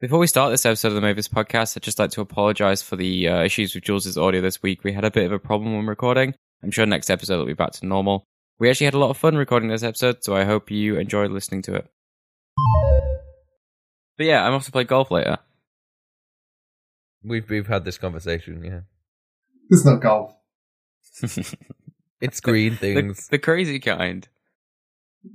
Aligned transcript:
Before 0.00 0.20
we 0.20 0.28
start 0.28 0.52
this 0.52 0.64
episode 0.64 0.88
of 0.88 0.94
the 0.94 1.00
Mavis 1.00 1.26
podcast, 1.26 1.76
I'd 1.76 1.82
just 1.82 1.98
like 1.98 2.12
to 2.12 2.20
apologize 2.20 2.82
for 2.82 2.94
the 2.94 3.26
uh, 3.26 3.42
issues 3.42 3.74
with 3.74 3.82
Jules' 3.82 4.16
audio 4.16 4.40
this 4.40 4.62
week. 4.62 4.84
We 4.84 4.92
had 4.92 5.04
a 5.04 5.10
bit 5.10 5.26
of 5.26 5.32
a 5.32 5.40
problem 5.40 5.74
when 5.74 5.86
recording. 5.86 6.36
I'm 6.62 6.70
sure 6.70 6.86
next 6.86 7.10
episode 7.10 7.38
will 7.38 7.46
be 7.46 7.52
back 7.52 7.72
to 7.72 7.86
normal. 7.86 8.22
We 8.60 8.70
actually 8.70 8.84
had 8.84 8.94
a 8.94 8.98
lot 9.00 9.10
of 9.10 9.16
fun 9.16 9.34
recording 9.34 9.70
this 9.70 9.82
episode, 9.82 10.22
so 10.22 10.36
I 10.36 10.44
hope 10.44 10.70
you 10.70 10.98
enjoyed 10.98 11.32
listening 11.32 11.62
to 11.62 11.74
it. 11.74 11.88
But 14.16 14.26
yeah, 14.26 14.46
I'm 14.46 14.52
off 14.52 14.66
to 14.66 14.70
play 14.72 14.84
golf 14.84 15.10
later. 15.10 15.38
We've 17.24 17.50
we've 17.50 17.66
had 17.66 17.84
this 17.84 17.98
conversation, 17.98 18.62
yeah. 18.62 18.82
It's 19.68 19.84
not 19.84 20.00
golf. 20.00 20.32
It's 22.20 22.40
green 22.40 22.72
the, 22.80 22.94
things. 22.94 23.28
the 23.28 23.38
crazy 23.38 23.78
kind. 23.78 24.28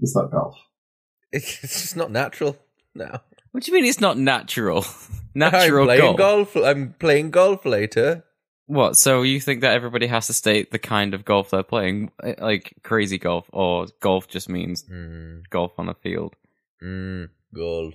It's 0.02 0.16
not 0.16 0.32
golf. 0.32 0.58
It's 1.34 1.62
just 1.62 1.98
not 1.98 2.12
natural 2.12 2.58
now. 2.96 3.22
What 3.54 3.64
do 3.64 3.72
you 3.72 3.76
mean 3.80 3.88
it's 3.90 4.02
not 4.02 4.18
natural? 4.18 4.84
natural 5.36 5.84
I'm 5.84 5.88
playing 5.98 6.16
golf. 6.18 6.54
golf. 6.54 6.56
I'm 6.66 6.94
playing 7.00 7.32
golf 7.32 7.66
later. 7.66 8.24
What? 8.66 8.98
So 8.98 9.22
you 9.22 9.40
think 9.40 9.62
that 9.62 9.74
everybody 9.76 10.08
has 10.08 10.28
to 10.28 10.34
state 10.34 10.72
the 10.72 10.80
kind 10.80 11.14
of 11.14 11.24
golf 11.24 11.50
they're 11.52 11.64
playing, 11.64 12.12
Eh, 12.24 12.36
like 12.40 12.74
crazy 12.84 13.18
golf, 13.18 13.46
or 13.54 13.88
golf 14.02 14.28
just 14.28 14.50
means 14.50 14.84
Mm, 14.92 15.44
golf 15.50 15.74
on 15.78 15.88
a 15.90 15.94
field? 15.94 16.36
mm, 16.84 17.30
golf. 17.54 17.94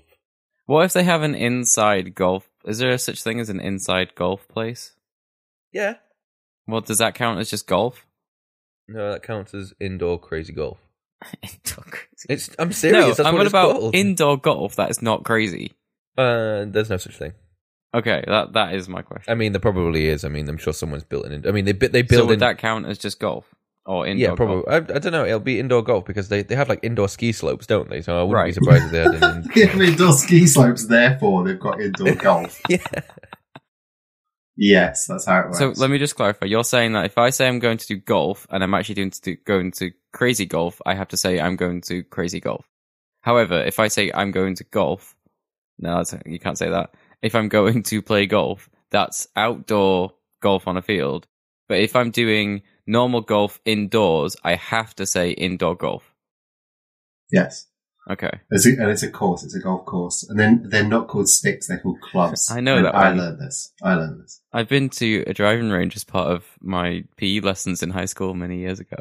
What 0.66 0.84
if 0.84 0.92
they 0.92 1.02
have 1.04 1.22
an 1.22 1.34
inside 1.34 2.14
golf? 2.14 2.48
Is 2.64 2.78
there 2.78 2.96
such 2.98 3.22
thing 3.22 3.40
as 3.40 3.48
an 3.48 3.60
inside 3.60 4.14
golf 4.14 4.46
place? 4.48 4.94
Yeah. 5.72 5.94
Well, 6.66 6.82
does 6.82 6.98
that 6.98 7.14
count 7.14 7.40
as 7.40 7.50
just 7.50 7.66
golf? 7.66 8.06
No, 8.86 9.10
that 9.12 9.22
counts 9.22 9.54
as 9.54 9.72
indoor 9.80 10.18
crazy 10.20 10.52
golf. 10.52 10.78
Indoor 11.42 11.84
crazy. 11.90 12.26
It's. 12.28 12.50
I'm 12.58 12.68
no, 12.68 12.72
serious. 12.72 13.16
that's 13.16 13.20
I'm 13.26 13.34
what 13.34 13.38
what 13.38 13.46
it's 13.46 13.50
about 13.52 13.72
called. 13.76 13.94
indoor 13.94 14.36
golf. 14.38 14.76
That 14.76 14.90
is 14.90 15.02
not 15.02 15.24
crazy. 15.24 15.72
Uh, 16.16 16.64
there's 16.66 16.90
no 16.90 16.96
such 16.96 17.16
thing. 17.16 17.32
Okay, 17.94 18.22
that 18.26 18.52
that 18.52 18.74
is 18.74 18.88
my 18.88 19.02
question. 19.02 19.30
I 19.30 19.34
mean, 19.34 19.52
there 19.52 19.60
probably 19.60 20.06
is. 20.08 20.24
I 20.24 20.28
mean, 20.28 20.48
I'm 20.48 20.58
sure 20.58 20.72
someone's 20.72 21.04
built 21.04 21.26
an. 21.26 21.44
I 21.46 21.50
mean, 21.52 21.64
they 21.64 21.72
bi- 21.72 21.88
they 21.88 22.02
so 22.02 22.08
build 22.08 22.28
would 22.28 22.34
in. 22.34 22.38
that 22.40 22.58
count 22.58 22.86
as 22.86 22.98
just 22.98 23.18
golf 23.18 23.46
or 23.86 24.06
indoor? 24.06 24.28
yeah, 24.30 24.34
probably. 24.36 24.62
Golf? 24.68 24.90
I, 24.90 24.94
I 24.94 24.98
don't 24.98 25.12
know. 25.12 25.24
It'll 25.24 25.40
be 25.40 25.58
indoor 25.58 25.82
golf 25.82 26.04
because 26.04 26.28
they, 26.28 26.42
they 26.42 26.54
have 26.54 26.68
like 26.68 26.80
indoor 26.82 27.08
ski 27.08 27.32
slopes, 27.32 27.66
don't 27.66 27.88
they? 27.88 28.02
So 28.02 28.18
I 28.18 28.22
wouldn't 28.22 28.34
Right. 28.34 28.46
be 28.46 28.52
surprised 28.52 28.84
if 28.86 28.90
they 28.92 28.98
had 28.98 29.14
an. 29.22 29.42
Give 29.54 29.74
me 29.74 29.88
indoor 29.88 30.12
ski 30.12 30.46
slopes, 30.46 30.86
therefore 30.86 31.44
they've 31.44 31.58
got 31.58 31.80
indoor 31.80 32.14
golf. 32.16 32.60
yeah. 32.68 32.78
Yes, 34.60 35.06
that's 35.06 35.24
how 35.24 35.38
it 35.38 35.44
works. 35.46 35.58
So 35.58 35.72
let 35.76 35.88
me 35.88 35.98
just 35.98 36.16
clarify. 36.16 36.46
You're 36.46 36.64
saying 36.64 36.92
that 36.94 37.04
if 37.04 37.16
I 37.16 37.30
say 37.30 37.46
I'm 37.46 37.60
going 37.60 37.78
to 37.78 37.86
do 37.86 37.96
golf 37.96 38.44
and 38.50 38.64
I'm 38.64 38.74
actually 38.74 38.96
doing 38.96 39.10
to 39.12 39.20
do, 39.20 39.36
going 39.44 39.70
to 39.72 39.92
crazy 40.12 40.46
golf, 40.46 40.82
I 40.84 40.94
have 40.94 41.06
to 41.08 41.16
say 41.16 41.38
I'm 41.38 41.54
going 41.54 41.80
to 41.82 42.02
crazy 42.02 42.40
golf. 42.40 42.66
However, 43.20 43.62
if 43.62 43.78
I 43.78 43.86
say 43.86 44.10
I'm 44.12 44.32
going 44.32 44.56
to 44.56 44.64
golf, 44.64 45.14
no, 45.78 45.98
that's, 45.98 46.12
you 46.26 46.40
can't 46.40 46.58
say 46.58 46.70
that. 46.70 46.90
If 47.22 47.36
I'm 47.36 47.48
going 47.48 47.84
to 47.84 48.02
play 48.02 48.26
golf, 48.26 48.68
that's 48.90 49.28
outdoor 49.36 50.14
golf 50.42 50.66
on 50.66 50.76
a 50.76 50.82
field. 50.82 51.28
But 51.68 51.78
if 51.78 51.94
I'm 51.94 52.10
doing 52.10 52.62
normal 52.84 53.20
golf 53.20 53.60
indoors, 53.64 54.36
I 54.42 54.56
have 54.56 54.92
to 54.96 55.06
say 55.06 55.30
indoor 55.30 55.76
golf. 55.76 56.12
Yes. 57.30 57.68
Okay. 58.10 58.30
It's 58.50 58.66
a, 58.66 58.70
and 58.70 58.90
it's 58.90 59.02
a 59.02 59.10
course, 59.10 59.44
it's 59.44 59.54
a 59.54 59.60
golf 59.60 59.84
course. 59.84 60.24
And 60.28 60.38
then 60.38 60.64
they're 60.68 60.82
not 60.82 61.08
called 61.08 61.28
sticks, 61.28 61.68
they're 61.68 61.78
called 61.80 62.00
clubs. 62.00 62.50
I 62.54 62.60
know 62.60 62.76
And 62.76 62.86
that 62.86 62.94
I 62.94 63.08
one. 63.10 63.18
learned 63.18 63.40
this. 63.40 63.72
I 63.82 63.94
learned 63.94 64.22
this. 64.22 64.40
I've 64.52 64.68
been 64.68 64.88
to 64.90 65.24
a 65.26 65.34
driving 65.34 65.68
range 65.70 65.94
as 65.96 66.04
part 66.04 66.28
of 66.30 66.44
my 66.60 67.04
PE 67.16 67.40
lessons 67.40 67.82
in 67.82 67.90
high 67.90 68.06
school 68.06 68.34
many 68.34 68.58
years 68.58 68.80
ago. 68.80 68.96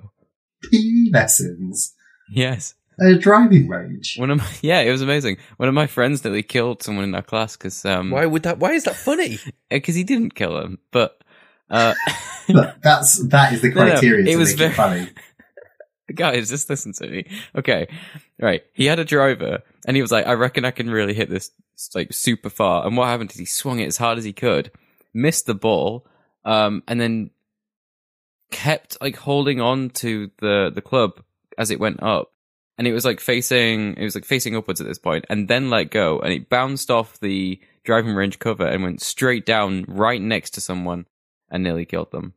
PE 0.72 1.12
lessons. 1.14 1.94
Yes. 2.30 2.74
At 3.00 3.12
a 3.12 3.18
driving 3.18 3.68
range. 3.68 4.16
One 4.18 4.32
of 4.32 4.40
my, 4.40 4.48
yeah, 4.62 4.80
it 4.82 4.92
was 4.92 5.02
amazing. 5.04 5.38
One 5.58 5.70
of 5.70 5.76
my 5.76 5.88
friends 5.88 6.24
nearly 6.24 6.44
killed 6.44 6.82
someone 6.84 7.04
in 7.06 7.14
our 7.16 7.22
class 7.22 7.56
because 7.56 7.86
um 7.86 8.10
Why 8.12 8.26
would 8.26 8.44
that? 8.44 8.58
Why 8.58 8.72
is 8.72 8.86
that 8.86 8.96
funny? 8.96 9.38
because 9.70 9.96
he 9.96 10.04
didn't 10.04 10.34
kill 10.36 10.58
him, 10.60 10.80
but 10.92 11.22
uh 11.70 11.94
Look, 12.50 12.76
that's 12.82 13.26
that 13.28 13.54
is 13.54 13.62
the 13.62 13.70
No, 13.70 13.86
no, 13.86 13.92
criteria 13.92 14.26
it 14.26 14.32
to 14.32 14.38
was 14.38 14.50
make 14.50 14.58
very- 14.58 14.72
it 14.72 14.76
funny. 14.76 15.10
guys, 16.16 16.50
just 16.50 16.70
listen 16.70 16.94
to 16.94 17.08
me. 17.08 17.26
Okay, 17.56 17.88
right. 18.40 18.64
He 18.74 18.86
had 18.86 19.00
a 19.00 19.06
driver, 19.06 19.64
and 19.86 19.96
he 19.96 20.02
was 20.02 20.12
like, 20.12 20.26
"I 20.26 20.34
reckon 20.34 20.66
I 20.66 20.72
can 20.72 20.90
really 20.90 21.14
hit 21.14 21.30
this 21.30 21.52
like 21.94 22.14
super 22.14 22.50
far." 22.50 22.86
And 22.86 22.96
what 22.96 23.08
happened 23.08 23.32
is 23.32 23.38
he 23.38 23.46
swung 23.46 23.80
it 23.80 23.88
as 23.88 23.98
hard 23.98 24.18
as 24.18 24.24
he 24.24 24.34
could, 24.34 24.72
missed 25.14 25.46
the 25.46 25.56
ball, 25.56 26.08
um, 26.46 26.84
and 26.88 27.00
then 27.00 27.32
kept 28.52 28.98
like 29.02 29.18
holding 29.18 29.60
on 29.60 29.90
to 29.90 30.32
the 30.40 30.72
the 30.74 30.82
club 30.82 31.22
as 31.58 31.72
it 31.72 31.80
went 31.80 32.02
up. 32.02 32.32
And 32.78 32.86
it 32.86 32.94
was 32.94 33.06
like 33.06 33.20
facing, 33.20 33.96
it 33.98 34.04
was 34.04 34.14
like 34.14 34.24
facing 34.24 34.56
upwards 34.56 34.80
at 34.80 34.86
this 34.86 35.00
point, 35.00 35.26
and 35.30 35.48
then 35.48 35.72
let 35.72 35.90
go, 35.90 36.20
and 36.20 36.32
it 36.32 36.48
bounced 36.48 36.92
off 36.92 37.20
the 37.20 37.60
driving 37.84 38.14
range 38.14 38.38
cover 38.38 38.68
and 38.68 38.84
went 38.84 39.02
straight 39.02 39.48
down 39.48 39.84
right 39.88 40.22
next 40.22 40.52
to 40.52 40.62
someone, 40.62 41.08
and 41.50 41.64
nearly 41.64 41.86
killed 41.86 42.12
them. 42.12 42.34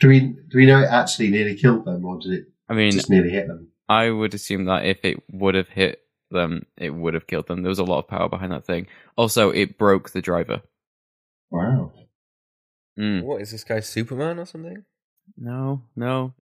Do 0.00 0.08
we 0.08 0.20
do 0.20 0.56
we 0.58 0.66
know 0.66 0.80
it 0.80 0.86
actually 0.90 1.30
nearly 1.30 1.54
killed 1.56 1.84
them 1.84 2.04
or 2.04 2.18
did 2.18 2.32
it 2.32 2.44
I 2.68 2.74
mean, 2.74 2.92
just 2.92 3.10
nearly 3.10 3.30
hit 3.30 3.46
them? 3.48 3.68
I 3.88 4.10
would 4.10 4.34
assume 4.34 4.64
that 4.66 4.84
if 4.84 5.04
it 5.04 5.22
would 5.30 5.54
have 5.54 5.68
hit 5.68 6.00
them, 6.30 6.66
it 6.76 6.90
would 6.90 7.14
have 7.14 7.26
killed 7.26 7.46
them. 7.46 7.62
There 7.62 7.68
was 7.70 7.78
a 7.78 7.84
lot 7.84 8.00
of 8.00 8.08
power 8.08 8.28
behind 8.28 8.52
that 8.52 8.66
thing. 8.66 8.88
Also, 9.16 9.50
it 9.50 9.78
broke 9.78 10.10
the 10.10 10.20
driver. 10.20 10.62
Wow. 11.50 11.92
Mm. 12.98 13.22
What 13.22 13.42
is 13.42 13.52
this 13.52 13.62
guy, 13.64 13.80
Superman 13.80 14.38
or 14.38 14.46
something? 14.46 14.84
No, 15.36 15.82
no, 15.94 16.34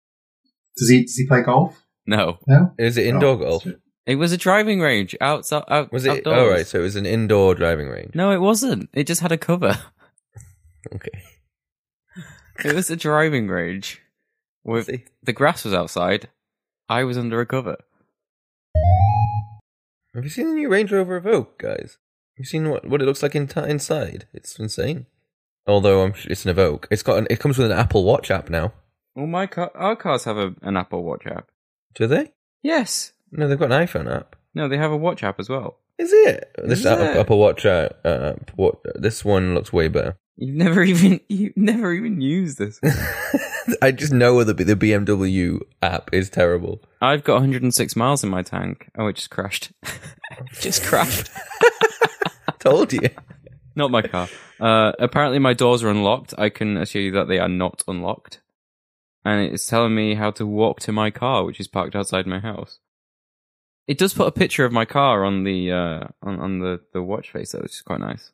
Does 0.77 0.89
he 0.91 1.03
does 1.03 1.15
he 1.17 1.27
play 1.27 1.43
golf? 1.43 1.83
no. 2.07 2.39
No? 2.47 2.73
Is 2.79 2.97
it 2.97 3.07
indoor 3.07 3.35
Oh, 3.35 3.37
golf? 3.37 3.67
It 4.07 4.17
was 4.17 4.33
a 4.33 4.37
driving 4.37 4.81
range 4.81 5.17
outside. 5.21 5.65
Out, 5.69 5.91
Was 5.93 6.05
it? 6.05 6.19
Outdoors. 6.27 6.39
Oh, 6.39 6.51
right. 6.51 6.67
So 6.67 6.81
it 6.81 6.83
was 6.83 6.97
an 6.97 7.07
indoor 7.07 7.55
driving 7.55 7.89
range. 7.89 8.15
No, 8.15 8.31
it 8.33 8.39
wasn't. 8.41 8.91
It 8.93 9.07
just 9.07 9.21
had 9.23 9.33
a 9.33 9.39
cover. 9.39 9.79
Okay. 10.95 11.23
It 12.63 12.75
was 12.75 12.91
a 12.91 12.97
driving 12.97 13.49
range. 13.49 14.03
With 14.63 14.87
See? 14.87 15.05
the 15.23 15.33
grass 15.33 15.65
was 15.65 15.75
outside. 15.75 16.29
I 16.89 17.05
was 17.05 17.19
under 17.19 17.41
a 17.41 17.47
cover. 17.47 17.77
Have 20.15 20.25
you 20.25 20.31
seen 20.31 20.49
the 20.49 20.55
new 20.55 20.69
Range 20.69 20.93
Rover 20.93 21.21
Evoque, 21.21 21.59
guys? 21.59 21.99
Have 22.37 22.39
you 22.39 22.45
seen 22.45 22.71
what, 22.71 22.87
what 22.87 23.03
it 23.03 23.05
looks 23.05 23.23
like 23.23 23.35
in 23.35 23.51
inside? 23.57 24.27
It's 24.33 24.59
insane. 24.59 25.07
Although 25.67 26.05
I'm 26.05 26.15
it's 26.25 26.45
an 26.45 26.55
Evoque. 26.55 26.87
It's 26.91 27.03
got 27.03 27.19
an, 27.19 27.27
it 27.31 27.41
comes 27.41 27.59
with 27.59 27.71
an 27.71 27.77
Apple 27.79 28.05
Watch 28.05 28.31
app 28.31 28.49
now. 28.49 28.73
Well, 29.17 29.27
my 29.27 29.47
car, 29.47 29.71
our 29.75 29.97
cars 29.97 30.25
have 30.25 30.37
a, 30.37 30.55
an 30.63 30.77
Apple 30.77 31.03
Watch 31.03 31.27
app. 31.27 31.49
Do 31.95 32.07
they? 32.07 32.33
Yes. 32.63 33.13
No, 33.33 33.49
they've 33.49 33.59
got 33.59 33.73
an 33.73 33.87
iPhone 33.87 34.15
app. 34.15 34.37
No, 34.55 34.69
they 34.69 34.79
have 34.79 34.93
a 34.93 34.97
watch 34.97 35.23
app 35.23 35.41
as 35.41 35.49
well. 35.49 35.79
Is 35.99 36.13
it? 36.13 36.51
This 36.65 36.81
Is 36.81 36.87
Apple? 36.87 37.21
Apple 37.21 37.39
Watch 37.39 37.67
uh, 37.67 37.89
uh, 38.05 38.35
what, 38.57 38.77
this 38.95 39.25
one 39.25 39.55
looks 39.55 39.73
way 39.73 39.89
better. 39.89 40.17
You've 40.37 40.57
never 40.57 40.83
even 40.85 41.21
you've 41.29 41.57
never 41.57 41.93
even 41.93 42.21
used 42.21 42.59
this. 42.59 42.81
I 43.83 43.93
just 43.93 44.13
know 44.13 44.43
the 44.45 44.55
the 44.55 44.77
BMW 44.77 45.61
app 45.83 46.13
is 46.13 46.31
terrible. 46.31 46.83
I've 47.01 47.25
got 47.25 47.35
106 47.35 47.97
miles 47.97 48.25
in 48.25 48.31
my 48.31 48.43
tank. 48.43 48.91
Oh, 48.99 49.07
it 49.07 49.17
just 49.17 49.31
crashed. 49.31 49.73
just 50.61 50.85
crashed. 50.85 51.31
Told 52.59 52.93
you. 52.93 53.09
Not 53.77 53.91
my 53.91 54.03
car. 54.03 54.29
Uh, 54.61 54.93
apparently, 54.99 55.39
my 55.39 55.53
doors 55.53 55.83
are 55.83 55.91
unlocked. 55.91 56.33
I 56.39 56.49
can 56.49 56.77
assure 56.77 57.03
you 57.03 57.11
that 57.13 57.29
they 57.29 57.39
are 57.39 57.49
not 57.49 57.83
unlocked. 57.89 58.41
And 59.25 59.53
it's 59.53 59.67
telling 59.67 59.95
me 59.95 60.15
how 60.15 60.31
to 60.33 60.47
walk 60.47 60.81
to 60.81 60.93
my 60.93 61.11
car, 61.11 61.45
which 61.45 61.59
is 61.59 61.67
parked 61.67 61.97
outside 61.97 62.27
my 62.27 62.39
house. 62.39 62.79
It 63.87 63.99
does 63.99 64.15
put 64.15 64.29
a 64.29 64.33
picture 64.33 64.65
of 64.65 64.73
my 64.73 64.85
car 64.85 65.25
on 65.25 65.45
the 65.45 65.73
uh, 65.73 66.05
on, 66.23 66.39
on 66.41 66.59
the, 66.61 66.81
the 66.93 67.03
watch 67.03 67.31
face, 67.33 67.53
though, 67.53 67.61
which 67.61 67.73
is 67.73 67.83
quite 67.83 68.01
nice. 68.01 68.31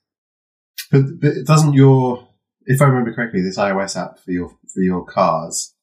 But, 0.91 1.02
but 1.20 1.32
doesn't 1.46 1.74
your, 1.74 2.28
if 2.66 2.80
I 2.82 2.86
remember 2.86 3.12
correctly, 3.12 3.41
this 3.42 3.58
iOS 3.58 3.96
app 4.00 4.18
for 4.18 4.30
your 4.32 4.48
for 4.72 4.80
your 4.82 5.04
cars 5.04 5.74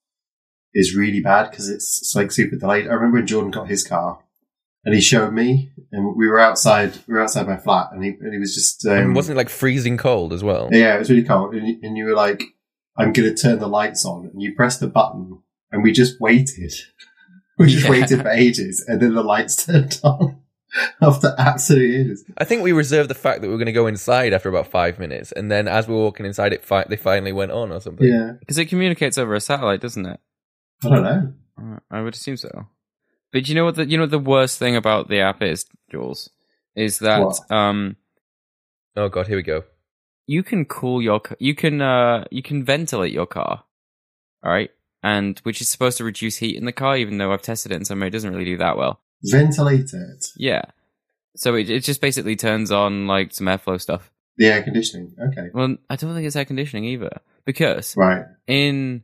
is 0.73 0.95
really 0.95 1.21
bad 1.21 1.49
because 1.49 1.69
it's, 1.69 1.99
it's 2.01 2.13
like 2.15 2.31
super 2.31 2.55
delayed. 2.55 2.87
I 2.87 2.93
remember 2.93 3.17
when 3.17 3.27
Jordan 3.27 3.51
got 3.51 3.67
his 3.69 3.85
car 3.87 4.19
and 4.85 4.93
he 4.95 5.01
showed 5.01 5.33
me, 5.33 5.71
and 5.91 6.15
we 6.15 6.27
were 6.27 6.39
outside, 6.39 6.93
we 7.07 7.13
were 7.15 7.21
outside 7.21 7.47
my 7.47 7.57
flat, 7.57 7.89
and 7.91 8.03
he 8.03 8.11
and 8.21 8.33
he 8.33 8.39
was 8.39 8.53
just, 8.53 8.85
um, 8.85 8.97
and 8.97 9.15
wasn't 9.15 9.35
it 9.35 9.37
like 9.37 9.49
freezing 9.49 9.97
cold 9.97 10.31
as 10.33 10.43
well? 10.43 10.69
yeah, 10.71 10.95
it 10.95 10.99
was 10.99 11.09
really 11.09 11.23
cold, 11.23 11.53
and 11.55 11.67
you, 11.67 11.79
and 11.83 11.97
you 11.97 12.05
were 12.05 12.13
like, 12.15 12.43
"I'm 12.97 13.11
going 13.11 13.33
to 13.33 13.41
turn 13.41 13.59
the 13.59 13.67
lights 13.67 14.05
on," 14.05 14.27
and 14.31 14.41
you 14.41 14.55
pressed 14.55 14.79
the 14.79 14.87
button, 14.87 15.39
and 15.71 15.83
we 15.83 15.91
just 15.91 16.19
waited. 16.21 16.73
We 17.59 17.65
just 17.69 17.85
Yeah. 17.85 17.89
waited 17.89 18.21
for 18.21 18.29
ages, 18.29 18.85
and 18.87 19.01
then 19.01 19.15
the 19.15 19.23
lights 19.23 19.55
turned 19.65 19.99
on 20.03 20.41
after 21.01 21.33
absolute 21.37 22.01
ages. 22.01 22.25
I 22.37 22.43
think 22.45 22.63
we 22.63 22.71
reserved 22.71 23.09
the 23.09 23.15
fact 23.15 23.41
that 23.41 23.47
we 23.47 23.51
were 23.53 23.57
going 23.57 23.65
to 23.67 23.71
go 23.71 23.87
inside 23.87 24.33
after 24.33 24.49
about 24.49 24.67
five 24.67 24.99
minutes, 24.99 25.31
and 25.31 25.51
then 25.51 25.67
as 25.67 25.87
we 25.87 25.93
were 25.95 26.01
walking 26.01 26.25
inside, 26.25 26.53
it 26.53 26.63
fi- 26.63 26.85
they 26.87 26.95
finally 26.97 27.31
went 27.33 27.51
on 27.51 27.71
or 27.71 27.79
something. 27.81 28.07
Yeah, 28.07 28.33
Because 28.39 28.57
it 28.57 28.65
communicates 28.65 29.17
over 29.17 29.33
a 29.35 29.39
satellite, 29.41 29.81
doesn't 29.81 30.05
it? 30.05 30.19
I 30.83 30.89
don't 30.89 31.03
know. 31.03 31.33
Uh, 31.59 31.79
I 31.89 32.01
would 32.01 32.13
assume 32.13 32.37
so. 32.37 32.67
But 33.33 33.47
you 33.49 33.55
know 33.55 33.65
what? 33.65 33.75
The, 33.75 33.85
you 33.85 33.97
know 33.97 34.03
what 34.03 34.11
the 34.11 34.19
worst 34.19 34.59
thing 34.59 34.75
about 34.75 35.09
the 35.09 35.19
app 35.19 35.41
is, 35.41 35.65
Jules, 35.91 36.29
is 36.75 36.99
that 36.99 37.21
What? 37.23 37.39
um 37.51 37.95
Oh 38.95 39.09
god, 39.09 39.27
here 39.27 39.37
we 39.37 39.43
go. 39.43 39.63
you 40.27 40.43
can 40.43 40.65
cool 40.65 41.01
your 41.01 41.19
ca- 41.19 41.35
you 41.39 41.53
can 41.55 41.81
uh 41.81 42.25
you 42.31 42.41
can 42.41 42.63
ventilate 42.63 43.11
your 43.13 43.25
car, 43.25 43.63
all 44.43 44.51
right, 44.51 44.69
and 45.03 45.39
which 45.39 45.61
is 45.61 45.67
supposed 45.69 45.97
to 45.97 46.03
reduce 46.03 46.37
heat 46.37 46.55
in 46.55 46.65
the 46.65 46.71
car. 46.71 46.95
Even 46.97 47.17
though 47.17 47.31
I've 47.33 47.41
tested 47.41 47.71
it 47.71 47.75
in 47.75 47.85
some 47.85 47.99
way, 47.99 48.07
it 48.07 48.11
doesn't 48.11 48.31
really 48.31 48.45
do 48.45 48.57
that 48.57 48.77
well. 48.77 49.01
Ventilate 49.23 49.93
it. 49.93 50.27
Yeah. 50.35 50.63
So 51.35 51.55
it, 51.55 51.69
it 51.69 51.83
just 51.83 52.01
basically 52.01 52.35
turns 52.35 52.71
on 52.71 53.07
like 53.07 53.33
some 53.33 53.47
airflow 53.47 53.79
stuff. 53.79 54.11
The 54.37 54.47
air 54.47 54.63
conditioning. 54.63 55.15
Okay. 55.31 55.49
Well, 55.53 55.77
I 55.89 55.95
don't 55.95 56.13
think 56.13 56.25
it's 56.27 56.35
air 56.35 56.45
conditioning 56.45 56.85
either 56.85 57.19
because 57.45 57.95
Right. 57.97 58.25
in 58.47 59.03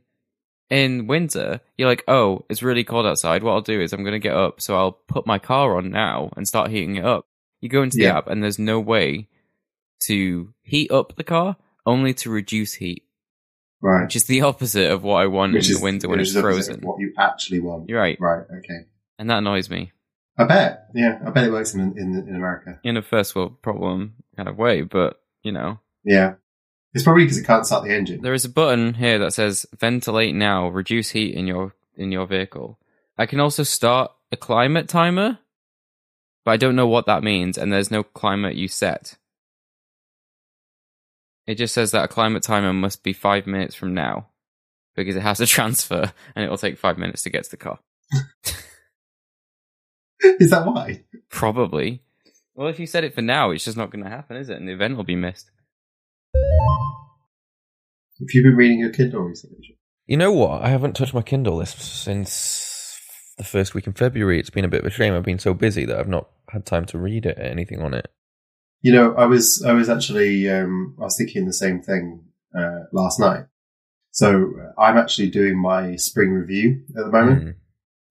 in 0.70 1.06
winter 1.06 1.60
you're 1.76 1.88
like, 1.88 2.04
oh, 2.08 2.44
it's 2.48 2.62
really 2.62 2.84
cold 2.84 3.06
outside. 3.06 3.42
What 3.42 3.52
I'll 3.52 3.60
do 3.60 3.80
is 3.80 3.92
I'm 3.92 4.04
gonna 4.04 4.18
get 4.18 4.34
up, 4.34 4.60
so 4.60 4.76
I'll 4.76 4.92
put 4.92 5.26
my 5.26 5.38
car 5.38 5.76
on 5.76 5.90
now 5.90 6.30
and 6.36 6.46
start 6.48 6.70
heating 6.70 6.96
it 6.96 7.04
up. 7.04 7.26
You 7.60 7.68
go 7.68 7.82
into 7.82 7.96
the 7.96 8.04
Yeah. 8.04 8.18
app 8.18 8.28
and 8.28 8.42
there's 8.42 8.58
no 8.58 8.78
way 8.80 9.28
to 10.06 10.52
heat 10.62 10.90
up 10.90 11.16
the 11.16 11.24
car, 11.24 11.56
only 11.86 12.14
to 12.14 12.30
reduce 12.30 12.74
heat, 12.74 13.04
Right. 13.80 14.04
which 14.04 14.16
is 14.16 14.24
the 14.24 14.40
opposite 14.42 14.90
of 14.90 15.02
what 15.02 15.16
I 15.22 15.26
want 15.26 15.54
Which 15.54 15.66
in 15.66 15.72
is 15.72 15.78
the 15.78 15.84
winter 15.84 16.08
when 16.08 16.20
it's 16.20 16.30
is 16.30 16.36
opposite 16.36 16.48
of 16.48 16.54
frozen. 16.66 16.80
What 16.86 17.00
you 17.00 17.12
actually 17.18 17.60
want. 17.60 17.88
You're 17.88 18.00
right, 18.00 18.18
Right. 18.20 18.44
Okay. 18.58 18.86
and 19.18 19.30
that 19.30 19.38
annoys 19.38 19.68
me 19.70 19.92
I 20.36 20.44
bet. 20.44 20.88
Yeah. 20.94 21.20
I 21.24 21.30
bet 21.30 21.44
it 21.44 21.52
works 21.52 21.74
in 21.74 21.96
in 21.96 22.26
in 22.28 22.34
America. 22.34 22.80
in 22.82 22.96
a 22.96 23.02
first 23.02 23.34
world 23.36 23.62
problem 23.62 24.14
kind 24.36 24.48
of 24.48 24.58
way, 24.58 24.82
but 24.82 25.20
you 25.42 25.52
know. 25.52 25.80
Yeah. 26.04 26.34
It's 26.92 27.02
probably 27.02 27.24
because 27.24 27.38
it 27.38 27.46
can't 27.46 27.66
start 27.66 27.84
the 27.84 27.94
engine. 27.94 28.22
There 28.22 28.34
is 28.34 28.44
a 28.44 28.48
button 28.48 28.94
here 28.94 29.18
that 29.18 29.32
says 29.32 29.66
ventilate 29.78 30.34
now, 30.34 30.68
reduce 30.68 31.10
heat 31.10 31.34
in 31.34 31.46
your 31.46 31.74
in 31.96 32.12
your 32.12 32.26
vehicle. 32.26 32.78
I 33.18 33.26
can 33.26 33.40
also 33.40 33.62
start 33.62 34.12
a 34.32 34.36
climate 34.36 34.88
timer, 34.88 35.38
but 36.44 36.52
I 36.52 36.56
don't 36.56 36.76
know 36.76 36.88
what 36.88 37.06
that 37.06 37.22
means 37.22 37.56
and 37.58 37.72
there's 37.72 37.90
no 37.90 38.02
climate 38.02 38.56
you 38.56 38.68
set. 38.68 39.16
It 41.46 41.56
just 41.56 41.74
says 41.74 41.90
that 41.90 42.04
a 42.04 42.08
climate 42.08 42.42
timer 42.42 42.72
must 42.72 43.02
be 43.02 43.12
5 43.12 43.46
minutes 43.46 43.74
from 43.74 43.92
now 43.92 44.28
because 44.96 45.14
it 45.14 45.22
has 45.22 45.38
to 45.38 45.46
transfer 45.56 46.12
and 46.34 46.44
it 46.44 46.48
will 46.48 46.58
take 46.58 46.78
5 46.78 46.98
minutes 46.98 47.22
to 47.22 47.30
get 47.30 47.44
to 47.44 47.50
the 47.50 47.56
car. 47.56 47.78
is 50.40 50.50
that 50.50 50.66
why? 50.66 51.02
Probably. 51.30 52.02
Well, 52.54 52.68
if 52.68 52.78
you 52.78 52.86
set 52.86 53.04
it 53.04 53.14
for 53.14 53.22
now, 53.22 53.50
it's 53.50 53.64
just 53.64 53.76
not 53.76 53.90
going 53.90 54.04
to 54.04 54.10
happen, 54.10 54.36
is 54.36 54.48
it? 54.48 54.56
And 54.56 54.68
the 54.68 54.72
event 54.72 54.96
will 54.96 55.04
be 55.04 55.16
missed. 55.16 55.50
Have 58.18 58.28
you 58.32 58.42
been 58.42 58.56
reading 58.56 58.78
your 58.78 58.90
Kindle 58.90 59.22
recently? 59.22 59.76
You 60.06 60.16
know 60.16 60.32
what? 60.32 60.62
I 60.62 60.68
haven't 60.68 60.94
touched 60.94 61.14
my 61.14 61.22
Kindle 61.22 61.58
this 61.58 61.70
since 61.70 63.00
the 63.38 63.44
first 63.44 63.74
week 63.74 63.86
in 63.86 63.92
February. 63.92 64.38
It's 64.38 64.50
been 64.50 64.64
a 64.64 64.68
bit 64.68 64.80
of 64.80 64.86
a 64.86 64.90
shame. 64.90 65.14
I've 65.14 65.24
been 65.24 65.38
so 65.38 65.54
busy 65.54 65.84
that 65.86 65.98
I've 65.98 66.08
not 66.08 66.28
had 66.50 66.64
time 66.64 66.84
to 66.86 66.98
read 66.98 67.26
it, 67.26 67.38
or 67.38 67.42
anything 67.42 67.80
on 67.82 67.94
it. 67.94 68.06
You 68.82 68.92
know, 68.92 69.14
I 69.14 69.24
was 69.24 69.64
I 69.66 69.72
was 69.72 69.88
actually 69.88 70.48
um, 70.48 70.96
I 71.00 71.04
was 71.04 71.16
thinking 71.16 71.46
the 71.46 71.52
same 71.52 71.80
thing 71.82 72.24
uh, 72.56 72.80
last 72.92 73.18
night. 73.18 73.46
So 74.12 74.52
uh, 74.60 74.80
I'm 74.80 74.96
actually 74.96 75.30
doing 75.30 75.60
my 75.60 75.96
spring 75.96 76.30
review 76.30 76.84
at 76.96 77.06
the 77.06 77.10
moment, 77.10 77.44
Mm. 77.44 77.54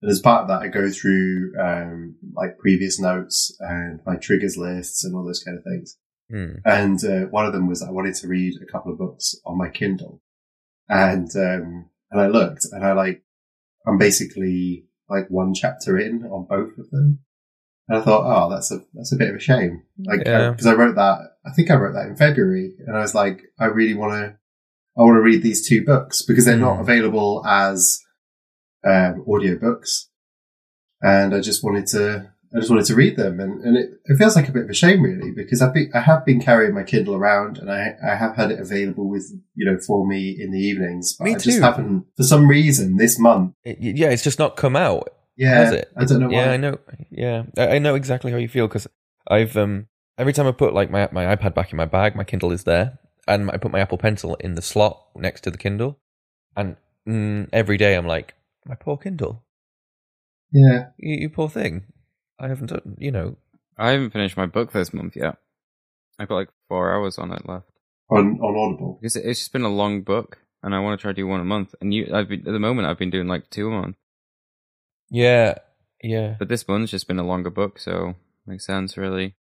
And 0.04 0.10
as 0.12 0.20
part 0.20 0.42
of 0.42 0.48
that, 0.48 0.60
I 0.60 0.68
go 0.68 0.90
through 0.90 1.54
um, 1.58 2.16
like 2.34 2.58
previous 2.58 3.00
notes 3.00 3.56
and 3.58 4.00
my 4.04 4.16
triggers 4.16 4.58
lists 4.58 5.02
and 5.02 5.16
all 5.16 5.24
those 5.24 5.42
kind 5.42 5.56
of 5.56 5.64
things. 5.64 5.96
Mm. 6.30 6.60
And 6.66 7.02
uh, 7.04 7.28
one 7.30 7.46
of 7.46 7.54
them 7.54 7.66
was 7.68 7.82
I 7.82 7.90
wanted 7.90 8.14
to 8.16 8.28
read 8.28 8.52
a 8.60 8.70
couple 8.70 8.92
of 8.92 8.98
books 8.98 9.34
on 9.46 9.56
my 9.56 9.70
Kindle, 9.70 10.20
and 10.90 11.28
um, 11.36 11.88
and 12.10 12.20
I 12.20 12.26
looked 12.26 12.66
and 12.70 12.84
I 12.84 12.92
like 12.92 13.22
I'm 13.86 13.96
basically 13.98 14.84
like 15.08 15.28
one 15.28 15.54
chapter 15.54 15.98
in 15.98 16.24
on 16.24 16.46
both 16.48 16.76
of 16.78 16.90
them, 16.90 17.20
and 17.88 17.98
I 17.98 18.02
thought, 18.02 18.24
oh, 18.26 18.50
that's 18.50 18.70
a 18.72 18.80
that's 18.92 19.12
a 19.12 19.16
bit 19.16 19.30
of 19.30 19.36
a 19.36 19.40
shame, 19.40 19.84
like 20.04 20.20
Yeah. 20.26 20.50
because 20.50 20.66
I 20.66 20.74
wrote 20.74 20.96
that 20.96 21.18
I 21.46 21.52
think 21.52 21.70
I 21.70 21.76
wrote 21.76 21.94
that 21.94 22.08
in 22.08 22.16
February, 22.16 22.72
and 22.86 22.94
I 22.96 23.00
was 23.00 23.14
like, 23.14 23.40
I 23.58 23.66
really 23.66 23.94
want 23.94 24.12
to 24.12 24.36
I 24.98 25.02
want 25.02 25.16
to 25.16 25.22
read 25.22 25.42
these 25.42 25.66
two 25.66 25.84
books 25.84 26.22
because 26.22 26.44
they're 26.44 26.56
not 26.56 26.78
Mm. 26.78 26.82
available 26.82 27.44
as 27.46 28.00
um, 28.84 29.24
audiobooks, 29.26 30.06
and 31.02 31.34
I 31.34 31.40
just 31.40 31.64
wanted 31.64 31.86
to. 31.88 32.30
I 32.54 32.58
just 32.60 32.70
wanted 32.70 32.86
to 32.86 32.94
read 32.94 33.16
them, 33.16 33.40
and, 33.40 33.60
and 33.64 33.76
it, 33.76 33.90
it 34.04 34.16
feels 34.16 34.36
like 34.36 34.48
a 34.48 34.52
bit 34.52 34.62
of 34.62 34.70
a 34.70 34.74
shame, 34.74 35.02
really, 35.02 35.32
because 35.32 35.60
I've 35.60 35.74
been, 35.74 35.90
I 35.92 35.98
have 35.98 36.24
been 36.24 36.40
carrying 36.40 36.72
my 36.72 36.84
Kindle 36.84 37.16
around, 37.16 37.58
and 37.58 37.68
I 37.68 37.96
I 38.06 38.14
have 38.14 38.36
had 38.36 38.52
it 38.52 38.60
available 38.60 39.08
with 39.08 39.28
you 39.56 39.66
know 39.66 39.76
for 39.84 40.06
me 40.06 40.36
in 40.38 40.52
the 40.52 40.60
evenings, 40.60 41.16
but 41.18 41.24
Me 41.24 41.30
I 41.32 41.38
just 41.38 41.56
too. 41.56 41.62
haven't 41.62 42.06
for 42.16 42.22
some 42.22 42.46
reason 42.46 42.96
this 42.96 43.18
month. 43.18 43.54
It, 43.64 43.78
yeah, 43.80 44.10
it's 44.10 44.22
just 44.22 44.38
not 44.38 44.54
come 44.56 44.76
out, 44.76 45.08
Yeah, 45.36 45.54
has 45.54 45.72
it? 45.72 45.90
I 45.96 46.04
don't 46.04 46.20
know 46.20 46.28
Why. 46.28 46.44
Yeah. 46.44 46.50
I 46.52 46.56
know. 46.56 46.78
Yeah, 47.10 47.42
I, 47.56 47.68
I 47.74 47.78
know 47.80 47.96
exactly 47.96 48.30
how 48.30 48.38
you 48.38 48.48
feel 48.48 48.68
because 48.68 48.86
I've 49.28 49.56
um 49.56 49.88
every 50.16 50.32
time 50.32 50.46
I 50.46 50.52
put 50.52 50.74
like 50.74 50.92
my 50.92 51.08
my 51.10 51.34
iPad 51.34 51.54
back 51.54 51.72
in 51.72 51.76
my 51.76 51.86
bag, 51.86 52.14
my 52.14 52.22
Kindle 52.24 52.52
is 52.52 52.62
there, 52.62 52.98
and 53.26 53.50
I 53.50 53.56
put 53.56 53.72
my 53.72 53.80
Apple 53.80 53.98
Pencil 53.98 54.36
in 54.36 54.54
the 54.54 54.62
slot 54.62 55.02
next 55.16 55.40
to 55.40 55.50
the 55.50 55.58
Kindle, 55.58 55.98
and 56.56 56.76
mm, 57.08 57.48
every 57.52 57.78
day 57.78 57.96
I'm 57.96 58.06
like, 58.06 58.34
my 58.66 58.74
poor 58.74 58.96
Kindle, 58.96 59.44
Yeah, 60.52 60.88
you, 60.98 61.16
you 61.22 61.28
poor 61.30 61.48
thing. 61.48 61.84
I 62.38 62.48
haven't, 62.48 62.66
done- 62.68 62.96
you 62.98 63.10
know, 63.10 63.36
I 63.78 63.90
haven't 63.90 64.10
finished 64.12 64.36
my 64.36 64.46
book 64.46 64.72
this 64.72 64.92
month 64.94 65.16
yet. 65.16 65.36
I've 66.18 66.28
got 66.28 66.36
like 66.36 66.48
4 66.68 66.92
hours 66.92 67.18
on 67.18 67.32
it 67.32 67.48
left. 67.48 67.66
on 68.10 68.38
on 68.40 68.56
Audible. 68.56 68.98
because 69.00 69.16
it- 69.16 69.24
it's 69.26 69.40
just 69.40 69.52
been 69.52 69.62
a 69.62 69.68
long 69.68 70.02
book, 70.02 70.38
and 70.62 70.74
I 70.74 70.80
want 70.80 70.98
to 70.98 71.02
try 71.02 71.10
to 71.10 71.16
do 71.16 71.26
one 71.26 71.40
a 71.40 71.44
month. 71.44 71.74
And 71.80 71.92
you, 71.94 72.10
I've 72.14 72.28
been, 72.28 72.40
at 72.46 72.52
the 72.52 72.58
moment, 72.58 72.86
I've 72.88 72.98
been 72.98 73.10
doing 73.10 73.28
like 73.28 73.50
two 73.50 73.68
a 73.68 73.70
month, 73.70 73.96
yeah, 75.10 75.54
yeah. 76.02 76.36
but 76.38 76.48
this 76.48 76.66
one's 76.68 76.90
just 76.90 77.08
been 77.08 77.18
a 77.18 77.26
longer 77.26 77.50
book, 77.50 77.78
so 77.78 78.14
makes 78.46 78.66
sense 78.66 78.96
really. 78.96 79.34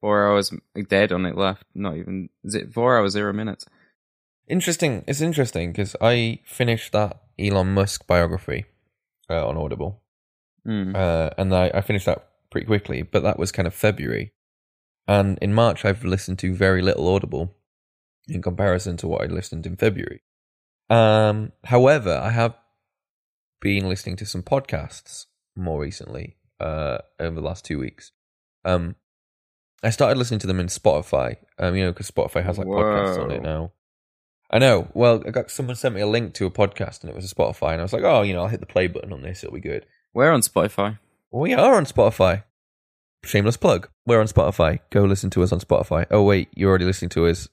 Four 0.00 0.26
hours 0.28 0.52
dead 0.88 1.10
on 1.12 1.24
it 1.26 1.36
left. 1.36 1.64
Not 1.74 1.96
even 1.96 2.28
is 2.44 2.54
it 2.54 2.72
four 2.72 2.98
hours 2.98 3.12
zero 3.12 3.32
minutes? 3.32 3.66
Interesting. 4.48 5.04
It's 5.06 5.20
interesting 5.20 5.72
because 5.72 5.96
I 6.00 6.40
finished 6.44 6.92
that 6.92 7.20
Elon 7.38 7.74
Musk 7.74 8.06
biography 8.06 8.66
uh, 9.28 9.46
on 9.46 9.56
Audible. 9.56 10.02
Mm. 10.66 10.96
uh, 10.96 11.30
and 11.38 11.54
I, 11.54 11.70
I 11.72 11.80
finished 11.80 12.06
that 12.06 12.28
pretty 12.50 12.66
quickly. 12.66 13.02
But 13.02 13.22
that 13.22 13.38
was 13.38 13.52
kind 13.52 13.66
of 13.66 13.74
February, 13.74 14.32
and 15.06 15.38
in 15.40 15.54
March 15.54 15.84
I've 15.84 16.04
listened 16.04 16.38
to 16.40 16.54
very 16.54 16.82
little 16.82 17.08
Audible 17.08 17.54
in 18.28 18.42
comparison 18.42 18.96
to 18.98 19.06
what 19.06 19.22
I 19.22 19.26
listened 19.26 19.66
in 19.66 19.76
February. 19.76 20.22
Um, 20.90 21.52
however, 21.64 22.20
I 22.22 22.30
have 22.30 22.56
been 23.60 23.88
listening 23.88 24.16
to 24.16 24.26
some 24.26 24.42
podcasts 24.42 25.26
more 25.56 25.80
recently 25.80 26.36
uh, 26.60 26.98
over 27.20 27.36
the 27.36 27.46
last 27.46 27.64
two 27.64 27.78
weeks. 27.78 28.12
Um, 28.64 28.96
I 29.82 29.90
started 29.90 30.18
listening 30.18 30.40
to 30.40 30.46
them 30.46 30.58
in 30.58 30.66
Spotify, 30.66 31.36
um, 31.58 31.76
you 31.76 31.84
know, 31.84 31.92
because 31.92 32.10
Spotify 32.10 32.42
has 32.44 32.58
like 32.58 32.66
podcasts 32.66 33.22
on 33.22 33.30
it 33.30 33.42
now. 33.42 33.72
I 34.50 34.58
know. 34.58 34.88
Well, 34.94 35.22
I 35.26 35.30
got 35.30 35.50
someone 35.50 35.76
sent 35.76 35.94
me 35.94 36.00
a 36.00 36.06
link 36.06 36.34
to 36.34 36.46
a 36.46 36.50
podcast, 36.50 37.00
and 37.00 37.10
it 37.10 37.16
was 37.16 37.30
a 37.30 37.34
Spotify, 37.34 37.72
and 37.72 37.80
I 37.80 37.84
was 37.84 37.92
like, 37.92 38.04
oh, 38.04 38.22
you 38.22 38.32
know, 38.32 38.42
I'll 38.42 38.48
hit 38.48 38.60
the 38.60 38.66
play 38.66 38.86
button 38.86 39.12
on 39.12 39.22
this; 39.22 39.42
it'll 39.42 39.54
be 39.54 39.60
good. 39.60 39.86
We're 40.14 40.30
on 40.30 40.40
Spotify. 40.40 40.98
We 41.32 41.52
are 41.52 41.74
on 41.74 41.84
Spotify. 41.84 42.44
Shameless 43.24 43.56
plug. 43.56 43.88
We're 44.06 44.20
on 44.20 44.28
Spotify. 44.28 44.78
Go 44.90 45.04
listen 45.04 45.30
to 45.30 45.42
us 45.42 45.52
on 45.52 45.60
Spotify. 45.60 46.06
Oh 46.10 46.22
wait, 46.22 46.48
you're 46.54 46.70
already 46.70 46.84
listening 46.84 47.08
to 47.10 47.26
us. 47.26 47.48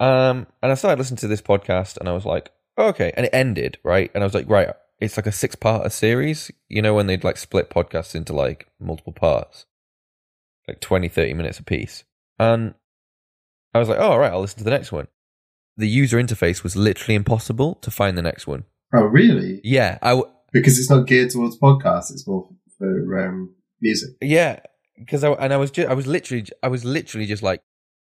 Um, 0.00 0.46
and 0.62 0.72
I 0.72 0.74
started 0.74 0.98
listening 0.98 1.18
to 1.18 1.28
this 1.28 1.42
podcast, 1.42 1.96
and 1.96 2.08
I 2.08 2.12
was 2.12 2.24
like, 2.24 2.50
okay. 2.76 3.12
And 3.16 3.26
it 3.26 3.34
ended 3.34 3.78
right, 3.84 4.10
and 4.14 4.22
I 4.22 4.26
was 4.26 4.34
like, 4.34 4.48
right, 4.48 4.70
it's 4.98 5.16
like 5.16 5.26
a 5.26 5.32
six-part 5.32 5.86
a 5.86 5.90
series. 5.90 6.50
You 6.68 6.82
know 6.82 6.94
when 6.94 7.06
they'd 7.06 7.24
like 7.24 7.36
split 7.36 7.70
podcasts 7.70 8.14
into 8.14 8.32
like 8.32 8.66
multiple 8.80 9.12
parts, 9.12 9.66
like 10.66 10.80
20, 10.80 11.08
30 11.08 11.34
minutes 11.34 11.60
a 11.60 11.62
piece. 11.62 12.04
And 12.38 12.74
I 13.72 13.78
was 13.78 13.88
like, 13.88 13.98
oh, 13.98 14.12
all 14.12 14.18
right, 14.18 14.32
I'll 14.32 14.40
listen 14.40 14.58
to 14.58 14.64
the 14.64 14.70
next 14.70 14.90
one. 14.92 15.06
The 15.76 15.88
user 15.88 16.18
interface 16.18 16.62
was 16.62 16.76
literally 16.76 17.14
impossible 17.14 17.74
to 17.76 17.90
find 17.90 18.16
the 18.16 18.22
next 18.22 18.46
one. 18.46 18.64
Oh, 18.94 19.04
really? 19.04 19.60
Yeah, 19.62 19.98
I, 20.00 20.10
w- 20.10 20.32
Because 20.52 20.78
it's 20.78 20.88
not 20.90 21.06
geared 21.06 21.30
towards 21.30 21.58
podcasts; 21.58 22.10
it's 22.10 22.26
more 22.26 22.48
for 22.78 23.26
um, 23.26 23.54
music. 23.80 24.10
Yeah, 24.20 24.60
because 24.98 25.24
I 25.24 25.32
and 25.32 25.52
I 25.52 25.56
was 25.56 25.70
just 25.70 25.88
I 25.88 25.94
was 25.94 26.06
literally 26.06 26.46
I 26.62 26.68
was 26.68 26.84
literally 26.84 27.26
just 27.26 27.42
like 27.42 27.62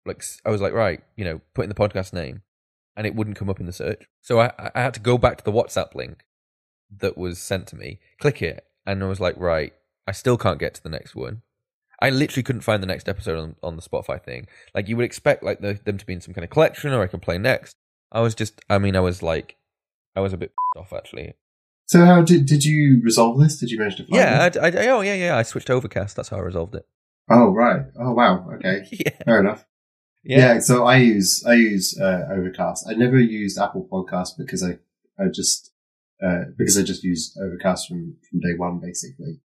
like 0.06 0.25
I 0.44 0.50
was 0.50 0.60
like 0.60 0.72
right 0.72 1.02
you 1.16 1.25
know 1.25 1.40
put 1.54 1.64
in 1.64 1.68
the 1.68 1.75
podcast 1.75 2.12
name 2.12 2.42
and 2.96 3.06
it 3.06 3.14
wouldn't 3.14 3.37
come 3.37 3.50
up 3.50 3.60
in 3.60 3.66
the 3.66 3.72
search 3.72 4.04
so 4.22 4.40
I 4.40 4.52
I 4.75 4.80
had 4.80 4.94
to 4.94 5.00
go 5.00 5.18
back 5.18 5.38
to 5.38 5.44
the 5.44 5.52
WhatsApp 5.52 5.94
link 5.94 6.25
that 6.96 7.18
was 7.18 7.38
sent 7.38 7.66
to 7.68 7.76
me 7.76 8.00
click 8.20 8.40
it 8.40 8.64
and 8.87 9.02
I 9.02 9.06
was 9.06 9.20
like 9.20 9.37
right 9.37 9.72
I 10.06 10.12
still 10.12 10.38
can't 10.38 10.58
get 10.58 10.75
to 10.75 10.82
the 10.82 10.88
next 10.88 11.14
one 11.14 11.42
I 12.00 12.11
literally 12.11 12.43
couldn't 12.43 12.62
find 12.62 12.83
the 12.83 12.87
next 12.87 13.09
episode 13.09 13.38
on, 13.38 13.57
on 13.62 13.76
the 13.76 13.83
Spotify 13.83 14.23
thing 14.23 14.47
like 14.75 14.88
you 14.88 14.97
would 14.97 15.05
expect 15.05 15.43
like 15.43 15.61
the, 15.61 15.78
them 15.85 15.99
to 15.99 16.07
be 16.07 16.12
in 16.14 16.21
some 16.21 16.35
kind 16.35 16.45
of 16.45 16.50
collection 16.50 16.93
or 16.93 17.02
I 17.02 17.07
can 17.07 17.21
play 17.21 17.38
next 17.38 17.75
I 18.12 18.21
was 18.21 18.35
just 18.35 18.61
I 18.69 18.78
mean 18.78 18.97
I 18.97 19.00
was 19.00 19.23
like 19.23 19.57
I 20.17 20.21
was 20.21 20.33
a 20.33 20.37
bit 20.37 20.52
off 20.76 20.93
actually 20.93 21.35
So, 21.87 22.05
how 22.05 22.23
did 22.23 22.47
did 22.47 22.64
you 22.64 23.00
resolve 23.02 23.40
this? 23.40 23.59
Did 23.59 23.71
you 23.71 23.78
manage 23.78 23.97
to 23.97 24.05
find 24.05 24.14
yeah 24.14 24.47
it? 24.47 24.57
I, 24.57 24.69
I, 24.69 24.87
oh 24.88 25.00
yeah 25.00 25.14
yeah 25.14 25.37
I 25.37 25.43
switched 25.43 25.69
to 25.69 25.75
Overcast 25.75 26.17
that's 26.17 26.28
how 26.28 26.37
I 26.37 26.40
resolved 26.40 26.75
it 26.75 26.87
Oh, 27.31 27.50
right. 27.50 27.83
Oh, 27.99 28.12
wow. 28.12 28.49
Okay, 28.55 28.87
yeah 28.93 29.23
fair 29.25 29.40
enough. 29.40 29.64
Yeah. 30.25 30.59
so 30.59 30.85
I 30.85 30.97
use 30.97 31.45
I 31.47 31.55
use 31.55 31.99
uh, 31.99 32.26
Overcast. 32.31 32.87
I 32.88 32.95
never 32.95 33.19
used 33.19 33.59
Apple 33.59 33.88
Podcast 33.90 34.31
because 34.37 34.62
I 34.62 34.78
I 35.19 35.28
just 35.33 35.73
uh, 36.23 36.45
because 36.57 36.76
I 36.76 36.83
just 36.83 37.05
use 37.05 37.37
Overcast 37.40 37.88
from 37.88 38.17
from 38.28 38.40
day 38.40 38.55
one 38.57 38.78
basically. 38.78 39.40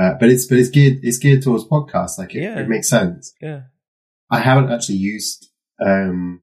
Uh, 0.00 0.14
but 0.18 0.28
it's 0.30 0.46
but 0.46 0.58
it's 0.58 0.70
geared 0.70 0.98
it's 1.02 1.18
geared 1.18 1.42
towards 1.42 1.64
podcasts. 1.64 2.18
Like 2.18 2.34
it, 2.34 2.42
Yeah. 2.42 2.58
it 2.60 2.68
makes 2.68 2.88
sense. 2.88 3.34
yeah 3.40 3.62
I 4.30 4.40
haven't 4.40 4.70
actually 4.72 4.96
used 4.96 5.50
um, 5.84 6.40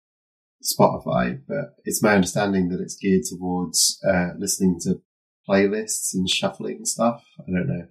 Spotify, 0.64 1.40
but 1.48 1.76
it's 1.86 2.04
my 2.04 2.14
understanding 2.14 2.70
that 2.70 2.80
it's 2.82 2.96
geared 2.96 3.24
towards 3.30 4.00
uh, 4.08 4.30
listening 4.38 4.78
to 4.82 5.02
playlists 5.50 6.14
and 6.14 6.30
shuffling 6.30 6.86
stuff. 6.86 7.24
I 7.40 7.44
don't 7.52 7.68
know. 7.68 7.88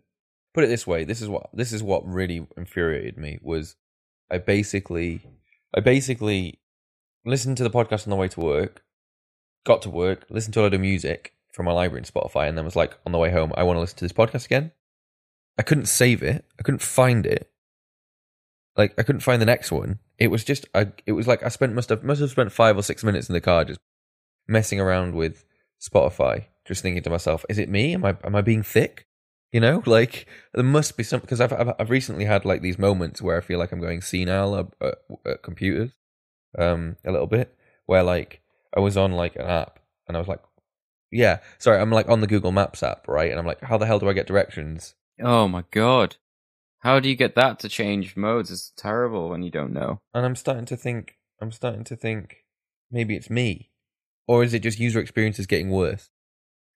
put 0.55 0.65
it 0.65 0.69
this 0.69 0.87
way. 0.87 1.05
This 1.05 1.21
is 1.21 1.29
what 1.29 1.49
this 1.53 1.73
is 1.73 1.83
what 1.83 2.07
really 2.07 2.47
infuriated 2.57 3.17
me 3.17 3.39
was 3.43 3.75
I 4.31 4.39
basically 4.39 5.23
I 5.75 5.81
basically 5.81 6.61
listened 7.25 7.57
to 7.57 7.63
the 7.65 7.71
podcast 7.71 8.07
on 8.07 8.11
the 8.11 8.17
way 8.17 8.29
to 8.29 8.41
work, 8.41 8.83
got 9.67 9.83
to 9.83 9.91
work, 9.91 10.27
listened 10.31 10.55
to 10.55 10.61
a 10.61 10.63
lot 10.63 10.75
of 10.75 10.81
music 10.81 11.35
from 11.53 11.65
my 11.67 11.73
library 11.73 12.01
in 12.03 12.05
Spotify, 12.05 12.49
and 12.49 12.57
then 12.57 12.65
was 12.65 12.77
like 12.77 12.97
on 13.05 13.13
the 13.13 13.19
way 13.19 13.31
home, 13.31 13.53
I 13.57 13.65
want 13.65 13.77
to 13.77 13.81
listen 13.81 13.99
to 13.99 14.05
this 14.05 14.13
podcast 14.13 14.45
again. 14.45 14.71
I 15.59 15.63
couldn't 15.63 15.87
save 15.87 16.23
it. 16.23 16.45
I 16.59 16.63
couldn't 16.63 16.83
find 16.83 17.27
it. 17.27 17.51
Like 18.77 18.95
I 18.97 19.03
couldn't 19.03 19.23
find 19.23 19.43
the 19.43 19.47
next 19.47 19.73
one. 19.73 19.99
It 20.19 20.29
was 20.29 20.45
just 20.45 20.67
I 20.75 20.93
it 21.05 21.13
was 21.13 21.27
like 21.27 21.43
I 21.43 21.49
spent 21.49 21.75
must 21.75 21.89
have 21.89 22.05
must 22.05 22.21
have 22.21 22.31
spent 22.31 22.53
five 22.53 22.77
or 22.77 22.83
six 22.83 23.03
minutes 23.03 23.29
in 23.29 23.33
the 23.33 23.41
car 23.41 23.65
just 23.65 23.81
messing 24.47 24.81
around 24.81 25.15
with 25.15 25.45
Spotify, 25.81 26.45
just 26.65 26.83
thinking 26.83 27.03
to 27.03 27.11
myself, 27.11 27.45
is 27.49 27.59
it 27.59 27.69
me? 27.69 27.95
Am 27.95 28.05
I 28.05 28.17
am 28.25 28.37
I 28.37 28.41
being 28.41 28.63
thick? 28.63 29.07
You 29.53 29.61
know, 29.61 29.83
like 29.87 30.27
there 30.55 30.65
must 30.65 30.97
be 30.97 31.03
some 31.03 31.21
because 31.21 31.41
I've, 31.41 31.53
I've 31.53 31.75
I've 31.79 31.91
recently 31.91 32.25
had 32.25 32.45
like 32.45 32.63
these 32.63 32.79
moments 32.79 33.21
where 33.21 33.37
I 33.37 33.41
feel 33.41 33.59
like 33.59 33.73
I'm 33.73 33.81
going 33.81 34.01
senile 34.01 34.57
at, 34.57 34.67
at, 34.81 34.99
at 35.27 35.43
computers, 35.43 35.91
um, 36.57 36.97
a 37.05 37.11
little 37.11 37.27
bit 37.27 37.55
where 37.87 38.03
like 38.03 38.43
I 38.77 38.81
was 38.81 38.97
on 38.97 39.13
like 39.13 39.35
an 39.37 39.47
app 39.47 39.81
and 40.07 40.17
I 40.17 40.21
was 40.21 40.29
like, 40.29 40.43
yeah, 41.11 41.39
sorry, 41.59 41.81
I'm 41.81 41.91
like 41.91 42.09
on 42.09 42.21
the 42.21 42.27
Google 42.27 42.53
Maps 42.53 42.83
app, 42.83 43.09
right? 43.09 43.31
And 43.31 43.41
I'm 43.41 43.47
like, 43.47 43.63
how 43.63 43.79
the 43.79 43.87
hell 43.87 43.99
do 43.99 44.09
I 44.09 44.13
get 44.13 44.27
directions? 44.27 44.95
Oh 45.21 45.49
my 45.49 45.65
god. 45.71 46.17
How 46.81 47.01
do 47.01 47.09
you 47.09 47.17
get 47.17 47.35
that 47.35 47.59
to 47.61 47.69
change 47.69 48.17
modes? 48.17 48.51
It's 48.51 48.73
terrible 48.77 49.29
when 49.29 49.43
you 49.43 49.51
don't 49.51 49.73
know. 49.73 50.01
And 50.15 50.25
I'm 50.25 50.37
starting 50.37 50.67
to 50.67 50.77
think, 50.77 51.17
I'm 51.41 51.51
starting 51.51 51.85
to 51.85 51.97
think 51.97 52.45
maybe 52.91 53.17
it's 53.17 53.29
me, 53.29 53.71
or 54.29 54.45
is 54.45 54.55
it 54.55 54.63
just 54.63 54.79
user 54.79 55.01
experience 55.01 55.39
is 55.39 55.47
getting 55.47 55.71
worse? 55.71 56.11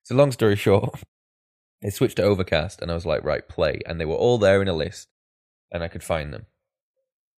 So 0.03 0.17
long 0.17 0.33
story 0.33 0.57
short, 0.57 1.01
they 1.83 1.91
switched 1.91 2.17
to 2.17 2.25
Overcast 2.25 2.83
and 2.83 2.91
I 2.91 2.95
was 2.95 3.07
like, 3.07 3.23
right, 3.23 3.49
play, 3.49 3.81
and 3.87 4.01
they 4.01 4.05
were 4.05 4.17
all 4.17 4.39
there 4.39 4.61
in 4.61 4.69
a 4.69 4.73
list, 4.73 5.09
and 5.71 5.85
I 5.85 5.89
could 5.89 6.03
find 6.03 6.33
them, 6.33 6.47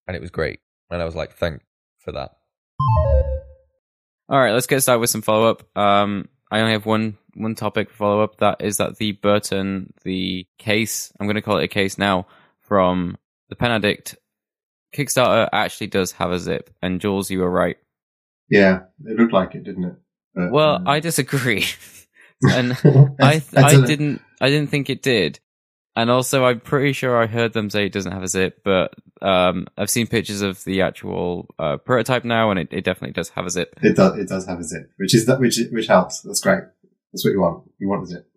and 0.06 0.16
it 0.16 0.22
was 0.22 0.30
great, 0.30 0.60
and 0.90 1.02
I 1.02 1.04
was 1.04 1.14
like, 1.14 1.34
thank 1.34 1.60
for 1.98 2.12
that. 2.12 2.30
All 4.30 4.38
right, 4.38 4.52
let's 4.52 4.66
get 4.66 4.80
started 4.80 5.00
with 5.00 5.10
some 5.10 5.22
follow 5.22 5.50
up. 5.50 5.76
Um, 5.76 6.28
I 6.50 6.60
only 6.60 6.72
have 6.72 6.86
one 6.86 7.18
one 7.34 7.54
topic 7.54 7.90
follow 7.90 8.22
up. 8.22 8.38
That 8.38 8.60
is 8.60 8.76
that 8.78 8.96
the 8.96 9.12
Burton, 9.12 9.92
the 10.04 10.46
case. 10.58 11.12
I'm 11.18 11.26
going 11.26 11.36
to 11.36 11.42
call 11.42 11.58
it 11.58 11.64
a 11.64 11.68
case 11.68 11.98
now 11.98 12.26
from 12.60 13.16
the 13.48 13.56
Pen 13.56 13.70
Addict 13.70 14.16
Kickstarter 14.94 15.48
actually 15.52 15.88
does 15.88 16.12
have 16.12 16.30
a 16.30 16.38
zip. 16.38 16.70
And 16.80 17.00
Jules, 17.00 17.30
you 17.30 17.40
were 17.40 17.50
right. 17.50 17.76
Yeah, 18.48 18.80
it 19.04 19.18
looked 19.18 19.32
like 19.32 19.54
it, 19.54 19.64
didn't 19.64 19.84
it? 19.84 19.94
But, 20.34 20.50
Well, 20.50 20.76
um, 20.76 20.88
I 20.88 21.00
disagree, 21.00 21.64
and 22.42 22.72
I 23.20 23.42
I 23.56 23.64
I 23.64 23.86
didn't 23.86 24.20
I 24.40 24.48
didn't 24.50 24.70
think 24.70 24.90
it 24.90 25.02
did. 25.02 25.40
And 25.96 26.10
also, 26.10 26.44
I'm 26.44 26.58
pretty 26.58 26.92
sure 26.92 27.16
I 27.16 27.26
heard 27.26 27.52
them 27.52 27.70
say 27.70 27.86
it 27.86 27.92
doesn't 27.92 28.10
have 28.10 28.24
a 28.24 28.28
zip, 28.28 28.62
but 28.64 28.94
um, 29.22 29.68
I've 29.78 29.90
seen 29.90 30.08
pictures 30.08 30.42
of 30.42 30.62
the 30.64 30.82
actual 30.82 31.54
uh, 31.56 31.76
prototype 31.76 32.24
now, 32.24 32.50
and 32.50 32.58
it, 32.58 32.68
it 32.72 32.84
definitely 32.84 33.12
does 33.12 33.28
have 33.30 33.46
a 33.46 33.50
zip. 33.50 33.78
It 33.80 33.94
does. 33.94 34.18
It 34.18 34.28
does 34.28 34.46
have 34.46 34.58
a 34.58 34.64
zip, 34.64 34.90
which 34.96 35.14
is 35.14 35.26
that 35.26 35.38
which 35.38 35.58
which 35.70 35.86
helps. 35.86 36.22
That's 36.22 36.40
great. 36.40 36.64
That's 37.14 37.24
what 37.24 37.30
you 37.30 37.40
want. 37.40 37.70
You 37.78 37.88
want 37.88 38.02
a 38.02 38.06
zip. 38.06 38.28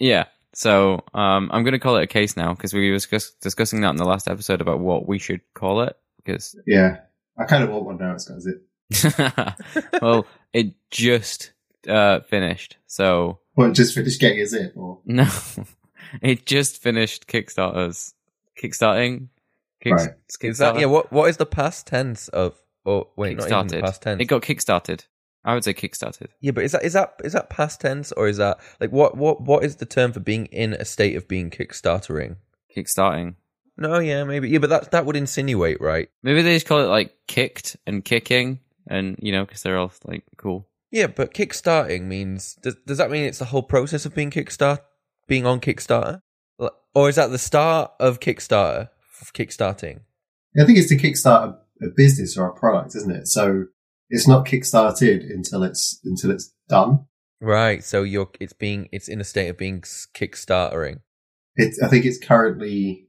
Yeah. 0.00 0.24
So 0.54 1.04
um, 1.14 1.50
I'm 1.52 1.62
going 1.62 1.72
to 1.72 1.78
call 1.78 1.96
it 1.98 2.02
a 2.02 2.08
case 2.08 2.36
now 2.36 2.52
because 2.52 2.74
we 2.74 2.90
were 2.90 2.96
discuss- 2.96 3.30
discussing 3.40 3.80
that 3.82 3.90
in 3.90 3.96
the 3.96 4.04
last 4.04 4.26
episode 4.28 4.60
about 4.60 4.80
what 4.80 5.06
we 5.06 5.20
should 5.20 5.40
call 5.54 5.82
it. 5.82 5.96
Because 6.16 6.56
Yeah, 6.66 6.98
I 7.38 7.44
kind 7.44 7.62
of 7.62 7.70
want 7.70 7.84
one 7.84 7.98
now. 7.98 8.12
It's 8.14 8.28
got 8.28 8.38
a 8.38 8.40
zip. 8.40 9.92
well, 10.02 10.26
it 10.52 10.74
just 10.90 11.52
uh, 11.88 12.20
finished. 12.20 12.76
So 12.88 13.38
Well, 13.54 13.70
just 13.70 13.94
finished 13.94 14.20
getting 14.20 14.40
a 14.40 14.46
zip, 14.46 14.72
or 14.74 14.98
no, 15.04 15.28
it 16.20 16.44
just 16.44 16.82
finished 16.82 17.28
Kickstarter's 17.28 18.14
kickstarting. 18.60 19.28
Kicks- 19.80 20.06
Right. 20.06 20.14
Is 20.40 20.58
that 20.58 20.78
yeah? 20.78 20.86
What 20.86 21.12
what 21.12 21.28
is 21.28 21.36
the 21.36 21.46
past 21.46 21.86
tense 21.86 22.28
of? 22.28 22.58
Oh 22.86 23.08
wait, 23.16 23.38
not 23.38 23.50
even 23.50 23.66
the 23.68 23.80
past 23.80 24.02
tense. 24.02 24.20
It 24.20 24.24
got 24.26 24.42
kickstarted. 24.42 25.04
I 25.44 25.54
would 25.54 25.64
say 25.64 25.74
kickstarted. 25.74 26.28
yeah, 26.40 26.52
but 26.52 26.64
is 26.64 26.72
that 26.72 26.84
is 26.84 26.94
that 26.94 27.14
is 27.22 27.32
that 27.34 27.50
past 27.50 27.80
tense 27.80 28.12
or 28.12 28.28
is 28.28 28.38
that 28.38 28.58
like 28.80 28.92
what 28.92 29.16
what 29.16 29.42
what 29.42 29.64
is 29.64 29.76
the 29.76 29.86
term 29.86 30.12
for 30.12 30.20
being 30.20 30.46
in 30.46 30.72
a 30.74 30.84
state 30.84 31.16
of 31.16 31.28
being 31.28 31.50
kickstartering? 31.50 32.36
Kickstarting. 32.74 33.34
No, 33.76 33.98
yeah, 33.98 34.24
maybe 34.24 34.48
yeah, 34.48 34.58
but 34.58 34.70
that 34.70 34.90
that 34.92 35.04
would 35.06 35.16
insinuate, 35.16 35.80
right? 35.80 36.08
Maybe 36.22 36.42
they 36.42 36.54
just 36.54 36.66
call 36.66 36.80
it 36.80 36.86
like 36.86 37.14
kicked 37.26 37.76
and 37.86 38.04
kicking, 38.04 38.60
and 38.86 39.16
you 39.20 39.32
know, 39.32 39.44
because 39.44 39.62
they're 39.62 39.76
all 39.76 39.92
like 40.04 40.24
cool. 40.36 40.66
Yeah, 40.90 41.08
but 41.08 41.34
kickstarting 41.34 42.02
means 42.02 42.54
does 42.62 42.76
does 42.86 42.98
that 42.98 43.10
mean 43.10 43.24
it's 43.24 43.40
the 43.40 43.46
whole 43.46 43.64
process 43.64 44.06
of 44.06 44.14
being 44.14 44.30
kickstart 44.30 44.78
being 45.26 45.46
on 45.46 45.60
Kickstarter, 45.60 46.20
or 46.94 47.08
is 47.08 47.16
that 47.16 47.30
the 47.30 47.38
start 47.38 47.92
of 47.98 48.20
Kickstarter 48.20 48.90
f- 49.20 49.32
kickstarting? 49.32 50.00
I 50.60 50.64
think 50.64 50.78
it's 50.78 50.88
to 50.90 50.96
kickstart 50.96 51.56
a, 51.82 51.86
a 51.86 51.88
business 51.96 52.36
or 52.36 52.46
a 52.46 52.54
product, 52.54 52.94
isn't 52.94 53.10
it? 53.10 53.26
So 53.26 53.64
it's 54.10 54.28
not 54.28 54.46
kickstarted 54.46 55.30
until 55.32 55.62
it's 55.62 56.00
until 56.04 56.30
it's 56.30 56.52
done. 56.68 57.06
Right. 57.40 57.82
So 57.84 58.02
you're 58.02 58.30
it's 58.40 58.52
being 58.52 58.88
it's 58.92 59.08
in 59.08 59.20
a 59.20 59.24
state 59.24 59.48
of 59.48 59.58
being 59.58 59.80
s- 59.82 60.06
kickstartering. 60.14 61.00
It, 61.56 61.74
I 61.82 61.88
think 61.88 62.04
it's 62.04 62.18
currently 62.18 63.08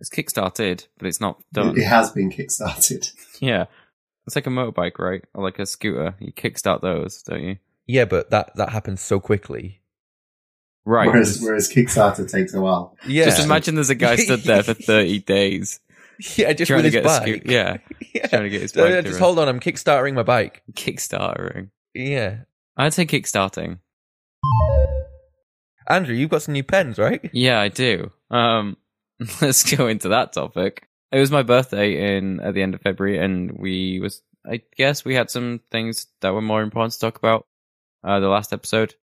It's 0.00 0.10
kickstarted, 0.10 0.86
but 0.98 1.06
it's 1.06 1.20
not 1.20 1.42
done. 1.52 1.76
it 1.78 1.84
has 1.84 2.10
been 2.10 2.30
kickstarted. 2.30 3.10
Yeah. 3.40 3.66
It's 4.26 4.36
like 4.36 4.46
a 4.46 4.50
motorbike, 4.50 4.98
right? 4.98 5.24
Or 5.34 5.42
like 5.42 5.58
a 5.58 5.64
scooter. 5.66 6.14
You 6.20 6.30
kickstart 6.32 6.82
those, 6.82 7.22
don't 7.22 7.42
you? 7.42 7.56
Yeah, 7.86 8.04
but 8.04 8.30
that 8.30 8.54
that 8.56 8.68
happens 8.68 9.00
so 9.00 9.18
quickly. 9.18 9.80
Right. 10.84 11.06
Whereas 11.08 11.34
just, 11.34 11.42
whereas 11.44 11.72
Kickstarter 11.72 12.30
takes 12.30 12.54
a 12.54 12.60
while. 12.60 12.96
Yeah. 13.06 13.24
just 13.26 13.42
imagine 13.44 13.74
there's 13.74 13.90
a 13.90 13.94
guy 13.94 14.16
stood 14.16 14.40
there 14.40 14.62
for 14.62 14.74
30 14.74 15.20
days 15.20 15.80
yeah, 16.36 16.52
just 16.52 16.68
trying 16.68 16.82
with 16.82 16.92
to 16.92 16.98
his 17.00 17.02
get 17.02 17.04
bike. 17.04 17.42
Yeah. 17.46 17.78
yeah. 18.14 18.26
Trying 18.26 18.42
to 18.42 18.50
get 18.50 18.62
his 18.62 18.72
bike 18.72 18.88
to 18.88 19.02
just 19.02 19.14
run. 19.14 19.22
hold 19.22 19.38
on, 19.38 19.48
I'm 19.48 19.60
kickstarting 19.60 20.14
my 20.14 20.22
bike. 20.22 20.62
Kickstartering. 20.72 21.70
Yeah. 21.94 22.38
I'd 22.76 22.94
say 22.94 23.06
kickstarting. 23.06 23.78
Andrew, 25.88 26.14
you've 26.14 26.30
got 26.30 26.42
some 26.42 26.52
new 26.52 26.62
pens, 26.62 26.98
right? 26.98 27.28
Yeah, 27.32 27.60
I 27.60 27.68
do. 27.68 28.10
Um, 28.30 28.76
let's 29.40 29.74
go 29.74 29.86
into 29.88 30.08
that 30.10 30.32
topic. 30.32 30.88
It 31.12 31.18
was 31.18 31.30
my 31.30 31.42
birthday 31.42 32.16
in 32.16 32.40
at 32.40 32.54
the 32.54 32.62
end 32.62 32.74
of 32.74 32.80
February, 32.82 33.18
and 33.18 33.50
we 33.52 33.98
was 34.00 34.22
I 34.48 34.62
guess 34.76 35.04
we 35.04 35.14
had 35.14 35.30
some 35.30 35.60
things 35.70 36.06
that 36.20 36.32
were 36.32 36.40
more 36.40 36.62
important 36.62 36.92
to 36.94 37.00
talk 37.00 37.18
about. 37.18 37.46
Uh, 38.02 38.18
the 38.18 38.28
last 38.28 38.54
episode, 38.54 38.94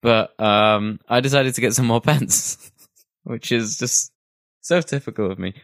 but 0.00 0.38
um, 0.40 1.00
I 1.08 1.18
decided 1.18 1.54
to 1.54 1.60
get 1.60 1.74
some 1.74 1.86
more 1.86 2.00
pens, 2.00 2.70
which 3.24 3.50
is 3.50 3.78
just 3.78 4.12
so 4.60 4.80
typical 4.80 5.30
of 5.30 5.40
me. 5.40 5.54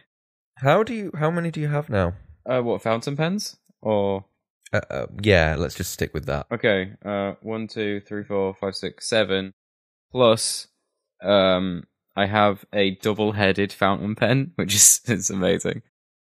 How 0.57 0.83
do 0.83 0.93
you 0.93 1.11
how 1.17 1.29
many 1.31 1.51
do 1.51 1.59
you 1.59 1.67
have 1.67 1.89
now? 1.89 2.13
Uh, 2.45 2.61
what 2.61 2.81
fountain 2.81 3.15
pens 3.17 3.57
or 3.81 4.25
Uh, 4.73 4.81
uh, 4.89 5.07
yeah, 5.21 5.55
let's 5.57 5.75
just 5.75 5.91
stick 5.91 6.13
with 6.13 6.25
that. 6.25 6.47
okay? 6.51 6.91
Uh, 7.03 7.33
one, 7.41 7.67
two, 7.67 7.99
three, 8.01 8.23
four, 8.23 8.53
five, 8.53 8.75
six, 8.75 9.07
seven. 9.07 9.53
Plus, 10.11 10.67
um, 11.23 11.83
I 12.15 12.25
have 12.27 12.65
a 12.73 12.91
double-headed 12.95 13.73
fountain 13.73 14.15
pen, 14.15 14.51
which 14.55 14.73
is 14.75 15.01
it's 15.05 15.29
amazing. 15.29 15.81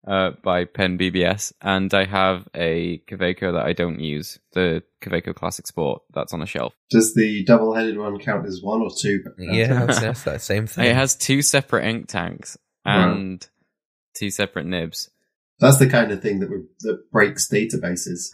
Uh, 0.08 0.32
by 0.44 0.66
Pen 0.66 1.00
BBS, 1.00 1.52
and 1.62 1.92
I 1.92 2.06
have 2.06 2.48
a 2.54 3.00
Kaweco 3.10 3.54
that 3.54 3.66
I 3.66 3.74
don't 3.74 4.00
use, 4.00 4.38
the 4.54 4.84
Kaweco 5.02 5.34
Classic 5.34 5.66
Sport 5.66 6.04
that's 6.14 6.32
on 6.32 6.44
a 6.44 6.46
shelf. 6.46 6.76
Does 6.92 7.16
the 7.16 7.44
double 7.44 7.74
headed 7.74 7.98
one 7.98 8.20
count 8.20 8.46
as 8.46 8.62
one 8.62 8.82
or 8.84 8.92
two? 8.96 9.24
Yeah, 9.40 9.68
that's, 9.86 10.00
that's 10.02 10.24
that 10.24 10.42
same 10.44 10.68
thing. 10.68 10.86
It 10.86 10.96
has 10.96 11.16
two 11.16 11.42
separate 11.42 11.86
ink 11.86 12.08
tanks 12.08 12.56
and 12.86 13.48
two 14.16 14.30
separate 14.30 14.66
nibs. 14.66 15.10
That's 15.60 15.78
the 15.78 15.88
kind 15.90 16.12
of 16.12 16.22
thing 16.22 16.40
that 16.40 16.50
would, 16.50 16.68
that 16.82 17.12
breaks 17.12 17.48
databases. 17.48 18.32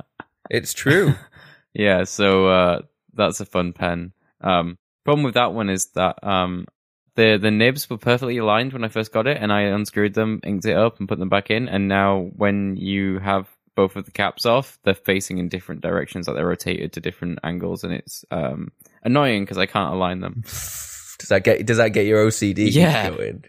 It's 0.50 0.74
true. 0.74 1.14
yeah, 1.74 2.04
so 2.04 2.48
uh, 2.48 2.80
that's 3.14 3.40
a 3.40 3.46
fun 3.46 3.72
pen. 3.72 4.12
Um, 4.42 4.76
problem 5.04 5.24
with 5.24 5.34
that 5.34 5.54
one 5.54 5.70
is 5.70 5.86
that 5.94 6.22
um, 6.22 6.66
the 7.14 7.38
the 7.40 7.50
nibs 7.50 7.88
were 7.88 7.96
perfectly 7.96 8.36
aligned 8.36 8.74
when 8.74 8.84
I 8.84 8.88
first 8.88 9.10
got 9.10 9.26
it, 9.26 9.38
and 9.40 9.50
I 9.50 9.62
unscrewed 9.62 10.12
them, 10.12 10.40
inked 10.44 10.66
it 10.66 10.76
up, 10.76 10.98
and 10.98 11.08
put 11.08 11.18
them 11.18 11.30
back 11.30 11.50
in. 11.50 11.66
And 11.68 11.88
now 11.88 12.30
when 12.36 12.76
you 12.76 13.20
have 13.20 13.48
both 13.74 13.96
of 13.96 14.04
the 14.04 14.10
caps 14.10 14.44
off, 14.44 14.78
they're 14.84 14.94
facing 14.94 15.38
in 15.38 15.48
different 15.48 15.80
directions, 15.80 16.28
like 16.28 16.36
they're 16.36 16.46
rotated 16.46 16.92
to 16.92 17.00
different 17.00 17.38
angles, 17.42 17.82
and 17.82 17.94
it's 17.94 18.24
um, 18.30 18.70
annoying 19.02 19.44
because 19.44 19.56
I 19.58 19.66
can't 19.66 19.94
align 19.94 20.20
them. 20.20 20.42
Does 21.18 21.28
that 21.30 21.42
get 21.44 21.64
does 21.64 21.78
that 21.78 21.90
get 21.94 22.04
your 22.06 22.26
OCD 22.26 22.70
Yeah. 22.70 23.08
going? 23.08 23.44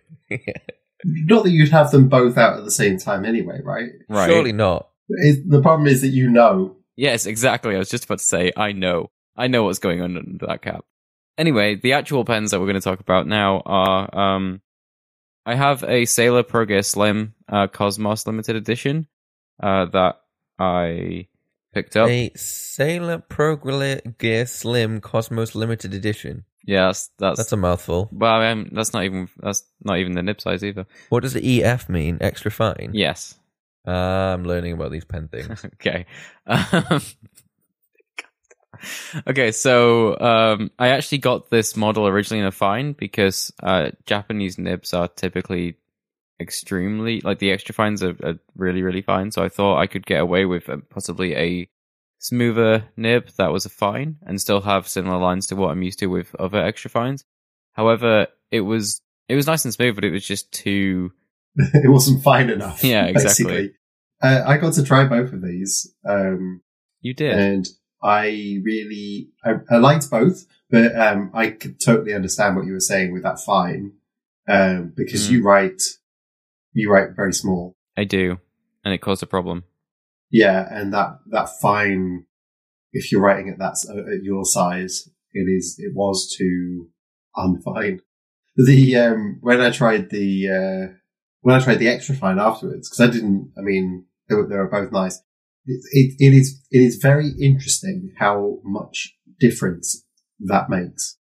Not 1.08 1.44
that 1.44 1.52
you'd 1.52 1.70
have 1.70 1.92
them 1.92 2.10
both 2.10 2.36
out 2.36 2.58
at 2.58 2.66
the 2.66 2.72
same 2.72 2.98
time 2.98 3.26
anyway, 3.26 3.62
right? 3.64 3.92
Right? 4.10 4.30
Surely 4.30 4.52
not. 4.52 4.90
It, 5.08 5.48
the 5.48 5.62
problem 5.62 5.88
is 5.88 6.02
that 6.02 6.08
you 6.10 6.30
know. 6.30 6.78
Yes, 6.96 7.28
exactly. 7.28 7.76
I 7.76 7.78
was 7.78 7.90
just 7.90 8.06
about 8.06 8.18
to 8.18 8.24
say, 8.24 8.52
I 8.58 8.72
know. 8.72 9.12
I 9.38 9.48
know 9.48 9.64
what's 9.64 9.80
going 9.80 10.02
on 10.02 10.18
under 10.18 10.48
that 10.48 10.64
cap. 10.64 10.84
Anyway, 11.38 11.76
the 11.76 11.94
actual 11.94 12.26
pens 12.26 12.52
that 12.52 12.60
we're 12.60 12.66
going 12.66 12.76
to 12.76 12.82
talk 12.82 13.02
about 13.02 13.28
now 13.28 13.62
are, 13.66 14.18
um, 14.18 14.62
I 15.46 15.54
have 15.54 15.84
a 15.84 16.06
Sailor 16.06 16.42
Pro 16.42 16.66
Gear 16.66 16.82
Slim, 16.82 17.36
uh, 17.48 17.68
Cosmos 17.68 18.26
limited 18.26 18.56
edition, 18.56 19.08
uh, 19.62 19.86
that 19.86 20.22
I 20.58 21.28
picked 21.76 21.96
up. 21.96 22.10
A 22.10 22.32
Sailor 22.36 23.20
Pro 23.20 23.58
Gear 24.18 24.46
Slim 24.48 25.02
Cosmos 25.02 25.54
Limited 25.54 25.94
Edition. 25.94 26.46
Yeah, 26.66 26.88
that's 26.88 27.12
that's, 27.20 27.38
That's 27.38 27.52
a 27.52 27.58
mouthful. 27.58 28.10
well, 28.12 28.42
um, 28.42 28.70
that's 28.72 28.94
not 28.94 29.04
even 29.04 29.30
that's 29.38 29.64
not 29.84 30.00
even 30.00 30.14
the 30.14 30.24
nib 30.24 30.42
size 30.42 30.64
either. 30.64 30.88
What 31.10 31.22
does 31.22 31.34
the 31.34 31.64
EF 31.64 31.88
mean? 31.90 32.18
Extra 32.22 32.50
fine? 32.50 32.92
Yes. 32.94 33.36
Ah, 33.86 34.34
I'm 34.34 34.46
learning 34.46 34.74
about 34.74 34.92
these 34.92 35.06
pen 35.06 35.28
things. 35.28 35.64
okay. 35.76 36.08
Um, 36.48 37.02
okay, 39.28 39.52
so 39.52 40.20
um, 40.20 40.72
I 40.80 40.88
actually 40.88 41.20
got 41.20 41.52
this 41.52 41.76
model 41.76 42.08
originally 42.08 42.42
in 42.42 42.48
a 42.48 42.52
fine 42.52 42.94
because 42.94 43.54
uh, 43.62 43.92
Japanese 44.08 44.58
nibs 44.58 44.92
are 44.96 45.08
typically 45.08 45.78
extremely 46.40 47.22
like 47.22 47.40
the 47.40 47.52
extra 47.52 47.74
fines 47.74 48.04
are, 48.04 48.16
are 48.24 48.40
really 48.56 48.82
really 48.82 49.02
fine. 49.02 49.32
So 49.32 49.44
I 49.44 49.50
thought 49.50 49.80
I 49.80 49.88
could 49.88 50.06
get 50.06 50.22
away 50.22 50.46
with 50.46 50.70
uh, 50.70 50.78
possibly 50.90 51.36
a 51.36 51.70
smoother 52.20 52.86
nib 52.98 53.30
that 53.38 53.52
was 53.52 53.66
a 53.66 53.70
fine 53.70 54.18
and 54.26 54.42
still 54.42 54.62
have 54.62 54.88
similar 54.88 55.18
lines 55.18 55.48
to 55.48 55.56
what 55.56 55.72
I'm 55.72 55.84
used 55.84 56.00
to 56.00 56.08
with 56.08 56.36
other 56.40 56.62
extra 56.62 56.90
fines. 56.90 57.24
However, 57.74 58.28
it 58.52 58.62
was 58.62 59.02
it 59.30 59.36
was 59.36 59.48
nice 59.48 59.66
and 59.66 59.74
smooth, 59.74 59.96
but 59.96 60.04
it 60.06 60.12
was 60.12 60.26
just 60.26 60.52
too 60.52 61.12
it 61.56 61.90
wasn't 61.92 62.24
fine 62.24 62.50
enough. 62.50 62.84
Yeah, 62.84 63.06
exactly. 63.08 63.74
Uh, 64.22 64.44
I 64.46 64.58
got 64.58 64.74
to 64.74 64.84
try 64.84 65.06
both 65.06 65.34
of 65.34 65.42
these, 65.42 65.94
um, 66.08 66.62
you 67.02 67.14
did. 67.14 67.38
and 67.38 67.68
I 68.02 68.60
really 68.64 69.30
I, 69.44 69.56
I 69.70 69.78
liked 69.78 70.10
both, 70.10 70.46
but 70.70 70.98
um, 70.98 71.32
I 71.34 71.50
could 71.50 71.80
totally 71.82 72.14
understand 72.14 72.56
what 72.56 72.66
you 72.66 72.74
were 72.74 72.80
saying 72.80 73.12
with 73.14 73.24
that 73.24 73.40
fine, 73.40 73.94
um, 74.48 74.94
because 74.96 75.28
Mm. 75.28 75.32
you 75.32 75.44
write 75.44 75.82
you 76.76 76.92
write 76.92 77.16
very 77.16 77.34
small, 77.34 77.76
I 77.98 78.04
do, 78.04 78.38
and 78.84 78.94
it 78.94 79.00
caused 79.02 79.24
a 79.24 79.28
problem. 79.28 79.64
yeah, 80.32 80.68
and 80.72 80.94
that 80.94 81.20
that 81.32 81.50
fine, 81.62 82.26
if 82.94 83.12
you're 83.12 83.22
writing 83.22 83.50
at 83.50 83.60
that 83.60 83.72
s- 83.72 83.90
at 83.90 84.24
your 84.24 84.46
size, 84.46 85.10
it 85.34 85.48
is 85.58 85.76
it 85.80 85.94
was 85.96 86.34
too 86.38 86.90
unfine. 87.36 88.00
The 88.58 88.96
um, 88.98 89.38
when 89.42 89.62
I 89.62 89.70
tried 89.72 90.10
the 90.10 90.50
uh, 90.50 90.94
when 91.42 91.56
I 91.56 91.60
tried 91.64 91.80
the 91.80 91.90
extra 91.90 92.16
fine 92.16 92.40
afterwards, 92.40 92.90
because 92.90 93.02
I 93.08 93.12
didn't, 93.12 93.52
I 93.58 93.62
mean, 93.62 94.06
they 94.30 94.36
were, 94.36 94.48
they 94.48 94.56
were 94.58 94.70
both 94.70 94.92
nice. 94.92 95.22
It, 95.66 95.82
it, 95.92 96.16
it 96.20 96.34
is 96.34 96.62
it 96.72 96.80
is 96.80 96.96
very 96.98 97.32
interesting 97.42 98.14
how 98.18 98.60
much 98.64 99.16
difference 99.40 100.06
that 100.40 100.70
makes 100.70 101.18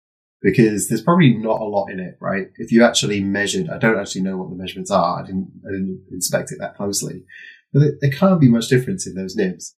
because 0.41 0.87
there's 0.87 1.01
probably 1.01 1.33
not 1.33 1.61
a 1.61 1.65
lot 1.65 1.87
in 1.89 1.99
it, 1.99 2.17
right? 2.21 2.47
If 2.57 2.71
you 2.71 2.83
actually 2.83 3.21
measured, 3.21 3.69
I 3.69 3.77
don't 3.77 3.99
actually 3.99 4.21
know 4.21 4.37
what 4.37 4.49
the 4.49 4.55
measurements 4.55 4.91
are. 4.91 5.21
I 5.21 5.25
didn't 5.25 5.51
I 5.67 5.71
didn't 5.71 6.05
inspect 6.11 6.51
it 6.51 6.59
that 6.59 6.75
closely, 6.75 7.25
but 7.73 7.79
there, 7.79 7.91
there 8.01 8.11
can't 8.11 8.39
be 8.39 8.49
much 8.49 8.67
difference 8.67 9.05
in 9.05 9.15
those 9.15 9.35
nibs. 9.35 9.75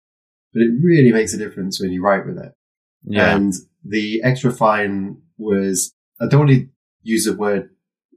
But 0.54 0.64
it 0.64 0.72
really 0.84 1.12
makes 1.12 1.34
a 1.34 1.38
difference 1.38 1.80
when 1.80 1.92
you 1.92 2.04
write 2.04 2.26
with 2.26 2.38
it. 2.38 2.54
Yeah, 3.04 3.36
And 3.36 3.54
the 3.84 4.22
extra 4.24 4.52
fine 4.52 5.22
was, 5.38 5.94
I 6.20 6.28
don't 6.28 6.48
want 6.48 6.52
to 6.52 6.68
use 7.04 7.26
the 7.26 7.36
word, 7.36 7.70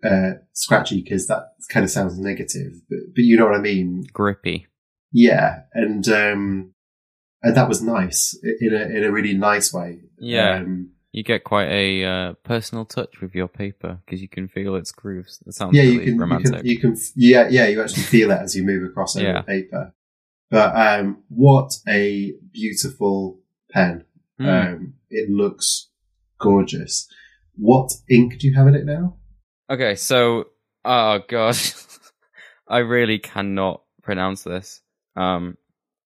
uh, 0.04 0.32
scratchy 0.54 1.02
because 1.02 1.26
that 1.28 1.52
kind 1.68 1.84
of 1.84 1.90
sounds 1.90 2.18
negative, 2.18 2.72
but, 2.88 2.98
but 3.14 3.22
you 3.22 3.36
know 3.36 3.44
what 3.44 3.54
I 3.54 3.60
mean? 3.60 4.04
grippy. 4.12 4.66
Yeah. 5.12 5.60
And, 5.74 6.08
um, 6.08 6.74
and 7.42 7.56
that 7.56 7.68
was 7.68 7.82
nice 7.82 8.36
in 8.60 8.74
a, 8.74 8.82
in 8.82 9.04
a 9.04 9.12
really 9.12 9.34
nice 9.34 9.72
way. 9.72 10.00
Yeah. 10.18 10.56
Um, 10.56 10.92
You 11.12 11.22
get 11.22 11.44
quite 11.44 11.68
a 11.68 12.04
uh, 12.04 12.32
personal 12.42 12.86
touch 12.86 13.20
with 13.20 13.34
your 13.34 13.48
paper 13.48 13.98
because 14.04 14.22
you 14.22 14.28
can 14.28 14.48
feel 14.48 14.76
its 14.76 14.92
grooves. 14.92 15.40
That 15.44 15.52
sounds 15.52 15.76
yeah, 15.76 15.82
really 15.82 16.06
you 16.06 16.16
can, 16.18 16.30
you 16.30 16.38
can, 16.42 16.66
you 16.66 16.80
can, 16.80 16.96
yeah, 17.14 17.48
yeah, 17.50 17.66
you 17.68 17.82
actually 17.82 18.02
feel 18.04 18.30
it 18.30 18.40
as 18.40 18.56
you 18.56 18.64
move 18.64 18.82
across 18.84 19.14
over 19.16 19.26
Yeah. 19.26 19.42
paper. 19.42 19.94
But, 20.50 20.74
um, 20.74 21.22
what 21.28 21.72
a 21.88 22.32
beautiful 22.52 23.40
pen. 23.70 24.04
Hmm. 24.38 24.48
Um, 24.48 24.94
it 25.10 25.30
looks 25.30 25.88
gorgeous. 26.38 27.08
What 27.56 27.92
ink 28.08 28.38
do 28.38 28.48
you 28.48 28.54
have 28.54 28.66
in 28.68 28.74
it 28.74 28.86
now? 28.86 29.16
okay, 29.70 29.94
so 29.94 30.46
oh 30.84 31.20
god, 31.28 31.56
I 32.68 32.78
really 32.78 33.18
cannot 33.18 33.82
pronounce 34.02 34.42
this. 34.44 34.80
Um, 35.16 35.56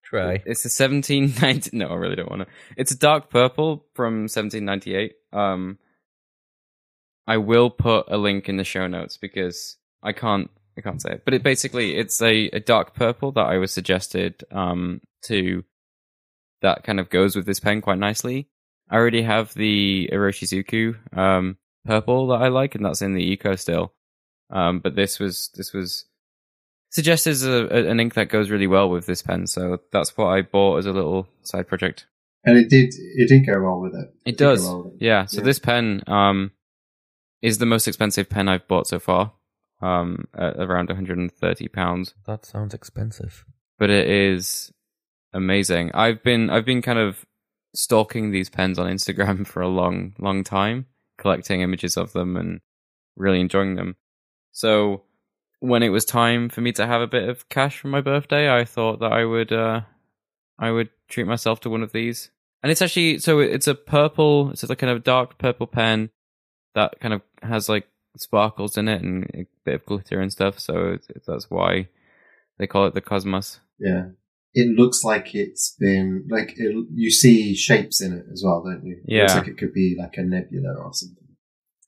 Try. 0.08 0.42
it's 0.46 0.64
a 0.64 0.68
seventeen 0.68 1.34
ninety. 1.42 1.70
No, 1.72 1.88
I 1.88 1.94
really 1.94 2.16
don't 2.16 2.30
want 2.30 2.42
to. 2.42 2.48
It's 2.76 2.92
a 2.92 2.98
dark 2.98 3.28
purple 3.30 3.84
from 3.94 4.28
seventeen 4.28 4.64
ninety 4.64 4.94
eight. 4.94 5.14
Um, 5.32 5.78
I 7.26 7.38
will 7.38 7.70
put 7.70 8.06
a 8.08 8.16
link 8.16 8.48
in 8.48 8.56
the 8.56 8.64
show 8.64 8.86
notes 8.86 9.16
because 9.16 9.76
I 10.02 10.12
can't. 10.12 10.50
I 10.78 10.82
can't 10.82 11.00
say 11.00 11.12
it, 11.12 11.22
but 11.24 11.32
it 11.32 11.42
basically 11.42 11.96
it's 11.96 12.20
a, 12.20 12.48
a 12.50 12.60
dark 12.60 12.94
purple 12.94 13.32
that 13.32 13.46
I 13.46 13.56
was 13.56 13.72
suggested 13.72 14.44
um 14.50 15.00
to 15.22 15.64
that 16.60 16.84
kind 16.84 17.00
of 17.00 17.08
goes 17.08 17.34
with 17.34 17.46
this 17.46 17.60
pen 17.60 17.80
quite 17.80 17.98
nicely. 17.98 18.48
I 18.90 18.96
already 18.96 19.22
have 19.22 19.54
the 19.54 20.10
Iroshizuku 20.12 21.16
um 21.16 21.56
purple 21.86 22.26
that 22.28 22.42
I 22.42 22.48
like, 22.48 22.74
and 22.74 22.84
that's 22.84 23.02
in 23.02 23.14
the 23.14 23.24
eco 23.24 23.56
still. 23.56 23.94
Um, 24.50 24.80
but 24.80 24.94
this 24.94 25.18
was 25.18 25.50
this 25.54 25.72
was 25.72 26.04
suggested 26.90 27.30
as 27.30 27.44
a, 27.44 27.66
a- 27.66 27.88
an 27.90 28.00
ink 28.00 28.14
that 28.14 28.28
goes 28.28 28.50
really 28.50 28.66
well 28.66 28.88
with 28.88 29.06
this 29.06 29.22
pen, 29.22 29.46
so 29.46 29.78
that's 29.92 30.16
what 30.16 30.26
I 30.26 30.42
bought 30.42 30.78
as 30.78 30.86
a 30.86 30.92
little 30.92 31.28
side 31.42 31.66
project. 31.68 32.06
And 32.44 32.56
it 32.56 32.68
did, 32.70 32.94
it 32.94 33.28
did 33.28 33.44
go 33.46 33.60
well 33.62 33.80
with 33.80 33.94
it. 33.94 34.08
It 34.24 34.36
did 34.36 34.38
go 34.38 34.50
does, 34.54 34.64
well 34.64 34.92
it. 34.94 35.04
yeah. 35.04 35.24
So 35.26 35.38
Yeah. 35.38 35.44
this 35.44 35.58
pen 35.58 36.02
um 36.06 36.52
is 37.42 37.58
the 37.58 37.66
most 37.66 37.86
expensive 37.88 38.28
pen 38.28 38.48
I've 38.48 38.66
bought 38.68 38.86
so 38.86 38.98
far, 38.98 39.32
um, 39.82 40.26
at 40.34 40.56
around 40.56 40.88
130 40.88 41.68
pounds. 41.68 42.14
That 42.26 42.44
sounds 42.46 42.72
expensive. 42.74 43.44
but 43.78 43.90
it 43.90 44.08
is 44.08 44.72
amazing. 45.32 45.90
I've 45.92 46.22
been 46.22 46.48
I've 46.50 46.64
been 46.64 46.82
kind 46.82 46.98
of 46.98 47.26
stalking 47.74 48.30
these 48.30 48.48
pens 48.48 48.78
on 48.78 48.90
Instagram 48.90 49.46
for 49.52 49.60
a 49.60 49.68
long 49.68 50.14
long 50.18 50.44
time, 50.44 50.86
collecting 51.18 51.60
images 51.62 51.96
of 51.96 52.12
them 52.12 52.36
and 52.36 52.60
really 53.16 53.40
enjoying 53.40 53.74
them. 53.74 53.96
So 54.52 55.02
when 55.60 55.82
it 55.82 55.88
was 55.90 56.04
time 56.04 56.48
for 56.48 56.60
me 56.60 56.72
to 56.72 56.86
have 56.86 57.00
a 57.00 57.06
bit 57.06 57.28
of 57.28 57.48
cash 57.48 57.78
for 57.78 57.88
my 57.88 58.00
birthday, 58.00 58.50
I 58.54 58.64
thought 58.64 59.00
that 59.00 59.12
I 59.12 59.24
would 59.24 59.52
uh 59.52 59.82
I 60.58 60.70
would 60.70 60.90
treat 61.08 61.26
myself 61.26 61.60
to 61.60 61.70
one 61.70 61.82
of 61.82 61.92
these. 61.92 62.30
And 62.62 62.72
it's 62.72 62.82
actually 62.82 63.18
so 63.18 63.38
it's 63.40 63.66
a 63.68 63.74
purple, 63.74 64.50
it's 64.50 64.62
a 64.62 64.76
kind 64.76 64.92
of 64.92 65.04
dark 65.04 65.38
purple 65.38 65.66
pen 65.66 66.10
that 66.74 67.00
kind 67.00 67.14
of 67.14 67.22
has 67.42 67.68
like 67.68 67.86
sparkles 68.16 68.76
in 68.76 68.88
it 68.88 69.02
and 69.02 69.24
a 69.34 69.46
bit 69.64 69.74
of 69.76 69.86
glitter 69.86 70.20
and 70.20 70.32
stuff. 70.32 70.58
So 70.58 70.98
that's 71.26 71.50
why 71.50 71.88
they 72.58 72.66
call 72.66 72.86
it 72.86 72.94
the 72.94 73.00
Cosmos. 73.02 73.60
Yeah. 73.78 74.06
It 74.58 74.74
looks 74.74 75.04
like 75.04 75.34
it's 75.34 75.76
been, 75.78 76.24
like, 76.30 76.54
it, 76.56 76.86
you 76.94 77.10
see 77.10 77.54
shapes 77.54 78.00
in 78.00 78.14
it 78.14 78.24
as 78.32 78.42
well, 78.42 78.62
don't 78.64 78.86
you? 78.86 79.02
It 79.06 79.20
looks 79.20 79.34
Yeah. 79.34 79.38
like 79.40 79.48
it 79.48 79.58
could 79.58 79.74
be 79.74 79.94
like 79.98 80.14
a 80.16 80.22
nebula 80.22 80.74
or 80.82 80.94
something. 80.94 81.36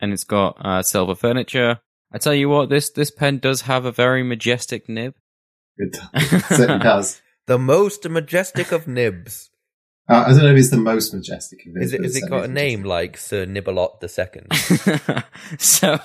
and 0.03 0.13
it's 0.13 0.25
got 0.25 0.57
uh, 0.63 0.83
silver 0.83 1.15
furniture. 1.15 1.81
I 2.13 2.19
tell 2.19 2.35
you 2.35 2.49
what, 2.49 2.69
this 2.69 2.91
this 2.91 3.11
pen 3.11 3.39
does 3.39 3.63
have 3.63 3.85
a 3.85 3.93
very 3.93 4.23
majestic 4.23 4.89
nib. 4.89 5.15
It 5.81 5.95
certainly 6.49 6.83
does. 6.83 7.23
The 7.47 7.59
most 7.59 8.09
majestic 8.09 8.73
of 8.73 8.89
nibs. 8.89 9.51
Uh, 10.11 10.25
I 10.27 10.31
don't 10.31 10.39
know 10.39 10.51
if 10.53 10.57
it's 10.59 10.71
the 10.71 10.77
most 10.79 11.15
majestic 11.15 11.61
of 11.67 11.77
it. 11.77 11.83
Is 11.83 11.93
it? 11.93 11.99
but 11.99 12.05
Has 12.07 12.17
it's 12.17 12.27
it 12.27 12.31
got 12.31 12.45
a 12.47 12.49
name 12.49 12.83
like 12.83 13.17
Sir 13.17 13.47
Nibelot 13.47 14.01
the 14.01 14.09
Second? 14.09 14.53
so 15.59 15.99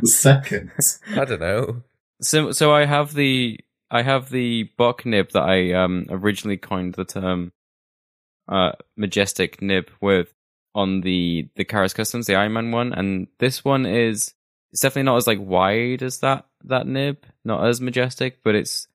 The 0.00 0.06
second. 0.06 0.72
I 1.16 1.24
don't 1.24 1.40
know. 1.40 1.82
so 2.20 2.52
so 2.52 2.72
I 2.74 2.84
have 2.84 3.14
the 3.14 3.58
I 3.90 4.02
have 4.02 4.28
the 4.30 4.64
Bock 4.76 5.06
nib 5.06 5.30
that 5.32 5.44
I 5.44 5.72
um 5.72 6.06
originally 6.10 6.56
coined 6.58 6.94
the 6.94 7.04
term 7.04 7.52
uh 8.48 8.72
majestic 8.96 9.62
nib 9.62 9.88
with 10.00 10.34
on 10.74 11.00
the 11.02 11.48
the 11.56 11.64
Karas 11.64 11.94
Kustoms, 11.94 12.26
the 12.26 12.34
Iron 12.34 12.52
Man 12.52 12.72
one, 12.72 12.92
and 12.92 13.28
this 13.38 13.64
one 13.64 13.86
is 13.86 14.34
it's 14.74 14.80
definitely 14.82 15.04
not 15.04 15.18
as 15.18 15.28
like 15.28 15.38
wide 15.40 16.02
as 16.02 16.18
that 16.18 16.46
that 16.64 16.84
nib, 16.84 17.18
not 17.44 17.64
as 17.64 17.80
majestic, 17.80 18.42
but 18.42 18.56
it's 18.56 18.88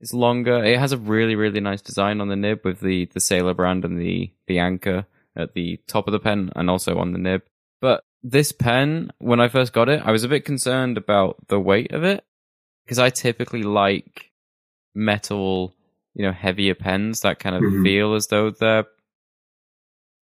it's 0.00 0.14
longer. 0.14 0.62
It 0.62 0.78
has 0.78 0.92
a 0.92 0.96
really 0.96 1.34
really 1.34 1.58
nice 1.58 1.82
design 1.82 2.20
on 2.20 2.28
the 2.28 2.36
nib 2.36 2.60
with 2.64 2.78
the 2.78 3.06
the 3.06 3.18
Sailor 3.18 3.52
brand 3.52 3.84
and 3.84 4.00
the 4.00 4.30
the 4.46 4.60
anchor 4.60 5.06
at 5.34 5.54
the 5.54 5.80
top 5.88 6.06
of 6.06 6.12
the 6.12 6.20
pen 6.20 6.52
and 6.54 6.70
also 6.70 6.98
on 6.98 7.10
the 7.12 7.18
nib. 7.18 7.42
But 7.80 8.04
this 8.22 8.52
pen, 8.52 9.10
when 9.18 9.40
I 9.40 9.48
first 9.48 9.72
got 9.72 9.88
it, 9.88 10.02
I 10.04 10.12
was 10.12 10.22
a 10.22 10.28
bit 10.28 10.44
concerned 10.44 10.96
about 10.96 11.48
the 11.48 11.58
weight 11.58 11.90
of 11.90 12.04
it 12.04 12.24
because 12.84 13.00
I 13.00 13.10
typically 13.10 13.64
like 13.64 14.30
metal, 14.94 15.74
you 16.14 16.22
know, 16.26 16.32
heavier 16.32 16.76
pens 16.76 17.22
that 17.22 17.40
kind 17.40 17.56
of 17.56 17.62
Mhm. 17.62 17.82
feel 17.82 18.14
as 18.14 18.28
though 18.28 18.50
they're 18.50 18.86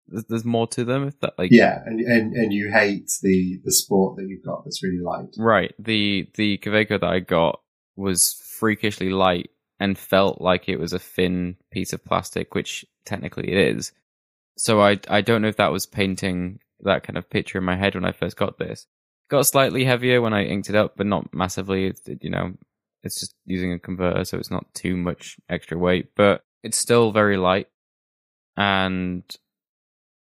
there's- 0.08 0.26
there's 0.30 0.46
more 0.46 0.68
to 0.68 0.84
them. 0.86 1.08
If 1.08 1.20
that 1.22 1.34
like 1.38 1.52
Yeah, 1.52 1.82
and, 1.86 2.00
and, 2.00 2.34
and 2.34 2.54
you 2.54 2.72
hate 2.72 3.12
the, 3.22 3.60
the 3.64 3.72
sport 3.72 4.18
that 4.18 4.28
you've 4.28 4.44
got 4.46 4.64
that's 4.64 4.84
really 4.84 5.00
light. 5.04 5.36
right, 5.38 5.74
the 5.80 6.30
the 6.36 6.58
Kaweco 6.60 7.00
that 7.00 7.04
I 7.10 7.20
got 7.20 7.60
was 7.96 8.34
freakishly 8.60 9.10
light 9.10 9.50
and 9.80 9.98
felt 9.98 10.42
like 10.42 10.68
it 10.70 10.80
was 10.80 10.94
a 10.94 11.00
thin 11.00 11.56
piece 11.72 11.94
of 11.94 12.04
plastic, 12.04 12.56
which 12.56 12.86
technically 13.06 13.52
it 13.52 13.76
is. 13.76 13.92
So 14.58 14.82
I 14.82 15.00
I 15.10 15.22
don't 15.22 15.42
know 15.42 15.48
if 15.50 15.58
that 15.58 15.72
was 15.72 15.86
painting 15.86 16.60
that 16.82 17.04
kind 17.04 17.18
of 17.18 17.30
picture 17.30 17.58
in 17.58 17.64
my 17.64 17.76
head 17.76 17.96
when 17.96 18.06
I 18.06 18.12
first 18.12 18.38
got 18.38 18.58
this. 18.60 18.86
Got 19.30 19.46
slightly 19.46 19.84
heavier 19.84 20.22
when 20.22 20.34
I 20.34 20.46
inked 20.46 20.70
it 20.70 20.76
up, 20.76 20.96
but 20.96 21.06
not 21.06 21.34
massively. 21.34 21.86
It's, 21.88 22.08
it, 22.08 22.24
you 22.24 22.30
know, 22.30 22.54
it's 23.04 23.20
just 23.20 23.34
using 23.46 23.74
a 23.74 23.80
converter, 23.80 24.24
so 24.26 24.38
it's 24.38 24.50
not 24.52 24.74
too 24.74 24.96
much 24.96 25.36
extra 25.50 25.78
weight, 25.78 26.10
but 26.16 26.44
it's 26.64 26.78
still 26.78 27.12
very 27.12 27.36
light. 27.38 27.68
and 28.56 29.24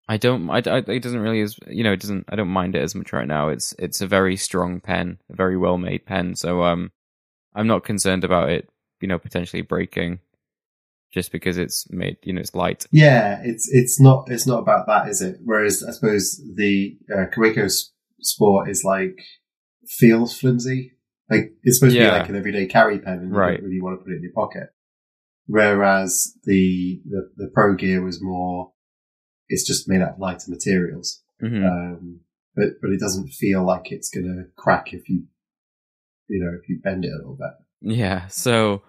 I 0.09 0.17
don't. 0.17 0.49
I, 0.49 0.57
I, 0.65 0.77
it 0.87 1.01
doesn't 1.03 1.19
really 1.19 1.41
as 1.41 1.59
you 1.67 1.83
know. 1.83 1.91
It 1.93 1.99
doesn't. 1.99 2.25
I 2.29 2.35
don't 2.35 2.47
mind 2.47 2.75
it 2.75 2.81
as 2.81 2.95
much 2.95 3.11
right 3.11 3.27
now. 3.27 3.49
It's 3.49 3.73
it's 3.77 3.99
a 4.01 4.07
very 4.07 4.37
strong 4.37 4.79
pen, 4.79 5.19
a 5.29 5.35
very 5.35 5.57
well 5.57 5.77
made 5.77 6.05
pen. 6.05 6.35
So 6.35 6.63
um, 6.63 6.91
I'm 7.53 7.67
not 7.67 7.83
concerned 7.83 8.23
about 8.23 8.49
it. 8.49 8.69
You 9.01 9.07
know, 9.09 9.19
potentially 9.19 9.61
breaking, 9.63 10.19
just 11.13 11.31
because 11.31 11.57
it's 11.57 11.89
made. 11.91 12.17
You 12.23 12.33
know, 12.33 12.39
it's 12.41 12.55
light. 12.55 12.85
Yeah, 12.91 13.41
it's 13.43 13.67
it's 13.71 13.99
not 13.99 14.31
it's 14.31 14.47
not 14.47 14.59
about 14.59 14.87
that, 14.87 15.09
is 15.09 15.21
it? 15.21 15.37
Whereas 15.43 15.83
I 15.83 15.91
suppose 15.91 16.41
the 16.55 16.97
uh, 17.13 17.25
Kaweco 17.35 17.69
Sport 18.21 18.69
is 18.69 18.83
like 18.85 19.19
feels 19.87 20.37
flimsy. 20.39 20.93
Like 21.29 21.51
it's 21.63 21.79
supposed 21.79 21.95
to 21.95 21.99
be 21.99 22.17
like 22.19 22.29
an 22.29 22.37
everyday 22.37 22.65
carry 22.65 22.99
pen, 22.99 23.15
and 23.19 23.31
you 23.31 23.37
Right. 23.37 23.55
don't 23.57 23.65
really 23.65 23.81
want 23.81 23.99
to 23.99 24.03
put 24.05 24.13
it 24.13 24.17
in 24.17 24.23
your 24.23 24.31
pocket. 24.31 24.69
Whereas 25.47 26.33
the 26.45 27.01
the, 27.05 27.29
the 27.35 27.51
Pro 27.53 27.75
Gear 27.75 28.01
was 28.03 28.21
more, 28.21 28.71
it's 29.49 29.65
just 29.65 29.87
made 29.87 30.01
out 30.01 30.13
of 30.13 30.19
lighter 30.19 30.49
materials. 30.49 31.21
hmm 31.39 31.65
um, 31.65 32.19
but 32.55 32.81
but 32.81 32.91
it 32.91 32.99
doesn't 32.99 33.29
feel 33.29 33.65
like 33.65 33.91
it's 33.91 34.09
gonna 34.09 34.45
crack 34.55 34.93
if 34.93 35.07
you 35.09 35.23
you 36.27 36.43
know 36.43 36.57
if 36.61 36.67
you 36.69 36.79
bend 36.83 37.05
it 37.05 37.11
a 37.13 37.17
little 37.17 37.37
bit. 37.37 37.51
Yeah. 37.81 38.27
So, 38.27 38.81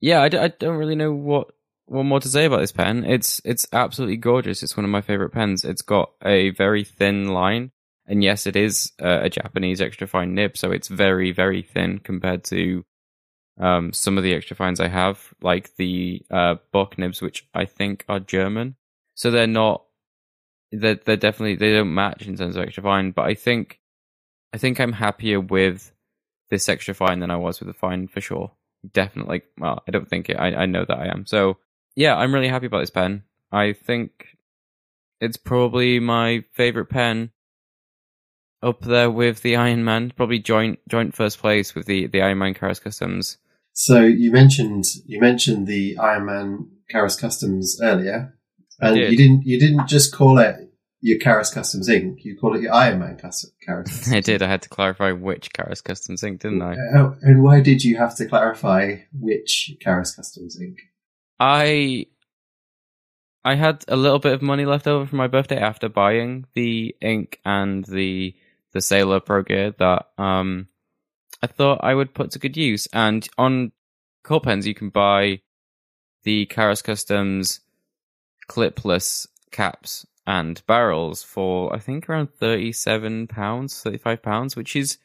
yeah, 0.00 0.22
I, 0.22 0.28
d- 0.28 0.38
I 0.38 0.48
don't 0.48 0.76
really 0.76 0.94
know 0.94 1.12
what 1.12 1.48
what 1.86 2.04
more 2.04 2.20
to 2.20 2.28
say 2.28 2.44
about 2.44 2.60
this 2.60 2.72
pen. 2.72 3.04
It's 3.04 3.40
it's 3.44 3.66
absolutely 3.72 4.16
gorgeous. 4.18 4.62
It's 4.62 4.76
one 4.76 4.84
of 4.84 4.90
my 4.90 5.00
favorite 5.00 5.30
pens. 5.30 5.64
It's 5.64 5.82
got 5.82 6.10
a 6.24 6.50
very 6.50 6.84
thin 6.84 7.28
line, 7.28 7.72
and 8.06 8.22
yes, 8.22 8.46
it 8.46 8.56
is 8.56 8.92
uh, 9.02 9.20
a 9.22 9.30
Japanese 9.30 9.80
extra 9.80 10.06
fine 10.06 10.34
nib, 10.34 10.56
so 10.56 10.70
it's 10.70 10.88
very 10.88 11.32
very 11.32 11.62
thin 11.62 11.98
compared 11.98 12.44
to 12.44 12.84
um, 13.58 13.92
some 13.92 14.18
of 14.18 14.24
the 14.24 14.34
extra 14.34 14.54
fines 14.54 14.80
I 14.80 14.88
have, 14.88 15.32
like 15.40 15.74
the 15.76 16.22
uh, 16.30 16.56
Bock 16.72 16.98
nibs, 16.98 17.22
which 17.22 17.48
I 17.54 17.64
think 17.64 18.04
are 18.08 18.20
German. 18.20 18.76
So 19.14 19.30
they're 19.30 19.46
not. 19.46 19.84
They're, 20.70 20.96
they're 20.96 21.16
definitely 21.16 21.56
they 21.56 21.72
don't 21.72 21.94
match 21.94 22.26
in 22.26 22.36
terms 22.36 22.56
of 22.56 22.62
extra 22.62 22.82
fine, 22.82 23.12
but 23.12 23.26
I 23.26 23.34
think 23.34 23.80
I 24.52 24.58
think 24.58 24.80
I'm 24.80 24.92
happier 24.92 25.40
with 25.40 25.92
this 26.50 26.68
extra 26.68 26.94
fine 26.94 27.20
than 27.20 27.30
I 27.30 27.36
was 27.36 27.60
with 27.60 27.68
the 27.68 27.74
fine 27.74 28.08
for 28.08 28.20
sure. 28.20 28.52
Definitely. 28.92 29.42
Well, 29.58 29.82
I 29.86 29.90
don't 29.90 30.08
think 30.08 30.28
it. 30.28 30.34
I, 30.34 30.54
I 30.54 30.66
know 30.66 30.84
that 30.86 30.98
I 30.98 31.06
am. 31.06 31.26
So 31.26 31.58
yeah, 31.96 32.16
I'm 32.16 32.32
really 32.32 32.48
happy 32.48 32.66
about 32.66 32.80
this 32.80 32.90
pen. 32.90 33.24
I 33.50 33.72
think 33.72 34.38
it's 35.20 35.36
probably 35.36 35.98
my 36.00 36.44
favorite 36.52 36.86
pen. 36.86 37.30
Up 38.60 38.80
there 38.80 39.10
with 39.10 39.42
the 39.42 39.54
Iron 39.54 39.84
Man, 39.84 40.12
probably 40.16 40.40
joint 40.40 40.80
joint 40.88 41.14
first 41.14 41.38
place 41.38 41.76
with 41.76 41.86
the 41.86 42.08
the 42.08 42.22
Iron 42.22 42.38
Man 42.38 42.54
Karas 42.54 42.82
Kustoms. 42.82 43.36
So 43.72 44.00
you 44.00 44.32
mentioned 44.32 44.84
you 45.06 45.20
mentioned 45.20 45.68
the 45.68 45.96
Iron 45.98 46.26
Man 46.26 46.70
Karas 46.92 47.20
Kustoms 47.20 47.76
earlier, 47.80 48.36
and 48.80 48.96
did. 48.96 49.10
you 49.12 49.16
didn't 49.16 49.46
you 49.46 49.58
didn't 49.58 49.88
just 49.88 50.14
call 50.14 50.38
it 50.38 50.56
your 51.00 51.18
Karas 51.18 51.54
Kustoms 51.54 51.88
Ink. 51.88 52.24
You 52.24 52.36
called 52.36 52.56
it 52.56 52.62
your 52.62 52.74
Iron 52.74 52.98
Man 52.98 53.16
Cus- 53.16 53.50
Karas. 53.66 54.12
I 54.14 54.20
did. 54.20 54.42
I 54.42 54.48
had 54.48 54.62
to 54.62 54.68
clarify 54.68 55.12
which 55.12 55.52
Karas 55.52 55.82
Kustoms 55.82 56.24
Ink. 56.24 56.40
didn't 56.40 56.62
I? 56.62 56.72
Uh, 56.72 57.14
and 57.22 57.42
why 57.42 57.60
did 57.60 57.84
you 57.84 57.96
have 57.96 58.16
to 58.16 58.26
clarify 58.26 58.96
which 59.12 59.76
Karas 59.84 60.18
Kustoms 60.18 60.60
Ink.? 60.60 60.78
I 61.38 62.06
I 63.44 63.54
had 63.54 63.84
a 63.88 63.96
little 63.96 64.18
bit 64.18 64.32
of 64.32 64.42
money 64.42 64.66
left 64.66 64.86
over 64.86 65.06
for 65.06 65.16
my 65.16 65.28
birthday 65.28 65.58
after 65.58 65.88
buying 65.88 66.46
the 66.54 66.94
ink 67.00 67.40
and 67.44 67.84
the 67.84 68.34
the 68.72 68.80
Sailor 68.80 69.20
Pro 69.20 69.42
Gear 69.42 69.74
that 69.78 70.06
um 70.18 70.68
I 71.42 71.46
thought 71.46 71.80
I 71.82 71.94
would 71.94 72.14
put 72.14 72.32
to 72.32 72.38
good 72.38 72.56
use. 72.56 72.88
And 72.92 73.26
on 73.38 73.72
Colt 74.24 74.42
Pens 74.42 74.66
you 74.66 74.74
can 74.74 74.90
buy 74.90 75.40
the 76.24 76.46
Karas 76.46 76.82
Kustoms 76.82 77.60
clipless 78.48 79.26
caps 79.50 80.06
and 80.26 80.62
barrels 80.66 81.22
for 81.22 81.74
I 81.74 81.78
think 81.78 82.08
around 82.08 82.32
thirty 82.34 82.72
seven 82.72 83.26
pounds, 83.26 83.80
thirty 83.82 83.98
five 83.98 84.22
pounds, 84.22 84.56
which 84.56 84.76
is 84.76 84.98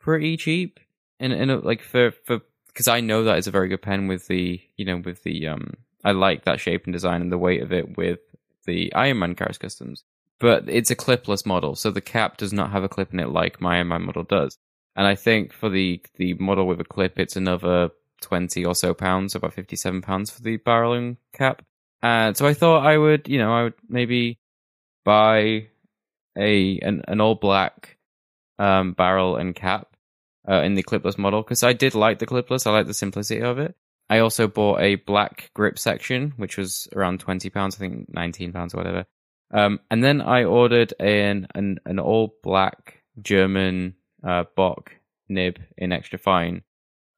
pretty 0.00 0.36
cheap. 0.36 0.80
In 1.20 1.32
in 1.32 1.50
a, 1.50 1.58
like 1.58 1.82
for 1.82 2.10
for 2.10 2.40
because 2.68 2.88
I 2.88 3.00
know 3.00 3.24
that 3.24 3.38
is 3.38 3.46
a 3.46 3.52
very 3.52 3.68
good 3.68 3.82
pen 3.82 4.06
with 4.08 4.26
the 4.28 4.60
you 4.76 4.84
know 4.84 4.98
with 4.98 5.22
the 5.22 5.46
um 5.48 5.74
I 6.04 6.12
like 6.12 6.44
that 6.44 6.60
shape 6.60 6.84
and 6.84 6.92
design 6.92 7.22
and 7.22 7.32
the 7.32 7.38
weight 7.38 7.62
of 7.62 7.72
it 7.72 7.96
with 7.96 8.20
the 8.66 8.92
Iron 8.94 9.18
Man 9.18 9.34
Karas 9.34 9.58
Kustoms. 9.58 10.02
But 10.40 10.64
it's 10.68 10.90
a 10.90 10.96
clipless 10.96 11.44
model, 11.44 11.74
so 11.74 11.90
the 11.90 12.00
cap 12.00 12.36
does 12.36 12.52
not 12.52 12.70
have 12.70 12.84
a 12.84 12.88
clip 12.88 13.12
in 13.12 13.18
it 13.18 13.30
like 13.30 13.60
my 13.60 13.76
Iron 13.76 13.88
Man 13.88 14.02
model 14.02 14.22
does. 14.22 14.56
And 14.94 15.06
I 15.06 15.14
think 15.14 15.52
for 15.52 15.68
the 15.68 16.00
the 16.16 16.34
model 16.34 16.66
with 16.66 16.80
a 16.80 16.84
clip, 16.84 17.18
it's 17.18 17.36
another 17.36 17.90
twenty 18.20 18.64
or 18.64 18.74
so 18.74 18.94
pounds, 18.94 19.34
about 19.34 19.54
fifty 19.54 19.76
seven 19.76 20.02
pounds 20.02 20.30
for 20.30 20.42
the 20.42 20.58
barreling 20.58 21.16
cap. 21.32 21.62
And 22.02 22.36
so 22.36 22.46
I 22.46 22.54
thought 22.54 22.86
I 22.86 22.96
would, 22.96 23.28
you 23.28 23.38
know, 23.38 23.52
I 23.52 23.62
would 23.64 23.74
maybe 23.88 24.38
buy 25.04 25.68
a 26.36 26.78
an, 26.80 27.02
an 27.08 27.20
all 27.20 27.34
black 27.34 27.98
um, 28.58 28.92
barrel 28.92 29.36
and 29.36 29.54
cap 29.54 29.96
uh, 30.48 30.62
in 30.62 30.74
the 30.74 30.82
clipless 30.82 31.18
model 31.18 31.42
because 31.42 31.62
I 31.62 31.72
did 31.72 31.94
like 31.94 32.18
the 32.18 32.26
clipless. 32.26 32.66
I 32.66 32.70
like 32.70 32.86
the 32.86 32.94
simplicity 32.94 33.42
of 33.42 33.58
it. 33.58 33.74
I 34.10 34.20
also 34.20 34.48
bought 34.48 34.80
a 34.80 34.94
black 34.94 35.50
grip 35.54 35.78
section, 35.78 36.32
which 36.36 36.56
was 36.56 36.88
around 36.94 37.20
twenty 37.20 37.50
pounds, 37.50 37.76
I 37.76 37.78
think 37.78 38.12
nineteen 38.12 38.52
pounds 38.52 38.74
or 38.74 38.78
whatever. 38.78 39.04
Um, 39.52 39.80
and 39.90 40.04
then 40.04 40.20
I 40.20 40.44
ordered 40.44 40.94
an 41.00 41.48
an, 41.54 41.80
an 41.84 41.98
all 41.98 42.36
black 42.42 43.02
German 43.20 43.94
uh, 44.22 44.44
Bock 44.56 44.92
nib 45.28 45.58
in 45.76 45.92
extra 45.92 46.18
fine 46.18 46.62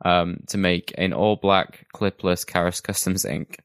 um, 0.04 0.38
to 0.48 0.58
make 0.58 0.94
an 0.96 1.12
all 1.12 1.36
black 1.36 1.86
clipless 1.94 2.46
Karas 2.46 2.80
Kustoms 2.80 3.28
ink, 3.28 3.58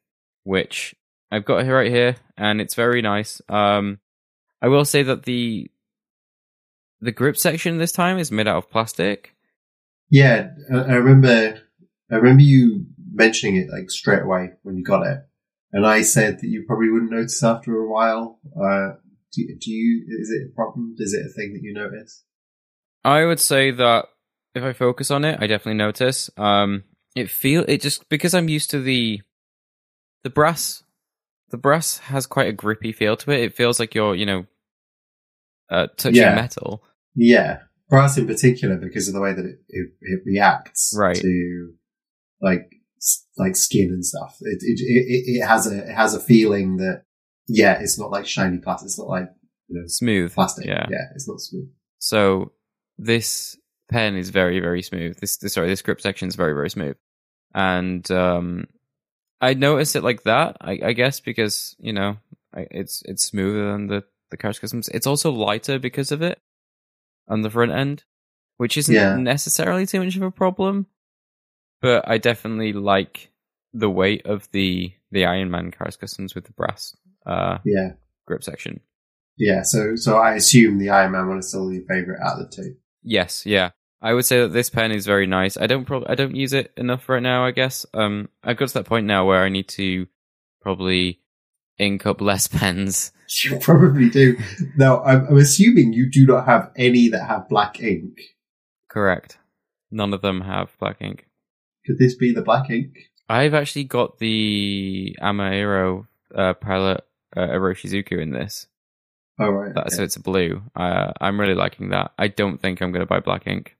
which 0.43 0.93
I've 1.31 1.45
got 1.45 1.65
it 1.65 1.71
right 1.71 1.91
here, 1.91 2.15
and 2.37 2.61
it's 2.61 2.75
very 2.75 3.01
nice. 3.01 3.41
Um, 3.49 3.99
I 4.61 4.67
will 4.67 4.85
say 4.85 5.03
that 5.03 5.23
the 5.23 5.69
the 7.01 7.11
grip 7.11 7.37
section 7.37 7.77
this 7.77 7.91
time 7.91 8.17
is 8.17 8.31
made 8.31 8.47
out 8.47 8.57
of 8.57 8.69
plastic. 8.69 9.35
Yeah, 10.09 10.49
I, 10.73 10.77
I 10.77 10.95
remember. 10.95 11.61
I 12.11 12.15
remember 12.15 12.43
you 12.43 12.85
mentioning 13.11 13.55
it 13.55 13.69
like 13.71 13.89
straight 13.89 14.21
away 14.21 14.51
when 14.61 14.77
you 14.77 14.83
got 14.83 15.05
it, 15.05 15.19
and 15.71 15.85
I 15.85 16.01
said 16.01 16.39
that 16.39 16.47
you 16.47 16.63
probably 16.67 16.89
wouldn't 16.89 17.11
notice 17.11 17.43
after 17.43 17.75
a 17.75 17.89
while. 17.89 18.39
Uh, 18.55 18.97
do, 19.33 19.47
do 19.59 19.71
you? 19.71 20.05
Is 20.19 20.29
it 20.29 20.51
a 20.51 20.55
problem? 20.55 20.95
Is 20.97 21.13
it 21.13 21.25
a 21.25 21.33
thing 21.33 21.53
that 21.53 21.61
you 21.61 21.73
notice? 21.73 22.23
I 23.03 23.25
would 23.25 23.39
say 23.39 23.71
that 23.71 24.05
if 24.55 24.63
I 24.63 24.73
focus 24.73 25.11
on 25.11 25.25
it, 25.25 25.37
I 25.39 25.47
definitely 25.47 25.77
notice. 25.77 26.29
Um, 26.37 26.85
it 27.15 27.29
feel 27.29 27.65
it 27.67 27.81
just 27.81 28.07
because 28.09 28.33
I'm 28.33 28.49
used 28.49 28.71
to 28.71 28.81
the 28.81 29.21
the 30.23 30.29
brass. 30.29 30.83
The 31.55 31.61
brass 31.61 31.99
has 31.99 32.27
quite 32.27 32.49
a 32.49 32.51
grippy 32.51 32.91
feel 32.91 33.15
to 33.15 33.31
it. 33.31 33.39
It 33.39 33.55
feels 33.55 33.79
like 33.79 33.95
you're, 33.95 34.13
you 34.13 34.25
know, 34.25 34.45
uh, 35.71 35.87
touching 35.95 36.21
Yeah. 36.21 36.35
metal. 36.35 36.83
Yeah, 37.15 37.59
brass 37.89 38.17
in 38.17 38.27
particular 38.27 38.75
because 38.75 39.07
of 39.07 39.13
the 39.13 39.21
way 39.21 39.31
that 39.31 39.45
it, 39.45 39.59
it, 39.69 39.87
it 40.01 40.19
reacts 40.25 40.93
Right. 40.97 41.15
to 41.15 41.71
like 42.41 42.69
like 43.37 43.55
skin 43.55 43.87
and 43.89 44.05
stuff. 44.05 44.35
It 44.41 44.57
it, 44.63 44.81
it 44.81 45.23
it 45.41 45.47
has 45.47 45.65
a 45.71 45.77
it 45.89 45.95
has 45.95 46.13
a 46.13 46.19
feeling 46.19 46.75
that 46.75 47.03
yeah, 47.47 47.79
it's 47.79 47.97
not 47.97 48.11
like 48.11 48.27
shiny 48.27 48.57
plastic. 48.57 48.87
It's 48.87 48.99
not 48.99 49.07
like 49.07 49.29
you 49.69 49.79
know 49.79 49.87
Smooth. 49.87 50.33
plastic. 50.33 50.65
Yeah. 50.65 50.87
yeah, 50.91 51.05
it's 51.15 51.25
not 51.29 51.39
smooth. 51.39 51.69
So 51.99 52.51
this 52.97 53.55
pen 53.89 54.17
is 54.17 54.29
very, 54.29 54.59
very 54.59 54.81
smooth. 54.81 55.17
This, 55.21 55.37
this 55.37 55.53
sorry, 55.53 55.69
this 55.69 55.81
grip 55.81 56.01
section 56.01 56.27
is 56.27 56.35
very, 56.35 56.51
very 56.53 56.69
smooth, 56.69 56.97
and 57.53 58.11
um, 58.11 58.65
I 59.41 59.53
notice 59.53 59.95
it 59.95 60.03
like 60.03 60.23
that. 60.23 60.57
I, 60.61 60.79
I 60.83 60.93
guess 60.93 61.19
because 61.19 61.75
you 61.79 61.93
know 61.93 62.17
I, 62.53 62.67
it's 62.71 63.01
it's 63.05 63.25
smoother 63.25 63.71
than 63.71 63.87
the 63.87 64.03
the 64.31 64.37
Karas 64.37 64.59
Kustoms. 64.59 64.89
It's 64.93 65.07
also 65.07 65.31
lighter 65.31 65.77
because 65.79 66.11
of 66.11 66.21
it 66.21 66.39
on 67.27 67.41
the 67.41 67.49
front 67.49 67.71
end, 67.71 68.03
which 68.57 68.77
isn't 68.77 68.93
Yeah. 68.95 69.15
necessarily 69.15 69.85
too 69.85 70.03
much 70.03 70.15
of 70.15 70.21
a 70.23 70.31
problem. 70.31 70.87
But 71.81 72.07
I 72.07 72.17
definitely 72.17 72.73
like 72.73 73.29
the 73.73 73.89
weight 73.89 74.25
of 74.25 74.49
the 74.51 74.93
the 75.11 75.25
Iron 75.25 75.51
Man 75.51 75.71
Karas 75.71 75.97
Kustoms 75.99 76.33
with 76.33 76.45
the 76.45 76.53
brass 76.53 76.95
uh, 77.25 77.59
Yeah, 77.65 77.91
grip 78.25 78.43
section. 78.43 78.79
yeah. 79.37 79.61
So 79.63 79.95
so 79.95 80.17
I 80.17 80.35
assume 80.35 80.77
the 80.79 80.89
Iron 80.89 81.11
Man 81.11 81.27
one 81.27 81.39
is 81.39 81.49
still 81.49 81.71
your 81.71 81.83
favorite 81.83 82.21
out 82.23 82.39
of 82.39 82.49
the 82.49 82.55
two. 82.55 82.75
Yes, 83.03 83.45
yeah. 83.45 83.71
I 84.05 84.13
would 84.13 84.25
say 84.25 84.41
that 84.41 84.53
this 84.53 84.69
pen 84.69 84.91
is 84.91 85.07
very 85.07 85.25
nice. 85.25 85.57
I 85.57 85.65
don't 85.65 85.83
prob- 85.83 86.05
I 86.07 86.13
don't 86.13 86.35
use 86.35 86.53
it 86.53 86.71
enough 86.77 87.09
right 87.09 87.23
now, 87.23 87.43
I 87.43 87.49
guess. 87.49 87.87
Um 87.91 88.29
I've 88.43 88.55
got 88.57 88.67
to 88.67 88.73
that 88.75 88.85
point 88.85 89.07
now 89.07 89.25
where 89.25 89.43
I 89.43 89.49
need 89.49 89.67
to 89.69 90.05
probably 90.61 91.21
ink 91.79 92.05
up 92.05 92.21
less 92.21 92.47
pens. 92.59 93.11
You 93.43 93.57
probably 93.57 94.11
do. 94.11 94.37
Now 94.77 95.03
I'm, 95.03 95.25
I'm 95.27 95.37
assuming 95.37 95.93
you 95.93 96.07
do 96.07 96.27
not 96.27 96.45
have 96.45 96.71
any 96.75 97.09
that 97.09 97.25
have 97.27 97.49
black 97.49 97.81
ink. 97.81 98.19
Correct. 98.87 99.39
None 99.89 100.13
of 100.13 100.21
them 100.21 100.41
have 100.41 100.77
black 100.79 100.97
ink. 101.01 101.27
Could 101.87 101.97
this 101.97 102.13
be 102.15 102.31
the 102.31 102.43
black 102.43 102.69
ink? 102.69 102.93
I've 103.27 103.55
actually 103.55 103.85
got 103.85 104.19
the 104.19 105.17
Ama-iro 105.19 106.07
uh, 106.33 106.53
pilot 106.53 107.03
uh, 107.35 107.47
Iroshizuku 107.47 108.21
in 108.21 108.29
this. 108.29 108.67
Oh 109.39 109.49
right. 109.49 109.73
That, 109.73 109.87
okay. 109.87 109.95
So 109.95 110.03
it's 110.03 110.15
a 110.15 110.21
blue. 110.21 110.61
Uh, 110.75 111.11
I'm 111.19 111.39
really 111.39 111.55
liking 111.55 111.89
that. 111.89 112.11
I 112.19 112.27
don't 112.27 112.61
think 112.61 112.81
I'm 112.81 112.91
going 112.91 113.01
to 113.01 113.07
buy 113.07 113.19
black 113.19 113.47
ink. 113.47 113.75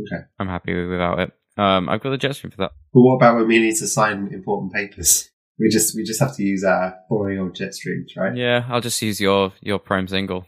Okay. 0.00 0.24
I'm 0.38 0.48
happy 0.48 0.74
without 0.74 1.20
it. 1.20 1.32
Um, 1.56 1.88
I've 1.88 2.02
got 2.02 2.10
the 2.10 2.18
Jetstream 2.18 2.50
for 2.50 2.58
that. 2.58 2.72
But 2.92 3.00
what 3.00 3.16
about 3.16 3.36
when 3.36 3.48
we 3.48 3.58
need 3.58 3.76
to 3.76 3.86
sign 3.86 4.28
important 4.32 4.72
papers? 4.72 5.30
We 5.58 5.70
just 5.70 5.96
we 5.96 6.04
just 6.04 6.20
have 6.20 6.36
to 6.36 6.42
use 6.42 6.64
our 6.64 6.96
boring 7.08 7.40
old 7.40 7.56
Jetstreams, 7.56 8.14
right? 8.16 8.36
Yeah, 8.36 8.66
I'll 8.68 8.82
just 8.82 9.00
use 9.00 9.20
your 9.20 9.52
your 9.60 9.78
prime 9.78 10.06
single, 10.06 10.46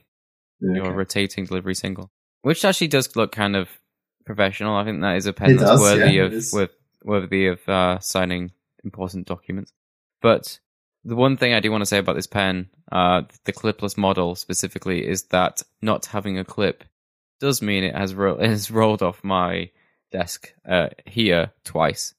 Yeah, 0.60 0.76
your 0.76 0.86
okay. 0.88 0.94
rotating 0.96 1.46
delivery 1.46 1.74
single, 1.74 2.10
which 2.42 2.64
actually 2.64 2.88
does 2.88 3.16
look 3.16 3.32
kind 3.32 3.56
of 3.56 3.68
professional. 4.26 4.76
I 4.76 4.84
think 4.84 5.00
that 5.00 5.16
is 5.16 5.24
a 5.24 5.32
pen 5.32 5.52
It 5.52 5.58
that's 5.58 5.70
does, 5.70 5.80
worthy 5.80 6.12
yeah, 6.16 6.24
of 6.24 6.44
worth, 6.52 6.76
worthy 7.02 7.46
of 7.46 7.66
uh, 7.66 7.98
signing 8.00 8.52
important 8.84 9.26
documents. 9.26 9.72
But 10.20 10.58
the 11.04 11.16
one 11.16 11.38
thing 11.38 11.54
I 11.54 11.60
do 11.60 11.70
want 11.70 11.80
to 11.80 11.86
say 11.86 11.98
about 11.98 12.16
this 12.16 12.26
pen, 12.26 12.68
uh, 12.92 13.22
the 13.44 13.52
clipless 13.54 13.96
model 13.96 14.34
specifically, 14.34 15.06
is 15.06 15.22
that 15.28 15.62
not 15.80 16.04
having 16.06 16.38
a 16.38 16.44
clip 16.44 16.84
does 17.40 17.62
mean 17.62 17.84
it 17.84 17.94
has 17.94 18.14
ro- 18.14 18.38
it 18.40 18.48
has 18.48 18.70
rolled 18.70 19.02
off 19.02 19.24
my 19.24 19.70
desk 20.10 20.52
uh, 20.68 20.88
here 21.06 21.52
twice. 21.64 22.14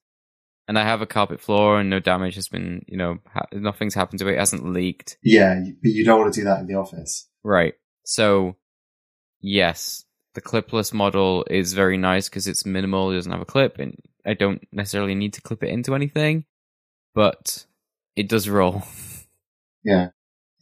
And 0.67 0.77
I 0.77 0.84
have 0.84 1.01
a 1.01 1.08
carpet 1.08 1.41
floor, 1.41 1.79
and 1.79 1.89
no 1.89 1.99
damage 1.99 2.36
has 2.36 2.47
been, 2.47 2.86
you 2.88 2.95
know, 2.95 3.17
ha- 3.34 3.47
nothing's 3.51 3.95
happened 3.95 4.19
to 4.19 4.27
it. 4.27 4.34
It 4.34 4.39
hasn't 4.39 4.71
leaked. 4.71 5.17
Yeah, 5.23 5.60
but 5.82 5.91
you 5.91 6.05
don't 6.05 6.19
want 6.19 6.32
to 6.32 6.39
do 6.39 6.45
that 6.45 6.60
in 6.60 6.67
the 6.67 6.75
office. 6.75 7.27
Right. 7.43 7.73
So, 8.05 8.55
yes, 9.41 10.05
the 10.36 10.41
clipless 10.41 10.93
model 10.93 11.43
is 11.49 11.73
very 11.73 11.97
nice 11.97 12.29
because 12.29 12.47
it's 12.47 12.67
minimal. 12.67 13.10
It 13.10 13.15
doesn't 13.15 13.32
have 13.32 13.41
a 13.41 13.45
clip, 13.45 13.79
and 13.79 13.97
I 14.27 14.36
don't 14.36 14.62
necessarily 14.71 15.15
need 15.15 15.34
to 15.34 15.41
clip 15.41 15.63
it 15.63 15.69
into 15.69 15.95
anything, 15.95 16.45
but 17.15 17.65
it 18.15 18.29
does 18.29 18.47
roll. 18.47 18.84
Yeah, 19.82 20.10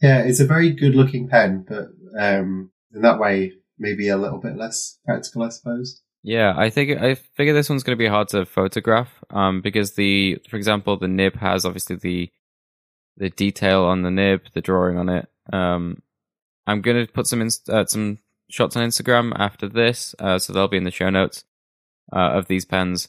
yeah, 0.00 0.20
it's 0.20 0.38
a 0.38 0.46
very 0.46 0.70
good 0.70 0.94
looking 0.94 1.28
pen, 1.28 1.66
but 1.68 1.88
um, 2.16 2.70
in 2.94 3.02
that 3.02 3.18
way, 3.18 3.52
maybe 3.78 4.08
a 4.08 4.16
little 4.16 4.38
bit 4.38 4.56
less 4.56 4.98
practical, 5.04 5.42
I 5.42 5.50
suppose. 5.50 6.02
Yeah, 6.22 6.54
I 6.56 6.70
think 6.70 7.00
I 7.00 7.14
figure 7.14 7.54
this 7.54 7.70
one's 7.70 7.82
going 7.82 7.96
to 7.96 8.02
be 8.02 8.08
hard 8.08 8.28
to 8.28 8.44
photograph, 8.44 9.08
um, 9.30 9.60
because 9.60 9.94
the, 9.94 10.38
for 10.48 10.56
example, 10.56 10.96
the 10.96 11.08
nib 11.08 11.36
has 11.36 11.64
obviously 11.64 11.96
the 11.96 12.30
the 13.16 13.30
detail 13.30 13.84
on 13.84 14.02
the 14.02 14.10
nib, 14.10 14.42
the 14.54 14.60
drawing 14.60 14.96
on 14.96 15.08
it. 15.08 15.28
Um, 15.52 16.02
I'm 16.66 16.80
going 16.80 17.04
to 17.04 17.12
put 17.12 17.26
some 17.26 17.46
uh, 17.68 17.84
some 17.86 18.18
shots 18.50 18.76
on 18.76 18.86
Instagram 18.86 19.32
after 19.36 19.68
this, 19.68 20.14
uh, 20.18 20.38
so 20.38 20.52
they'll 20.52 20.68
be 20.68 20.76
in 20.76 20.84
the 20.84 20.90
show 20.90 21.10
notes 21.10 21.44
uh, 22.12 22.30
of 22.32 22.46
these 22.46 22.64
pens. 22.64 23.08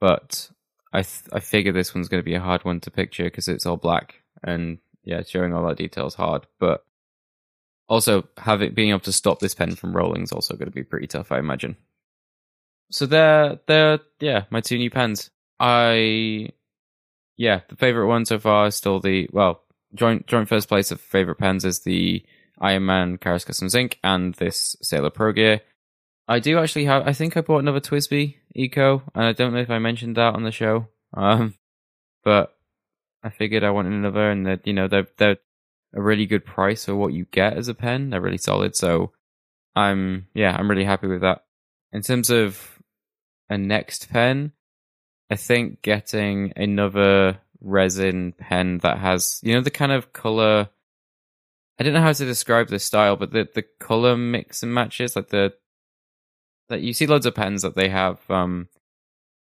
But 0.00 0.50
I 0.92 1.02
th- 1.02 1.28
I 1.32 1.40
figure 1.40 1.72
this 1.72 1.94
one's 1.94 2.08
going 2.08 2.22
to 2.22 2.24
be 2.24 2.34
a 2.34 2.40
hard 2.40 2.64
one 2.64 2.80
to 2.80 2.90
picture 2.90 3.24
because 3.24 3.48
it's 3.48 3.66
all 3.66 3.76
black 3.76 4.22
and 4.42 4.78
yeah, 5.04 5.22
showing 5.22 5.52
all 5.52 5.66
that 5.66 5.78
detail 5.78 6.06
is 6.06 6.14
hard. 6.14 6.46
But 6.58 6.84
also, 7.88 8.28
having 8.36 8.74
being 8.74 8.90
able 8.90 9.00
to 9.00 9.12
stop 9.12 9.38
this 9.38 9.54
pen 9.54 9.76
from 9.76 9.96
rolling 9.96 10.22
is 10.22 10.32
also 10.32 10.54
going 10.54 10.68
to 10.68 10.74
be 10.74 10.82
pretty 10.82 11.06
tough, 11.06 11.30
I 11.30 11.38
imagine. 11.38 11.76
So 12.90 13.06
they're 13.06 13.60
they're 13.66 14.00
yeah, 14.20 14.44
my 14.50 14.60
two 14.60 14.78
new 14.78 14.90
pens. 14.90 15.30
I 15.60 16.50
yeah, 17.36 17.60
the 17.68 17.76
favorite 17.76 18.08
one 18.08 18.24
so 18.24 18.38
far 18.38 18.66
is 18.66 18.74
still 18.74 19.00
the 19.00 19.28
well, 19.32 19.62
joint 19.94 20.26
joint 20.26 20.48
first 20.48 20.68
place 20.68 20.90
of 20.90 21.00
favorite 21.00 21.36
pens 21.36 21.64
is 21.64 21.80
the 21.80 22.24
Iron 22.60 22.86
Man 22.86 23.18
Karas 23.18 23.46
Kustoms 23.46 23.74
Ink 23.74 23.98
and 24.02 24.34
this 24.34 24.76
Sailor 24.82 25.10
Pro 25.10 25.32
Gear. 25.32 25.60
I 26.26 26.40
do 26.40 26.58
actually 26.58 26.86
have 26.86 27.06
I 27.06 27.12
think 27.12 27.36
I 27.36 27.40
bought 27.40 27.58
another 27.60 27.80
TWSBI 27.80 28.34
Eco, 28.54 29.02
and 29.14 29.24
I 29.24 29.32
don't 29.32 29.52
know 29.52 29.60
if 29.60 29.70
I 29.70 29.78
mentioned 29.78 30.16
that 30.16 30.34
on 30.34 30.42
the 30.42 30.52
show. 30.52 30.88
Um 31.14 31.54
but 32.24 32.56
I 33.22 33.30
figured 33.30 33.62
I 33.62 33.70
wanted 33.70 33.92
another 33.92 34.30
and 34.30 34.46
that 34.46 34.66
you 34.66 34.72
know 34.72 34.88
they're 34.88 35.06
they're 35.18 35.38
a 35.94 36.02
really 36.02 36.26
good 36.26 36.44
price 36.44 36.84
for 36.84 36.94
what 36.94 37.12
you 37.12 37.26
get 37.30 37.54
as 37.56 37.68
a 37.68 37.74
pen. 37.74 38.10
They're 38.10 38.20
really 38.20 38.38
solid. 38.38 38.76
So 38.76 39.12
I'm 39.74 40.26
yeah, 40.34 40.56
I'm 40.56 40.68
really 40.70 40.84
happy 40.84 41.06
with 41.06 41.22
that. 41.22 41.44
In 41.92 42.02
terms 42.02 42.30
of 42.30 42.80
a 43.48 43.56
next 43.56 44.10
pen, 44.10 44.52
I 45.30 45.36
think 45.36 45.82
getting 45.82 46.52
another 46.56 47.38
resin 47.60 48.32
pen 48.32 48.78
that 48.78 48.98
has 48.98 49.40
you 49.42 49.54
know 49.54 49.60
the 49.60 49.70
kind 49.70 49.92
of 49.92 50.12
color 50.12 50.68
I 51.78 51.84
don't 51.84 51.92
know 51.92 52.00
how 52.00 52.12
to 52.12 52.24
describe 52.24 52.68
the 52.68 52.78
style, 52.78 53.16
but 53.16 53.32
the 53.32 53.48
the 53.54 53.64
color 53.78 54.16
mix 54.16 54.62
and 54.62 54.72
matches, 54.72 55.14
like 55.14 55.28
the 55.28 55.54
that 56.68 56.80
you 56.80 56.92
see 56.92 57.06
loads 57.06 57.26
of 57.26 57.34
pens 57.34 57.62
that 57.62 57.76
they 57.76 57.88
have 57.88 58.18
um 58.30 58.68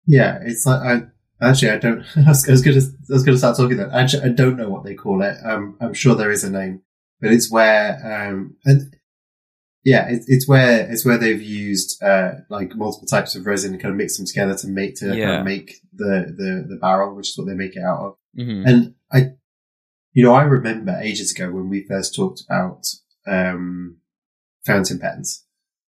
Yeah, 0.07 0.39
it's 0.43 0.67
like 0.67 0.81
I 0.81 1.07
actually 1.41 1.71
I 1.71 1.79
don't. 1.79 2.05
I 2.17 2.29
was, 2.29 2.47
was 2.47 2.63
gonna 2.63 2.77
I 2.79 3.13
was 3.13 3.25
gonna 3.25 3.39
start 3.39 3.57
talking 3.57 3.77
that. 3.79 3.93
Actually, 3.93 4.25
I 4.25 4.29
don't 4.31 4.57
know 4.57 4.69
what 4.69 4.85
they 4.85 4.95
call 4.95 5.23
it. 5.23 5.37
Um, 5.45 5.77
I'm 5.81 5.95
sure 5.95 6.15
there 6.15 6.31
is 6.31 6.45
a 6.45 6.51
name, 6.51 6.83
but 7.21 7.33
it's 7.33 7.51
where 7.51 7.99
um 8.31 8.57
and 8.65 8.95
yeah, 9.85 10.09
it, 10.09 10.23
it's 10.27 10.47
where 10.49 10.91
it's 10.91 11.05
where 11.05 11.19
they've 11.19 11.41
used 11.41 12.03
uh 12.03 12.33
like 12.51 12.75
multiple 12.77 13.07
types 13.07 13.35
of 13.35 13.47
resin 13.47 13.73
and 13.73 13.81
kind 13.83 13.93
of 13.93 13.97
mix 13.99 14.17
them 14.17 14.27
together 14.27 14.57
to 14.57 14.69
make 14.69 14.97
to 14.97 15.07
kind 15.09 15.41
of 15.41 15.45
make 15.45 15.75
the 15.95 16.35
the 16.37 16.67
the 16.69 16.77
barrel, 16.81 17.15
which 17.15 17.31
is 17.31 17.39
what 17.39 17.47
they 17.47 17.55
make 17.55 17.77
it 17.77 17.83
out 17.83 18.01
of. 18.01 18.15
mhm. 18.39 18.65
And 18.67 18.95
I, 19.13 19.31
you 20.13 20.25
know, 20.25 20.35
I 20.35 20.43
remember 20.43 20.99
ages 21.01 21.33
ago 21.33 21.51
when 21.51 21.69
we 21.69 21.87
first 21.87 22.15
talked 22.15 22.43
about 22.49 22.87
um, 23.27 23.99
fountain 24.67 24.99
pens, 24.99 25.45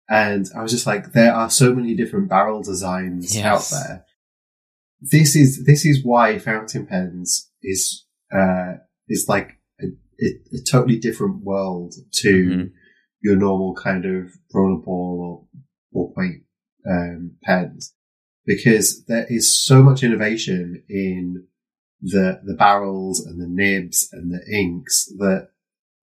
and 0.10 0.48
I 0.58 0.62
was 0.64 0.72
just 0.72 0.88
like, 0.88 1.12
there 1.14 1.34
are 1.34 1.50
so 1.50 1.74
many 1.74 1.94
different 1.96 2.28
barrel 2.30 2.62
designs 2.64 3.36
Yes. 3.36 3.46
out 3.46 3.78
there. 3.88 4.05
This 5.02 5.36
is 5.36 5.66
this 5.66 5.86
is 5.86 6.04
why 6.04 6.40
fountain 6.40 6.86
pens 6.88 7.52
is 7.62 8.06
uh, 8.34 8.76
is 9.08 9.26
like 9.28 9.60
a, 9.80 9.86
a, 10.22 10.28
a 10.54 10.62
totally 10.70 10.98
different 11.00 11.44
world 11.44 11.94
to 12.22 12.30
Mhm. 12.46 12.72
your 13.22 13.36
normal 13.36 13.76
kind 13.76 14.06
of 14.06 14.32
rollerball 14.54 14.88
or 14.88 15.48
ballpoint 15.94 16.44
um, 16.90 17.32
pens 17.44 17.94
because 18.46 19.06
there 19.06 19.26
is 19.30 19.60
so 19.64 19.82
much 19.84 20.04
innovation 20.04 20.84
in 20.90 21.46
the 22.02 22.42
the 22.46 22.54
barrels 22.54 23.26
and 23.26 23.40
the 23.42 23.48
nibs 23.48 24.10
and 24.12 24.32
the 24.32 24.42
inks 24.56 25.06
that 25.18 25.50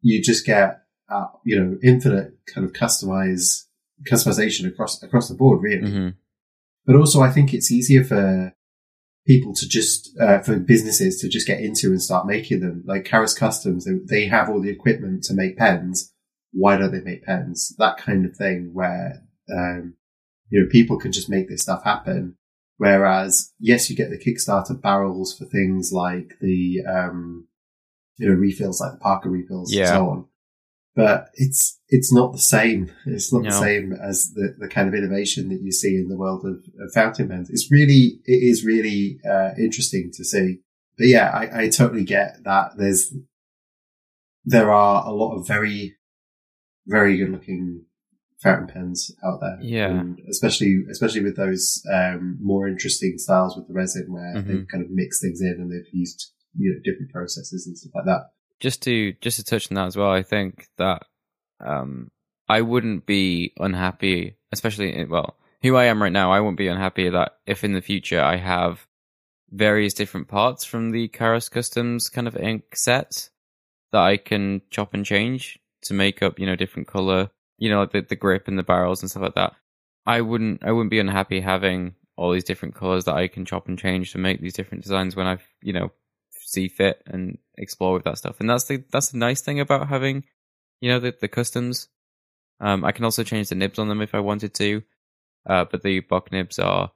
you 0.00 0.22
just 0.22 0.44
get 0.46 0.82
uh, 1.08 1.26
you 1.44 1.58
know 1.58 1.78
infinite 1.82 2.34
kind 2.52 2.64
of 2.66 2.72
customize 2.72 3.64
customization 4.10 4.66
across 4.66 5.02
across 5.02 5.28
the 5.28 5.34
board 5.34 5.62
really 5.62 5.88
Mhm. 5.90 6.14
but 6.86 6.96
also 6.96 7.20
I 7.20 7.30
think 7.30 7.52
it's 7.54 7.70
easier 7.70 8.02
for 8.04 8.52
people 9.26 9.54
to 9.54 9.68
just 9.68 10.10
uh, 10.20 10.40
for 10.40 10.56
businesses 10.58 11.20
to 11.20 11.28
just 11.28 11.46
get 11.46 11.60
into 11.60 11.88
and 11.88 12.02
start 12.02 12.26
making 12.26 12.60
them. 12.60 12.82
Like 12.86 13.04
Karas 13.04 13.38
Kustoms 13.38 13.84
they, 13.84 14.22
they 14.22 14.26
have 14.26 14.48
all 14.48 14.60
the 14.60 14.70
equipment 14.70 15.22
to 15.24 15.34
make 15.34 15.56
pens. 15.56 16.12
Why 16.52 16.76
don't 16.76 16.92
they 16.92 17.00
make 17.00 17.24
pens? 17.24 17.74
That 17.78 17.96
kind 17.98 18.26
of 18.26 18.36
thing 18.36 18.70
where 18.72 19.22
um, 19.50 19.94
you 20.50 20.60
know 20.60 20.66
people 20.70 20.98
can 20.98 21.12
just 21.12 21.30
make 21.30 21.48
this 21.48 21.62
stuff 21.62 21.84
happen. 21.84 22.36
Whereas 22.78 23.52
yes 23.60 23.88
you 23.88 23.96
get 23.96 24.10
the 24.10 24.18
Kickstarter 24.18 24.80
barrels 24.80 25.36
for 25.36 25.44
things 25.44 25.90
like 25.92 26.34
the 26.40 26.78
um, 26.88 27.46
you 28.18 28.28
know 28.28 28.34
refills 28.34 28.80
like 28.80 28.92
the 28.92 28.98
Parker 28.98 29.30
refills 29.30 29.72
Yeah. 29.72 29.82
and 29.82 29.88
so 29.88 30.08
on 30.10 30.26
but 30.94 31.28
it's 31.34 31.80
it's 31.88 32.12
not 32.12 32.32
the 32.32 32.38
same. 32.38 32.90
It's 33.06 33.32
not 33.32 33.44
the 33.44 33.50
same 33.52 33.92
as 33.92 34.32
the, 34.34 34.54
the 34.58 34.68
kind 34.68 34.88
of 34.88 34.94
innovation 34.94 35.48
that 35.48 35.60
you 35.62 35.72
see 35.72 35.96
in 35.96 36.08
the 36.08 36.16
world 36.16 36.44
of, 36.44 36.56
of 36.80 36.92
fountain 36.92 37.28
pens. 37.28 37.48
It's 37.50 37.70
really 37.70 38.20
it 38.26 38.42
is 38.42 38.64
really 38.64 39.18
uh, 39.28 39.50
interesting 39.58 40.10
to 40.14 40.24
see. 40.24 40.58
But 40.98 41.06
yeah, 41.08 41.30
I, 41.30 41.62
I 41.64 41.68
totally 41.70 42.04
get 42.04 42.36
that. 42.44 42.72
There's 42.76 43.14
there 44.44 44.70
are 44.72 45.06
a 45.06 45.12
lot 45.12 45.36
of 45.36 45.46
very 45.46 45.96
very 46.86 47.16
good 47.16 47.30
looking 47.30 47.84
fountain 48.42 48.66
pens 48.66 49.10
out 49.24 49.38
there. 49.40 49.56
Yeah. 49.62 49.88
and 50.00 50.18
especially 50.28 50.82
especially 50.90 51.22
with 51.22 51.36
those 51.36 51.80
um, 51.92 52.38
more 52.42 52.66
interesting 52.68 53.14
styles 53.18 53.56
with 53.56 53.68
the 53.68 53.74
resin 53.74 54.12
where 54.12 54.34
Mhm. 54.34 54.46
they've 54.46 54.68
kind 54.68 54.84
of 54.84 54.90
mixed 54.90 55.22
things 55.22 55.40
in 55.40 55.56
and 55.60 55.70
they've 55.70 55.92
used 55.92 56.32
you 56.56 56.72
know 56.72 56.80
different 56.84 57.12
processes 57.12 57.66
and 57.66 57.78
stuff 57.78 57.92
like 57.94 58.04
that. 58.06 58.22
Just 58.62 58.82
to 58.84 59.12
just 59.20 59.36
to 59.36 59.44
touch 59.44 59.70
on 59.70 59.74
that 59.74 59.88
as 59.88 59.96
well, 59.96 60.10
I 60.10 60.22
think 60.22 60.68
that 60.78 61.04
um, 61.60 62.10
I 62.48 62.62
wouldn't 62.62 63.04
be 63.04 63.52
unhappy, 63.58 64.36
especially 64.52 65.04
well, 65.04 65.36
who 65.62 65.76
I 65.76 65.84
am 65.84 66.02
right 66.02 66.12
now. 66.12 66.32
I 66.32 66.40
won't 66.40 66.56
be 66.56 66.68
unhappy 66.68 67.10
that 67.10 67.32
if 67.46 67.64
in 67.64 67.74
the 67.74 67.82
future 67.82 68.20
I 68.20 68.36
have 68.36 68.86
various 69.50 69.92
different 69.92 70.28
parts 70.28 70.64
from 70.64 70.90
the 70.90 71.08
Karas 71.08 71.50
Kustoms 71.50 72.10
kind 72.10 72.26
of 72.26 72.36
ink 72.36 72.74
set 72.74 73.28
that 73.92 74.02
I 74.02 74.16
can 74.16 74.62
chop 74.70 74.94
and 74.94 75.04
change 75.04 75.58
to 75.82 75.94
make 75.94 76.22
up, 76.22 76.38
you 76.38 76.46
know, 76.46 76.56
different 76.56 76.88
color, 76.88 77.30
you 77.58 77.68
know, 77.68 77.84
the 77.84 78.00
the 78.00 78.16
grip 78.16 78.48
and 78.48 78.58
the 78.58 78.62
barrels 78.62 79.02
and 79.02 79.10
stuff 79.10 79.24
like 79.24 79.34
that. 79.34 79.54
I 80.06 80.20
wouldn't 80.20 80.64
I 80.64 80.72
wouldn't 80.72 80.90
be 80.90 81.00
unhappy 81.00 81.40
having 81.40 81.96
all 82.16 82.32
these 82.32 82.44
different 82.44 82.74
colors 82.74 83.04
that 83.04 83.16
I 83.16 83.28
can 83.28 83.44
chop 83.44 83.68
and 83.68 83.78
change 83.78 84.12
to 84.12 84.18
make 84.18 84.40
these 84.40 84.54
different 84.54 84.84
designs 84.84 85.16
when 85.16 85.26
I, 85.26 85.38
you 85.62 85.72
know, 85.72 85.90
see 86.30 86.68
fit 86.68 87.02
and 87.06 87.38
explore 87.58 87.94
with 87.94 88.04
that 88.04 88.18
stuff. 88.18 88.40
And 88.40 88.48
that's 88.48 88.64
the 88.64 88.84
that's 88.90 89.10
the 89.10 89.18
nice 89.18 89.40
thing 89.40 89.60
about 89.60 89.88
having, 89.88 90.24
you 90.80 90.90
know, 90.90 91.00
the 91.00 91.14
the 91.20 91.28
customs. 91.28 91.88
Um, 92.60 92.84
I 92.84 92.92
can 92.92 93.04
also 93.04 93.24
change 93.24 93.48
the 93.48 93.54
nibs 93.56 93.78
on 93.78 93.88
them 93.88 94.00
if 94.00 94.14
I 94.14 94.20
wanted 94.20 94.54
to, 94.54 94.82
uh, 95.46 95.64
but 95.64 95.82
the 95.82 96.00
Bock 96.00 96.30
nibs 96.30 96.58
are, 96.58 96.92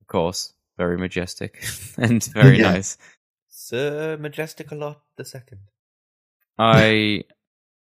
of 0.00 0.06
course, 0.08 0.52
very 0.76 0.98
majestic 0.98 1.64
and 1.98 2.22
very 2.34 2.58
Yeah. 2.58 2.72
nice. 2.72 2.98
Sir 3.48 4.16
Majestic 4.18 4.70
a 4.70 4.74
lot 4.74 5.02
the 5.16 5.24
second. 5.24 5.60
I 6.58 7.24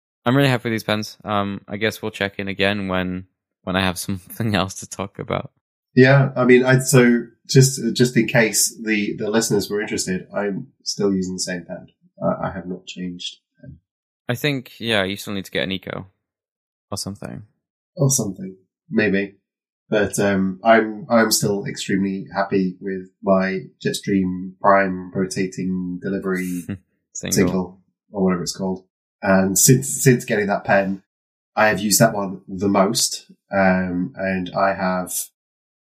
I'm 0.26 0.36
really 0.38 0.50
happy 0.50 0.70
with 0.70 0.74
these 0.74 0.84
pens. 0.84 1.18
Um, 1.24 1.62
I 1.68 1.78
guess 1.78 2.02
we'll 2.02 2.12
check 2.12 2.40
in 2.40 2.48
again 2.48 2.88
when 2.88 3.28
when 3.64 3.76
I 3.76 3.82
have 3.82 3.98
something 3.98 4.56
else 4.56 4.76
to 4.76 4.90
talk 4.90 5.20
about. 5.20 5.52
Yeah, 5.96 6.32
I 6.36 6.46
mean, 6.46 6.64
I, 6.64 6.80
so 6.80 7.26
just 7.48 7.80
just 7.94 8.16
in 8.16 8.28
case 8.28 8.78
the 8.82 9.16
the 9.18 9.30
listeners 9.30 9.70
were 9.70 9.82
interested, 9.82 10.28
I'm 10.34 10.68
still 10.84 11.14
using 11.14 11.36
the 11.36 11.40
same 11.40 11.66
pen. 11.66 11.88
I, 12.22 12.48
I 12.48 12.52
have 12.52 12.66
not 12.66 12.86
changed 12.86 13.38
pen 13.60 13.80
I 14.32 14.36
think 14.36 14.80
yeah, 14.80 15.04
you 15.04 15.18
still 15.18 15.34
need 15.34 15.46
to 15.46 15.52
get 15.52 15.64
an 15.64 15.72
eco 15.74 16.08
or 16.90 16.98
something. 16.98 17.44
or 17.98 18.10
something, 18.10 18.56
maybe. 18.90 19.36
But 19.90 20.18
um, 20.20 20.62
I'm 20.64 21.06
I'm 21.10 21.32
still 21.32 21.66
extremely 21.66 22.28
happy 22.34 22.78
with 22.80 23.10
my 23.22 23.60
Jetstream 23.86 24.54
Prime 24.62 25.12
rotating 25.14 26.00
delivery 26.02 26.62
Single. 27.14 27.36
single 27.36 27.82
or 28.10 28.24
whatever 28.24 28.44
it's 28.44 28.56
called. 28.56 28.86
And 29.22 29.60
since 29.60 30.02
since 30.02 30.24
getting 30.24 30.48
that 30.48 30.64
pen, 30.64 31.04
I 31.58 31.68
have 31.68 31.82
used 31.82 32.00
that 32.00 32.14
one 32.14 32.42
the 32.48 32.70
most. 32.70 33.30
Um, 33.54 34.14
and 34.16 34.50
I 34.56 34.74
have 34.74 35.14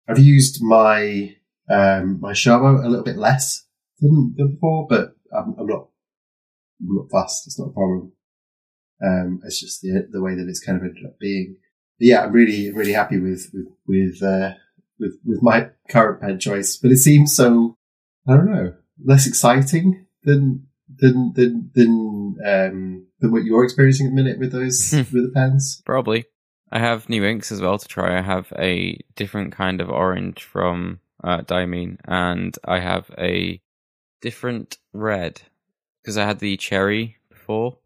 I've 0.07 0.19
used 0.19 0.61
my 0.61 1.35
um, 1.69 2.19
my 2.19 2.33
Sharbo 2.33 2.83
a 2.83 2.87
little 2.87 3.05
bit 3.05 3.17
less 3.17 3.65
than, 3.99 4.33
than 4.37 4.53
before, 4.55 4.87
but 4.87 5.15
I'm, 5.35 5.55
I'm 5.59 5.67
not 5.67 5.87
I'm 6.81 6.95
not 6.95 7.11
fussed. 7.11 7.47
It's 7.47 7.59
not 7.59 7.69
a 7.69 7.73
problem. 7.73 8.11
Um, 9.03 9.41
it's 9.45 9.59
just 9.59 9.81
the 9.81 10.07
the 10.11 10.21
way 10.21 10.35
that 10.35 10.47
it's 10.47 10.63
kind 10.63 10.77
of 10.77 10.83
ended 10.83 11.05
up 11.05 11.19
being. 11.19 11.57
But 11.99 12.07
yeah, 12.07 12.23
I'm 12.23 12.31
really 12.31 12.71
really 12.71 12.93
happy 12.93 13.19
with 13.19 13.49
with 13.53 13.67
with 13.87 14.23
uh, 14.23 14.53
with 14.99 15.17
with 15.25 15.41
my 15.41 15.69
current 15.89 16.21
pen 16.21 16.39
choice. 16.39 16.77
But 16.77 16.91
it 16.91 16.97
seems 16.97 17.35
so 17.35 17.77
I 18.27 18.35
don't 18.35 18.51
know 18.51 18.73
less 19.03 19.27
exciting 19.27 20.05
than 20.23 20.67
than 20.97 21.33
than 21.35 21.71
than 21.73 22.35
um 22.45 23.07
than 23.19 23.31
what 23.31 23.43
you're 23.43 23.63
experiencing 23.63 24.07
at 24.07 24.09
the 24.09 24.15
minute 24.15 24.39
with 24.39 24.51
those 24.51 24.91
with 24.93 25.11
the 25.11 25.31
pens. 25.33 25.81
Probably. 25.85 26.25
I 26.73 26.79
have 26.79 27.07
new 27.07 27.23
inks 27.23 27.51
as 27.51 27.61
well 27.61 27.77
to 27.77 27.87
try. 27.87 28.17
I 28.17 28.21
have 28.21 28.51
a 28.57 28.99
different 29.15 29.53
kind 29.53 29.79
of 29.79 29.91
orange 29.91 30.43
from 30.43 31.01
uh, 31.23 31.41
Diamine, 31.41 31.99
and 32.05 32.57
I 32.65 32.79
have 32.79 33.11
a 33.15 33.61
different 34.23 34.79
red 34.91 35.39
because 36.01 36.17
I 36.17 36.25
had 36.25 36.39
the 36.39 36.57
cherry 36.57 37.17
before, 37.29 37.77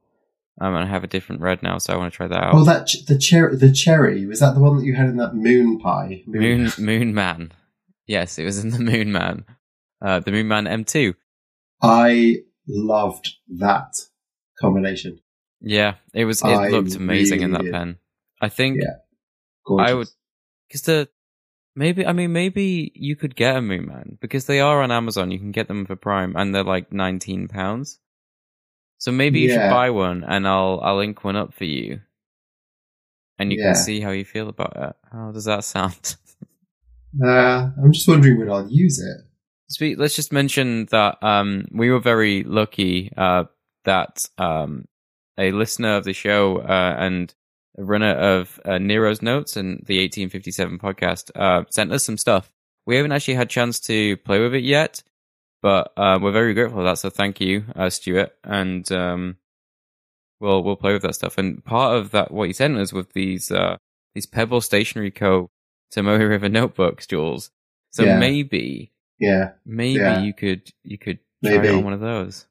um, 0.61 0.73
and 0.73 0.85
I 0.85 0.87
have 0.87 1.03
a 1.03 1.07
different 1.07 1.41
red 1.41 1.61
now, 1.61 1.79
so 1.79 1.93
I 1.93 1.97
want 1.97 2.13
to 2.13 2.15
try 2.15 2.29
that 2.29 2.41
out. 2.41 2.55
Oh, 2.55 2.63
that 2.63 2.87
ch- 2.87 3.05
the 3.05 3.17
cherry 3.17 3.57
the 3.57 3.73
cherry 3.73 4.25
was 4.25 4.39
that 4.39 4.53
the 4.53 4.61
one 4.61 4.77
that 4.77 4.85
you 4.85 4.95
had 4.95 5.09
in 5.09 5.17
that 5.17 5.35
moon 5.35 5.79
pie? 5.79 6.23
Moon 6.25 6.71
Moon 6.77 7.13
Man. 7.13 7.51
Yes, 8.05 8.39
it 8.39 8.45
was 8.45 8.63
in 8.63 8.69
the 8.69 8.79
Moon 8.79 9.11
Man. 9.11 9.43
Uh, 10.01 10.21
the 10.21 10.31
Moon 10.31 10.47
Man 10.47 10.63
M2. 10.63 11.13
I 11.81 12.37
loved 12.65 13.35
that 13.49 13.97
combination. 14.61 15.19
Yeah, 15.59 15.95
it 16.13 16.23
was. 16.23 16.41
It 16.41 16.47
I 16.47 16.69
looked 16.69 16.95
amazing 16.95 17.41
in 17.41 17.51
that 17.51 17.59
really 17.59 17.71
did. 17.71 17.77
pen. 17.77 17.97
I 18.41 18.49
think 18.49 18.77
Yeah. 18.81 18.97
Gorgeous. 19.65 19.91
I 19.91 19.93
would 19.95 20.07
because 20.67 20.81
the 20.83 21.09
maybe 21.75 22.05
I 22.05 22.13
mean 22.13 22.33
maybe 22.33 22.91
you 22.95 23.15
could 23.15 23.35
get 23.35 23.57
a 23.57 23.61
Moon 23.61 23.87
Man 23.87 24.17
because 24.21 24.45
they 24.45 24.59
are 24.59 24.81
on 24.81 24.91
Amazon. 24.91 25.31
You 25.31 25.39
can 25.39 25.51
get 25.51 25.67
them 25.67 25.85
for 25.85 25.95
Prime 25.95 26.35
and 26.35 26.53
they're 26.53 26.63
like 26.63 26.91
nineteen 26.91 27.47
pounds. 27.47 27.99
So 28.99 29.11
maybe 29.11 29.39
you 29.41 29.49
should 29.49 29.69
buy 29.69 29.89
one 29.91 30.23
and 30.23 30.47
I'll 30.47 30.79
I'll 30.81 30.97
link 30.97 31.23
one 31.23 31.35
up 31.35 31.53
for 31.53 31.65
you, 31.65 32.01
and 33.39 33.51
you 33.51 33.57
Yeah. 33.59 33.73
can 33.73 33.75
see 33.75 34.01
how 34.01 34.09
you 34.11 34.25
feel 34.25 34.49
about 34.49 34.75
it. 34.75 34.95
How 35.11 35.31
does 35.31 35.45
that 35.45 35.63
sound? 35.63 36.15
Uh, 37.23 37.71
I'm 37.81 37.93
just 37.93 38.07
wondering 38.07 38.37
when 38.37 38.49
I'll 38.51 38.67
use 38.69 38.99
it. 38.99 39.25
Speak, 39.69 39.97
let's 39.97 40.15
just 40.15 40.31
mention 40.31 40.85
that 40.91 41.17
um, 41.23 41.65
we 41.71 41.89
were 41.89 41.99
very 41.99 42.43
lucky 42.43 43.11
uh, 43.17 43.45
that 43.85 44.23
um, 44.37 44.85
a 45.37 45.51
listener 45.51 45.95
of 45.95 46.03
the 46.03 46.13
show 46.13 46.57
uh, 46.57 46.95
and 46.99 47.33
runner 47.77 48.11
of 48.13 48.59
uh, 48.65 48.77
Nero's 48.79 49.21
Notes 49.21 49.55
and 49.55 49.83
the 49.85 49.99
1857 49.99 50.79
podcast 50.79 51.31
uh, 51.35 51.63
sent 51.69 51.91
us 51.91 52.03
some 52.03 52.17
stuff. 52.17 52.51
We 52.85 52.95
haven't 52.95 53.11
actually 53.11 53.35
had 53.35 53.47
a 53.47 53.49
chance 53.49 53.79
to 53.81 54.17
play 54.17 54.39
with 54.39 54.53
it 54.55 54.63
yet, 54.63 55.03
but 55.61 55.91
uh, 55.97 56.19
we're 56.21 56.31
very 56.31 56.53
grateful 56.53 56.79
for 56.79 56.83
that. 56.83 56.97
So 56.99 57.09
thank 57.09 57.39
you, 57.41 57.65
uh, 57.75 57.89
Stuart, 57.89 58.31
and 58.43 58.89
um, 58.91 59.37
we'll 60.39 60.63
we'll 60.63 60.75
play 60.77 60.93
with 60.93 61.01
that 61.03 61.15
stuff. 61.15 61.37
And 61.37 61.63
part 61.63 61.97
of 61.97 62.11
that, 62.11 62.31
what 62.31 62.47
he 62.47 62.53
sent 62.53 62.77
us 62.77 62.93
with 62.93 63.13
these 63.13 63.51
uh, 63.51 63.77
these 64.15 64.25
Pebble 64.25 64.61
Stationery 64.61 65.11
Co. 65.11 65.49
Tomoe 65.95 66.17
River 66.27 66.49
notebooks, 66.49 67.07
Jules. 67.07 67.49
So 67.91 68.03
Yeah. 68.03 68.19
maybe 68.19 68.91
Yeah, 69.19 69.51
Maybe 69.65 69.99
Yeah. 69.99 70.21
you 70.21 70.33
could 70.33 70.71
you 70.83 70.97
could 70.97 71.19
try 71.43 71.57
Maybe. 71.57 71.69
on 71.69 71.83
one 71.83 71.93
of 71.93 71.99
those. 72.01 72.45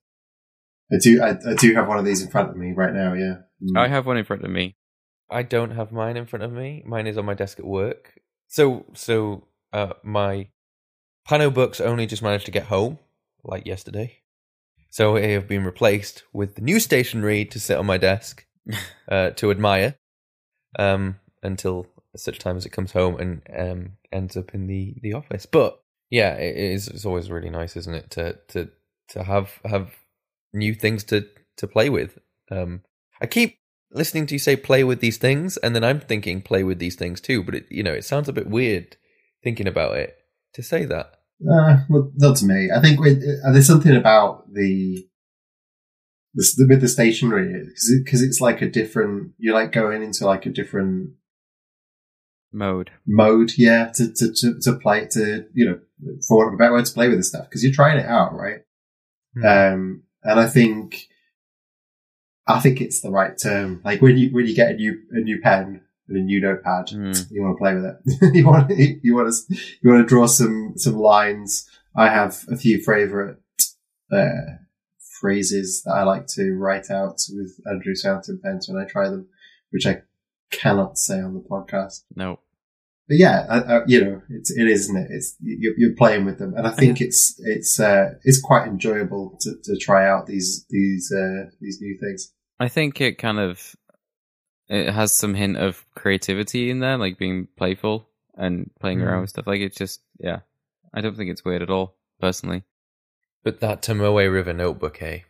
I 0.93 0.97
do. 1.03 1.23
I, 1.23 1.31
I 1.51 1.55
do 1.55 1.75
have 1.75 1.87
one 1.89 1.99
of 1.99 2.05
these 2.05 2.23
in 2.23 2.31
front 2.31 2.49
of 2.51 2.57
me 2.57 2.73
right 2.73 2.93
now. 2.95 3.13
Yeah. 3.15 3.37
Mm. 3.63 3.77
I 3.79 3.89
have 3.89 4.07
one 4.07 4.17
in 4.17 4.25
front 4.25 4.45
of 4.45 4.51
me. 4.51 4.77
I 5.31 5.43
don't 5.43 5.73
have 5.73 5.93
mine 5.93 6.17
in 6.17 6.27
front 6.27 6.45
of 6.45 6.53
me. 6.53 6.83
Mine 6.87 7.07
is 7.07 7.19
on 7.19 7.25
my 7.25 7.35
desk 7.35 7.59
at 7.59 7.65
work. 7.67 8.21
So 8.49 8.87
so 8.95 9.49
uh 9.73 9.95
my 10.03 10.49
Pano 11.29 11.53
books 11.53 11.81
only 11.81 12.07
just 12.07 12.23
managed 12.23 12.47
to 12.47 12.53
get 12.53 12.65
home 12.65 12.99
like 13.43 13.67
yesterday. 13.67 14.19
So 14.91 15.15
they 15.15 15.33
have 15.33 15.49
been 15.49 15.65
replaced 15.65 16.23
with 16.33 16.55
the 16.55 16.63
new 16.63 16.79
stationery 16.79 17.45
to 17.47 17.61
sit 17.61 17.77
on 17.77 17.87
my 17.87 17.99
desk 17.99 18.47
uh 19.09 19.31
to 19.31 19.51
admire 19.51 19.97
um 20.79 21.17
until 21.43 21.87
such 22.17 22.39
time 22.39 22.57
as 22.57 22.65
it 22.65 22.71
comes 22.71 22.93
home 22.93 23.17
and 23.21 23.43
um 23.57 23.93
ends 24.13 24.37
up 24.37 24.55
in 24.55 24.67
the 24.67 24.95
the 25.03 25.13
office. 25.13 25.47
But 25.47 25.81
yeah, 26.11 26.35
it 26.35 26.57
is 26.57 26.89
it's 26.89 27.05
always 27.05 27.31
really 27.31 27.51
nice, 27.51 27.77
isn't 27.77 27.95
it, 27.95 28.11
to 28.13 28.39
to 28.49 28.71
to 29.09 29.25
have 29.25 29.61
have 29.65 29.91
new 30.53 30.75
things 30.75 31.03
to 31.05 31.27
to 31.57 31.67
play 31.67 31.91
with. 31.91 32.19
Um 32.51 32.83
I 33.21 33.27
keep 33.27 33.59
listening 33.91 34.27
to 34.27 34.35
you 34.35 34.39
say 34.39 34.57
play 34.57 34.85
with 34.85 35.01
these 35.01 35.17
things 35.19 35.57
and 35.59 35.75
then 35.75 35.85
i'm 35.85 36.01
thinking 36.01 36.43
play 36.43 36.63
with 36.63 36.79
these 36.79 36.97
things 36.97 37.21
too 37.21 37.43
but 37.43 37.55
it 37.55 37.67
you 37.71 37.83
know 37.83 37.93
it 37.93 38.05
sounds 38.05 38.29
a 38.29 38.33
bit 38.33 38.49
weird 38.49 38.97
thinking 39.43 39.69
about 39.69 39.97
it 39.97 40.17
to 40.55 40.63
say 40.63 40.85
that 40.85 41.13
Uh, 41.43 41.85
well, 41.91 42.11
not 42.17 42.35
to 42.37 42.47
me. 42.47 42.71
I 42.75 42.81
think 42.81 42.99
with, 42.99 43.23
uh, 43.45 43.53
there's 43.53 43.67
something 43.67 43.95
about 43.95 44.51
the, 44.51 45.07
the 46.35 46.67
with 46.67 46.81
the 46.81 46.89
stationery 46.89 47.63
because 48.03 48.23
it's 48.23 48.41
like 48.41 48.63
a 48.63 48.71
different. 48.71 49.33
You're 49.37 49.53
like 49.53 49.71
going 49.71 50.03
into 50.03 50.25
like 50.25 50.47
a 50.47 50.51
different 50.51 51.11
Mode. 52.53 52.91
mode, 53.07 53.53
yeah, 53.59 53.93
to 53.97 54.13
to 54.15 54.33
to, 54.33 54.59
to 54.63 54.73
play 54.79 55.07
to 55.11 55.45
you 55.53 55.67
know, 55.69 55.79
for 56.27 56.39
want 56.39 56.49
of 56.49 56.55
a 56.55 56.57
better 56.57 56.73
word, 56.73 56.87
to 56.87 56.95
play 56.95 57.09
with 57.09 57.19
this 57.19 57.29
stuff 57.29 57.45
because 57.45 57.63
you're 57.63 57.73
trying 57.75 57.99
it 57.99 58.07
out, 58.07 58.33
right? 58.33 58.61
Um, 59.47 60.05
and 60.23 60.41
I 60.41 60.47
think, 60.49 61.07
I 62.49 62.61
think 62.61 62.81
it's 62.81 63.01
the 63.01 63.11
right 63.11 63.37
term. 63.37 63.81
Like 63.85 64.01
when 64.03 64.17
you 64.17 64.31
when 64.31 64.47
you 64.47 64.55
get 64.55 64.71
a 64.71 64.75
new 64.75 64.99
a 65.13 65.19
new 65.21 65.41
pen 65.41 65.83
and 66.09 66.17
a 66.17 66.21
new 66.21 66.41
notepad, 66.41 66.87
Mm. 66.89 67.31
you 67.31 67.43
want 67.43 67.57
to 67.57 67.59
play 67.59 67.75
with 67.75 67.85
it. 67.85 68.35
you 68.35 68.47
want 68.47 68.71
you 68.77 69.15
want 69.15 69.33
to 69.35 69.57
you 69.83 69.91
want 69.91 70.03
to 70.03 70.07
draw 70.09 70.27
some 70.27 70.75
some 70.77 70.97
lines. 70.97 71.69
I 71.97 72.09
have 72.11 72.45
a 72.51 72.57
few 72.57 72.83
favorite 72.83 73.39
uh, 74.13 74.59
phrases 75.21 75.83
that 75.85 75.93
I 75.93 76.03
like 76.05 76.27
to 76.29 76.53
write 76.53 76.91
out 76.91 77.21
with 77.31 77.59
Andrew's 77.71 78.03
fountain 78.03 78.41
pens 78.43 78.69
when 78.69 78.81
I 78.83 78.87
try 78.87 79.09
them, 79.09 79.29
which 79.71 79.87
I 79.87 80.03
cannot 80.51 80.99
say 80.99 81.21
on 81.21 81.35
the 81.35 81.41
podcast. 81.41 82.03
No. 82.15 82.39
But 83.09 83.19
yeah, 83.19 83.47
I, 83.49 83.59
I, 83.61 83.81
you 83.87 84.05
know, 84.05 84.23
it's 84.31 84.51
it 84.51 84.67
is, 84.67 84.81
isn't 84.83 84.97
it? 84.97 85.07
It's 85.11 85.37
you're, 85.41 85.75
you're 85.77 85.95
playing 85.97 86.25
with 86.25 86.39
them, 86.39 86.55
and 86.57 86.67
I 86.67 86.71
think 86.73 87.01
it's 87.01 87.35
it's 87.39 87.79
uh, 87.79 88.15
it's 88.25 88.41
quite 88.41 88.67
enjoyable 88.67 89.39
to, 89.43 89.55
to 89.63 89.77
try 89.79 90.09
out 90.09 90.27
these 90.27 90.67
these 90.71 91.13
uh, 91.17 91.51
these 91.61 91.81
new 91.81 91.97
things. 92.01 92.33
I 92.59 92.69
think 92.69 93.01
it 93.01 93.19
kind 93.19 93.39
of 93.39 93.75
it 94.69 94.93
has 94.93 95.13
some 95.15 95.35
hint 95.35 95.57
of 95.57 95.85
creativity 95.95 96.71
in 96.71 96.81
there, 96.81 96.99
like 96.99 97.19
being 97.19 97.47
playful 97.57 98.09
and 98.37 98.71
playing 98.81 99.01
around 99.01 99.19
Mm. 99.19 99.21
with 99.23 99.31
stuff. 99.31 99.47
Like 99.47 99.61
it's 99.61 99.77
just 99.77 100.01
yeah. 100.19 100.41
I 100.95 101.01
don't 101.03 101.17
think 101.17 101.31
it's 101.31 101.45
weird 101.45 101.63
at 101.63 101.71
all, 101.71 101.95
personally. 102.21 102.63
but 103.45 103.61
that 103.61 103.83
tomoe 103.83 104.33
river 104.33 104.53
notebook 104.53 105.01
eh 105.03 105.21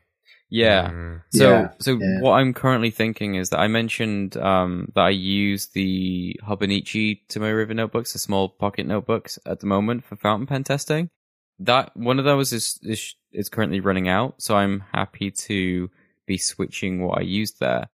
Yeah. 0.49 0.89
Mm. 0.91 1.23
So, 1.35 1.51
Yeah, 1.51 1.69
so 1.81 1.99
yeah. 1.99 2.21
what 2.21 2.33
I'm 2.35 2.55
currently 2.55 2.91
thinking 2.91 3.35
is 3.35 3.51
that 3.51 3.59
I 3.59 3.67
mentioned 3.69 4.37
um, 4.37 4.91
that 4.95 5.03
I 5.03 5.11
use 5.11 5.67
the 5.67 6.39
Hobonichi 6.47 7.21
Tomoe 7.29 7.55
River 7.55 7.75
notebooks, 7.75 8.13
the 8.13 8.19
small 8.21 8.49
pocket 8.49 8.87
notebooks, 8.87 9.39
at 9.45 9.59
the 9.61 9.67
moment 9.67 10.05
for 10.05 10.17
fountain 10.17 10.47
pen 10.47 10.63
testing. 10.65 11.11
That 11.59 11.97
one 11.97 12.19
of 12.19 12.25
those 12.25 12.53
is 12.53 12.79
is 12.83 13.15
is 13.33 13.49
currently 13.49 13.81
running 13.81 14.09
out, 14.09 14.41
so 14.41 14.57
I'm 14.57 14.85
happy 14.95 15.31
to 15.49 15.91
be 16.27 16.39
switching 16.39 17.03
what 17.03 17.19
I 17.19 17.23
used 17.23 17.61
there. 17.61 17.89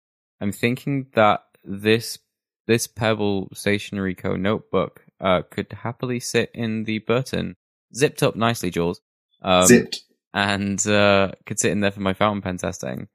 I'm 0.41 0.53
thinking 0.53 1.07
that 1.15 1.43
this 1.65 2.19
this 2.67 2.87
Pebble 2.87 3.49
Stationery 3.55 4.15
Co 4.15 4.37
notebook 4.37 5.05
uh, 5.21 5.43
could 5.51 5.73
happily 5.73 6.21
sit 6.21 6.51
in 6.55 6.85
the 6.85 6.99
Burton, 6.99 7.57
zipped 7.95 8.23
up 8.23 8.37
nicely, 8.37 8.71
Jules. 8.71 9.01
Um, 9.43 9.67
Zipped. 9.67 10.03
and 10.35 10.85
uh, 10.87 11.33
could 11.47 11.59
sit 11.59 11.73
in 11.73 11.81
there 11.81 11.91
for 11.91 12.01
my 12.01 12.13
fountain 12.13 12.43
pen 12.43 12.59
testing 12.59 13.09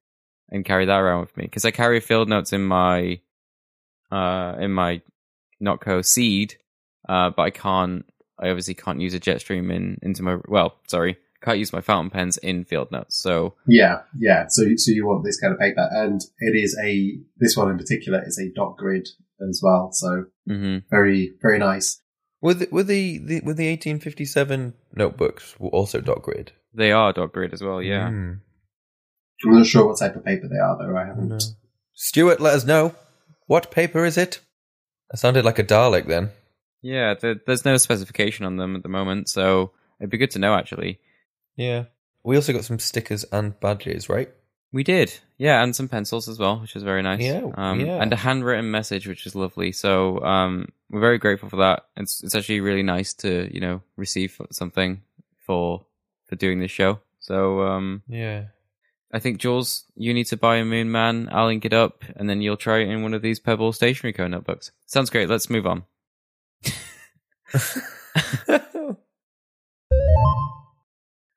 and 0.49 0.66
carry 0.66 0.86
that 0.86 0.99
around 0.99 1.22
with 1.22 1.36
me 1.38 1.43
because 1.43 1.66
I 1.66 1.72
carry 1.72 1.99
field 1.99 2.30
notes 2.30 2.53
in 2.53 2.64
my 2.64 3.20
uh, 4.11 4.55
in 4.59 4.72
my 4.72 5.01
Nock 5.59 5.84
Co 5.84 6.01
seed, 6.01 6.55
uh, 7.07 7.30
but 7.32 7.43
I 7.43 7.49
can't. 7.49 8.05
I 8.39 8.49
obviously 8.49 8.74
can't 8.74 8.99
use 8.99 9.14
a 9.14 9.20
Jetstream 9.20 9.72
in 9.74 9.97
into 10.01 10.24
my 10.24 10.38
well, 10.47 10.80
sorry, 10.88 11.18
can't 11.44 11.60
use 11.60 11.74
my 11.74 11.82
fountain 11.82 12.10
pens 12.10 12.38
in 12.38 12.64
field 12.66 12.91
notes. 12.91 13.18
So 13.18 13.56
Yeah, 13.68 14.02
yeah. 14.18 14.46
So 14.50 14.64
so 14.78 14.91
you 14.91 15.06
want 15.06 15.24
this 15.26 15.39
kind 15.39 15.54
of 15.54 15.60
paper, 15.60 15.88
and 15.91 16.22
it 16.39 16.56
is 16.56 16.78
a 16.84 17.18
this 17.38 17.56
one 17.58 17.70
in 17.70 17.78
particular 17.78 18.24
is 18.26 18.39
a 18.39 18.52
dot 18.56 18.78
grid 18.78 19.08
as 19.50 19.60
well. 19.64 19.89
So 19.91 20.26
hmm 20.48 20.78
very 20.89 21.34
very 21.41 21.60
nice. 21.60 22.00
Were 22.41 22.54
the, 22.56 22.68
were 22.72 22.84
the, 22.84 23.20
the 23.20 23.36
were 23.46 23.54
the 23.54 23.70
1857 23.70 24.74
notebooks 24.96 25.56
also 25.60 26.02
dot 26.02 26.22
grid? 26.22 26.52
They 26.74 26.91
are 26.91 27.14
dot 27.14 27.32
grid 27.32 27.54
as 27.54 27.64
well. 27.64 27.82
Yeah. 27.82 28.10
Mm. 28.10 28.39
I'm 29.46 29.52
not 29.58 29.66
sure 29.66 29.88
what 29.88 29.98
type 30.00 30.16
of 30.16 30.26
paper 30.26 30.48
they 30.50 30.58
are, 30.60 30.78
though. 30.78 30.96
I 30.98 31.06
haven't. 31.06 31.28
No. 31.30 31.38
Stuart, 31.94 32.39
let 32.41 32.54
us 32.56 32.66
know. 32.66 32.96
What 33.48 33.72
paper 33.72 34.04
is 34.06 34.18
it? 34.18 34.39
I 35.14 35.18
sounded 35.18 35.46
like 35.46 35.60
a 35.60 35.64
Dalek 35.64 36.08
then. 36.08 36.32
Yeah. 36.82 37.14
there- 37.14 37.39
there's 37.46 37.64
no 37.66 37.78
specification 37.78 38.46
on 38.46 38.58
them 38.58 38.76
at 38.76 38.84
the 38.84 38.89
moment, 38.89 39.30
so 39.30 39.72
it'd 40.00 40.10
be 40.10 40.18
good 40.18 40.32
to 40.32 40.39
know 40.39 40.56
actually. 40.56 41.00
Yeah. 41.56 41.86
We 42.24 42.36
also 42.36 42.54
got 42.54 42.66
some 42.66 42.80
stickers 42.80 43.26
and 43.26 43.60
badges, 43.60 44.10
right? 44.10 44.30
We 44.72 44.84
did, 44.84 45.14
yeah, 45.38 45.62
and 45.62 45.76
some 45.76 45.88
pencils 45.88 46.28
as 46.28 46.39
well, 46.39 46.60
which 46.60 46.76
is 46.76 46.82
very 46.82 47.04
nice. 47.04 47.22
Yeah, 47.22 47.47
um, 47.54 47.80
yeah. 47.80 48.01
and 48.01 48.12
a 48.12 48.16
handwritten 48.16 48.72
message, 48.72 49.08
which 49.08 49.28
is 49.28 49.36
lovely. 49.36 49.72
So 49.72 50.20
um, 50.24 50.70
we're 50.89 50.99
very 50.99 51.20
grateful 51.20 51.47
for 51.47 51.58
that. 51.58 51.86
It's 51.95 52.24
it's 52.24 52.34
actually 52.34 52.60
really 52.62 52.82
nice 52.82 53.14
to 53.16 53.47
you 53.54 53.62
know 53.62 53.84
receive 53.97 54.41
something 54.49 55.04
for 55.45 55.86
for 56.26 56.36
doing 56.36 56.60
this 56.60 56.72
show. 56.72 56.99
So 57.20 57.62
um, 57.62 58.01
Yeah. 58.08 58.45
I 59.12 59.20
think 59.20 59.38
Jules, 59.38 59.84
you 59.95 60.12
need 60.12 60.26
to 60.28 60.38
buy 60.38 60.56
a 60.56 60.66
Moon 60.66 60.91
Man. 60.91 61.30
I'll 61.32 61.45
link 61.45 61.66
it 61.66 61.74
up, 61.74 62.04
and 62.16 62.28
then 62.28 62.41
you'll 62.41 62.58
try 62.58 62.80
it 62.80 62.89
in 62.89 63.04
one 63.04 63.14
of 63.14 63.22
these 63.22 63.39
Pebble 63.39 63.74
Stationery 63.74 64.12
Co 64.14 64.28
notebooks. 64.28 64.72
Sounds 64.88 65.12
great. 65.12 65.30
Let's 65.30 65.51
move 65.51 65.68
on. 65.68 65.84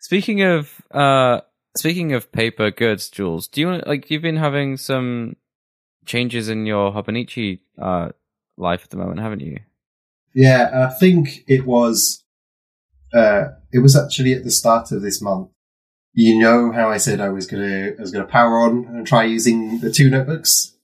Speaking 0.06 0.42
of 0.42 0.80
uh 0.92 1.40
speaking 1.76 2.12
of 2.12 2.30
paper 2.30 2.70
goods, 2.70 3.10
Jules, 3.10 3.48
do 3.48 3.60
you 3.60 3.66
want 3.66 3.88
like 3.88 4.08
you've 4.08 4.22
been 4.22 4.36
having 4.36 4.76
some 4.76 5.34
changes 6.04 6.48
in 6.48 6.64
your 6.64 6.92
Hobonichi 6.92 7.58
uh 7.82 8.10
life 8.56 8.84
at 8.84 8.90
the 8.90 8.98
moment, 8.98 9.18
haven't 9.18 9.40
you? 9.40 9.58
Yeah, 10.32 10.86
I 10.88 10.94
think 10.94 11.42
it 11.48 11.66
was. 11.66 12.22
Uh, 13.12 13.46
it 13.72 13.80
was 13.80 13.96
actually 13.96 14.32
at 14.32 14.44
the 14.44 14.52
start 14.52 14.92
of 14.92 15.02
this 15.02 15.20
month. 15.20 15.48
You 16.12 16.38
know 16.38 16.70
how 16.70 16.88
I 16.88 16.98
said 16.98 17.20
I 17.20 17.30
was 17.30 17.48
gonna 17.48 17.94
I 17.98 18.00
was 18.00 18.12
gonna 18.12 18.26
power 18.26 18.60
on 18.60 18.84
and 18.84 19.04
try 19.04 19.24
using 19.24 19.80
the 19.80 19.90
two 19.90 20.08
notebooks, 20.08 20.76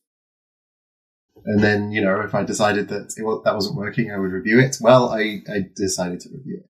and 1.45 1.63
then 1.63 1.93
you 1.93 2.03
know 2.03 2.23
if 2.23 2.35
I 2.35 2.43
decided 2.43 2.89
that 2.89 3.15
it, 3.17 3.45
that 3.45 3.55
wasn't 3.55 3.77
working, 3.77 4.11
I 4.11 4.19
would 4.19 4.33
review 4.33 4.59
it. 4.59 4.79
Well, 4.81 5.11
I 5.11 5.45
I 5.49 5.67
decided 5.77 6.19
to 6.23 6.31
review 6.31 6.63
it. 6.65 6.69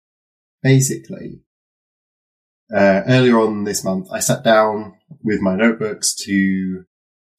Basically, 0.62 1.42
uh, 2.74 3.02
earlier 3.06 3.38
on 3.38 3.64
this 3.64 3.84
month, 3.84 4.08
I 4.12 4.20
sat 4.20 4.44
down 4.44 4.94
with 5.22 5.40
my 5.40 5.56
notebooks 5.56 6.14
to 6.24 6.84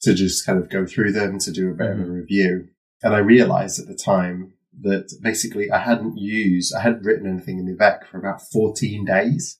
to 0.01 0.13
just 0.13 0.45
kind 0.45 0.57
of 0.57 0.69
go 0.69 0.85
through 0.85 1.11
them 1.11 1.37
to 1.39 1.51
do 1.51 1.69
a 1.69 1.73
bit 1.73 1.91
of 1.91 1.99
a 1.99 2.03
review, 2.03 2.69
and 3.03 3.13
I 3.13 3.17
realized 3.19 3.79
at 3.79 3.87
the 3.87 3.95
time 4.01 4.53
that 4.81 5.11
basically 5.21 5.69
I 5.69 5.79
hadn't 5.79 6.17
used, 6.17 6.73
I 6.73 6.79
hadn't 6.81 7.03
written 7.03 7.27
anything 7.27 7.59
in 7.59 7.65
the 7.65 7.73
Avec 7.73 8.05
for 8.07 8.17
about 8.17 8.41
14 8.49 9.03
days, 9.03 9.59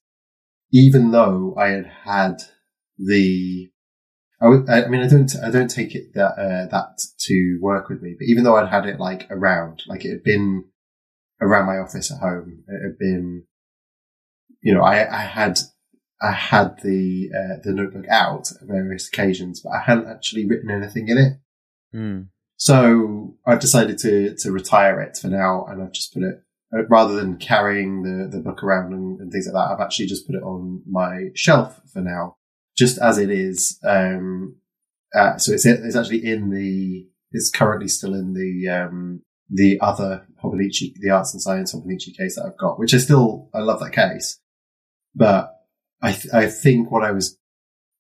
even 0.72 1.12
though 1.12 1.56
I 1.58 1.70
had 1.72 1.92
had 2.06 2.36
the, 2.98 3.70
I, 4.42 4.48
would- 4.48 4.70
I 4.70 4.84
I 4.84 4.88
mean, 4.88 5.02
I 5.02 5.10
don't, 5.10 5.32
I 5.44 5.50
don't 5.52 5.70
take 5.70 5.94
it 5.94 6.14
that, 6.14 6.38
uh, 6.40 6.68
that 6.72 7.02
to 7.26 7.60
work 7.62 7.90
with 7.90 8.02
me, 8.02 8.16
but 8.18 8.28
even 8.28 8.46
though 8.46 8.56
I'd 8.56 8.70
had 8.70 8.86
it 8.86 8.98
like 8.98 9.28
around, 9.30 9.84
like 9.88 10.06
it 10.06 10.12
had 10.12 10.24
been 10.24 10.64
around 11.42 11.66
my 11.66 11.80
office 11.80 12.12
at 12.14 12.20
home, 12.22 12.64
it 12.70 12.82
had 12.82 12.98
been, 12.98 13.44
you 14.62 14.74
know, 14.74 14.82
I, 14.82 15.08
I 15.12 15.22
had, 15.22 15.60
I 16.22 16.32
had 16.32 16.82
the, 16.84 17.30
uh, 17.34 17.58
the 17.64 17.74
notebook 17.74 18.08
out 18.10 18.52
at 18.52 18.68
various 18.68 19.08
occasions, 19.08 19.62
but 19.62 19.72
I 19.72 19.82
hadn't 19.86 20.10
actually 20.10 20.46
written 20.46 20.70
anything 20.70 21.08
in 21.08 21.18
it. 21.18 21.34
Hmm. 21.92 22.22
So 22.60 23.38
I've 23.48 23.62
decided 23.62 23.98
to 24.00 24.36
to 24.36 24.52
retire 24.52 25.00
it 25.00 25.18
for 25.18 25.30
now, 25.30 25.66
and 25.66 25.82
I've 25.82 25.94
just 25.94 26.14
put 26.14 26.24
it 26.24 26.44
uh, 26.74 26.86
rather 26.90 27.16
than 27.16 27.38
carrying 27.38 28.04
the 28.04 28.28
the 28.28 28.44
book 28.44 28.62
around 28.64 28.94
and, 28.94 29.20
and 29.20 29.32
things 29.32 29.48
like 29.48 29.54
that. 29.54 29.74
I've 29.74 29.82
actually 29.82 30.08
just 30.08 30.28
put 30.28 30.36
it 30.36 30.44
on 30.44 30.84
my 30.86 31.30
shelf 31.36 31.80
for 31.94 32.02
now, 32.02 32.36
just 32.78 32.98
as 32.98 33.18
it 33.18 33.30
is. 33.30 33.80
Um, 33.88 34.58
uh, 35.16 35.38
so 35.38 35.54
it's 35.54 35.66
it's 35.66 35.96
actually 35.96 36.26
in 36.26 36.50
the 36.50 37.08
it's 37.32 37.50
currently 37.50 37.88
still 37.88 38.14
in 38.14 38.34
the 38.34 38.68
um 38.68 39.22
the 39.50 39.80
other 39.80 40.28
Hobonichi, 40.44 40.94
the 41.00 41.12
arts 41.12 41.34
and 41.34 41.42
science 41.42 41.74
Hobonichi 41.74 42.16
case 42.16 42.36
that 42.36 42.46
I've 42.46 42.58
got, 42.58 42.78
which 42.78 42.94
I 42.94 42.98
still 42.98 43.50
I 43.54 43.60
love 43.60 43.80
that 43.80 43.94
case, 43.94 44.38
but 45.16 45.52
I 46.02 46.14
th- 46.14 46.34
I 46.34 46.48
think 46.48 46.92
what 46.92 47.04
I 47.04 47.12
was 47.12 47.38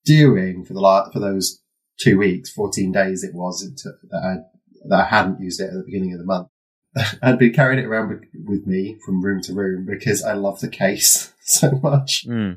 doing 0.05 0.64
for 0.66 0.74
the 0.74 0.80
la- 0.80 1.10
for 1.12 1.20
those 1.20 1.62
two 1.99 2.18
weeks, 2.18 2.51
14 2.51 2.91
days 2.91 3.24
it 3.24 3.34
was 3.36 3.62
into, 3.64 3.89
that 4.10 4.24
I, 4.24 4.36
that 4.88 4.99
I 5.01 5.05
hadn't 5.05 5.41
used 5.41 5.60
it 5.60 5.66
at 5.66 5.74
the 5.74 5.84
beginning 5.86 6.14
of 6.14 6.20
the 6.20 6.26
month. 6.26 6.47
I'd 7.22 7.38
been 7.38 7.53
carrying 7.53 7.80
it 7.84 7.88
around 7.88 8.10
with- 8.10 8.24
with 8.45 8.66
me 8.66 8.97
from 9.05 9.22
room 9.24 9.41
to 9.43 9.53
room 9.53 9.86
because 9.86 10.24
I 10.24 10.34
love 10.34 10.60
the 10.62 10.70
case 10.70 11.34
so 11.41 11.72
much, 11.84 12.24
Hmm. 12.26 12.53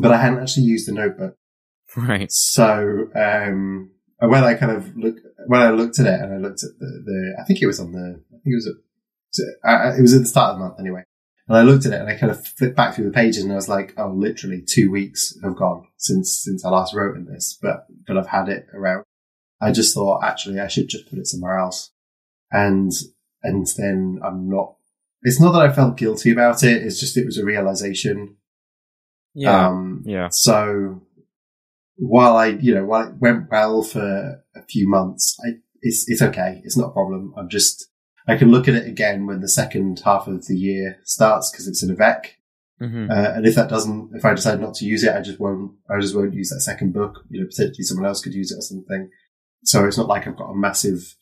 but 0.00 0.10
I 0.12 0.20
hadn't 0.20 0.40
actually 0.40 0.64
used 0.64 0.88
the 0.88 0.92
notebook. 0.92 1.36
Right. 1.96 2.30
So, 2.30 3.08
um, 3.14 3.90
when 4.20 4.44
I 4.44 4.54
kind 4.54 4.72
of 4.72 4.96
look, 4.96 5.16
when 5.46 5.60
I 5.62 5.70
looked 5.70 5.98
at 5.98 6.06
it 6.06 6.20
and 6.20 6.34
I 6.34 6.36
looked 6.36 6.62
at 6.62 6.70
the, 6.78 6.86
the 7.04 7.36
I 7.40 7.44
think 7.44 7.62
it 7.62 7.66
was 7.66 7.80
on 7.80 7.92
the, 7.92 8.20
I 8.30 8.36
think 8.42 8.52
it 8.52 8.54
was 8.54 8.66
at, 8.68 9.44
uh, 9.68 9.94
it 9.96 10.02
was 10.02 10.14
at 10.14 10.20
the 10.20 10.26
start 10.26 10.52
of 10.52 10.58
the 10.58 10.64
month 10.64 10.78
anyway. 10.80 11.02
And 11.50 11.58
I 11.58 11.62
looked 11.62 11.84
at 11.84 11.92
it 11.92 12.00
and 12.00 12.08
I 12.08 12.14
kind 12.14 12.30
of 12.30 12.46
flipped 12.46 12.76
back 12.76 12.94
through 12.94 13.06
the 13.06 13.10
pages 13.10 13.42
and 13.42 13.50
I 13.50 13.56
was 13.56 13.68
like, 13.68 13.92
oh, 13.96 14.12
literally 14.14 14.62
two 14.64 14.88
weeks 14.88 15.36
have 15.42 15.56
gone 15.56 15.88
since, 15.96 16.40
since 16.44 16.64
I 16.64 16.70
last 16.70 16.94
wrote 16.94 17.16
in 17.16 17.24
this, 17.24 17.58
but, 17.60 17.86
but 18.06 18.16
I've 18.16 18.28
had 18.28 18.48
it 18.48 18.68
around. 18.72 19.02
I 19.60 19.72
just 19.72 19.92
thought 19.92 20.22
actually 20.22 20.60
I 20.60 20.68
should 20.68 20.88
just 20.88 21.10
put 21.10 21.18
it 21.18 21.26
somewhere 21.26 21.58
else. 21.58 21.90
And, 22.52 22.92
and 23.42 23.66
then 23.76 24.20
I'm 24.24 24.48
not, 24.48 24.76
it's 25.22 25.40
not 25.40 25.50
that 25.50 25.62
I 25.62 25.72
felt 25.72 25.96
guilty 25.96 26.30
about 26.30 26.62
it. 26.62 26.84
It's 26.84 27.00
just, 27.00 27.16
it 27.16 27.26
was 27.26 27.36
a 27.36 27.44
realization. 27.44 28.36
Yeah. 29.34 29.66
Um, 29.66 30.04
yeah. 30.06 30.28
so 30.30 31.02
while 31.96 32.36
I, 32.36 32.46
you 32.46 32.76
know, 32.76 32.84
while 32.84 33.08
it 33.08 33.16
went 33.18 33.50
well 33.50 33.82
for 33.82 34.44
a 34.54 34.62
few 34.68 34.88
months, 34.88 35.36
I, 35.44 35.54
it's, 35.82 36.04
it's 36.06 36.22
okay. 36.22 36.60
It's 36.62 36.76
not 36.76 36.90
a 36.90 36.92
problem. 36.92 37.34
I'm 37.36 37.48
just, 37.48 37.89
I 38.28 38.36
can 38.36 38.50
look 38.50 38.68
at 38.68 38.74
it 38.74 38.86
again 38.86 39.26
when 39.26 39.40
the 39.40 39.48
second 39.48 40.00
half 40.04 40.26
of 40.28 40.46
the 40.46 40.56
year 40.56 40.98
starts 41.04 41.50
because 41.50 41.66
it's 41.68 41.82
in 41.82 41.90
Avec. 41.90 42.36
hmm 42.78 43.10
Uh, 43.10 43.32
and 43.34 43.46
if 43.46 43.54
that 43.54 43.68
doesn't, 43.68 44.10
if 44.14 44.24
I 44.24 44.34
decide 44.34 44.60
not 44.60 44.74
to 44.76 44.84
use 44.84 45.02
it, 45.04 45.14
I 45.14 45.20
just 45.20 45.40
won't, 45.40 45.72
I 45.88 45.98
just 46.00 46.14
won't 46.16 46.34
use 46.34 46.50
that 46.50 46.60
second 46.60 46.92
book. 46.92 47.24
You 47.30 47.40
know, 47.40 47.46
potentially 47.46 47.84
someone 47.84 48.06
else 48.06 48.20
could 48.22 48.34
use 48.34 48.52
it 48.52 48.58
or 48.58 48.62
something. 48.62 49.10
So 49.64 49.84
it's 49.86 49.98
not 49.98 50.08
like 50.08 50.26
I've 50.26 50.36
got 50.36 50.50
a 50.50 50.56
massive 50.56 51.16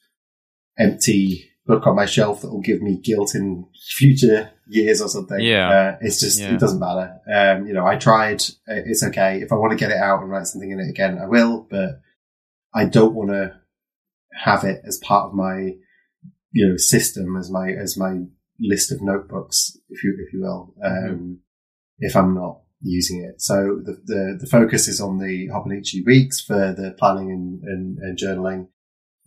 empty 0.79 1.51
book 1.67 1.87
on 1.87 1.97
my 1.97 2.07
shelf 2.07 2.41
that 2.41 2.51
will 2.51 2.61
give 2.63 2.81
me 2.81 2.99
guilt 2.99 3.35
in 3.35 3.67
future 3.97 4.51
years 4.69 5.01
or 5.03 5.09
something. 5.09 5.41
Yeah. 5.41 5.69
Uh, 5.69 5.99
it's 6.01 6.21
just, 6.21 6.41
Yeah. 6.41 6.55
it 6.55 6.61
doesn't 6.61 6.79
matter. 6.81 7.21
Um, 7.31 7.67
you 7.67 7.75
know, 7.75 7.87
I 7.87 7.97
tried. 7.97 8.43
Uh, 8.69 8.83
It's 8.87 9.03
okay. 9.03 9.41
If 9.43 9.53
I 9.53 9.57
want 9.57 9.73
to 9.73 9.77
get 9.77 9.91
it 9.91 9.99
out 9.99 10.21
and 10.23 10.31
write 10.31 10.47
something 10.47 10.71
in 10.71 10.81
it 10.81 10.89
again, 10.89 11.19
I 11.19 11.27
will, 11.27 11.67
but 11.69 12.01
I 12.75 12.85
don't 12.87 13.15
want 13.15 13.31
to 13.31 13.61
have 14.33 14.65
it 14.65 14.81
as 14.85 14.99
part 14.99 15.27
of 15.27 15.35
my, 15.35 15.73
you 16.53 16.67
know, 16.67 16.77
system 16.77 17.37
as 17.37 17.51
my, 17.51 17.71
as 17.71 17.97
my 17.97 18.23
list 18.61 18.91
of 18.93 19.03
notebooks, 19.03 19.77
if 19.89 20.03
you, 20.03 20.17
if 20.27 20.33
you 20.33 20.41
will, 20.43 20.75
um, 20.85 21.41
if 21.99 22.17
I'm 22.17 22.35
not 22.35 22.61
using 22.81 23.25
it. 23.25 23.41
So 23.41 23.81
the, 23.85 24.01
the, 24.05 24.39
the 24.41 24.47
focus 24.47 24.89
is 24.89 25.01
on 25.01 25.19
the 25.19 25.49
Hobonichi 25.49 26.05
weeks 26.07 26.41
for 26.41 26.73
the 26.73 26.95
planning 26.99 27.31
and, 27.31 27.63
and, 27.63 27.99
and 27.99 28.19
journaling. 28.19 28.69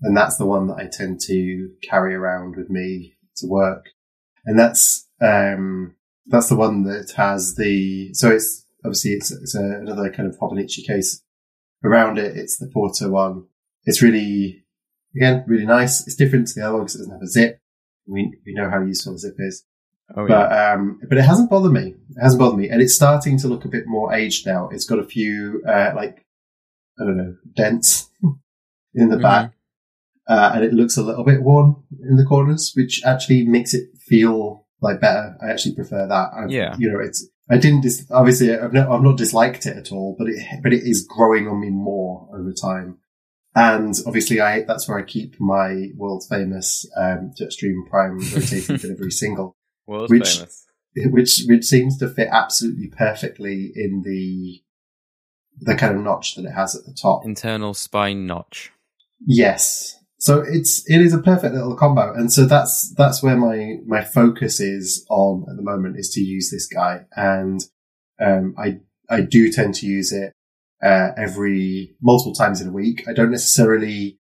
And 0.01 0.17
that's 0.17 0.37
the 0.37 0.45
one 0.45 0.67
that 0.67 0.77
I 0.77 0.87
tend 0.87 1.19
to 1.27 1.69
carry 1.83 2.15
around 2.15 2.55
with 2.55 2.69
me 2.69 3.13
to 3.37 3.47
work. 3.47 3.85
And 4.45 4.57
that's, 4.57 5.07
um, 5.21 5.95
that's 6.25 6.49
the 6.49 6.55
one 6.55 6.83
that 6.83 7.11
has 7.17 7.55
the, 7.55 8.13
so 8.13 8.31
it's 8.31 8.65
obviously 8.83 9.11
it's, 9.11 9.31
it's 9.31 9.53
a, 9.53 9.61
another 9.61 10.11
kind 10.11 10.27
of 10.27 10.39
Hobonichi 10.39 10.85
case 10.87 11.21
around 11.83 12.17
it. 12.17 12.35
It's 12.35 12.57
the 12.57 12.71
Porter 12.73 13.11
one. 13.11 13.45
It's 13.83 14.01
really, 14.01 14.63
again, 15.15 15.43
really 15.47 15.65
nice. 15.65 16.05
It's 16.05 16.15
different 16.15 16.47
to 16.47 16.53
the 16.59 16.65
other 16.65 16.73
one 16.75 16.81
because 16.83 16.95
it 16.95 16.99
doesn't 16.99 17.13
have 17.13 17.21
a 17.21 17.27
zip. 17.27 17.59
We, 18.07 18.33
we 18.45 18.53
know 18.53 18.69
how 18.69 18.81
useful 18.81 19.13
a 19.15 19.17
zip 19.17 19.35
is. 19.39 19.63
Oh, 20.15 20.23
yeah. 20.23 20.27
But 20.27 20.51
um, 20.79 20.99
but 21.07 21.17
it 21.17 21.23
hasn't 21.23 21.49
bothered 21.49 21.71
me. 21.71 21.95
It 22.09 22.21
hasn't 22.21 22.39
bothered 22.39 22.59
me, 22.59 22.69
and 22.69 22.81
it's 22.81 22.93
starting 22.95 23.37
to 23.39 23.47
look 23.47 23.63
a 23.63 23.69
bit 23.69 23.85
more 23.87 24.13
aged 24.13 24.45
now. 24.45 24.69
It's 24.69 24.85
got 24.85 24.99
a 24.99 25.05
few 25.05 25.63
uh, 25.67 25.91
like 25.95 26.25
I 26.99 27.05
don't 27.05 27.17
know 27.17 27.35
dents 27.55 28.09
in 28.93 29.09
the 29.09 29.15
Mhm. 29.17 29.21
back, 29.21 29.53
uh, 30.27 30.51
and 30.55 30.65
it 30.65 30.73
looks 30.73 30.97
a 30.97 31.01
little 31.03 31.23
bit 31.23 31.41
worn 31.43 31.75
in 32.03 32.17
the 32.17 32.25
corners, 32.25 32.73
which 32.75 33.01
actually 33.05 33.45
makes 33.47 33.73
it 33.73 33.89
feel 34.05 34.67
like 34.81 34.99
better. 34.99 35.37
I 35.41 35.49
actually 35.51 35.75
prefer 35.75 36.05
that. 36.07 36.29
I've, 36.35 36.51
Yeah. 36.51 36.75
you 36.77 36.91
know, 36.91 36.99
it's 36.99 37.25
I 37.49 37.57
didn't 37.57 37.81
dis- 37.81 38.05
obviously 38.11 38.53
I've 38.57 38.73
not, 38.73 38.89
I've 38.89 39.03
not 39.03 39.17
disliked 39.17 39.65
it 39.65 39.77
at 39.77 39.91
all, 39.93 40.15
but 40.19 40.27
it 40.27 40.43
but 40.61 40.73
it 40.73 40.83
is 40.83 41.05
growing 41.07 41.47
on 41.47 41.61
me 41.61 41.69
more 41.69 42.27
over 42.33 42.51
time. 42.51 42.97
And 43.55 43.93
obviously, 44.05 44.39
I 44.39 44.63
that's 44.63 44.87
where 44.87 44.97
I 44.97 45.03
keep 45.03 45.39
my 45.39 45.89
world 45.95 46.23
famous 46.29 46.85
um, 46.95 47.33
Jetstream 47.39 47.89
Prime 47.89 48.17
rotating 48.33 48.77
delivery 48.77 49.11
single 49.11 49.55
World 49.87 50.09
which- 50.09 50.37
famous. 50.37 50.65
which 50.95 51.43
which 51.47 51.63
seems 51.65 51.97
to 51.99 52.09
fit 52.09 52.27
absolutely 52.31 52.87
perfectly 52.87 53.71
in 53.75 54.01
the 54.03 54.61
the 55.59 55.75
kind 55.75 55.95
of 55.95 56.01
notch 56.01 56.35
that 56.35 56.45
it 56.45 56.51
has 56.51 56.75
at 56.75 56.85
the 56.85 56.93
top. 56.93 57.25
Internal 57.25 57.73
spine 57.73 58.25
notch. 58.25 58.71
Yes. 59.25 59.97
so 60.17 60.41
it's 60.41 60.83
it 60.89 60.99
is 61.01 61.13
a 61.13 61.19
perfect 61.21 61.53
little 61.53 61.75
combo, 61.75 62.13
and 62.13 62.31
so 62.31 62.45
that's 62.45 62.93
that's 62.95 63.21
where 63.23 63.37
my 63.37 63.77
my 63.85 64.03
focus 64.03 64.59
is 64.59 65.05
on 65.09 65.45
at 65.49 65.55
the 65.55 65.61
moment 65.61 65.97
is 65.97 66.09
to 66.11 66.21
use 66.21 66.49
this 66.51 66.67
guy, 66.67 67.05
and 67.15 67.61
um, 68.19 68.55
I 68.57 68.79
I 69.09 69.21
do 69.21 69.51
tend 69.51 69.75
to 69.75 69.85
use 69.85 70.11
it 70.11 70.33
uh, 70.83 71.09
every 71.17 71.95
multiple 72.01 72.33
times 72.33 72.61
in 72.61 72.67
a 72.67 72.71
week. 72.71 73.03
I 73.07 73.13
don't 73.13 73.31
necessarily 73.31 74.19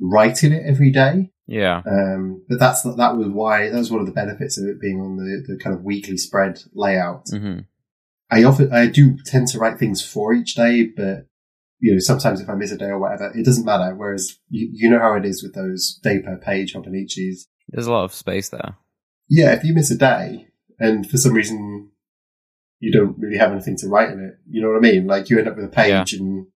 write 0.00 0.44
in 0.44 0.52
it 0.52 0.62
every 0.66 0.90
day, 0.90 1.30
Yeah. 1.46 1.82
um, 1.86 2.44
but 2.48 2.58
that's 2.58 2.82
that 2.82 3.16
was 3.16 3.28
why 3.28 3.70
that 3.70 3.78
was 3.78 3.90
one 3.90 4.00
of 4.00 4.06
the 4.06 4.12
benefits 4.12 4.58
of 4.58 4.66
it 4.68 4.80
being 4.80 5.00
on 5.00 5.16
the, 5.16 5.44
the 5.46 5.58
kind 5.62 5.74
of 5.74 5.82
weekly 5.84 6.16
spread 6.16 6.62
layout. 6.74 7.26
hmm 7.30 7.60
I 8.28 8.42
often 8.42 8.72
I 8.72 8.88
do 8.88 9.16
tend 9.24 9.46
to 9.48 9.58
write 9.60 9.78
things 9.78 10.04
for 10.04 10.34
each 10.34 10.54
day, 10.56 10.84
but 10.96 11.26
you 11.78 11.92
know 11.94 11.98
sometimes 12.00 12.40
if 12.40 12.48
I 12.48 12.54
miss 12.56 12.72
a 12.72 12.76
day 12.76 12.86
or 12.86 12.98
whatever, 12.98 13.32
it 13.34 13.44
doesn't 13.44 13.64
matter. 13.64 13.94
Whereas 13.94 14.36
you, 14.50 14.68
you 14.72 14.90
know 14.90 14.98
how 14.98 15.14
it 15.14 15.24
is 15.24 15.42
with 15.44 15.54
those 15.54 15.98
day 16.02 16.18
per 16.20 16.36
page 16.36 16.74
Hobonichis. 16.74 17.46
There's 17.68 17.86
a 17.86 17.92
lot 17.92 18.04
of 18.04 18.12
space 18.14 18.48
there. 18.48 18.76
Yeah, 19.28 19.52
if 19.54 19.62
you 19.64 19.74
miss 19.74 19.90
a 19.92 19.96
day 19.96 20.48
and 20.78 21.08
for 21.08 21.16
some 21.16 21.32
reason 21.34 21.90
you 22.80 22.92
don't 22.92 23.18
really 23.18 23.38
have 23.38 23.52
anything 23.52 23.76
to 23.78 23.88
write 23.88 24.10
in 24.10 24.20
it, 24.20 24.34
you 24.48 24.60
know 24.60 24.68
what 24.68 24.76
I 24.78 24.80
mean? 24.80 25.06
Like 25.06 25.30
you 25.30 25.38
end 25.38 25.48
up 25.48 25.56
with 25.56 25.64
a 25.64 25.68
page 25.68 26.12
and 26.14 26.46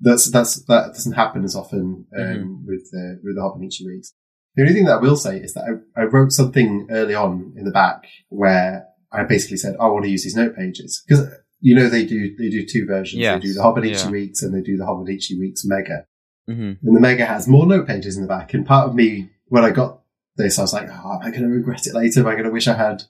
that's 0.00 0.30
that's 0.30 0.64
that 0.66 0.88
doesn't 0.92 1.12
happen 1.12 1.44
as 1.44 1.54
often 1.54 2.06
um, 2.16 2.22
Mhm. 2.24 2.66
with 2.66 2.90
the 2.90 3.20
with 3.22 3.36
the 3.36 3.40
Hobonichi 3.42 3.86
weeks. 3.86 4.12
The 4.56 4.62
only 4.62 4.74
thing 4.74 4.84
that 4.84 4.98
I 4.98 5.00
will 5.00 5.16
say 5.16 5.38
is 5.38 5.54
that 5.54 5.64
I, 5.96 6.02
I 6.02 6.04
wrote 6.04 6.32
something 6.32 6.86
early 6.90 7.14
on 7.14 7.52
in 7.56 7.64
the 7.64 7.70
back 7.72 8.04
where 8.28 8.86
I 9.12 9.24
basically 9.24 9.56
said 9.56 9.76
I 9.80 9.86
want 9.86 10.04
to 10.04 10.10
use 10.10 10.24
these 10.24 10.36
note 10.36 10.56
pages 10.56 11.02
because 11.06 11.28
you 11.60 11.74
know 11.74 11.88
they 11.88 12.04
do 12.04 12.36
they 12.36 12.50
do 12.50 12.66
two 12.66 12.86
versions. 12.86 13.20
Yes, 13.20 13.40
They 13.40 13.48
do 13.48 13.54
the 13.54 13.60
Hobonichi 13.60 14.04
yeah. 14.04 14.10
weeks 14.10 14.42
and 14.42 14.54
they 14.54 14.60
do 14.62 14.76
the 14.76 14.84
Hobonichi 14.84 15.38
weeks 15.38 15.64
mega. 15.64 16.06
hmm 16.46 16.72
And 16.82 16.96
the 16.96 17.00
mega 17.00 17.24
has 17.24 17.48
more 17.48 17.66
note 17.66 17.86
pages 17.86 18.16
in 18.16 18.22
the 18.22 18.28
back. 18.28 18.52
And 18.52 18.66
part 18.66 18.88
of 18.88 18.94
me, 18.94 19.30
when 19.46 19.64
I 19.64 19.70
got 19.70 20.00
this, 20.36 20.58
I 20.58 20.62
was 20.62 20.72
like, 20.72 20.88
oh, 20.90 21.12
am 21.14 21.22
I 21.22 21.30
going 21.30 21.42
to 21.42 21.48
regret 21.48 21.86
it 21.86 21.94
later? 21.94 22.20
Am 22.20 22.26
I 22.26 22.32
going 22.32 22.44
to 22.44 22.50
wish 22.50 22.66
I 22.68 22.74
had 22.74 23.04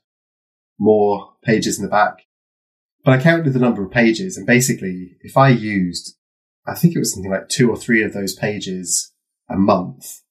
more 0.78 1.32
pages 1.44 1.78
in 1.78 1.84
the 1.84 1.90
back? 1.90 2.22
But 3.04 3.18
I 3.18 3.22
counted 3.22 3.52
the 3.52 3.58
number 3.58 3.84
of 3.84 3.90
pages, 3.90 4.36
and 4.36 4.46
basically, 4.46 5.16
if 5.20 5.36
I 5.36 5.48
used, 5.50 6.16
I 6.66 6.74
think 6.74 6.94
it 6.96 6.98
was 6.98 7.12
something 7.12 7.30
like 7.30 7.48
two 7.48 7.70
or 7.70 7.76
three 7.76 8.02
of 8.02 8.12
those 8.14 8.34
pages 8.34 9.12
a 9.50 9.56
month, 9.56 10.22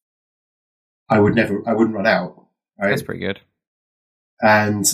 I 1.10 1.20
would 1.20 1.36
never, 1.36 1.62
I 1.68 1.74
wouldn't 1.74 1.96
run 1.96 2.08
out. 2.08 2.48
Right? 2.80 2.90
That's 2.90 3.04
pretty 3.04 3.20
good. 3.20 3.42
and 4.42 4.86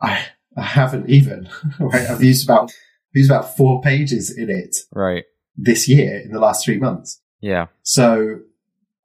I, 0.00 0.26
I 0.56 0.62
haven't 0.62 1.08
even. 1.08 1.48
Right? 1.80 2.08
I've 2.08 2.22
used 2.22 2.44
about, 2.46 2.72
used 3.14 3.30
about 3.30 3.56
four 3.56 3.80
pages 3.80 4.36
in 4.36 4.50
it 4.50 4.76
Right. 4.92 5.24
this 5.56 5.88
year 5.88 6.20
in 6.20 6.30
the 6.32 6.38
last 6.40 6.64
three 6.64 6.78
months. 6.78 7.20
Yeah. 7.40 7.66
So 7.82 8.40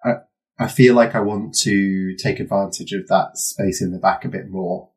I, 0.04 0.16
I 0.60 0.68
feel 0.68 0.96
like 0.96 1.16
I 1.16 1.22
want 1.22 1.56
to 1.62 2.16
take 2.18 2.40
advantage 2.42 2.92
of 2.92 3.08
that 3.08 3.38
space 3.38 3.82
in 3.82 3.92
the 3.94 4.00
back 4.00 4.26
a 4.26 4.30
bit 4.30 4.50
more 4.50 4.90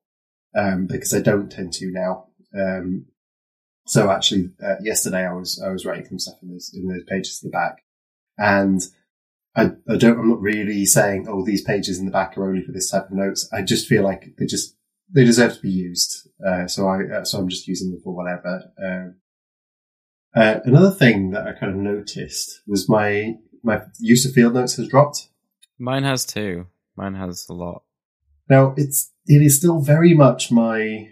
um, 0.56 0.86
because 0.86 1.12
I 1.12 1.20
don't 1.20 1.50
tend 1.50 1.72
to 1.74 1.90
now. 1.90 2.26
Um, 2.56 3.06
so 3.86 4.10
actually, 4.10 4.50
uh, 4.64 4.76
yesterday 4.80 5.26
I 5.26 5.32
was 5.32 5.60
I 5.64 5.70
was 5.70 5.84
writing 5.84 6.06
some 6.06 6.18
stuff 6.18 6.36
in 6.42 6.50
those 6.50 6.72
in 6.74 6.88
those 6.88 7.04
pages 7.06 7.40
in 7.42 7.50
the 7.50 7.52
back, 7.52 7.84
and 8.38 8.80
I, 9.56 9.72
I 9.88 9.96
don't 9.96 10.18
I'm 10.18 10.30
not 10.30 10.40
really 10.40 10.86
saying 10.86 11.26
oh 11.28 11.44
these 11.44 11.62
pages 11.62 11.98
in 11.98 12.06
the 12.06 12.12
back 12.12 12.36
are 12.36 12.48
only 12.48 12.62
for 12.62 12.72
this 12.72 12.90
type 12.90 13.10
of 13.10 13.16
notes. 13.16 13.48
I 13.52 13.62
just 13.62 13.86
feel 13.86 14.02
like 14.02 14.34
they 14.38 14.46
just 14.46 14.76
they 15.12 15.24
deserve 15.24 15.54
to 15.54 15.60
be 15.60 15.70
used. 15.70 16.28
Uh, 16.44 16.66
so 16.66 16.88
I 16.88 17.04
uh, 17.04 17.24
so 17.24 17.38
I'm 17.38 17.48
just 17.48 17.68
using 17.68 17.90
them 17.90 18.00
for 18.02 18.14
whatever. 18.14 18.62
Um, 18.82 19.16
uh, 20.34 20.60
another 20.64 20.90
thing 20.90 21.30
that 21.30 21.46
I 21.46 21.52
kind 21.52 21.72
of 21.72 21.78
noticed 21.78 22.62
was 22.66 22.88
my 22.88 23.34
my 23.62 23.82
use 23.98 24.26
of 24.26 24.32
field 24.32 24.54
notes 24.54 24.76
has 24.76 24.88
dropped. 24.88 25.28
Mine 25.78 26.04
has 26.04 26.24
too. 26.24 26.66
Mine 26.96 27.14
has 27.14 27.46
a 27.48 27.52
lot. 27.52 27.82
Now 28.48 28.74
it's 28.76 29.10
it 29.26 29.42
is 29.42 29.56
still 29.56 29.80
very 29.80 30.14
much 30.14 30.50
my 30.50 31.08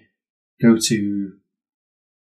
go 0.62 0.76
to 0.78 1.32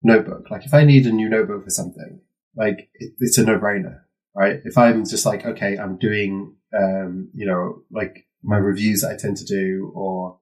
notebook. 0.04 0.50
Like 0.50 0.66
if 0.66 0.74
I 0.74 0.84
need 0.84 1.06
a 1.06 1.12
new 1.12 1.30
notebook 1.30 1.64
for 1.64 1.70
something, 1.70 2.22
like 2.56 2.90
it, 2.96 3.14
it's 3.20 3.38
a 3.38 3.46
no 3.46 3.60
brainer, 3.60 4.02
right? 4.36 4.60
If 4.64 4.78
I'm 4.78 5.06
just 5.06 5.26
like 5.26 5.46
okay, 5.46 5.78
I'm 5.78 5.98
doing 5.98 6.56
um, 6.78 7.30
you 7.34 7.46
know 7.46 7.84
like 7.92 8.26
my 8.44 8.58
reviews 8.58 9.02
that 9.02 9.12
I 9.12 9.18
tend 9.18 9.38
to 9.38 9.46
do, 9.46 9.92
or 9.96 10.40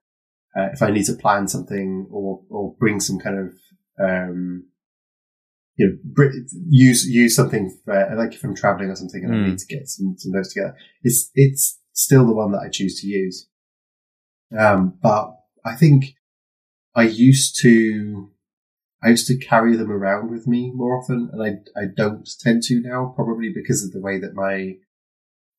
uh, 0.57 0.69
if 0.73 0.81
I 0.81 0.91
need 0.91 1.05
to 1.05 1.13
plan 1.13 1.47
something 1.47 2.07
or 2.11 2.41
or 2.49 2.75
bring 2.79 2.99
some 2.99 3.19
kind 3.19 3.37
of 3.39 3.53
um, 4.01 4.65
you 5.75 5.87
know, 6.15 6.29
use 6.69 7.05
use 7.07 7.35
something 7.35 7.75
for, 7.85 8.15
like 8.17 8.33
if 8.33 8.43
I'm 8.43 8.55
traveling 8.55 8.89
or 8.89 8.95
something 8.95 9.23
and 9.23 9.33
I 9.33 9.37
Mm. 9.37 9.45
need 9.49 9.59
to 9.59 9.65
get 9.65 9.87
some, 9.87 10.15
some 10.17 10.31
notes 10.33 10.53
together. 10.53 10.75
It's 11.03 11.31
it's 11.35 11.79
still 11.93 12.25
the 12.25 12.33
one 12.33 12.51
that 12.51 12.61
I 12.65 12.69
choose 12.69 12.99
to 13.01 13.07
use. 13.07 13.47
Um, 14.57 14.97
but 15.01 15.38
I 15.65 15.75
think 15.75 16.15
I 16.95 17.03
used 17.03 17.59
to 17.61 18.31
I 19.01 19.09
used 19.09 19.27
to 19.27 19.37
carry 19.37 19.77
them 19.77 19.91
around 19.91 20.29
with 20.29 20.45
me 20.47 20.71
more 20.73 20.99
often, 20.99 21.29
and 21.31 21.41
I 21.41 21.79
I 21.79 21.85
don't 21.95 22.27
tend 22.39 22.63
to 22.63 22.81
now, 22.81 23.13
probably 23.15 23.51
because 23.53 23.83
of 23.83 23.91
the 23.91 24.01
way 24.01 24.19
that 24.19 24.33
my 24.33 24.75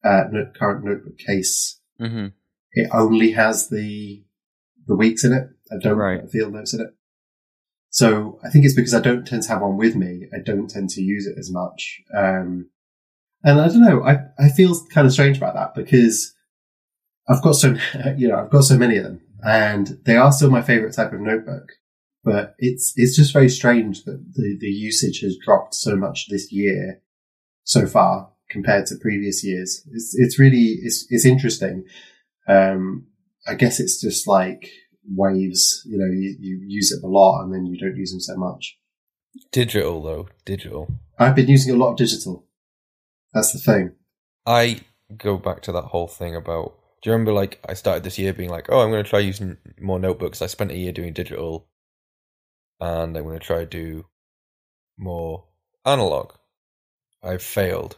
uh, 0.02 0.24
note, 0.30 0.54
current 0.54 0.84
notebook 0.84 1.18
case 1.18 1.78
hmm 1.98 2.28
it 2.72 2.88
only 2.92 3.32
has 3.32 3.68
the 3.68 4.24
the 4.86 4.96
weeks 4.96 5.24
in 5.24 5.32
it. 5.32 5.48
I 5.70 5.76
don't 5.78 5.98
Right. 5.98 6.20
put 6.20 6.30
field 6.30 6.52
notes 6.52 6.74
in 6.74 6.80
it. 6.80 6.94
So 7.90 8.38
I 8.44 8.50
think 8.50 8.64
it's 8.64 8.74
because 8.74 8.94
I 8.94 9.00
don't 9.00 9.26
tend 9.26 9.42
to 9.44 9.48
have 9.50 9.62
one 9.62 9.76
with 9.76 9.96
me. 9.96 10.28
I 10.32 10.38
don't 10.44 10.70
tend 10.70 10.90
to 10.90 11.02
use 11.02 11.26
it 11.26 11.36
as 11.38 11.50
much. 11.50 12.00
Um, 12.16 12.70
and 13.42 13.60
I 13.60 13.68
don't 13.68 13.82
know. 13.82 14.02
I, 14.04 14.18
I 14.38 14.48
feel 14.48 14.74
kind 14.92 15.06
of 15.06 15.12
strange 15.12 15.36
about 15.38 15.54
that 15.54 15.74
because 15.74 16.34
I've 17.28 17.42
got 17.42 17.52
so, 17.52 17.76
you 18.16 18.28
know, 18.28 18.36
I've 18.36 18.50
got 18.50 18.62
so 18.64 18.78
many 18.78 18.96
of 18.96 19.04
them 19.04 19.20
and 19.44 19.98
they 20.04 20.16
are 20.16 20.32
still 20.32 20.50
my 20.50 20.62
favorite 20.62 20.94
type 20.94 21.12
of 21.12 21.20
notebook. 21.20 21.72
But 22.22 22.54
it's, 22.58 22.92
it's 22.96 23.16
just 23.16 23.32
very 23.32 23.48
strange 23.48 24.04
that 24.04 24.22
the, 24.34 24.56
the 24.60 24.68
usage 24.68 25.20
has 25.20 25.38
dropped 25.42 25.74
so 25.74 25.96
much 25.96 26.28
this 26.28 26.52
year 26.52 27.00
so 27.64 27.86
far 27.86 28.30
compared 28.50 28.86
to 28.86 28.96
previous 29.00 29.42
years. 29.42 29.86
It's, 29.92 30.14
it's 30.18 30.38
really, 30.38 30.76
it's, 30.82 31.06
it's 31.08 31.24
interesting. 31.24 31.84
Um, 32.46 33.06
I 33.46 33.54
guess 33.54 33.80
it's 33.80 34.00
just 34.00 34.28
like 34.28 34.68
waves, 35.08 35.82
you 35.86 35.96
know, 35.96 36.12
you, 36.12 36.36
you 36.38 36.60
use 36.66 36.92
it 36.92 37.02
a 37.02 37.08
lot 37.08 37.42
and 37.42 37.54
then 37.54 37.64
you 37.64 37.78
don't 37.78 37.96
use 37.96 38.10
them 38.10 38.20
so 38.20 38.36
much. 38.36 38.76
Digital 39.50 40.02
though, 40.02 40.28
digital. 40.44 40.92
I've 41.18 41.36
been 41.36 41.48
using 41.48 41.74
a 41.74 41.78
lot 41.78 41.92
of 41.92 41.96
digital. 41.96 42.46
That's 43.32 43.52
the 43.52 43.58
thing. 43.60 43.92
I 44.44 44.80
go 45.16 45.36
back 45.36 45.62
to 45.62 45.72
that 45.72 45.84
whole 45.84 46.08
thing 46.08 46.34
about. 46.36 46.79
Do 47.02 47.08
you 47.08 47.12
remember, 47.12 47.32
like, 47.32 47.60
I 47.66 47.74
started 47.74 48.04
this 48.04 48.18
year 48.18 48.32
being 48.32 48.50
like, 48.50 48.66
"Oh, 48.68 48.80
I'm 48.80 48.90
going 48.90 49.02
to 49.02 49.08
try 49.08 49.20
using 49.20 49.56
more 49.80 49.98
notebooks." 49.98 50.42
I 50.42 50.46
spent 50.46 50.70
a 50.70 50.76
year 50.76 50.92
doing 50.92 51.12
digital, 51.12 51.66
and 52.78 53.16
I'm 53.16 53.24
going 53.24 53.38
to 53.38 53.44
try 53.44 53.60
to 53.60 53.66
do 53.66 54.06
more 54.98 55.44
analog. 55.84 56.32
I've 57.22 57.42
failed. 57.42 57.96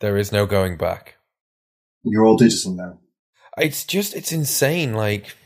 There 0.00 0.16
is 0.16 0.32
no 0.32 0.46
going 0.46 0.76
back. 0.76 1.16
You're 2.02 2.24
all 2.24 2.36
digital 2.36 2.74
now. 2.74 2.98
It's 3.58 3.84
just, 3.84 4.14
it's 4.14 4.32
insane. 4.32 4.94
Like, 4.94 5.36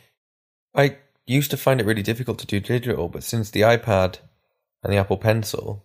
I 0.74 0.98
used 1.26 1.50
to 1.50 1.56
find 1.56 1.80
it 1.80 1.86
really 1.86 2.02
difficult 2.02 2.38
to 2.40 2.46
do 2.46 2.60
digital, 2.60 3.08
but 3.08 3.24
since 3.24 3.50
the 3.50 3.62
iPad 3.62 4.18
and 4.82 4.92
the 4.92 4.96
Apple 4.98 5.16
Pencil, 5.16 5.84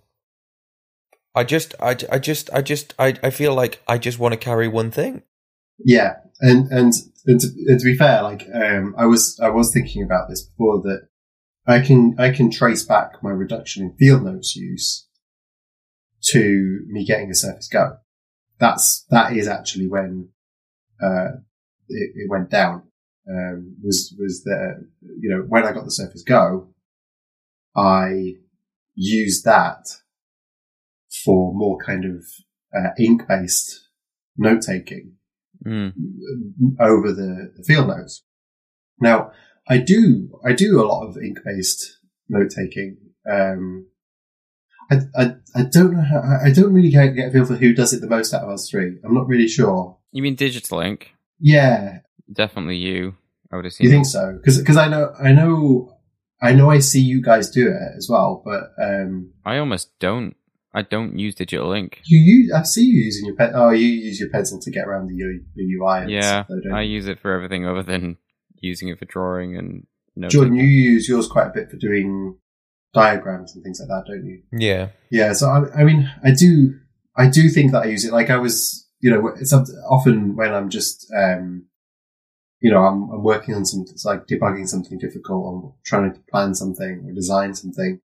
I 1.33 1.43
just, 1.43 1.73
I, 1.81 1.95
I 2.11 2.19
just, 2.19 2.49
I 2.53 2.61
just, 2.61 2.93
I, 2.99 3.15
I 3.23 3.29
feel 3.29 3.55
like 3.55 3.81
I 3.87 3.97
just 3.97 4.19
want 4.19 4.33
to 4.33 4.37
carry 4.37 4.67
one 4.67 4.91
thing. 4.91 5.23
Yeah. 5.83 6.17
And, 6.41 6.71
and, 6.71 6.93
and 7.25 7.39
to, 7.39 7.47
and 7.67 7.79
to 7.79 7.85
be 7.85 7.95
fair, 7.97 8.23
like, 8.23 8.47
um, 8.53 8.95
I 8.97 9.05
was, 9.05 9.39
I 9.41 9.49
was 9.49 9.73
thinking 9.73 10.03
about 10.03 10.29
this 10.29 10.43
before 10.43 10.81
that 10.83 11.07
I 11.67 11.81
can, 11.81 12.15
I 12.17 12.31
can 12.31 12.49
trace 12.49 12.83
back 12.83 13.21
my 13.21 13.31
reduction 13.31 13.83
in 13.83 13.97
field 13.97 14.23
notes 14.23 14.55
use 14.55 15.07
to 16.31 16.79
me 16.87 17.05
getting 17.05 17.29
a 17.29 17.35
Surface 17.35 17.67
Go. 17.67 17.97
That's, 18.59 19.05
that 19.09 19.35
is 19.35 19.47
actually 19.47 19.87
when, 19.87 20.29
uh, 21.01 21.39
it, 21.89 22.11
it 22.15 22.29
went 22.29 22.49
down. 22.49 22.83
Um, 23.29 23.75
was, 23.83 24.15
was 24.17 24.43
the, 24.43 24.87
you 25.01 25.29
know, 25.29 25.43
when 25.47 25.65
I 25.65 25.71
got 25.71 25.85
the 25.85 25.91
Surface 25.91 26.23
Go, 26.23 26.69
I 27.75 28.35
used 28.95 29.45
that 29.45 29.85
for 31.23 31.53
more 31.53 31.77
kind 31.85 32.05
of, 32.05 32.25
uh, 32.73 32.89
ink 32.97 33.23
based 33.27 33.89
note 34.37 34.61
taking 34.61 35.18
Mm. 35.65 35.93
over 36.79 37.11
the, 37.11 37.51
the 37.57 37.63
field 37.63 37.87
notes. 37.87 38.23
Now, 39.01 39.31
I 39.67 39.77
do 39.77 40.39
I 40.45 40.53
do 40.53 40.81
a 40.81 40.87
lot 40.87 41.05
of 41.07 41.17
ink 41.17 41.39
based 41.43 41.97
note 42.29 42.51
taking. 42.55 42.97
Um, 43.29 43.87
I, 44.91 45.01
I 45.15 45.35
I 45.55 45.63
don't 45.63 45.93
know 45.93 46.01
how 46.01 46.39
I 46.43 46.51
don't 46.51 46.73
really 46.73 46.89
get, 46.89 47.07
get 47.15 47.29
a 47.29 47.31
feel 47.31 47.45
for 47.45 47.55
who 47.55 47.73
does 47.73 47.93
it 47.93 48.01
the 48.01 48.07
most 48.07 48.33
out 48.33 48.43
of 48.43 48.49
us 48.49 48.69
three. 48.69 48.97
I'm 49.03 49.13
not 49.13 49.27
really 49.27 49.47
sure. 49.47 49.97
You 50.11 50.23
mean 50.23 50.35
digital 50.35 50.79
ink? 50.79 51.11
Yeah, 51.39 51.99
Definitely 52.31 52.77
you. 52.77 53.15
I 53.51 53.55
would 53.55 53.65
assume. 53.65 53.85
you 53.85 53.91
think 53.91 54.05
so? 54.05 54.39
Because 54.43 54.77
I 54.77 54.87
know 54.87 55.13
I 55.21 55.31
know 55.31 55.97
I 56.41 56.53
know 56.53 56.69
I 56.69 56.79
see 56.79 57.01
you 57.01 57.21
guys 57.21 57.49
do 57.49 57.67
it 57.67 57.97
as 57.97 58.07
well, 58.09 58.41
but 58.45 58.71
um, 58.81 59.31
I 59.45 59.57
almost 59.57 59.97
don't. 59.99 60.35
I 60.73 60.83
don't 60.83 61.17
use 61.17 61.35
digital 61.35 61.71
ink. 61.73 61.99
You 62.05 62.19
use, 62.19 62.53
I 62.53 62.61
see 62.63 62.83
you 62.83 63.01
using 63.01 63.25
your 63.25 63.35
pen. 63.35 63.53
Oh, 63.55 63.71
you 63.71 63.87
use 63.87 64.19
your 64.19 64.29
pencil 64.29 64.59
to 64.59 64.71
get 64.71 64.87
around 64.87 65.07
the, 65.07 65.15
U- 65.15 65.43
the 65.55 65.63
UI. 65.63 66.01
and 66.03 66.11
Yeah, 66.11 66.43
stuff, 66.45 66.47
though, 66.69 66.75
I 66.75 66.81
use 66.81 67.07
it 67.07 67.19
for 67.19 67.33
everything 67.33 67.65
other 67.65 67.81
than 67.83 68.17
using 68.61 68.89
it 68.89 68.99
for 68.99 69.05
drawing 69.05 69.57
and 69.57 69.87
noting. 70.15 70.29
Jordan, 70.39 70.55
you 70.55 70.65
use 70.65 71.09
yours 71.09 71.27
quite 71.27 71.47
a 71.47 71.51
bit 71.53 71.71
for 71.71 71.77
doing 71.77 72.37
diagrams 72.93 73.55
and 73.55 73.63
things 73.63 73.79
like 73.79 73.89
that, 73.89 74.03
don't 74.11 74.25
you? 74.25 74.41
Yeah. 74.51 74.89
Yeah. 75.11 75.33
So 75.33 75.47
I, 75.47 75.81
I 75.81 75.83
mean, 75.83 76.11
I 76.23 76.31
do, 76.37 76.75
I 77.17 77.29
do 77.29 77.49
think 77.49 77.71
that 77.71 77.83
I 77.83 77.87
use 77.87 78.05
it. 78.05 78.13
Like 78.13 78.29
I 78.29 78.37
was, 78.37 78.87
you 78.99 79.09
know, 79.11 79.27
it's 79.39 79.53
often 79.53 80.35
when 80.35 80.53
I'm 80.53 80.69
just, 80.69 81.11
um, 81.17 81.65
you 82.61 82.69
know, 82.71 82.83
I'm, 82.83 83.09
I'm 83.11 83.23
working 83.23 83.55
on 83.55 83.65
something, 83.65 83.91
it's 83.93 84.05
like 84.05 84.27
debugging 84.27 84.67
something 84.67 84.97
difficult 84.99 85.45
or 85.45 85.75
trying 85.85 86.13
to 86.13 86.19
plan 86.29 86.53
something 86.53 87.05
or 87.07 87.13
design 87.13 87.55
something. 87.55 88.01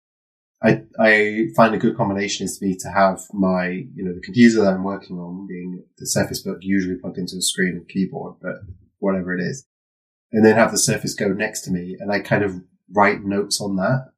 I, 0.64 0.82
I 0.98 1.46
find 1.56 1.74
a 1.74 1.78
good 1.78 1.96
combination 1.96 2.44
is 2.44 2.58
to 2.58 2.66
me 2.66 2.76
to 2.78 2.88
have 2.88 3.20
my, 3.32 3.66
you 3.68 4.04
know, 4.04 4.14
the 4.14 4.20
computer 4.20 4.60
that 4.62 4.74
I'm 4.74 4.84
working 4.84 5.18
on 5.18 5.46
being 5.48 5.82
the 5.98 6.06
Surface 6.06 6.40
Book 6.42 6.58
usually 6.60 6.96
plugged 6.96 7.18
into 7.18 7.36
a 7.36 7.42
screen 7.42 7.70
and 7.76 7.88
keyboard, 7.88 8.36
but 8.40 8.56
whatever 8.98 9.34
it 9.34 9.40
is. 9.42 9.66
And 10.30 10.44
then 10.46 10.56
have 10.56 10.70
the 10.70 10.78
Surface 10.78 11.14
Go 11.14 11.28
next 11.28 11.62
to 11.62 11.70
me 11.70 11.96
and 11.98 12.12
I 12.12 12.20
kind 12.20 12.44
of 12.44 12.62
write 12.92 13.24
notes 13.24 13.60
on 13.60 13.76
that. 13.76 14.12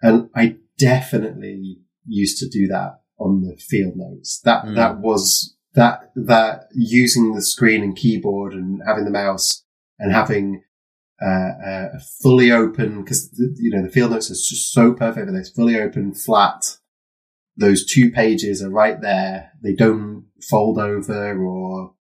And 0.00 0.30
I 0.34 0.56
definitely 0.78 1.78
used 2.06 2.38
to 2.38 2.48
do 2.48 2.66
that 2.68 3.00
on 3.18 3.42
the 3.42 3.56
field 3.56 3.94
notes. 3.96 4.40
That, 4.44 4.64
Mm. 4.64 4.76
that 4.76 4.98
was 5.00 5.56
that, 5.74 6.12
that 6.14 6.68
using 6.72 7.34
the 7.34 7.42
screen 7.42 7.82
and 7.82 7.96
keyboard 7.96 8.52
and 8.52 8.80
having 8.86 9.04
the 9.04 9.10
mouse 9.10 9.64
and 9.98 10.12
having 10.12 10.62
uh, 11.22 11.94
a 11.94 12.00
fully 12.22 12.50
open 12.50 13.02
because 13.02 13.30
you 13.56 13.70
know 13.70 13.82
the 13.82 13.90
field 13.90 14.10
notes 14.10 14.30
are 14.30 14.34
just 14.34 14.72
so 14.72 14.92
perfect 14.92 15.26
for 15.26 15.32
this 15.32 15.50
fully 15.50 15.80
open 15.80 16.14
flat. 16.14 16.78
Those 17.56 17.86
two 17.86 18.10
pages 18.10 18.62
are 18.62 18.70
right 18.70 19.00
there. 19.00 19.52
They 19.62 19.74
don't 19.74 20.26
fold 20.42 20.78
over 20.78 21.38
or 21.38 21.94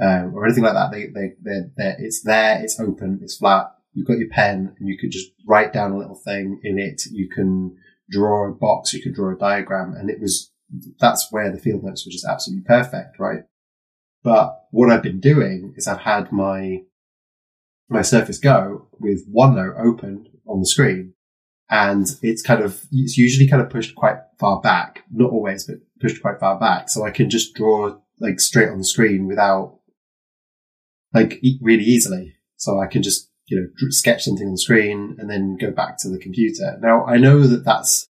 um, 0.00 0.34
or 0.34 0.44
anything 0.44 0.64
like 0.64 0.74
that. 0.74 0.90
They 0.90 1.06
they 1.06 1.34
they're, 1.40 1.70
they're, 1.76 1.96
it's 1.98 2.22
there 2.22 2.60
it's 2.62 2.80
open 2.80 3.20
it's 3.22 3.36
flat. 3.36 3.68
You've 3.94 4.06
got 4.06 4.18
your 4.18 4.30
pen 4.30 4.74
and 4.78 4.88
you 4.88 4.98
could 4.98 5.10
just 5.10 5.30
write 5.46 5.72
down 5.72 5.92
a 5.92 5.98
little 5.98 6.16
thing 6.16 6.60
in 6.64 6.78
it. 6.78 7.02
You 7.10 7.28
can 7.28 7.76
draw 8.10 8.48
a 8.48 8.52
box 8.52 8.92
you 8.92 9.02
could 9.02 9.14
draw 9.14 9.32
a 9.32 9.38
diagram 9.38 9.94
and 9.94 10.10
it 10.10 10.20
was 10.20 10.50
that's 10.98 11.28
where 11.30 11.50
the 11.50 11.58
field 11.58 11.82
notes 11.82 12.04
were 12.04 12.10
just 12.10 12.26
absolutely 12.26 12.64
perfect 12.64 13.18
right? 13.18 13.44
But 14.24 14.64
what 14.70 14.90
I've 14.90 15.02
been 15.02 15.20
doing 15.20 15.74
is 15.76 15.86
I've 15.86 16.00
had 16.00 16.32
my 16.32 16.82
my 17.92 18.02
Surface 18.02 18.38
Go 18.38 18.88
with 18.98 19.26
OneNote 19.32 19.78
open 19.78 20.26
on 20.46 20.60
the 20.60 20.66
screen, 20.66 21.14
and 21.70 22.06
it's 22.22 22.42
kind 22.42 22.62
of 22.62 22.84
it's 22.90 23.16
usually 23.16 23.48
kind 23.48 23.62
of 23.62 23.70
pushed 23.70 23.94
quite 23.94 24.16
far 24.38 24.60
back, 24.60 25.04
not 25.10 25.30
always, 25.30 25.64
but 25.64 25.76
pushed 26.00 26.20
quite 26.20 26.40
far 26.40 26.58
back, 26.58 26.88
so 26.88 27.04
I 27.04 27.10
can 27.10 27.30
just 27.30 27.54
draw 27.54 27.96
like 28.20 28.40
straight 28.40 28.68
on 28.68 28.78
the 28.78 28.84
screen 28.84 29.26
without 29.26 29.78
like 31.14 31.40
really 31.60 31.84
easily. 31.84 32.34
So 32.56 32.80
I 32.80 32.86
can 32.86 33.02
just 33.02 33.30
you 33.46 33.60
know 33.60 33.88
sketch 33.90 34.24
something 34.24 34.46
on 34.46 34.52
the 34.52 34.58
screen 34.58 35.16
and 35.18 35.28
then 35.30 35.56
go 35.60 35.70
back 35.70 35.98
to 35.98 36.08
the 36.08 36.18
computer. 36.18 36.78
Now 36.80 37.04
I 37.06 37.16
know 37.16 37.40
that 37.46 37.64
that's 37.64 38.08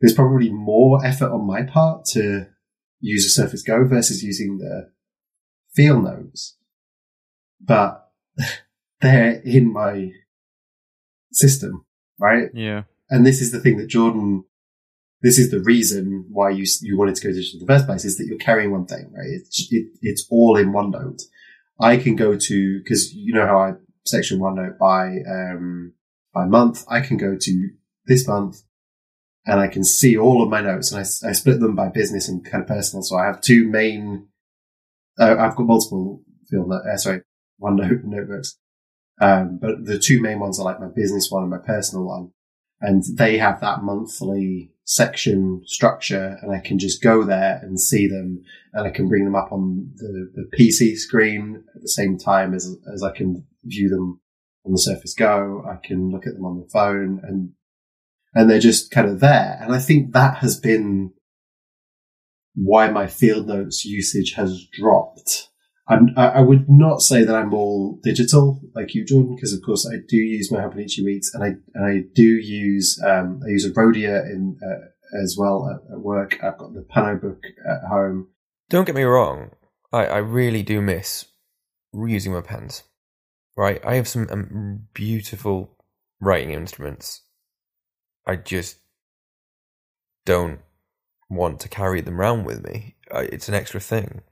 there's 0.00 0.14
probably 0.14 0.50
more 0.50 1.04
effort 1.04 1.30
on 1.30 1.46
my 1.46 1.62
part 1.62 2.04
to 2.12 2.46
use 3.00 3.26
a 3.26 3.30
Surface 3.30 3.62
Go 3.62 3.84
versus 3.84 4.22
using 4.22 4.58
the 4.58 4.90
field 5.74 6.04
notes, 6.04 6.56
but 7.60 8.08
they're 9.02 9.42
in 9.44 9.72
my 9.72 10.12
system, 11.32 11.84
right? 12.18 12.48
Yeah. 12.54 12.84
And 13.10 13.26
this 13.26 13.42
is 13.42 13.52
the 13.52 13.60
thing 13.60 13.76
that 13.76 13.88
Jordan, 13.88 14.44
this 15.20 15.38
is 15.38 15.50
the 15.50 15.60
reason 15.60 16.26
why 16.30 16.50
you 16.50 16.64
you 16.80 16.96
wanted 16.96 17.16
to 17.16 17.26
go 17.26 17.32
digital 17.32 17.60
in 17.60 17.66
the 17.66 17.72
first 17.72 17.86
place 17.86 18.04
is 18.04 18.16
that 18.16 18.26
you're 18.26 18.38
carrying 18.38 18.70
one 18.70 18.86
thing, 18.86 19.12
right? 19.12 19.28
It's 19.28 19.68
it, 19.70 19.86
it's 20.00 20.26
all 20.30 20.56
in 20.56 20.72
OneNote. 20.72 21.22
I 21.80 21.96
can 21.96 22.16
go 22.16 22.36
to 22.36 22.78
because 22.78 23.12
you 23.12 23.34
know 23.34 23.46
how 23.46 23.58
I 23.58 23.72
section 24.06 24.38
OneNote 24.38 24.78
by 24.78 25.18
um 25.28 25.92
by 26.32 26.46
month. 26.46 26.84
I 26.88 27.00
can 27.00 27.18
go 27.18 27.36
to 27.38 27.70
this 28.06 28.26
month 28.26 28.62
and 29.44 29.60
I 29.60 29.68
can 29.68 29.84
see 29.84 30.16
all 30.16 30.42
of 30.42 30.48
my 30.48 30.60
notes 30.60 30.92
and 30.92 30.98
I, 30.98 31.28
I 31.28 31.32
split 31.32 31.60
them 31.60 31.74
by 31.74 31.88
business 31.88 32.28
and 32.28 32.44
kind 32.44 32.62
of 32.62 32.68
personal. 32.68 33.02
So 33.02 33.16
I 33.16 33.26
have 33.26 33.40
two 33.40 33.68
main. 33.68 34.28
Uh, 35.18 35.36
I've 35.38 35.56
got 35.56 35.66
multiple 35.66 36.22
field 36.48 36.68
note, 36.68 36.82
uh, 36.90 36.96
sorry, 36.96 37.22
OneNote 37.60 38.04
notebooks. 38.04 38.58
Um, 39.20 39.58
but 39.60 39.84
the 39.84 39.98
two 39.98 40.20
main 40.20 40.40
ones 40.40 40.58
are 40.58 40.64
like 40.64 40.80
my 40.80 40.88
business 40.88 41.28
one 41.30 41.42
and 41.42 41.50
my 41.50 41.58
personal 41.58 42.04
one. 42.04 42.32
And 42.80 43.04
they 43.16 43.38
have 43.38 43.60
that 43.60 43.82
monthly 43.82 44.72
section 44.84 45.62
structure 45.64 46.38
and 46.42 46.52
I 46.52 46.58
can 46.58 46.78
just 46.78 47.02
go 47.02 47.22
there 47.22 47.60
and 47.62 47.80
see 47.80 48.08
them 48.08 48.42
and 48.72 48.86
I 48.86 48.90
can 48.90 49.08
bring 49.08 49.24
them 49.24 49.36
up 49.36 49.52
on 49.52 49.92
the, 49.94 50.30
the 50.34 50.56
PC 50.58 50.96
screen 50.96 51.62
at 51.74 51.82
the 51.82 51.88
same 51.88 52.18
time 52.18 52.54
as, 52.54 52.76
as 52.92 53.02
I 53.02 53.12
can 53.12 53.46
view 53.64 53.88
them 53.88 54.20
on 54.66 54.72
the 54.72 54.78
Surface 54.78 55.14
Go. 55.14 55.64
I 55.68 55.76
can 55.86 56.10
look 56.10 56.26
at 56.26 56.34
them 56.34 56.44
on 56.44 56.58
the 56.58 56.68
phone 56.72 57.20
and, 57.22 57.52
and 58.34 58.50
they're 58.50 58.58
just 58.58 58.90
kind 58.90 59.08
of 59.08 59.20
there. 59.20 59.58
And 59.62 59.72
I 59.72 59.78
think 59.78 60.12
that 60.12 60.38
has 60.38 60.58
been 60.58 61.12
why 62.54 62.90
my 62.90 63.06
field 63.06 63.46
notes 63.46 63.84
usage 63.84 64.34
has 64.34 64.66
dropped. 64.72 65.48
I, 65.88 65.98
I 66.16 66.40
would 66.40 66.68
not 66.68 67.02
say 67.02 67.24
that 67.24 67.34
I'm 67.34 67.52
all 67.52 67.98
digital 68.02 68.60
like 68.74 68.94
you, 68.94 69.04
Jordan, 69.04 69.34
because 69.34 69.52
of 69.52 69.62
course 69.62 69.86
I 69.86 69.96
do 70.08 70.16
use 70.16 70.50
my 70.52 70.60
Hobonichi 70.60 71.04
Weeks 71.04 71.34
and 71.34 71.42
I, 71.42 71.54
and 71.74 71.84
I 71.84 72.04
do 72.14 72.22
use, 72.22 73.02
um, 73.04 73.40
I 73.44 73.50
use 73.50 73.66
a 73.66 73.70
Rhodia 73.70 74.24
in, 74.24 74.58
uh, 74.62 75.20
as 75.22 75.36
well 75.38 75.68
at, 75.68 75.92
at 75.92 76.00
work. 76.00 76.38
I've 76.42 76.56
got 76.56 76.72
the 76.72 76.80
Pano 76.82 77.20
book 77.20 77.42
at 77.68 77.88
home. 77.88 78.28
Don't 78.70 78.84
get 78.84 78.94
me 78.94 79.02
wrong. 79.02 79.50
I, 79.92 80.06
I 80.06 80.18
really 80.18 80.62
do 80.62 80.80
miss 80.80 81.26
reusing 81.94 82.32
my 82.32 82.40
pens. 82.40 82.84
Right? 83.56 83.84
I 83.84 83.96
have 83.96 84.08
some 84.08 84.28
um, 84.30 84.86
beautiful 84.94 85.76
writing 86.20 86.52
instruments. 86.52 87.22
I 88.26 88.36
just 88.36 88.78
don't 90.24 90.60
want 91.28 91.60
to 91.60 91.68
carry 91.68 92.00
them 92.00 92.20
around 92.20 92.44
with 92.44 92.64
me. 92.64 92.94
I, 93.12 93.22
it's 93.22 93.48
an 93.48 93.54
extra 93.54 93.80
thing. 93.80 94.22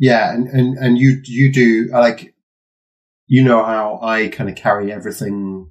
Yeah. 0.00 0.32
And, 0.32 0.48
and, 0.48 0.76
and 0.78 0.98
you, 0.98 1.20
you 1.24 1.52
do, 1.52 1.88
like, 1.92 2.34
you 3.26 3.44
know 3.44 3.62
how 3.62 4.00
I 4.02 4.28
kind 4.28 4.50
of 4.50 4.56
carry 4.56 4.90
everything 4.90 5.70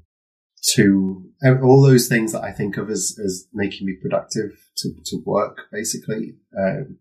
to 0.76 1.30
all 1.64 1.82
those 1.82 2.08
things 2.08 2.32
that 2.32 2.44
I 2.44 2.52
think 2.52 2.78
of 2.78 2.90
as, 2.90 3.20
as 3.24 3.48
making 3.54 3.88
me 3.88 3.98
productive 4.02 4.52
to, 4.78 4.94
to 5.06 5.18
work, 5.26 5.64
basically. 5.72 6.36
Um, 6.58 7.00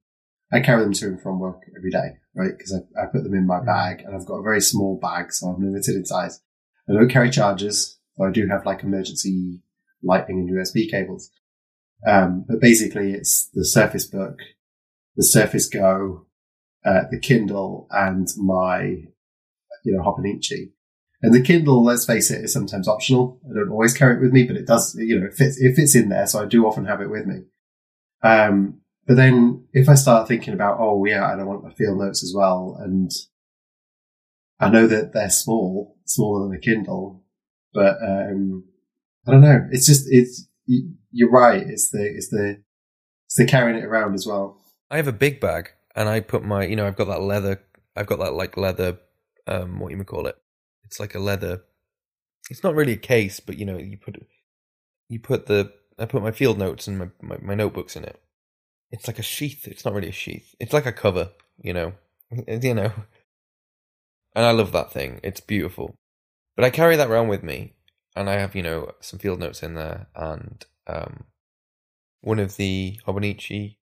I 0.52 0.60
carry 0.60 0.82
them 0.82 0.94
to 0.94 1.06
and 1.06 1.20
from 1.20 1.38
work 1.38 1.62
every 1.76 1.90
day, 1.90 2.16
right? 2.34 2.52
Because 2.56 2.74
I, 2.74 3.02
I 3.02 3.06
put 3.06 3.22
them 3.22 3.34
in 3.34 3.46
my 3.46 3.62
bag 3.62 4.02
and 4.04 4.16
I've 4.16 4.26
got 4.26 4.38
a 4.38 4.42
very 4.42 4.60
small 4.60 4.98
bag, 5.00 5.32
so 5.32 5.48
I'm 5.48 5.62
limited 5.62 5.94
in 5.94 6.06
size. 6.06 6.40
I 6.88 6.94
don't 6.94 7.10
carry 7.10 7.30
chargers, 7.30 7.98
though 8.16 8.26
I 8.26 8.32
do 8.32 8.46
have 8.46 8.64
like 8.64 8.82
emergency 8.82 9.60
lightning 10.02 10.38
and 10.38 10.50
USB 10.50 10.90
cables. 10.90 11.30
Um, 12.06 12.44
but 12.48 12.60
basically 12.60 13.12
it's 13.12 13.50
the 13.52 13.64
Surface 13.64 14.06
Book, 14.06 14.38
the 15.16 15.24
Surface 15.24 15.68
Go, 15.68 16.26
uh, 16.88 17.02
the 17.10 17.18
Kindle 17.20 17.86
and 17.90 18.26
my, 18.38 18.82
you 19.84 19.92
know, 19.92 20.02
Hobonichi. 20.02 20.70
And 21.20 21.34
the 21.34 21.42
Kindle, 21.42 21.84
let's 21.84 22.06
face 22.06 22.30
it, 22.30 22.44
is 22.44 22.52
sometimes 22.52 22.88
optional. 22.88 23.40
I 23.44 23.54
don't 23.54 23.70
always 23.72 23.96
carry 23.96 24.14
it 24.16 24.20
with 24.22 24.32
me, 24.32 24.44
but 24.44 24.56
it 24.56 24.66
does, 24.66 24.94
you 24.98 25.18
know, 25.18 25.26
it 25.26 25.34
fits, 25.34 25.60
it 25.60 25.74
fits 25.74 25.94
in 25.96 26.08
there. 26.08 26.26
So 26.26 26.42
I 26.42 26.46
do 26.46 26.64
often 26.66 26.84
have 26.86 27.00
it 27.00 27.10
with 27.10 27.26
me. 27.26 27.38
Um, 28.22 28.80
but 29.06 29.16
then 29.16 29.66
if 29.72 29.88
I 29.88 29.94
start 29.94 30.28
thinking 30.28 30.54
about, 30.54 30.78
oh 30.80 31.04
yeah, 31.04 31.30
and 31.32 31.40
I 31.40 31.44
want 31.44 31.64
my 31.64 31.72
field 31.72 31.98
notes 31.98 32.22
as 32.22 32.32
well, 32.36 32.78
and 32.80 33.10
I 34.60 34.68
know 34.70 34.86
that 34.86 35.12
they're 35.12 35.30
small, 35.30 35.96
smaller 36.04 36.46
than 36.48 36.56
a 36.56 36.60
Kindle, 36.60 37.24
but, 37.74 37.96
um, 38.02 38.64
I 39.26 39.32
don't 39.32 39.40
know. 39.40 39.66
It's 39.70 39.86
just, 39.86 40.06
it's, 40.08 40.46
you- 40.66 40.94
you're 41.10 41.30
right. 41.30 41.62
It's 41.66 41.90
the, 41.90 42.04
it's 42.04 42.28
the, 42.28 42.62
it's 43.26 43.36
the 43.36 43.46
carrying 43.46 43.78
it 43.78 43.84
around 43.84 44.14
as 44.14 44.26
well. 44.26 44.60
I 44.90 44.96
have 44.96 45.08
a 45.08 45.12
big 45.12 45.40
bag 45.40 45.70
and 45.94 46.08
I 46.08 46.20
put 46.20 46.44
my, 46.44 46.64
you 46.64 46.76
know, 46.76 46.86
I've 46.86 46.96
got 46.96 47.08
that 47.08 47.22
leather, 47.22 47.62
I've 47.96 48.06
got 48.06 48.18
that 48.20 48.34
like 48.34 48.56
leather, 48.56 48.98
um, 49.46 49.80
what 49.80 49.90
you 49.90 49.98
would 49.98 50.06
call 50.06 50.26
it? 50.26 50.36
It's 50.84 51.00
like 51.00 51.14
a 51.14 51.18
leather, 51.18 51.62
it's 52.50 52.62
not 52.62 52.74
really 52.74 52.92
a 52.92 52.96
case, 52.96 53.40
but 53.40 53.58
you 53.58 53.66
know, 53.66 53.78
you 53.78 53.96
put, 53.96 54.16
you 55.08 55.20
put 55.20 55.46
the, 55.46 55.72
I 55.98 56.06
put 56.06 56.22
my 56.22 56.30
field 56.30 56.58
notes 56.58 56.86
and 56.86 56.98
my, 56.98 57.08
my, 57.20 57.38
my 57.40 57.54
notebooks 57.54 57.96
in 57.96 58.04
it. 58.04 58.20
It's 58.90 59.06
like 59.06 59.18
a 59.18 59.22
sheath. 59.22 59.66
It's 59.66 59.84
not 59.84 59.94
really 59.94 60.08
a 60.08 60.12
sheath. 60.12 60.54
It's 60.60 60.72
like 60.72 60.86
a 60.86 60.92
cover, 60.92 61.30
you 61.60 61.72
know, 61.72 61.92
you 62.46 62.74
know. 62.74 62.92
And 64.34 64.46
I 64.46 64.52
love 64.52 64.72
that 64.72 64.92
thing. 64.92 65.20
It's 65.22 65.40
beautiful. 65.40 65.94
But 66.56 66.64
I 66.64 66.70
carry 66.70 66.96
that 66.96 67.10
around 67.10 67.28
with 67.28 67.42
me 67.42 67.74
and 68.14 68.30
I 68.30 68.38
have, 68.38 68.54
you 68.54 68.62
know, 68.62 68.92
some 69.00 69.18
field 69.18 69.40
notes 69.40 69.62
in 69.62 69.74
there 69.74 70.06
and, 70.14 70.64
um, 70.86 71.24
one 72.20 72.38
of 72.38 72.56
the 72.56 73.00
Hobonichi 73.06 73.77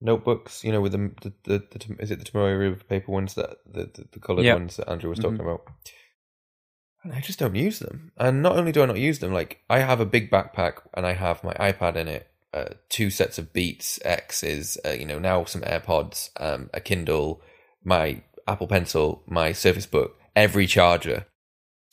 notebooks, 0.00 0.64
you 0.64 0.72
know, 0.72 0.80
with 0.80 0.92
the 0.92 1.10
the, 1.22 1.32
the, 1.44 1.78
the 1.78 1.96
is 2.02 2.10
it 2.10 2.18
the 2.18 2.24
Tomoe 2.24 2.58
River 2.58 2.82
paper 2.88 3.12
ones 3.12 3.34
that 3.34 3.58
the 3.66 3.84
the, 3.84 4.08
the 4.12 4.20
coloured 4.20 4.44
Yep. 4.44 4.56
ones 4.58 4.76
that 4.76 4.88
Andrew 4.88 5.10
was 5.10 5.18
talking 5.18 5.40
about. 5.40 5.62
And 7.04 7.12
I 7.12 7.20
just 7.20 7.38
don't 7.38 7.54
use 7.54 7.78
them. 7.78 8.12
And 8.16 8.42
not 8.42 8.56
only 8.56 8.72
do 8.72 8.82
I 8.82 8.86
not 8.86 8.98
use 8.98 9.20
them, 9.20 9.32
like 9.32 9.62
I 9.70 9.78
have 9.78 10.00
a 10.00 10.06
big 10.06 10.30
backpack 10.30 10.80
and 10.94 11.06
I 11.06 11.12
have 11.12 11.44
my 11.44 11.54
iPad 11.54 11.94
in 11.94 12.08
it 12.08 12.28
uh, 12.52 12.70
two 12.88 13.10
sets 13.10 13.38
of 13.38 13.52
Beats 13.52 13.98
X's, 14.04 14.78
uh, 14.84 14.90
you 14.90 15.04
know, 15.04 15.18
now 15.18 15.44
some 15.44 15.62
AirPods, 15.62 16.30
um, 16.40 16.70
a 16.72 16.80
Kindle, 16.80 17.42
my 17.84 18.22
Apple 18.46 18.66
Pencil, 18.66 19.22
my 19.26 19.52
Surface 19.52 19.86
Book, 19.86 20.18
every 20.34 20.66
charger, 20.66 21.26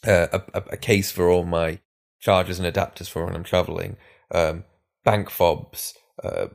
uh, 0.08 0.28
a, 0.32 0.41
a, 0.53 0.64
a 0.72 0.78
case 0.78 1.12
for 1.12 1.30
all 1.30 1.43
my 1.43 1.80
chargers 2.20 2.60
and 2.60 2.74
adapters 2.74 3.10
for 3.10 3.26
when 3.26 3.36
I'm 3.36 3.43
traveling, 3.43 3.97
um, 4.32 4.64
bank 5.03 5.30
fobs, 5.30 5.93
uh, 6.24 6.47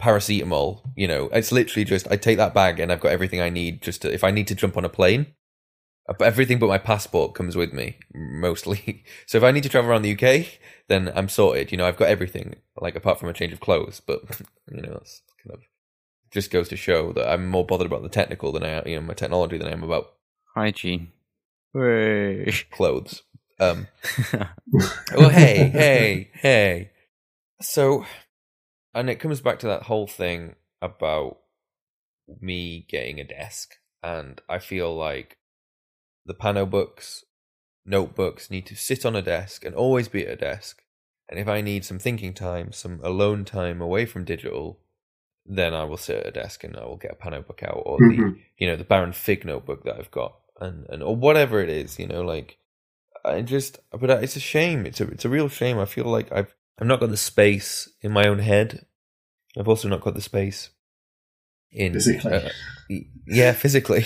paracetamol. 0.00 0.90
You 0.96 1.08
know, 1.08 1.28
it's 1.32 1.52
literally 1.52 1.84
just 1.84 2.10
I 2.10 2.16
take 2.16 2.38
that 2.38 2.54
bag 2.54 2.80
and 2.80 2.92
I've 2.92 3.00
got 3.00 3.12
everything 3.12 3.40
I 3.40 3.50
need. 3.50 3.82
Just 3.82 4.02
to, 4.02 4.12
if 4.12 4.24
I 4.24 4.30
need 4.30 4.46
to 4.48 4.54
jump 4.54 4.76
on 4.76 4.84
a 4.84 4.88
plane, 4.88 5.26
everything 6.20 6.58
but 6.58 6.68
my 6.68 6.78
passport 6.78 7.34
comes 7.34 7.56
with 7.56 7.72
me 7.72 7.98
mostly. 8.14 9.04
So 9.26 9.38
if 9.38 9.44
I 9.44 9.50
need 9.52 9.62
to 9.62 9.68
travel 9.68 9.90
around 9.90 10.02
the 10.02 10.12
UK, 10.12 10.46
then 10.88 11.10
I'm 11.14 11.28
sorted. 11.28 11.72
You 11.72 11.78
know, 11.78 11.86
I've 11.86 11.96
got 11.96 12.08
everything, 12.08 12.56
like 12.80 12.94
apart 12.94 13.18
from 13.18 13.28
a 13.28 13.32
change 13.32 13.52
of 13.52 13.60
clothes. 13.60 14.00
But 14.04 14.22
you 14.70 14.82
know, 14.82 14.92
that's 14.92 15.22
kind 15.42 15.54
of 15.54 15.62
just 16.30 16.50
goes 16.50 16.68
to 16.68 16.76
show 16.76 17.12
that 17.12 17.30
I'm 17.30 17.48
more 17.48 17.64
bothered 17.64 17.86
about 17.86 18.02
the 18.02 18.08
technical 18.08 18.52
than 18.52 18.64
I 18.64 18.70
am, 18.70 18.88
you 18.88 18.96
know, 18.96 19.02
my 19.02 19.14
technology 19.14 19.56
than 19.56 19.68
I 19.68 19.72
am 19.72 19.82
about 19.82 20.14
Hygiene. 20.54 21.12
Way. 21.72 22.52
clothes. 22.70 23.22
Um, 23.60 23.86
oh, 25.16 25.28
hey, 25.28 25.68
hey, 25.68 26.30
hey. 26.34 26.90
So, 27.60 28.04
and 28.94 29.10
it 29.10 29.16
comes 29.20 29.40
back 29.40 29.58
to 29.60 29.66
that 29.66 29.84
whole 29.84 30.06
thing 30.06 30.54
about 30.80 31.38
me 32.40 32.86
getting 32.88 33.20
a 33.20 33.24
desk, 33.24 33.76
and 34.02 34.40
I 34.48 34.58
feel 34.58 34.94
like 34.94 35.38
the 36.26 36.34
Pano 36.34 36.68
books, 36.68 37.24
notebooks 37.84 38.50
need 38.50 38.66
to 38.66 38.76
sit 38.76 39.04
on 39.04 39.14
a 39.16 39.22
desk 39.22 39.64
and 39.64 39.74
always 39.74 40.08
be 40.08 40.26
at 40.26 40.32
a 40.32 40.36
desk. 40.36 40.82
And 41.28 41.38
if 41.38 41.48
I 41.48 41.60
need 41.60 41.84
some 41.84 41.98
thinking 41.98 42.34
time, 42.34 42.72
some 42.72 43.00
alone 43.02 43.44
time 43.44 43.80
away 43.80 44.06
from 44.06 44.24
digital, 44.24 44.80
then 45.46 45.74
I 45.74 45.84
will 45.84 45.96
sit 45.96 46.18
at 46.20 46.26
a 46.26 46.30
desk 46.30 46.64
and 46.64 46.76
I 46.76 46.84
will 46.84 46.96
get 46.96 47.12
a 47.12 47.14
Pano 47.16 47.46
book 47.46 47.62
out 47.62 47.82
or 47.84 47.98
the 47.98 48.04
Mhm. 48.16 48.40
you 48.56 48.66
know 48.66 48.76
the 48.76 48.84
Baron 48.84 49.12
Fig 49.12 49.44
notebook 49.44 49.84
that 49.84 49.96
I've 49.98 50.10
got 50.10 50.38
and 50.60 50.86
and 50.88 51.02
or 51.02 51.14
whatever 51.16 51.60
it 51.60 51.68
is, 51.68 51.98
you 51.98 52.06
know, 52.06 52.22
like 52.22 52.58
I 53.24 53.42
just 53.42 53.80
but 53.90 54.10
it's 54.22 54.36
a 54.36 54.40
shame. 54.40 54.86
It's 54.86 55.00
a 55.00 55.08
it's 55.08 55.24
a 55.24 55.28
real 55.30 55.48
shame. 55.48 55.78
I 55.78 55.84
feel 55.86 56.04
like 56.06 56.30
I've 56.32 56.54
I've 56.78 56.86
not 56.86 57.00
got 57.00 57.10
the 57.10 57.16
space 57.16 57.88
in 58.02 58.12
my 58.12 58.26
own 58.26 58.38
head. 58.38 58.86
I've 59.58 59.68
also 59.68 59.88
not 59.88 60.00
got 60.00 60.14
the 60.14 60.20
space 60.20 60.70
in 61.70 61.92
Physically. 61.92 62.32
uh, 62.32 62.48
yeah, 63.26 63.52
physically, 63.52 64.04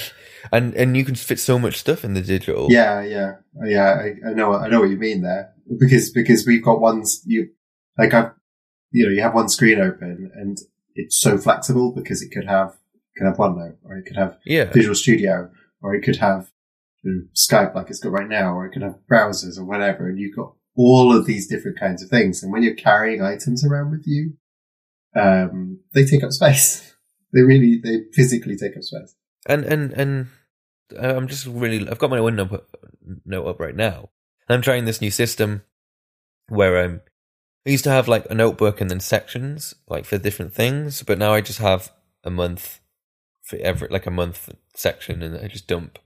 and 0.53 0.75
and 0.75 0.97
you 0.97 1.05
can 1.05 1.15
fit 1.15 1.41
so 1.41 1.59
much 1.59 1.77
stuff 1.77 2.05
in 2.05 2.15
the 2.15 2.21
digital. 2.21 2.69
Yeah, 2.71 3.03
yeah, 3.03 3.37
yeah. 3.65 3.95
I, 3.95 4.31
I 4.31 4.33
know, 4.35 4.55
I 4.55 4.69
know 4.69 4.81
what 4.81 4.91
you 4.91 4.97
mean 4.97 5.23
there 5.23 5.53
because 5.79 6.11
because 6.11 6.47
we've 6.47 6.65
got 6.65 6.81
ones 6.81 7.23
you 7.27 7.49
like 7.99 8.15
I've 8.15 8.33
you 8.91 9.05
know 9.05 9.13
you 9.13 9.23
have 9.23 9.35
one 9.35 9.49
screen 9.49 9.81
open 9.81 10.31
and 10.35 10.59
it's 10.95 11.21
so 11.21 11.39
flexible 11.39 11.93
because 11.95 12.23
it 12.23 12.31
could 12.31 12.47
have 12.47 12.77
it 12.95 13.19
could 13.19 13.27
have 13.27 13.37
OneNote 13.37 13.77
or 13.85 13.97
it 13.97 14.07
could 14.07 14.17
have 14.17 14.39
yeah, 14.45 14.65
Visual 14.65 14.95
Studio 14.95 15.51
or 15.83 15.95
it 15.95 16.03
could 16.03 16.17
have 16.17 16.51
you 17.03 17.13
know, 17.13 17.23
Skype 17.35 17.75
like 17.75 17.91
it's 17.91 18.01
got 18.01 18.13
right 18.13 18.29
now 18.29 18.55
or 18.55 18.67
it 18.67 18.73
could 18.73 18.83
have 18.83 18.99
browsers 19.11 19.59
or 19.59 19.65
whatever 19.65 20.09
and 20.09 20.19
you've 20.19 20.37
got 20.37 20.55
all 20.79 21.15
of 21.15 21.27
these 21.27 21.49
different 21.49 21.79
kinds 21.79 22.03
of 22.03 22.09
things 22.09 22.43
and 22.43 22.53
when 22.53 22.63
you're 22.63 22.75
carrying 22.75 23.21
items 23.21 23.67
around 23.67 23.91
with 23.91 24.05
you, 24.07 24.35
um, 25.17 25.81
they 25.93 26.05
take 26.05 26.23
up 26.25 26.33
space. 26.33 26.85
They 27.31 27.43
really 27.43 27.79
they 27.85 28.05
physically 28.15 28.57
take 28.57 28.75
up 28.75 28.83
space. 28.83 29.15
and 29.47 29.63
and 29.63 29.93
and 29.93 30.29
uh, 30.99 31.15
I'm 31.15 31.29
just 31.29 31.45
really 31.45 31.87
I've 31.87 31.99
got 31.99 32.09
my 32.09 32.23
window 32.23 32.63
note 33.27 33.47
up 33.47 33.61
right 33.61 33.77
now. 33.77 34.09
I'm 34.49 34.63
trying 34.63 34.87
this 34.87 35.03
new 35.03 35.11
system 35.11 35.63
where 36.49 36.83
um 36.83 37.03
I 37.67 37.71
used 37.71 37.85
to 37.85 37.91
have 37.91 38.09
like 38.09 38.25
a 38.31 38.35
notebook 38.35 38.81
and 38.81 38.91
then 38.91 39.01
sections 39.01 39.75
like 39.89 40.07
for 40.07 40.17
different 40.17 40.55
things, 40.55 41.03
but 41.03 41.19
now 41.19 41.35
I 41.35 41.43
just 41.43 41.59
have 41.59 41.93
a 42.25 42.31
month 42.31 42.81
for 43.43 43.57
every 43.59 43.89
like 43.89 44.07
a 44.07 44.11
month 44.11 44.49
section 44.75 45.23
and 45.23 45.37
I 45.37 45.49
just 45.49 45.67
dump 45.67 45.99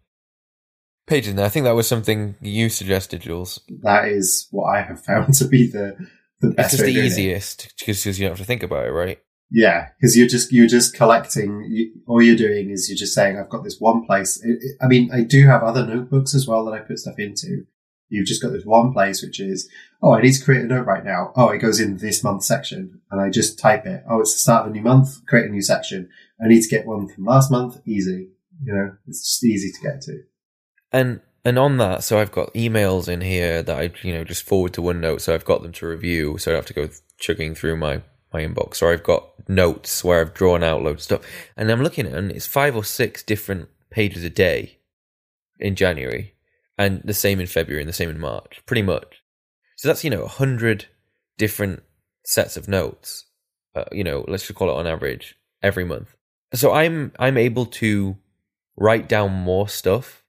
pages. 1.06 1.30
And 1.32 1.40
I 1.40 1.48
think 1.48 1.64
that 1.64 1.74
was 1.74 1.88
something 1.88 2.36
you 2.40 2.68
suggested, 2.68 3.22
Jules. 3.22 3.60
That 3.82 4.06
is 4.08 4.48
what 4.50 4.64
I 4.66 4.82
have 4.82 5.02
found 5.04 5.34
to 5.34 5.46
be 5.46 5.66
the 5.70 5.96
the 6.40 6.48
It's 6.48 6.56
best 6.56 6.70
just 6.72 6.82
the 6.82 6.88
of 6.88 6.94
doing 6.94 7.04
it. 7.04 7.08
easiest 7.08 7.74
because 7.78 8.06
you 8.06 8.12
don't 8.24 8.32
have 8.32 8.38
to 8.38 8.44
think 8.44 8.62
about 8.62 8.86
it, 8.86 8.90
right? 8.90 9.18
Yeah, 9.50 9.88
because 10.00 10.16
you're 10.16 10.28
just 10.28 10.50
you're 10.52 10.66
just 10.66 10.94
collecting. 10.94 11.66
You, 11.70 11.92
all 12.06 12.22
you're 12.22 12.36
doing 12.36 12.70
is 12.70 12.88
you're 12.88 12.96
just 12.96 13.14
saying, 13.14 13.38
"I've 13.38 13.50
got 13.50 13.64
this 13.64 13.76
one 13.78 14.04
place." 14.06 14.42
It, 14.42 14.58
it- 14.62 14.76
I 14.80 14.86
mean, 14.88 15.10
I 15.12 15.22
do 15.22 15.46
have 15.46 15.62
other 15.62 15.86
notebooks 15.86 16.34
as 16.34 16.46
well 16.48 16.64
that 16.64 16.72
I 16.74 16.78
put 16.80 16.98
stuff 16.98 17.18
into. 17.18 17.64
You've 18.08 18.26
just 18.26 18.42
got 18.42 18.52
this 18.52 18.64
one 18.64 18.92
place, 18.94 19.22
which 19.22 19.40
is, 19.40 19.68
"Oh, 20.02 20.12
I 20.14 20.22
need 20.22 20.32
to 20.32 20.42
create 20.44 20.62
a 20.64 20.66
note 20.66 20.86
right 20.86 21.04
now." 21.04 21.32
Oh, 21.36 21.50
it 21.50 21.58
goes 21.58 21.80
in 21.80 21.98
this 21.98 22.24
month 22.24 22.44
section, 22.44 23.00
and 23.10 23.20
I 23.20 23.28
just 23.28 23.58
type 23.58 23.84
it. 23.86 24.02
Oh, 24.08 24.20
it's 24.20 24.32
the 24.32 24.38
start 24.38 24.64
of 24.66 24.72
a 24.72 24.74
new 24.74 24.82
month. 24.82 25.24
Create 25.26 25.46
a 25.46 25.52
new 25.52 25.62
section. 25.62 26.08
I 26.42 26.48
need 26.48 26.62
to 26.62 26.68
get 26.68 26.86
one 26.86 27.06
from 27.08 27.24
last 27.26 27.50
month. 27.50 27.76
Easy, 27.86 28.30
you 28.64 28.72
know, 28.74 28.96
it's 29.06 29.20
just 29.22 29.44
easy 29.44 29.70
to 29.70 29.80
get 29.82 30.00
to. 30.02 30.20
And 30.92 31.20
and 31.44 31.58
on 31.58 31.78
that, 31.78 32.04
so 32.04 32.20
I've 32.20 32.30
got 32.30 32.54
emails 32.54 33.08
in 33.08 33.20
here 33.20 33.62
that 33.62 33.76
I 33.76 33.92
you 34.02 34.14
know 34.14 34.24
just 34.24 34.44
forward 34.44 34.74
to 34.74 34.82
OneNote, 34.82 35.20
so 35.20 35.34
I've 35.34 35.44
got 35.44 35.62
them 35.62 35.72
to 35.72 35.86
review, 35.86 36.38
so 36.38 36.50
I 36.50 36.52
don't 36.52 36.58
have 36.58 36.66
to 36.66 36.74
go 36.74 36.88
chugging 37.18 37.54
through 37.54 37.76
my 37.76 38.02
my 38.32 38.42
inbox. 38.42 38.82
Or 38.82 38.92
I've 38.92 39.02
got 39.02 39.48
notes 39.48 40.04
where 40.04 40.20
I've 40.20 40.34
drawn 40.34 40.62
out 40.62 40.82
loads 40.82 41.00
of 41.00 41.04
stuff, 41.04 41.26
and 41.56 41.70
I'm 41.70 41.82
looking 41.82 42.06
at 42.06 42.14
and 42.14 42.30
it's 42.30 42.46
five 42.46 42.76
or 42.76 42.84
six 42.84 43.22
different 43.22 43.68
pages 43.90 44.22
a 44.24 44.30
day 44.30 44.78
in 45.58 45.74
January, 45.74 46.34
and 46.78 47.02
the 47.04 47.14
same 47.14 47.40
in 47.40 47.46
February, 47.46 47.82
and 47.82 47.88
the 47.88 47.94
same 47.94 48.10
in 48.10 48.20
March, 48.20 48.62
pretty 48.66 48.82
much. 48.82 49.22
So 49.76 49.88
that's 49.88 50.04
you 50.04 50.10
know 50.10 50.22
a 50.22 50.28
hundred 50.28 50.86
different 51.38 51.82
sets 52.24 52.56
of 52.56 52.68
notes. 52.68 53.24
Uh, 53.74 53.84
you 53.90 54.04
know, 54.04 54.24
let's 54.28 54.46
just 54.46 54.58
call 54.58 54.70
it 54.70 54.76
on 54.76 54.86
average 54.86 55.36
every 55.62 55.84
month. 55.84 56.14
So 56.54 56.72
I'm 56.72 57.12
I'm 57.18 57.38
able 57.38 57.66
to 57.66 58.16
write 58.76 59.08
down 59.08 59.32
more 59.32 59.68
stuff 59.68 60.21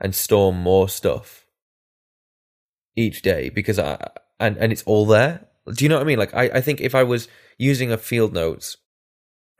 and 0.00 0.14
store 0.14 0.52
more 0.52 0.88
stuff 0.88 1.46
each 2.96 3.22
day 3.22 3.48
because 3.48 3.78
I 3.78 4.10
and 4.40 4.56
and 4.58 4.72
it's 4.72 4.82
all 4.84 5.06
there. 5.06 5.46
Do 5.72 5.84
you 5.84 5.88
know 5.88 5.96
what 5.96 6.02
I 6.02 6.06
mean? 6.06 6.18
Like 6.18 6.34
I, 6.34 6.44
I 6.54 6.60
think 6.60 6.80
if 6.80 6.94
I 6.94 7.02
was 7.02 7.28
using 7.58 7.92
a 7.92 7.98
field 7.98 8.32
notes 8.32 8.76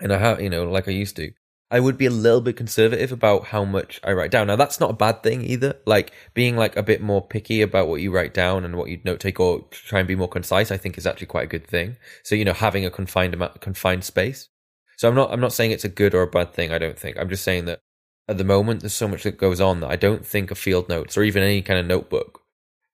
and 0.01 0.13
I 0.13 0.19
have 0.19 0.41
you 0.41 0.51
know 0.51 0.71
like 0.71 0.89
I 0.89 0.93
used 0.93 1.17
to, 1.17 1.33
I 1.71 1.81
would 1.81 1.99
be 1.99 2.07
a 2.07 2.11
little 2.11 2.41
bit 2.41 2.57
conservative 2.57 3.13
about 3.13 3.47
how 3.47 3.65
much 3.65 4.01
I 4.03 4.13
write 4.13 4.31
down. 4.31 4.47
Now 4.47 4.57
that's 4.57 4.81
not 4.81 4.91
a 4.91 4.95
bad 4.95 5.23
thing 5.23 5.43
either. 5.45 5.77
Like 5.87 6.13
being 6.35 6.57
like 6.57 6.77
a 6.77 6.83
bit 6.83 7.03
more 7.03 7.27
picky 7.27 7.63
about 7.63 7.89
what 7.89 8.01
you 8.01 8.11
write 8.11 8.35
down 8.35 8.65
and 8.65 8.77
what 8.77 8.89
you 8.89 9.01
note 9.05 9.21
take 9.21 9.39
or 9.39 9.65
try 9.71 10.01
and 10.01 10.09
be 10.09 10.17
more 10.17 10.29
concise, 10.29 10.71
I 10.71 10.77
think 10.77 10.97
is 10.97 11.07
actually 11.07 11.27
quite 11.27 11.45
a 11.45 11.49
good 11.49 11.67
thing. 11.67 11.97
So 12.23 12.35
you 12.35 12.45
know 12.45 12.55
having 12.55 12.85
a 12.85 12.91
confined 12.91 13.35
amount 13.35 13.61
confined 13.61 14.05
space. 14.05 14.49
So 14.97 15.09
I'm 15.09 15.15
not 15.15 15.31
I'm 15.33 15.41
not 15.41 15.53
saying 15.53 15.73
it's 15.73 15.85
a 15.85 15.89
good 15.89 16.15
or 16.15 16.23
a 16.23 16.27
bad 16.27 16.55
thing. 16.55 16.73
I 16.73 16.79
don't 16.79 16.99
think. 16.99 17.19
I'm 17.19 17.29
just 17.29 17.45
saying 17.45 17.67
that 17.67 17.81
at 18.29 18.39
the 18.39 18.45
moment 18.45 18.81
there's 18.81 18.95
so 18.95 19.09
much 19.09 19.23
that 19.23 19.39
goes 19.39 19.61
on 19.61 19.81
that 19.81 19.91
I 19.91 19.97
don't 19.97 20.27
think 20.27 20.51
a 20.51 20.55
field 20.55 20.89
notes 20.89 21.17
or 21.17 21.23
even 21.23 21.43
any 21.43 21.63
kind 21.63 21.81
of 21.81 21.87
notebook, 21.87 22.43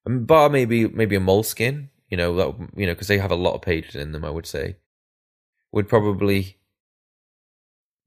um, 0.06 0.24
bar 0.24 0.48
maybe 0.48 0.88
maybe 0.88 1.16
a 1.16 1.20
Moleskine, 1.20 1.88
you 2.08 2.16
know 2.16 2.34
that 2.36 2.68
you 2.76 2.86
know 2.86 2.92
because 2.92 3.08
they 3.08 3.18
have 3.18 3.32
a 3.32 3.36
lot 3.36 3.54
of 3.54 3.62
pages 3.62 3.96
in 3.96 4.12
them. 4.12 4.24
I 4.24 4.30
would 4.30 4.46
say 4.46 4.76
would 5.72 5.88
probably 5.88 6.56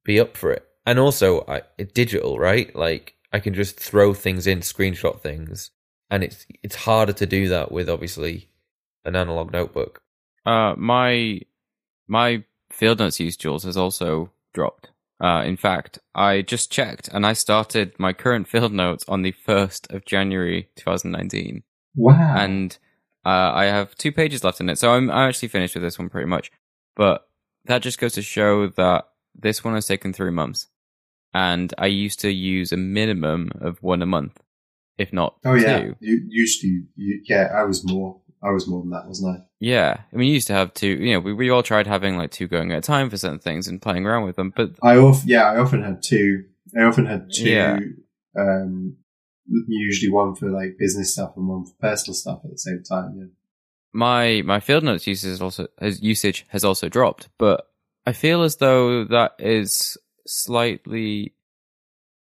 be 0.06 0.20
up 0.20 0.38
for 0.38 0.52
it. 0.52 0.66
And 0.86 0.98
also, 0.98 1.44
I, 1.50 1.64
digital, 1.94 2.40
right? 2.40 2.74
Like 2.74 3.16
I 3.34 3.40
can 3.40 3.54
just 3.54 3.78
throw 3.78 4.14
things 4.14 4.48
in, 4.48 4.60
screenshot 4.60 5.20
things, 5.20 5.72
and 6.10 6.24
it's 6.24 6.48
it's 6.64 6.76
harder 6.76 7.14
to 7.14 7.26
do 7.26 7.50
that 7.50 7.72
with 7.72 7.90
obviously 7.90 8.50
an 9.04 9.16
analog 9.16 9.52
notebook. 9.52 10.02
Uh, 10.46 10.76
my 10.78 11.42
my 12.08 12.46
field 12.72 13.00
notes 13.00 13.20
use 13.20 13.36
Jules 13.36 13.66
has 13.66 13.76
also 13.76 14.32
dropped. 14.54 14.92
Uh, 15.20 15.44
in 15.46 15.58
fact, 15.58 16.00
I 16.14 16.42
just 16.44 16.72
checked 16.72 17.08
and 17.08 17.26
I 17.26 17.34
started 17.34 17.94
my 17.98 18.14
current 18.14 18.48
field 18.52 18.72
notes 18.74 19.04
on 19.08 19.22
the 19.24 19.32
first 19.32 19.92
of 19.92 20.06
January, 20.06 20.70
2019, 20.76 21.64
Wow. 21.96 22.36
and 22.38 22.78
uh, 23.26 23.52
I 23.54 23.66
have 23.66 23.96
two 23.96 24.12
pages 24.12 24.44
left 24.44 24.60
in 24.62 24.70
it. 24.70 24.78
So 24.78 24.92
I'm 24.92 25.10
I'm 25.10 25.28
actually 25.30 25.48
finished 25.50 25.74
with 25.76 25.84
this 25.84 25.98
one 26.00 26.10
pretty 26.10 26.28
much. 26.28 26.52
But 26.96 27.28
that 27.66 27.82
just 27.82 28.00
goes 28.00 28.14
to 28.14 28.22
show 28.22 28.68
that 28.68 29.10
this 29.36 29.64
one 29.64 29.74
has 29.74 29.86
taken 29.88 30.14
three 30.14 30.32
months, 30.32 30.68
and 31.34 31.74
I 31.78 31.88
used 31.88 32.20
to 32.22 32.32
use 32.32 32.72
a 32.72 32.78
minimum 32.78 33.50
of 33.60 33.82
one 33.84 34.02
a 34.02 34.06
month, 34.06 34.40
if 34.98 35.12
not 35.12 35.36
oh 35.46 35.56
yeah, 35.56 35.80
two. 35.80 35.96
you 36.00 36.22
usually 36.30 36.84
you, 36.96 37.22
yeah. 37.28 37.52
I 37.54 37.64
was 37.64 37.84
more. 37.84 38.22
I 38.48 38.52
was 38.52 38.68
more 38.68 38.82
than 38.82 38.92
that, 38.92 39.08
wasn't 39.08 39.38
I? 39.38 39.44
Yeah, 39.60 39.98
I 40.12 40.16
mean, 40.16 40.28
you 40.30 40.36
used 40.36 40.48
to 40.48 40.54
have 40.54 40.74
two. 40.74 40.88
You 40.88 41.14
know, 41.14 41.20
we 41.20 41.34
we 41.34 41.50
all 41.50 41.64
tried 41.64 41.88
having 41.88 42.18
like 42.18 42.32
two 42.32 42.48
going 42.48 42.72
at 42.72 42.78
a 42.78 42.82
time 42.82 43.10
for 43.10 43.18
certain 43.18 43.40
things 43.40 43.68
and 43.68 43.82
playing 43.82 44.06
around 44.06 44.26
with 44.26 44.36
them. 44.36 44.54
But 44.56 44.72
I 44.82 44.98
often, 44.98 45.28
yeah, 45.28 45.44
I 45.44 45.58
often 45.58 45.84
had 45.84 46.02
two. 46.02 46.46
I 46.78 46.84
often 46.84 47.06
had 47.06 47.30
two. 47.34 47.50
Yeah. 47.50 47.80
Um, 48.38 48.98
usually 49.68 50.12
one 50.12 50.36
for 50.36 50.50
like 50.50 50.78
business 50.78 51.14
stuff 51.14 51.34
and 51.36 51.48
one 51.48 51.66
for 51.66 51.74
personal 51.80 52.14
stuff 52.14 52.42
at 52.44 52.52
the 52.52 52.58
same 52.58 52.84
time. 52.84 53.16
Yeah. 53.18 53.26
my 53.94 54.42
my 54.46 54.60
field 54.60 54.84
notes 54.84 55.08
usage 55.08 55.42
also 55.42 55.68
has, 55.80 56.02
usage 56.02 56.46
has 56.50 56.64
also 56.64 56.88
dropped. 56.90 57.30
But 57.38 57.68
I 58.06 58.14
feel 58.14 58.44
as 58.44 58.58
though 58.58 59.06
that 59.06 59.34
is 59.40 59.98
slightly. 60.26 61.34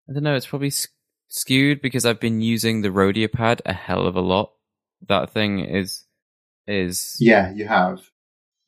I 0.09 0.15
don't 0.15 0.23
know. 0.23 0.37
It's 0.37 0.47
probably 0.47 0.73
skewed 1.29 1.83
because 1.83 2.07
I've 2.07 2.21
been 2.21 2.41
using 2.41 2.81
the 2.81 2.89
Rhodia 2.89 3.31
pad 3.31 3.61
a 3.67 3.73
hell 3.73 4.07
of 4.07 4.17
a 4.17 4.21
lot. 4.21 4.53
That 5.09 5.31
thing 5.31 5.61
is 5.61 6.06
is 6.67 7.17
Yeah, 7.21 7.53
you 7.53 7.67
have. 7.67 8.01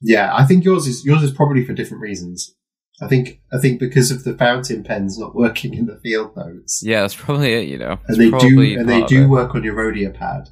Yeah, 0.01 0.34
I 0.34 0.44
think 0.44 0.64
yours 0.64 0.86
is 0.86 1.05
yours 1.05 1.22
is 1.22 1.30
probably 1.30 1.64
for 1.64 1.72
different 1.72 2.03
reasons. 2.03 2.55
I 3.01 3.09
think 3.09 3.40
I 3.53 3.59
think 3.59 3.78
because 3.78 4.11
of 4.11 4.24
the 4.24 4.36
fountain 4.36 4.82
pens 4.82 5.18
not 5.18 5.34
working 5.34 5.74
in 5.74 5.86
the 5.86 5.96
field 5.96 6.36
notes, 6.36 6.82
Yeah, 6.84 7.03
that's 7.03 7.14
probably 7.14 7.55
it. 7.55 7.68
You 7.68 7.78
know, 7.78 7.99
and 8.07 8.16
they 8.16 8.30
do 8.30 8.78
and 8.78 8.88
they 8.88 9.03
do 9.05 9.28
work 9.28 9.55
on 9.55 9.64
your 9.64 9.74
Rhodia 9.74 10.14
pad. 10.14 10.51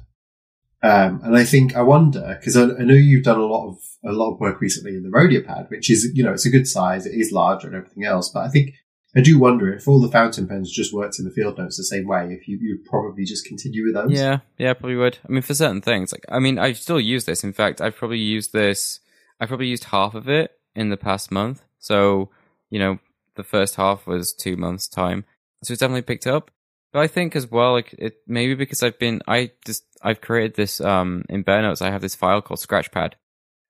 Um, 0.83 1.21
and 1.23 1.35
I 1.35 1.43
think 1.43 1.75
I 1.75 1.81
wonder 1.81 2.37
because 2.39 2.55
I, 2.55 2.63
I 2.63 2.83
know 2.83 2.93
you've 2.93 3.23
done 3.23 3.39
a 3.39 3.45
lot 3.45 3.67
of 3.67 3.77
a 4.05 4.11
lot 4.11 4.33
of 4.33 4.39
work 4.39 4.61
recently 4.61 4.95
in 4.95 5.03
the 5.03 5.09
Rhodia 5.09 5.45
pad, 5.45 5.65
which 5.69 5.89
is 5.89 6.11
you 6.13 6.23
know 6.23 6.33
it's 6.33 6.45
a 6.45 6.51
good 6.51 6.67
size, 6.67 7.05
it 7.05 7.15
is 7.15 7.31
larger 7.31 7.67
and 7.67 7.75
everything 7.75 8.05
else. 8.05 8.29
But 8.29 8.45
I 8.45 8.49
think 8.49 8.75
I 9.17 9.21
do 9.21 9.39
wonder 9.39 9.73
if 9.73 9.87
all 9.87 9.99
the 9.99 10.11
fountain 10.11 10.47
pens 10.47 10.71
just 10.71 10.93
worked 10.93 11.17
in 11.17 11.25
the 11.25 11.31
field 11.31 11.57
notes 11.57 11.75
the 11.77 11.83
same 11.83 12.05
way, 12.07 12.27
if 12.31 12.47
you 12.47 12.59
you'd 12.61 12.85
probably 12.85 13.25
just 13.25 13.45
continue 13.45 13.83
with 13.85 13.95
those. 13.95 14.11
Yeah, 14.11 14.39
yeah, 14.59 14.73
probably 14.73 14.95
would. 14.97 15.17
I 15.27 15.31
mean, 15.31 15.41
for 15.41 15.55
certain 15.55 15.81
things, 15.81 16.11
like 16.11 16.25
I 16.29 16.39
mean, 16.39 16.59
I 16.59 16.73
still 16.73 16.99
use 16.99 17.25
this. 17.25 17.43
In 17.43 17.51
fact, 17.51 17.81
I've 17.81 17.95
probably 17.95 18.19
used 18.19 18.53
this. 18.53 18.99
I've 19.39 19.47
probably 19.47 19.67
used 19.67 19.85
half 19.85 20.13
of 20.13 20.29
it 20.29 20.51
in 20.75 20.89
the 20.89 20.97
past 20.97 21.31
month. 21.31 21.63
So 21.79 22.29
you 22.69 22.77
know, 22.79 22.99
the 23.35 23.43
first 23.43 23.75
half 23.75 24.05
was 24.05 24.33
two 24.33 24.55
months 24.55 24.87
time, 24.87 25.25
so 25.63 25.71
it's 25.71 25.79
definitely 25.79 26.03
picked 26.03 26.27
up. 26.27 26.51
But 26.93 26.99
I 26.99 27.07
think 27.07 27.35
as 27.35 27.49
well, 27.49 27.73
like 27.73 27.93
it 27.97 28.17
maybe 28.27 28.53
because 28.53 28.83
I've 28.83 28.99
been, 28.99 29.21
I 29.27 29.51
just 29.65 29.83
I've 30.03 30.21
created 30.21 30.55
this 30.55 30.79
um 30.79 31.23
in 31.27 31.41
Bear 31.41 31.61
Notes. 31.63 31.81
I 31.81 31.89
have 31.89 32.01
this 32.01 32.15
file 32.15 32.41
called 32.41 32.59
Scratchpad, 32.59 33.13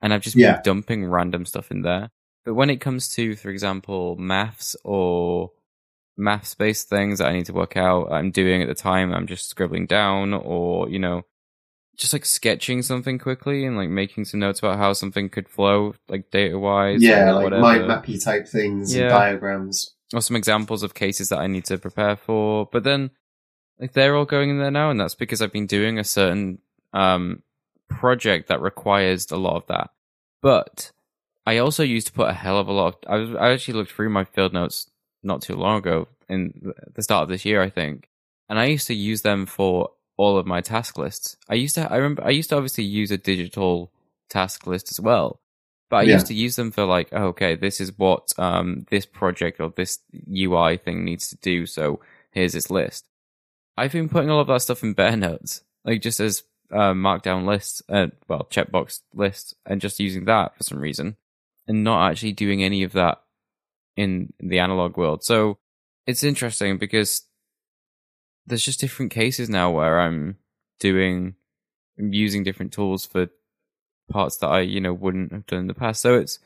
and 0.01 0.13
I've 0.13 0.21
just 0.21 0.35
been 0.35 0.43
Yeah. 0.43 0.61
dumping 0.61 1.05
random 1.05 1.45
stuff 1.45 1.71
in 1.71 1.83
there. 1.83 2.09
But 2.47 2.53
when 2.53 2.69
it 2.69 2.77
comes 2.79 3.09
to, 3.15 3.35
for 3.35 3.49
example, 3.49 4.15
maths 4.15 4.73
or 4.85 5.51
maths 6.15 6.55
based 6.55 6.87
things 6.87 7.19
that 7.19 7.27
I 7.27 7.33
need 7.33 7.47
to 7.47 7.53
work 7.53 7.75
out, 7.75 8.09
I'm 8.09 8.31
doing 8.31 8.61
at 8.61 8.69
the 8.69 8.73
time, 8.73 9.13
I'm 9.13 9.27
just 9.27 9.49
scribbling 9.49 9.85
down 9.85 10.33
or, 10.33 10.87
you 10.89 10.97
know, 10.97 11.23
just 11.97 12.13
like 12.13 12.23
sketching 12.23 12.83
something 12.83 13.19
quickly 13.19 13.65
and 13.65 13.75
like 13.75 13.89
making 13.89 14.23
some 14.23 14.39
notes 14.39 14.59
about 14.59 14.77
how 14.77 14.93
something 14.93 15.27
could 15.27 15.49
flow, 15.49 15.95
like 16.07 16.31
data 16.31 16.57
wise. 16.57 17.03
yeah, 17.03 17.33
like 17.33 17.43
whatever. 17.43 17.61
mind 17.61 17.83
mappy 17.83 18.23
type 18.23 18.47
things 18.47 18.95
Yeah. 18.95 19.01
and 19.03 19.09
diagrams. 19.09 19.93
or 20.13 20.21
some 20.21 20.37
examples 20.37 20.83
of 20.83 20.93
cases 20.93 21.27
that 21.27 21.39
I 21.39 21.47
need 21.47 21.65
to 21.65 21.77
prepare 21.77 22.15
for. 22.15 22.69
But 22.71 22.85
then, 22.85 23.11
like, 23.77 23.91
they're 23.91 24.15
all 24.15 24.23
going 24.23 24.51
in 24.51 24.57
there 24.59 24.71
now, 24.71 24.89
and 24.89 24.97
that's 24.97 25.15
because 25.15 25.41
I've 25.41 25.51
been 25.51 25.67
doing 25.67 25.99
a 25.99 26.05
certain 26.05 26.59
um, 26.93 27.43
project 27.89 28.47
that 28.47 28.61
requires 28.61 29.29
a 29.31 29.35
lot 29.37 29.57
of 29.57 29.67
that. 29.67 29.89
But 30.41 30.93
I 31.47 31.59
also 31.59 31.81
used 31.81 32.07
to 32.07 32.13
put 32.13 32.29
a 32.29 32.33
hell 32.33 32.59
of 32.59 32.67
a 32.67 32.73
lot 32.73 32.87
of. 32.87 32.95
I, 33.07 33.15
was, 33.15 33.35
I 33.35 33.51
actually 33.51 33.75
looked 33.75 33.93
through 33.93 34.09
my 34.09 34.25
field 34.25 34.51
notes 34.51 34.91
not 35.23 35.41
too 35.41 35.55
long 35.55 35.77
ago, 35.77 36.09
in 36.27 36.73
the 36.93 37.01
start 37.01 37.23
of 37.23 37.29
this 37.29 37.45
year, 37.45 37.61
I 37.61 37.69
think, 37.69 38.09
and 38.49 38.59
I 38.59 38.65
used 38.65 38.87
to 38.87 38.93
use 38.93 39.21
them 39.21 39.45
for 39.45 39.91
all 40.17 40.37
of 40.37 40.45
my 40.45 40.59
task 40.59 40.97
lists. 40.97 41.37
I 41.47 41.55
used 41.55 41.75
to. 41.75 41.89
I 41.89 41.95
remember. 41.95 42.25
I 42.25 42.31
used 42.31 42.49
to 42.49 42.57
obviously 42.57 42.83
use 42.83 43.11
a 43.11 43.17
digital 43.17 43.93
task 44.29 44.67
list 44.67 44.91
as 44.91 44.99
well. 44.99 45.39
But 45.89 45.97
I 45.97 46.03
Yeah. 46.03 46.15
used 46.15 46.27
to 46.27 46.33
use 46.33 46.57
them 46.57 46.69
for 46.71 46.83
like, 46.83 47.07
oh, 47.13 47.27
okay, 47.27 47.55
this 47.55 47.79
is 47.79 47.97
what 47.97 48.33
um, 48.37 48.85
this 48.89 49.05
project 49.05 49.61
or 49.61 49.69
this 49.73 49.99
UI 50.29 50.75
thing 50.75 51.05
needs 51.05 51.29
to 51.29 51.37
do. 51.37 51.65
So 51.65 52.01
here's 52.31 52.51
this 52.51 52.69
list. 52.69 53.07
I've 53.77 53.93
been 53.93 54.09
putting 54.09 54.29
all 54.29 54.41
of 54.41 54.47
that 54.47 54.61
stuff 54.63 54.83
in 54.83 54.91
Bear 54.93 55.15
notes, 55.15 55.61
like 55.85 56.01
just 56.01 56.19
as 56.19 56.43
uh, 56.71 56.91
markdown 56.91 57.45
lists, 57.45 57.81
uh, 57.87 58.07
well, 58.27 58.47
checkbox 58.51 58.99
lists, 59.13 59.53
and 59.65 59.79
just 59.79 60.01
using 60.01 60.25
that 60.25 60.57
for 60.57 60.63
some 60.63 60.79
reason, 60.79 61.15
and 61.67 61.83
not 61.83 62.09
actually 62.09 62.33
doing 62.33 62.63
any 62.63 62.83
of 62.83 62.93
that 62.93 63.21
in 63.95 64.33
the 64.39 64.59
analog 64.59 64.97
world. 64.97 65.23
So 65.23 65.57
it's 66.05 66.23
interesting 66.23 66.77
because 66.77 67.23
there's 68.45 68.63
just 68.63 68.79
different 68.79 69.11
cases 69.11 69.49
now 69.49 69.71
where 69.71 69.99
I'm 69.99 70.37
doing, 70.79 71.35
I'm 71.99 72.13
using 72.13 72.43
different 72.43 72.71
tools 72.71 73.05
for 73.05 73.27
parts 74.09 74.37
that 74.37 74.47
I, 74.47 74.61
you 74.61 74.79
know, 74.79 74.93
wouldn't 74.93 75.33
have 75.33 75.45
done 75.47 75.59
in 75.59 75.67
the 75.67 75.73
past. 75.73 76.01
So 76.01 76.15
it's 76.15 76.39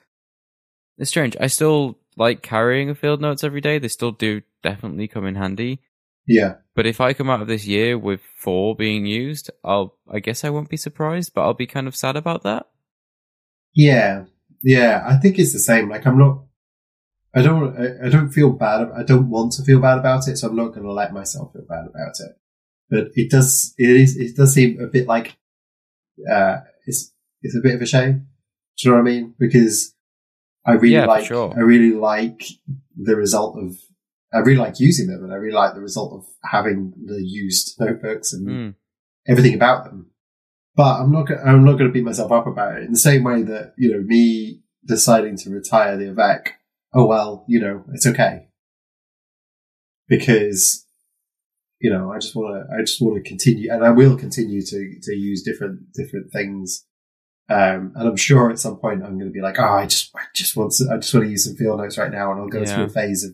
it's 0.97 1.09
strange. 1.09 1.36
I 1.39 1.47
still 1.47 1.97
like 2.17 2.41
carrying 2.41 2.89
a 2.89 2.95
field 2.95 3.22
notes 3.22 3.43
every 3.43 3.61
day. 3.61 3.80
They 3.80 3.88
still 3.88 4.11
do 4.11 4.41
definitely 4.63 5.07
come 5.07 5.26
in 5.26 5.36
handy. 5.36 5.80
Yeah, 6.28 6.55
But 6.76 6.86
if 6.86 7.01
I 7.01 7.13
come 7.13 7.30
out 7.32 7.41
of 7.41 7.47
this 7.47 7.65
year 7.65 7.97
with 7.97 8.22
four 8.38 8.76
being 8.76 9.05
used, 9.05 9.49
I'll 9.63 9.97
I 10.09 10.19
guess 10.19 10.43
I 10.43 10.49
won't 10.51 10.69
be 10.69 10.78
surprised, 10.78 11.34
but 11.34 11.41
I'll 11.41 11.53
be 11.55 11.67
kind 11.67 11.88
of 11.88 11.95
sad 11.95 12.15
about 12.15 12.43
that. 12.43 12.67
yeah, 13.74 14.26
yeah. 14.64 15.03
I 15.05 15.18
think 15.18 15.39
it's 15.39 15.53
the 15.53 15.59
same. 15.59 15.89
Like 15.89 16.05
I'm 16.05 16.18
not. 16.18 16.43
I 17.34 17.41
don't. 17.41 17.78
I, 17.78 18.07
I 18.07 18.09
don't 18.09 18.30
feel 18.30 18.49
bad. 18.51 18.89
I 18.95 19.03
don't 19.03 19.30
want 19.30 19.53
to 19.53 19.64
feel 19.64 19.80
bad 19.80 19.97
about 19.99 20.28
it, 20.28 20.38
so 20.38 20.47
I'm 20.49 20.55
not 20.55 20.70
going 20.70 20.84
to 20.84 20.91
let 20.91 21.14
myself 21.14 21.53
feel 21.53 21.66
bad 21.68 21.86
about 21.88 22.16
it. 22.20 22.32
But 22.89 23.07
it 23.16 23.32
does. 23.32 23.74
It 23.78 23.95
is. 23.95 24.18
It 24.18 24.36
does 24.36 24.53
seem 24.53 24.80
a 24.82 24.88
bit 24.88 25.07
like. 25.07 25.38
Uh, 26.30 26.57
it's 26.86 27.14
it's 27.41 27.55
a 27.55 27.62
bit 27.62 27.76
of 27.76 27.82
a 27.82 27.86
shame. 27.86 28.28
Do 28.78 28.89
you 28.89 28.91
know 28.91 28.97
what 29.01 29.09
I 29.09 29.12
mean? 29.14 29.34
Because 29.39 29.95
I 30.66 30.74
really 30.74 30.95
Yeah, 30.95 31.05
like. 31.05 31.26
sure. 31.26 31.53
I 31.55 31.62
really 31.62 31.93
like 31.95 32.43
the 32.95 33.16
result 33.16 33.57
of. 33.57 33.78
I 34.34 34.39
really 34.39 34.59
like 34.59 34.80
using 34.80 35.07
them, 35.07 35.24
and 35.24 35.32
I 35.34 35.36
really 35.38 35.55
like 35.55 35.74
the 35.74 35.82
result 35.82 36.14
of 36.14 36.26
having 36.49 36.93
the 37.05 37.22
used 37.24 37.76
notebooks 37.80 38.32
and 38.34 38.47
Mm. 38.47 38.76
everything 39.28 39.53
about 39.55 39.86
them. 39.86 40.11
But 40.76 41.01
I'm 41.01 41.11
not. 41.11 41.28
go- 41.28 41.36
I'm 41.45 41.65
not 41.65 41.74
going 41.74 41.88
to 41.88 41.91
beat 41.93 42.05
myself 42.05 42.32
up 42.32 42.47
about 42.47 42.78
it 42.78 42.84
in 42.84 42.91
the 42.93 42.97
same 42.99 43.24
way 43.24 43.43
that 43.43 43.74
you 43.78 43.91
know 43.91 44.01
me 44.01 44.61
deciding 44.86 45.38
to 45.38 45.49
retire 45.49 45.97
the 45.97 46.09
Avec. 46.09 46.53
Oh 46.93 47.05
well, 47.07 47.45
you 47.47 47.59
know 47.59 47.84
it's 47.93 48.07
okay 48.07 48.47
because 50.07 50.86
you 51.80 51.89
know 51.91 52.11
I 52.11 52.19
just 52.19 52.36
want 52.36 52.67
to. 52.69 52.74
I 52.76 52.82
just 52.82 53.01
want 53.01 53.22
to 53.24 53.28
continue, 53.30 53.72
and 53.72 53.84
I 53.84 53.89
will 53.91 54.17
continue 54.17 54.61
to 54.61 54.99
to 55.01 55.13
use 55.15 55.43
different 55.43 55.91
different 55.93 56.32
things. 56.32 56.86
Um, 57.49 57.91
and 57.95 58.07
I'm 58.07 58.15
sure 58.15 58.49
at 58.49 58.59
some 58.59 58.78
point 58.78 59.03
I'm 59.03 59.15
going 59.17 59.30
to 59.30 59.34
be 59.34 59.41
like, 59.41 59.59
oh, 59.59 59.63
I 59.74 59.86
just, 59.86 60.11
I 60.15 60.22
just 60.34 60.55
want 60.55 60.72
to, 60.74 60.86
I 60.89 60.95
just 60.99 61.13
want 61.13 61.26
to 61.26 61.32
use 61.32 61.43
some 61.45 61.57
field 61.57 61.80
notes 61.82 61.97
right 61.97 62.11
now, 62.11 62.32
and 62.32 62.39
I'll 62.39 62.47
go 62.47 62.61
Yeah. 62.61 62.76
through 62.76 62.86
a 62.86 62.89
phase 62.89 63.26
of, 63.26 63.32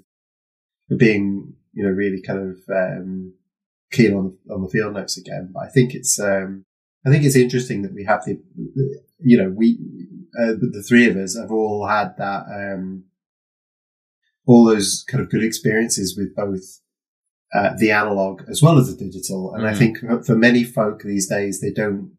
of 0.90 0.98
being, 0.98 1.54
you 1.74 1.84
know, 1.84 1.92
really 1.92 2.20
kind 2.24 2.40
of 2.40 2.58
um, 2.76 3.34
keen 3.92 4.16
on 4.16 4.36
on 4.50 4.64
the 4.64 4.70
field 4.70 4.96
notes 4.96 5.18
again. 5.18 5.52
But 5.54 5.66
I 5.66 5.70
think 5.70 5.94
it's 5.94 6.20
um, 6.20 6.66
I 7.06 7.10
think 7.12 7.24
it's 7.24 7.36
interesting 7.36 7.82
that 7.84 7.94
we 7.94 8.04
have 8.06 8.24
the, 8.26 8.40
you 9.20 9.38
know, 9.38 9.50
we 9.50 9.78
uh, 10.40 10.54
the, 10.60 10.84
three 10.88 11.10
of 11.10 11.16
us 11.18 11.38
have 11.38 11.52
all 11.52 11.88
had 11.88 12.16
that 12.18 12.44
um, 12.54 13.06
all 14.46 14.66
those 14.66 15.04
kind 15.10 15.24
of 15.24 15.30
good 15.30 15.44
experiences 15.44 16.18
with 16.18 16.36
both 16.36 16.64
uh, 17.56 17.74
the 17.78 17.92
analog 17.92 18.42
as 18.50 18.62
well 18.62 18.78
as 18.78 18.88
the 18.90 19.06
digital. 19.06 19.54
And 19.54 19.66
I 19.66 19.74
Mhm. 19.74 19.78
think 19.78 19.98
for- 20.00 20.24
for 20.24 20.36
many 20.36 20.64
folk 20.64 21.04
these 21.04 21.28
days, 21.30 21.60
they 21.62 21.72
don't. 21.72 22.12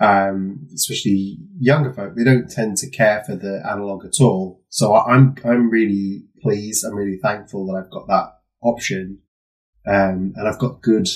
Um, 0.00 0.68
especially 0.72 1.38
younger 1.58 1.92
folk, 1.92 2.14
they 2.14 2.22
don't 2.22 2.48
tend 2.48 2.76
to 2.78 2.88
care 2.88 3.24
for 3.26 3.34
the 3.34 3.60
analog 3.68 4.04
at 4.04 4.20
all. 4.20 4.62
So 4.68 4.94
I'm, 4.94 5.34
I'm 5.44 5.68
really 5.70 6.22
pleased. 6.40 6.84
I'm 6.84 6.94
really 6.94 7.18
thankful 7.18 7.66
that 7.66 7.74
I've 7.82 7.90
got 7.90 8.06
that 8.06 8.28
option. 8.62 9.18
Um, 9.88 10.34
and 10.36 10.46
I've 10.46 10.60
got 10.60 10.82
good, 10.82 11.08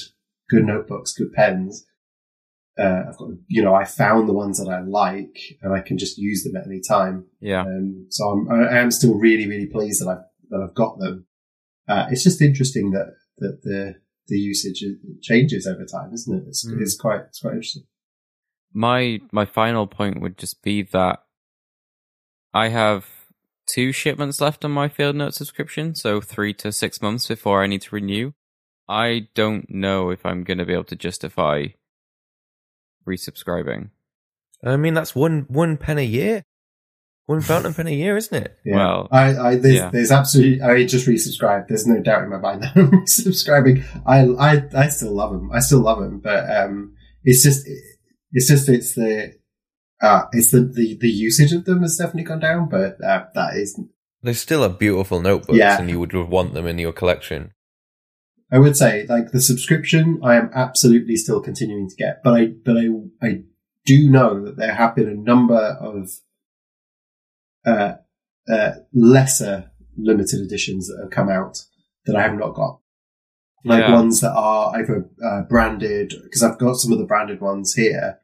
good 0.51 0.64
notebooks, 0.64 1.12
good 1.12 1.33
pens. 1.33 1.87
Uh, 2.79 3.03
I've 3.09 3.16
got, 3.18 3.29
you 3.49 3.62
know, 3.62 3.75
I 3.75 3.85
found 3.85 4.29
the 4.29 4.33
ones 4.33 4.59
that 4.59 4.70
I 4.70 4.81
like 4.81 5.37
and 5.61 5.75
I 5.75 5.81
can 5.81 5.99
just 5.99 6.16
use 6.18 6.43
them 6.43 6.57
at 6.57 6.66
any 6.66 6.81
time. 6.81 7.27
Yeah. 7.41 7.62
Um, 7.62 8.07
so 8.11 8.25
I'm, 8.31 8.51
I 8.51 8.79
am 8.81 8.91
still 8.91 9.14
really, 9.14 9.47
really 9.47 9.66
pleased 9.66 10.01
that 10.03 10.09
I've, 10.09 10.25
that 10.51 10.66
I've 10.66 10.75
got 10.75 10.99
them. 10.99 11.27
Uh, 11.89 12.07
it's 12.11 12.23
just 12.25 12.41
interesting 12.41 12.91
that, 12.93 13.14
that 13.39 13.61
the, 13.62 13.97
the 14.29 14.39
usage 14.39 14.83
changes 15.20 15.66
over 15.66 15.85
time, 15.85 16.12
isn't 16.14 16.35
it? 16.35 16.45
It's, 16.49 16.66
Mm. 16.66 16.81
it's 16.81 16.97
quite, 16.97 17.20
it's 17.29 17.41
quite 17.41 17.55
interesting. 17.55 17.85
my 18.73 19.20
my 19.33 19.45
final 19.45 19.87
point 19.87 20.20
would 20.23 20.39
just 20.39 20.62
be 20.62 20.83
that 20.83 21.25
I 22.55 22.68
have 22.68 23.07
two 23.66 23.93
shipments 23.93 24.41
left 24.41 24.64
on 24.64 24.70
my 24.70 24.89
field 24.89 25.16
note 25.16 25.35
subscription, 25.35 25.95
so 25.95 26.20
three 26.20 26.55
to 26.55 26.73
six 26.73 27.03
months 27.03 27.29
before 27.29 27.62
I 27.62 27.66
need 27.66 27.83
to 27.83 27.95
renew. 27.95 28.33
I 28.89 29.29
don't 29.35 29.68
know 29.70 30.11
if 30.11 30.25
I'm 30.25 30.45
going 30.45 30.59
to 30.59 30.64
be 30.64 30.73
able 30.73 30.85
to 30.85 30.97
justify 30.97 31.66
resubscribing. 33.07 33.91
I 34.65 34.77
mean, 34.77 34.95
that's 34.95 35.15
one 35.15 35.47
one 35.49 35.77
pen 35.77 35.99
a 35.99 36.05
year, 36.05 36.45
one 37.27 37.41
fountain 37.51 37.75
pen 37.75 37.87
a 37.89 37.91
year, 37.91 38.17
isn't 38.17 38.45
it? 38.45 38.57
Yeah. 38.65 38.77
Well, 38.77 39.09
I, 39.11 39.37
I 39.37 39.57
there's, 39.57 39.75
yeah. 39.75 39.91
there's 39.91 40.11
absolutely. 40.13 40.63
I 40.63 40.85
just 40.87 41.07
resubscribed. 41.07 41.69
There's 41.69 41.87
no 41.87 42.01
doubt 42.01 42.23
in 42.23 42.31
my 42.31 42.39
mind 42.39 42.63
that 42.63 42.73
I'm 42.77 42.91
resubscribing. 42.91 43.85
I, 44.07 44.27
I, 44.27 44.85
I 44.85 44.89
still 44.89 45.15
love 45.15 45.33
him. 45.33 45.51
I 45.53 45.61
still 45.61 45.81
love 45.81 46.01
him, 46.03 46.21
but 46.21 46.49
um, 46.55 46.95
it's 47.25 47.43
just, 47.43 47.67
it's 48.33 48.49
just, 48.49 48.69
it's 48.69 48.95
the, 48.95 49.35
uh, 50.01 50.25
it's 50.33 50.51
the, 50.51 50.61
the, 50.61 50.97
the 51.01 51.09
usage 51.09 51.53
of 51.53 51.65
them 51.65 51.83
has 51.83 51.97
definitely 51.97 52.25
gone 52.25 52.41
down, 52.41 52.69
but 52.69 53.03
uh, 53.05 53.27
that 53.35 53.55
is, 53.55 53.79
They're 54.23 54.35
still 54.35 54.65
a 54.65 54.69
beautiful 54.69 55.21
notebooks, 55.21 55.59
Yeah. 55.59 55.79
and 55.81 55.89
you 55.91 56.01
would 56.01 56.13
want 56.15 56.55
them 56.55 56.67
in 56.67 56.79
your 56.79 56.93
collection. 56.93 57.53
I 58.53 58.59
would 58.59 58.77
say, 58.77 59.07
like 59.09 59.31
the 59.33 59.41
subscription, 59.41 60.21
I 60.23 60.37
am 60.37 60.51
absolutely 60.55 61.17
still 61.17 61.41
continuing 61.41 61.89
to 61.89 61.97
get, 61.97 62.23
but 62.23 62.35
I, 62.35 62.47
but 62.65 62.77
I, 62.77 62.87
I 63.27 63.43
do 63.87 64.11
know 64.11 64.45
that 64.45 64.57
there 64.59 64.75
have 64.75 64.95
been 64.95 65.09
a 65.09 65.15
number 65.15 65.57
of, 65.81 66.11
uh, 67.67 67.95
uh, 68.53 68.73
lesser 68.93 69.71
limited 69.97 70.41
editions 70.41 70.89
that 70.89 71.01
have 71.03 71.11
come 71.11 71.29
out 71.29 71.65
that 72.07 72.17
I 72.17 72.23
have 72.23 72.39
not 72.39 72.55
got. 72.55 72.81
Like 73.65 73.85
Yeah. 73.85 73.95
ones 73.95 74.21
that 74.21 74.33
are 74.33 74.77
either 74.77 75.09
uh, 75.25 75.43
branded, 75.43 76.13
because 76.25 76.43
I've 76.43 76.59
got 76.59 76.75
some 76.77 76.93
of 76.93 76.99
the 76.99 77.05
branded 77.07 77.41
ones 77.41 77.75
here, 77.75 78.19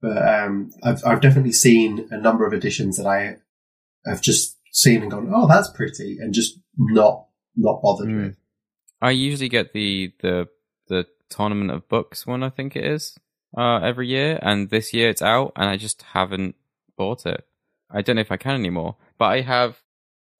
but 0.00 0.16
um, 0.26 0.70
I've 0.84 1.04
I've 1.04 1.20
definitely 1.20 1.52
seen 1.52 2.06
a 2.12 2.16
number 2.18 2.46
of 2.46 2.52
editions 2.52 2.96
that 2.96 3.06
I 3.06 3.36
have 4.08 4.20
just 4.22 4.56
seen 4.72 5.02
and 5.02 5.10
gone, 5.10 5.30
oh, 5.34 5.48
that's 5.48 5.70
pretty, 5.70 6.18
and 6.20 6.32
just 6.32 6.60
not 6.78 7.26
not 7.56 7.82
bothered 7.82 8.08
Mm. 8.08 8.26
with. 8.28 8.36
I 9.06 9.12
usually 9.12 9.48
get 9.48 9.72
the 9.72 10.12
the 10.20 10.48
the 10.88 11.06
tournament 11.28 11.70
of 11.70 11.88
books 11.88 12.26
one. 12.26 12.42
I 12.42 12.50
think 12.50 12.74
it 12.74 12.84
is 12.84 13.16
uh, 13.56 13.76
every 13.76 14.08
year, 14.08 14.38
and 14.42 14.68
this 14.68 14.92
year 14.92 15.08
it's 15.08 15.22
out, 15.22 15.52
and 15.54 15.68
I 15.68 15.76
just 15.76 16.02
haven't 16.02 16.56
bought 16.96 17.24
it. 17.24 17.46
I 17.88 18.02
don't 18.02 18.16
know 18.16 18.22
if 18.22 18.32
I 18.32 18.36
can 18.36 18.56
anymore, 18.56 18.96
but 19.16 19.26
I 19.26 19.40
have 19.42 19.80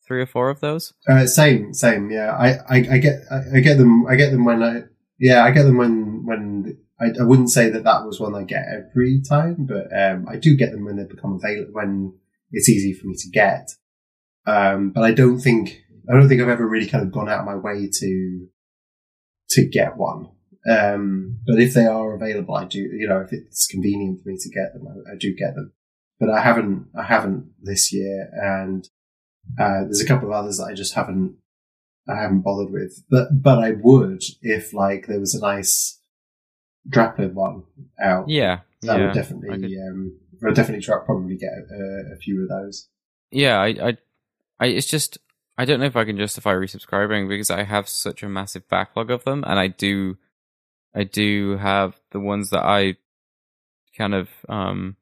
three 0.05 0.21
or 0.21 0.27
four 0.27 0.51
of 0.51 0.59
those. 0.59 0.93
Uh, 1.09 1.27
same, 1.27 1.73
same. 1.75 2.11
Yeah, 2.11 2.33
I, 2.33 2.49
I, 2.69 2.77
I 2.95 2.99
get, 2.99 3.15
I, 3.31 3.59
I 3.59 3.61
get 3.61 3.79
them. 3.79 4.05
I 4.07 4.17
get 4.17 4.33
them 4.33 4.45
when 4.45 4.63
I, 4.63 4.83
yeah, 5.19 5.45
I 5.45 5.53
get 5.53 5.63
them 5.63 5.77
when 5.77 6.25
when 6.25 6.79
I, 7.01 7.07
I 7.21 7.23
wouldn't 7.23 7.51
say 7.51 7.71
that 7.71 7.85
that 7.85 8.05
was 8.05 8.19
one 8.19 8.35
I 8.35 8.43
get 8.43 8.65
every 8.69 9.23
time, 9.23 9.67
but 9.69 9.97
um, 9.97 10.27
I 10.29 10.37
do 10.37 10.57
get 10.57 10.73
them 10.73 10.85
when 10.85 10.97
they 10.97 11.05
become 11.05 11.35
available 11.35 11.73
when 11.73 12.15
it's 12.51 12.69
easy 12.69 12.93
for 12.95 13.07
me 13.07 13.15
to 13.17 13.31
get. 13.31 13.71
Um, 14.45 14.91
but 14.91 15.05
I 15.05 15.13
don't 15.13 15.39
think 15.39 15.83
I 16.09 16.15
don't 16.15 16.29
think 16.29 16.41
I've 16.41 16.49
ever 16.49 16.67
really 16.67 16.87
kind 16.87 17.05
of 17.05 17.13
gone 17.13 17.29
out 17.29 17.41
of 17.41 17.47
my 17.47 17.57
way 17.57 17.89
to 18.01 18.49
to 19.57 19.67
get 19.67 19.97
one. 19.97 20.29
Um, 20.69 21.39
but 21.47 21.61
if 21.61 21.75
they 21.75 21.87
are 21.87 22.15
available, 22.15 22.55
I 22.57 22.65
do. 22.65 22.79
You 22.81 23.07
know, 23.09 23.21
if 23.21 23.33
it's 23.33 23.67
convenient 23.67 24.23
for 24.23 24.29
me 24.31 24.37
to 24.39 24.49
get 24.51 24.73
them, 24.73 24.87
I, 24.89 25.13
I 25.13 25.17
do 25.17 25.35
get 25.35 25.55
them. 25.55 25.73
But 26.19 26.31
I 26.31 26.41
haven't. 26.43 26.89
I 26.99 27.05
haven't 27.05 27.53
this 27.63 27.93
year, 27.93 28.29
and 28.33 28.89
uh, 29.61 29.85
there's 29.85 30.01
a 30.01 30.07
couple 30.07 30.29
of 30.29 30.35
others 30.35 30.59
that 30.59 30.65
I 30.65 30.75
just 30.75 30.95
haven't 30.95 31.37
I 32.09 32.17
haven't 32.17 32.41
bothered 32.41 32.73
with. 32.73 33.05
But 33.11 33.29
but 33.43 33.59
I 33.59 33.73
would 33.81 34.23
if 34.43 34.73
like 34.73 35.07
there 35.07 35.21
was 35.21 35.35
a 35.35 35.41
nice 35.41 36.01
Draplin 36.89 37.33
one 37.35 37.65
out. 38.01 38.29
Yeah, 38.29 38.61
I 38.89 38.97
yeah, 38.97 39.05
would 39.07 39.15
definitely 39.15 39.51
I 39.51 39.59
could- 39.59 39.89
um 39.91 40.19
would 40.43 40.55
definitely 40.55 40.85
try 40.85 40.97
probably 41.05 41.37
get 41.37 41.51
a, 41.53 42.13
a 42.15 42.17
few 42.19 42.43
of 42.43 42.49
those. 42.49 42.89
yeah. 43.31 43.59
I, 43.59 43.67
I, 43.69 43.99
I, 44.61 44.67
it's 44.67 44.87
just 44.87 45.17
I 45.59 45.65
don't 45.65 45.81
know 45.81 45.87
if 45.87 45.97
I 45.97 46.05
can 46.05 46.19
justify 46.19 46.53
resubscribing 46.53 47.29
because 47.29 47.51
I 47.51 47.63
have 47.63 47.89
such 47.89 48.23
a 48.23 48.29
massive 48.29 48.69
backlog 48.69 49.11
of 49.11 49.25
them, 49.25 49.43
and 49.47 49.59
I 49.59 49.69
do, 49.69 50.19
I 50.95 51.05
do 51.05 51.57
have 51.57 51.99
the 52.11 52.21
ones 52.21 52.51
that 52.51 52.65
I 52.65 52.97
kind 53.97 54.15
of 54.15 54.29
um 54.49 54.97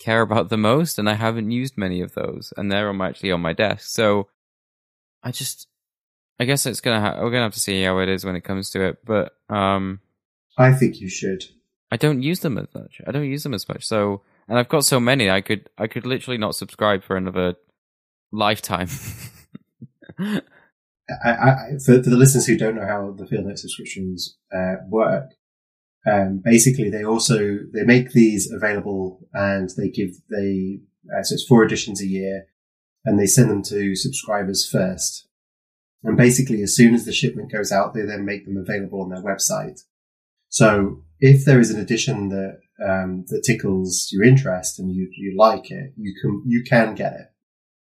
care 0.00 0.22
about 0.22 0.48
the 0.48 0.56
most, 0.56 0.98
and 0.98 1.08
I 1.08 1.14
haven't 1.14 1.50
used 1.50 1.76
many 1.76 2.00
of 2.00 2.14
those, 2.14 2.52
and 2.56 2.70
they're 2.70 2.90
actually 3.02 3.32
on 3.32 3.40
my 3.40 3.52
desk. 3.52 3.88
So 3.88 4.28
I 5.22 5.32
just, 5.32 5.68
I 6.40 6.44
guess 6.44 6.64
it's 6.66 6.80
gonna 6.80 7.00
ha- 7.00 7.20
we're 7.20 7.30
gonna 7.30 7.42
have 7.42 7.54
to 7.54 7.60
see 7.60 7.82
how 7.82 7.98
it 7.98 8.08
is 8.08 8.24
when 8.24 8.36
it 8.36 8.44
comes 8.44 8.70
to 8.70 8.82
it, 8.82 8.98
but 9.04 9.36
um. 9.48 10.00
I 10.58 10.72
think 10.72 11.00
you 11.02 11.08
should. 11.10 11.44
I 11.90 11.96
don't 11.96 12.22
use 12.22 12.40
them 12.40 12.58
as 12.58 12.66
much. 12.74 13.00
I 13.06 13.12
don't 13.12 13.26
use 13.26 13.42
them 13.42 13.54
as 13.54 13.68
much. 13.68 13.86
So, 13.86 14.22
and 14.48 14.58
I've 14.58 14.68
got 14.68 14.84
so 14.84 14.98
many, 14.98 15.30
I 15.30 15.40
could, 15.40 15.68
I 15.76 15.86
could 15.86 16.06
literally 16.06 16.38
not 16.38 16.54
subscribe 16.54 17.04
for 17.04 17.16
another 17.16 17.56
lifetime. 18.32 18.88
I, 20.18 21.30
I, 21.30 21.54
for, 21.84 22.02
for 22.02 22.10
the 22.10 22.16
listeners 22.16 22.46
who 22.46 22.56
don't 22.56 22.74
know 22.74 22.86
how 22.86 23.12
the 23.12 23.26
Field 23.26 23.46
Note 23.46 23.58
subscriptions 23.58 24.36
uh, 24.54 24.76
work, 24.88 25.30
um, 26.10 26.40
basically 26.44 26.90
they 26.90 27.04
also 27.04 27.58
they 27.72 27.82
make 27.84 28.12
these 28.12 28.50
available 28.50 29.28
and 29.32 29.70
they 29.76 29.88
give 29.88 30.10
they 30.30 30.80
uh, 31.14 31.22
so 31.22 31.34
it's 31.34 31.46
four 31.46 31.64
editions 31.64 32.00
a 32.00 32.06
year, 32.06 32.46
and 33.04 33.18
they 33.18 33.26
send 33.26 33.50
them 33.50 33.62
to 33.62 33.94
subscribers 33.94 34.68
first. 34.68 35.28
And 36.02 36.16
basically, 36.16 36.62
as 36.62 36.74
soon 36.74 36.94
as 36.94 37.04
the 37.04 37.12
shipment 37.12 37.52
goes 37.52 37.72
out, 37.72 37.94
they 37.94 38.02
then 38.02 38.24
make 38.24 38.44
them 38.44 38.56
available 38.56 39.02
on 39.02 39.10
their 39.10 39.22
website. 39.22 39.80
So 40.48 41.02
if 41.20 41.44
there 41.44 41.60
is 41.60 41.70
an 41.70 41.80
edition 41.80 42.28
that 42.28 42.58
um, 42.84 43.24
that 43.28 43.44
tickles 43.44 44.08
your 44.12 44.24
interest 44.24 44.78
and 44.78 44.92
you 44.92 45.08
you 45.16 45.36
like 45.36 45.70
it, 45.70 45.92
you 45.96 46.14
can 46.20 46.42
you 46.46 46.62
can 46.68 46.94
get 46.94 47.12
it. 47.12 47.26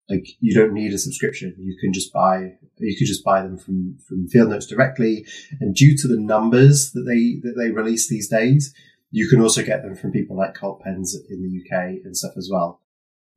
Like 0.09 0.27
you 0.39 0.55
don't 0.55 0.73
need 0.73 0.93
a 0.93 0.97
subscription. 0.97 1.55
You 1.59 1.77
can 1.79 1.93
just 1.93 2.11
buy 2.11 2.53
you 2.77 2.97
could 2.97 3.07
just 3.07 3.23
buy 3.23 3.41
them 3.41 3.57
from 3.57 3.97
from 4.07 4.27
Field 4.27 4.49
Notes 4.49 4.65
directly. 4.65 5.25
And 5.59 5.75
due 5.75 5.95
to 5.97 6.07
the 6.07 6.19
numbers 6.19 6.91
that 6.91 7.03
they 7.03 7.39
that 7.47 7.55
they 7.57 7.71
release 7.71 8.09
these 8.09 8.29
days, 8.29 8.73
you 9.11 9.27
can 9.27 9.41
also 9.41 9.63
get 9.63 9.83
them 9.83 9.95
from 9.95 10.11
people 10.11 10.37
like 10.37 10.53
Cult 10.53 10.81
Pens 10.81 11.15
in 11.29 11.41
the 11.41 11.61
UK 11.61 12.03
and 12.03 12.15
stuff 12.15 12.33
as 12.37 12.49
well. 12.51 12.81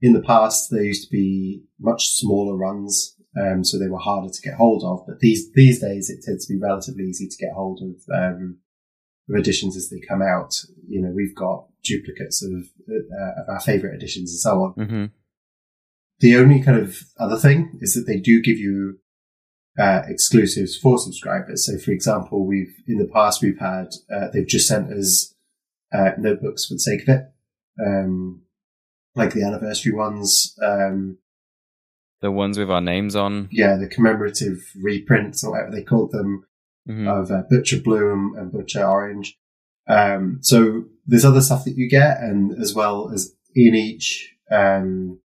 In 0.00 0.12
the 0.12 0.22
past, 0.22 0.70
there 0.70 0.84
used 0.84 1.08
to 1.08 1.12
be 1.12 1.62
much 1.78 2.08
smaller 2.08 2.56
runs, 2.56 3.16
um, 3.40 3.62
so 3.64 3.78
they 3.78 3.88
were 3.88 3.98
harder 3.98 4.28
to 4.28 4.42
get 4.42 4.54
hold 4.54 4.82
of. 4.84 5.06
But 5.06 5.20
these 5.20 5.52
these 5.52 5.80
days, 5.80 6.10
it 6.10 6.24
tends 6.24 6.46
to 6.46 6.54
be 6.54 6.60
relatively 6.60 7.04
easy 7.04 7.28
to 7.28 7.36
get 7.36 7.52
hold 7.54 7.80
of 7.82 7.96
um, 8.14 8.58
of 9.28 9.36
editions 9.36 9.76
as 9.76 9.90
they 9.90 10.00
come 10.00 10.22
out. 10.22 10.54
You 10.88 11.02
know, 11.02 11.12
we've 11.14 11.34
got 11.34 11.66
duplicates 11.84 12.42
of 12.42 12.64
uh, 12.88 13.42
of 13.42 13.48
our 13.48 13.60
favorite 13.60 13.94
editions 13.94 14.30
and 14.32 14.40
so 14.40 14.62
on. 14.62 14.86
hmm 14.86 15.04
The 16.22 16.36
only 16.36 16.62
kind 16.62 16.78
of 16.78 17.00
other 17.18 17.36
thing 17.36 17.78
is 17.80 17.94
that 17.94 18.06
they 18.06 18.18
do 18.18 18.40
give 18.40 18.58
you 18.58 19.00
uh, 19.78 20.02
exclusives 20.06 20.76
for 20.76 20.96
subscribers. 20.96 21.66
So, 21.66 21.78
for 21.78 21.90
example, 21.90 22.46
we've 22.46 22.74
in 22.86 22.98
the 22.98 23.08
past 23.12 23.42
we've 23.42 23.58
had 23.58 23.88
uh, 24.14 24.28
they've 24.32 24.46
just 24.46 24.68
sent 24.68 24.92
us 24.92 25.34
uh, 25.92 26.12
notebooks 26.18 26.66
for 26.66 26.74
the 26.74 26.78
sake 26.78 27.02
of 27.02 27.08
it, 27.08 27.22
um, 27.84 28.42
like 29.16 29.32
the 29.34 29.42
anniversary 29.44 29.92
ones. 29.92 30.56
Um, 30.62 31.18
The 32.20 32.30
ones 32.30 32.56
with 32.56 32.70
our 32.70 32.80
names 32.80 33.16
on. 33.16 33.48
yeah, 33.50 33.76
the 33.76 33.88
commemorative 33.88 34.58
reprints 34.80 35.42
or 35.42 35.50
whatever 35.50 35.72
they 35.72 35.82
called 35.82 36.12
them 36.12 36.44
hmm 36.86 37.08
of 37.08 37.30
uh, 37.30 37.42
Butcher 37.50 37.80
Blue 37.80 38.12
and, 38.12 38.38
and 38.38 38.52
Butcher 38.52 38.84
Orange. 38.84 39.38
Um, 39.88 40.38
so 40.40 40.84
there's 41.04 41.24
other 41.24 41.40
stuff 41.40 41.64
that 41.64 41.76
you 41.76 41.88
get, 41.88 42.18
and 42.18 42.52
as 42.60 42.74
well 42.74 43.10
as 43.12 43.34
in 43.54 43.74
each 43.74 44.34
um, 44.50 45.18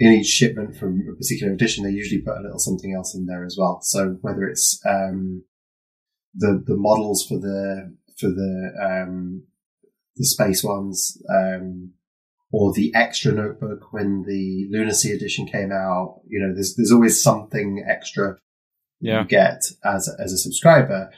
in 0.00 0.12
each 0.12 0.26
shipment 0.26 0.76
from 0.76 1.06
a 1.12 1.14
particular 1.14 1.52
edition, 1.52 1.84
they 1.84 1.90
usually 1.90 2.22
put 2.22 2.38
a 2.38 2.42
little 2.42 2.58
something 2.58 2.94
else 2.94 3.14
in 3.14 3.26
there 3.26 3.44
as 3.44 3.56
well. 3.58 3.80
So 3.82 4.16
whether 4.22 4.44
it's 4.46 4.80
um, 4.88 5.44
the 6.34 6.62
the 6.66 6.76
models 6.76 7.24
for 7.26 7.38
the 7.38 7.94
for 8.18 8.28
the 8.28 8.72
um, 8.82 9.44
the 10.16 10.24
space 10.24 10.64
ones, 10.64 11.20
um, 11.30 11.92
or 12.50 12.72
the 12.72 12.90
extra 12.94 13.32
notebook 13.32 13.92
when 13.92 14.24
the 14.26 14.66
Lunacy 14.70 15.12
edition 15.12 15.46
came 15.46 15.70
out, 15.70 16.20
you 16.26 16.40
know, 16.40 16.52
there's 16.54 16.74
there's 16.76 16.92
always 16.92 17.22
something 17.22 17.84
extra 17.88 18.36
Yeah. 19.00 19.20
you 19.22 19.28
get 19.28 19.62
as 19.84 20.08
a, 20.08 20.22
as 20.22 20.32
a 20.32 20.38
subscriber. 20.38 21.10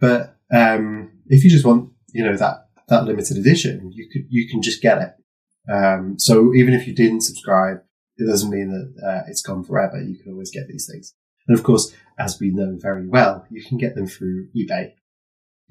But 0.00 0.36
um, 0.52 1.12
if 1.28 1.42
you 1.44 1.50
just 1.50 1.64
want, 1.64 1.90
you 2.12 2.24
know, 2.24 2.36
that 2.36 2.66
that 2.88 3.04
limited 3.04 3.36
edition, 3.38 3.92
you 3.94 4.08
could 4.12 4.26
you 4.28 4.48
can 4.50 4.60
just 4.60 4.82
get 4.82 4.98
it. 4.98 5.12
Um, 5.72 6.16
so 6.18 6.52
even 6.54 6.74
if 6.74 6.86
you 6.86 6.94
didn't 6.94 7.22
subscribe, 7.22 7.78
it 8.16 8.26
doesn't 8.26 8.50
mean 8.50 8.70
that 8.70 9.06
uh, 9.06 9.22
it's 9.28 9.42
gone 9.42 9.64
forever. 9.64 10.00
You 10.00 10.16
can 10.16 10.32
always 10.32 10.50
get 10.50 10.68
these 10.68 10.88
things. 10.90 11.14
And 11.48 11.56
of 11.58 11.64
course, 11.64 11.92
as 12.18 12.38
we 12.40 12.50
know 12.50 12.76
very 12.78 13.06
well, 13.08 13.46
you 13.50 13.62
can 13.64 13.76
get 13.78 13.94
them 13.94 14.06
through 14.06 14.48
eBay, 14.56 14.92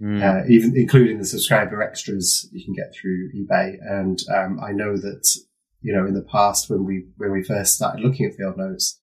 Mm. 0.02 0.24
uh, 0.24 0.44
even 0.50 0.76
including 0.76 1.20
the 1.20 1.26
subscriber 1.26 1.82
extras. 1.82 2.50
You 2.52 2.66
can 2.66 2.74
get 2.74 2.94
through 2.96 3.32
eBay. 3.34 3.76
And 3.88 4.20
um, 4.36 4.60
I 4.60 4.72
know 4.72 4.98
that 4.98 5.28
you 5.82 5.94
know 5.96 6.06
in 6.08 6.16
the 6.16 6.24
past 6.24 6.70
when 6.70 6.84
we 6.84 7.06
when 7.18 7.32
we 7.32 7.44
first 7.44 7.76
started 7.76 8.02
looking 8.02 8.26
at 8.26 8.36
field 8.36 8.58
notes, 8.58 9.00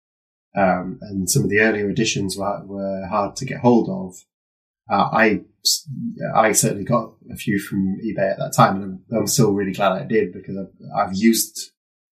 um, 0.55 0.97
and 1.01 1.29
some 1.29 1.43
of 1.43 1.49
the 1.49 1.59
earlier 1.59 1.89
editions 1.89 2.35
were, 2.37 2.65
were 2.65 3.05
hard 3.07 3.35
to 3.37 3.45
get 3.45 3.59
hold 3.59 3.87
of. 3.87 4.15
Uh, 4.91 5.09
I 5.13 5.41
I 6.35 6.51
certainly 6.53 6.85
got 6.85 7.13
a 7.31 7.35
few 7.35 7.59
from 7.59 7.99
eBay 8.03 8.31
at 8.31 8.39
that 8.39 8.53
time, 8.55 8.81
and 8.81 8.83
I'm, 9.11 9.17
I'm 9.19 9.27
still 9.27 9.53
really 9.53 9.73
glad 9.73 9.91
I 9.91 10.05
did 10.05 10.33
because 10.33 10.57
I've, 10.57 11.09
I've 11.09 11.13
used 11.15 11.71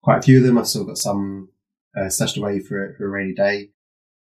quite 0.02 0.18
a 0.18 0.22
few 0.22 0.38
of 0.38 0.44
them. 0.44 0.58
I've 0.58 0.66
still 0.66 0.84
got 0.84 0.98
some 0.98 1.50
uh, 1.98 2.08
stashed 2.08 2.36
away 2.36 2.60
for, 2.60 2.94
for 2.96 3.06
a 3.06 3.08
rainy 3.08 3.34
day, 3.34 3.70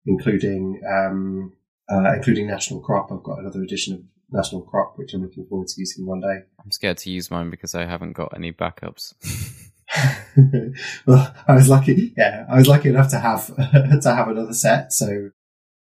including 0.05 0.81
um, 0.87 1.53
uh, 1.89 2.13
including 2.15 2.47
National 2.47 2.81
Crop. 2.81 3.11
I've 3.11 3.23
got 3.23 3.39
another 3.39 3.61
edition 3.61 3.93
of 3.93 4.01
National 4.31 4.61
Crop, 4.61 4.93
which 4.97 5.13
I'm 5.13 5.21
looking 5.21 5.45
forward 5.47 5.67
to 5.67 5.75
using 5.77 6.05
one 6.05 6.21
day. 6.21 6.39
I'm 6.63 6.71
scared 6.71 6.97
to 6.99 7.11
use 7.11 7.29
mine 7.29 7.49
because 7.49 7.75
I 7.75 7.85
haven't 7.85 8.13
got 8.13 8.33
any 8.35 8.51
backups. 8.51 9.13
well, 11.05 11.33
I 11.47 11.53
was 11.53 11.69
lucky. 11.69 12.13
Yeah, 12.17 12.45
I 12.49 12.57
was 12.57 12.67
lucky 12.67 12.89
enough 12.89 13.09
to 13.11 13.19
have 13.19 13.47
to 13.55 14.15
have 14.15 14.27
another 14.27 14.53
set. 14.53 14.93
So, 14.93 15.29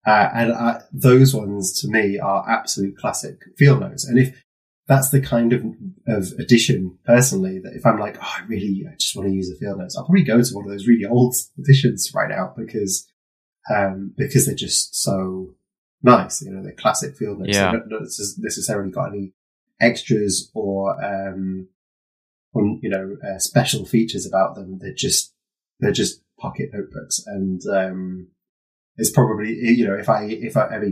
uh, 0.06 0.28
and 0.34 0.52
uh, 0.52 0.80
those 0.92 1.34
ones 1.34 1.80
to 1.80 1.88
me 1.88 2.18
are 2.18 2.48
absolute 2.48 2.96
classic 2.98 3.38
field 3.56 3.80
notes. 3.80 4.04
And 4.06 4.18
if 4.18 4.43
that's 4.86 5.10
the 5.10 5.20
kind 5.20 5.52
of 5.52 5.64
of 6.06 6.32
edition, 6.38 6.98
personally, 7.04 7.58
that 7.60 7.74
if 7.74 7.86
I'm 7.86 7.98
like, 7.98 8.18
oh, 8.18 8.34
I 8.38 8.44
really, 8.46 8.84
I 8.90 8.94
just 8.96 9.16
want 9.16 9.28
to 9.28 9.34
use 9.34 9.50
a 9.50 9.56
field 9.56 9.78
notes, 9.78 9.96
I'll 9.96 10.04
probably 10.04 10.24
go 10.24 10.42
to 10.42 10.54
one 10.54 10.64
of 10.64 10.70
those 10.70 10.86
really 10.86 11.06
old 11.06 11.34
editions 11.58 12.12
right 12.14 12.28
now 12.28 12.52
because 12.56 13.10
um, 13.74 14.12
because 14.16 14.46
they're 14.46 14.54
just 14.54 14.94
so 14.94 15.54
nice. 16.02 16.42
You 16.42 16.52
know, 16.52 16.62
they're 16.62 16.72
classic 16.72 17.16
field 17.16 17.38
notes. 17.38 17.56
Yeah. 17.56 17.72
They 17.72 17.78
don't, 17.88 18.02
necessarily 18.38 18.90
got 18.90 19.10
any 19.10 19.32
extras 19.80 20.50
or 20.54 21.02
um, 21.04 21.68
on 22.54 22.78
you 22.82 22.90
know 22.90 23.16
uh, 23.26 23.38
special 23.38 23.84
features 23.84 24.26
about 24.26 24.54
them. 24.54 24.78
They're 24.80 24.94
just 24.94 25.32
they're 25.80 25.92
just 25.92 26.20
pocket 26.38 26.70
notebooks, 26.72 27.22
and 27.26 27.60
um, 27.72 28.28
it's 28.96 29.10
probably 29.10 29.50
you 29.52 29.86
know 29.86 29.94
if 29.96 30.08
I 30.08 30.24
if 30.24 30.56
I 30.56 30.66
at 30.66 30.82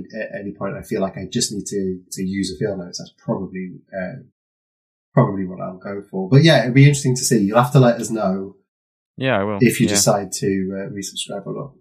any 0.40 0.52
point 0.58 0.76
I 0.76 0.82
feel 0.82 1.00
like 1.00 1.16
I 1.16 1.26
just 1.30 1.52
need 1.52 1.66
to 1.66 2.00
to 2.12 2.22
use 2.22 2.52
a 2.52 2.58
field 2.58 2.78
notes, 2.78 2.98
that's 2.98 3.14
probably 3.24 3.70
uh, 3.96 4.22
probably 5.14 5.44
what 5.46 5.60
I'll 5.60 5.78
go 5.78 6.02
for. 6.10 6.28
But 6.28 6.42
yeah, 6.42 6.62
it'd 6.62 6.74
be 6.74 6.84
interesting 6.84 7.16
to 7.16 7.24
see. 7.24 7.38
You'll 7.40 7.62
have 7.62 7.72
to 7.72 7.80
let 7.80 8.00
us 8.00 8.10
know 8.10 8.56
Yeah, 9.16 9.38
I 9.40 9.44
will. 9.44 9.58
if 9.60 9.80
you 9.80 9.86
Yeah. 9.86 9.94
decide 9.94 10.32
to 10.32 10.46
uh, 10.74 10.90
resubscribe 10.90 11.46
or 11.46 11.54
not. 11.54 11.72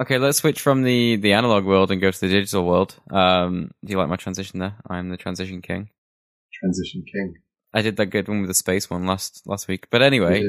Okay, 0.00 0.18
let's 0.18 0.38
switch 0.38 0.60
from 0.60 0.82
the 0.82 1.16
the 1.16 1.32
analog 1.32 1.64
world 1.64 1.90
and 1.90 2.00
go 2.00 2.10
to 2.10 2.20
the 2.20 2.28
digital 2.28 2.64
world. 2.66 2.94
Um, 3.10 3.70
do 3.84 3.92
you 3.92 3.98
like 3.98 4.08
my 4.08 4.16
transition 4.16 4.58
there? 4.58 4.74
I'm 4.88 5.10
the 5.10 5.16
transition 5.16 5.62
king. 5.62 5.90
Transition 6.60 7.04
King. 7.10 7.34
I 7.74 7.82
did 7.82 7.96
that 7.96 8.06
good 8.06 8.28
one 8.28 8.40
with 8.40 8.48
the 8.48 8.54
space 8.54 8.88
one 8.90 9.06
last 9.06 9.42
last 9.46 9.66
week. 9.68 9.86
But 9.90 10.02
anyway, 10.02 10.44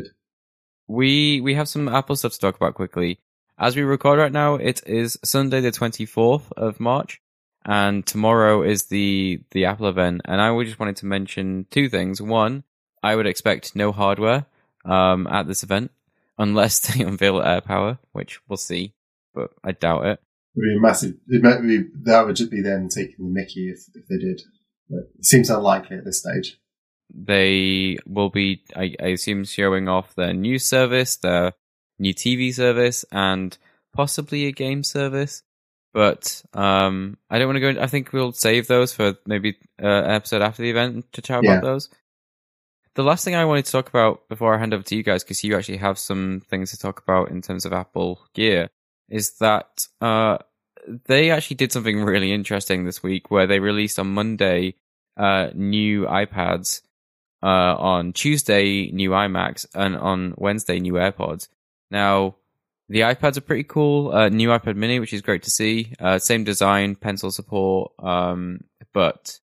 we 0.87 1.39
we 1.41 1.55
have 1.55 1.67
some 1.69 1.87
Apple 1.87 2.15
stuff 2.15 2.33
to 2.33 2.39
talk 2.39 2.55
about 2.55 2.73
quickly. 2.75 3.19
As 3.57 3.75
we 3.75 3.83
record 3.83 4.19
right 4.19 4.31
now, 4.31 4.55
it 4.55 4.81
is 4.85 5.19
Sunday 5.23 5.61
the 5.61 5.71
twenty 5.71 6.05
fourth 6.05 6.51
of 6.57 6.79
March, 6.79 7.21
and 7.65 8.05
tomorrow 8.05 8.63
is 8.63 8.85
the 8.85 9.41
the 9.51 9.65
Apple 9.65 9.87
event. 9.87 10.21
And 10.25 10.41
I 10.41 10.63
just 10.63 10.79
wanted 10.79 10.97
to 10.97 11.05
mention 11.05 11.67
two 11.69 11.87
things. 11.87 12.21
One, 12.21 12.63
I 13.03 13.15
would 13.15 13.27
expect 13.27 13.75
no 13.75 13.91
hardware 13.91 14.47
um, 14.85 15.27
at 15.27 15.47
this 15.47 15.61
event 15.63 15.91
unless 16.37 16.79
they 16.87 17.03
unveil 17.03 17.35
AirPower, 17.35 17.99
which 18.11 18.39
we'll 18.47 18.57
see, 18.57 18.95
but 19.33 19.51
I 19.63 19.73
doubt 19.73 20.05
it. 20.05 20.19
It'd 20.55 20.63
be 20.63 20.77
a 20.77 20.81
massive. 20.81 21.15
It 21.27 21.43
might 21.43 21.61
be 21.61 21.83
that 22.03 22.25
would 22.25 22.35
just 22.35 22.51
be 22.51 22.61
them 22.61 22.89
taking 22.89 23.25
the 23.25 23.31
Mickey 23.31 23.69
if 23.69 23.85
if 23.93 24.07
they 24.07 24.17
did. 24.17 24.41
But 24.89 25.11
it 25.19 25.25
seems 25.25 25.49
unlikely 25.49 25.97
at 25.97 26.05
this 26.05 26.19
stage. 26.19 26.57
They 27.15 27.97
will 28.07 28.29
be, 28.29 28.63
I, 28.75 28.95
I 28.99 29.07
assume, 29.09 29.43
showing 29.45 29.87
off 29.87 30.15
their 30.15 30.33
new 30.33 30.57
service, 30.57 31.15
their 31.17 31.53
new 32.03 32.13
TV 32.13 32.53
service, 32.53 33.03
and 33.11 33.57
possibly 33.93 34.45
a 34.45 34.51
game 34.51 34.83
service. 34.83 35.41
But 35.93 36.43
um, 36.53 37.17
I 37.29 37.37
don't 37.37 37.47
want 37.47 37.57
to 37.57 37.61
go. 37.61 37.69
In, 37.69 37.79
I 37.79 37.87
think 37.87 38.13
we'll 38.13 38.31
save 38.33 38.67
those 38.67 38.93
for 38.93 39.15
maybe 39.25 39.57
uh, 39.81 39.87
an 39.87 40.11
episode 40.11 40.41
after 40.41 40.61
the 40.63 40.69
event 40.71 41.11
to 41.13 41.21
chat 41.21 41.43
Yeah. 41.43 41.51
about 41.53 41.63
those. 41.63 41.89
The 42.95 43.03
last 43.03 43.25
thing 43.25 43.35
I 43.35 43.45
wanted 43.45 43.65
to 43.65 43.71
talk 43.71 43.89
about 43.89 44.27
before 44.29 44.53
I 44.53 44.59
hand 44.59 44.73
over 44.73 44.83
to 44.83 44.95
you 44.95 45.03
guys, 45.03 45.23
because 45.23 45.43
you 45.43 45.55
actually 45.55 45.77
have 45.77 45.97
some 45.97 46.41
things 46.47 46.71
to 46.71 46.77
talk 46.77 47.01
about 47.01 47.29
in 47.29 47.41
terms 47.41 47.65
of 47.65 47.73
Apple 47.73 48.21
gear, 48.35 48.69
is 49.09 49.37
that 49.39 49.87
uh, 50.01 50.37
they 51.05 51.31
actually 51.31 51.55
did 51.55 51.71
something 51.71 52.03
really 52.03 52.31
interesting 52.31 52.85
this 52.85 53.01
week 53.01 53.31
where 53.31 53.47
they 53.47 53.59
released 53.59 53.97
on 53.99 54.13
Monday 54.13 54.75
uh, 55.17 55.49
new 55.55 56.05
iPads, 56.05 56.81
uh, 57.41 57.75
on 57.77 58.13
Tuesday 58.13 58.91
new 58.91 59.11
iMacs, 59.11 59.65
and 59.73 59.95
on 59.95 60.33
Wednesday 60.37 60.79
new 60.79 60.93
AirPods. 60.93 61.47
Now, 61.91 62.35
the 62.89 63.01
iPads 63.01 63.37
are 63.37 63.41
pretty 63.41 63.63
cool. 63.63 64.11
Uh, 64.11 64.29
new 64.29 64.49
iPad 64.49 64.75
Mini, 64.75 64.99
which 64.99 65.13
is 65.13 65.21
great 65.21 65.43
to 65.43 65.49
see. 65.49 65.93
Uh, 65.99 66.19
same 66.19 66.43
design, 66.43 66.95
pencil 66.95 67.31
support, 67.31 67.91
um, 67.99 68.61
but 68.93 69.39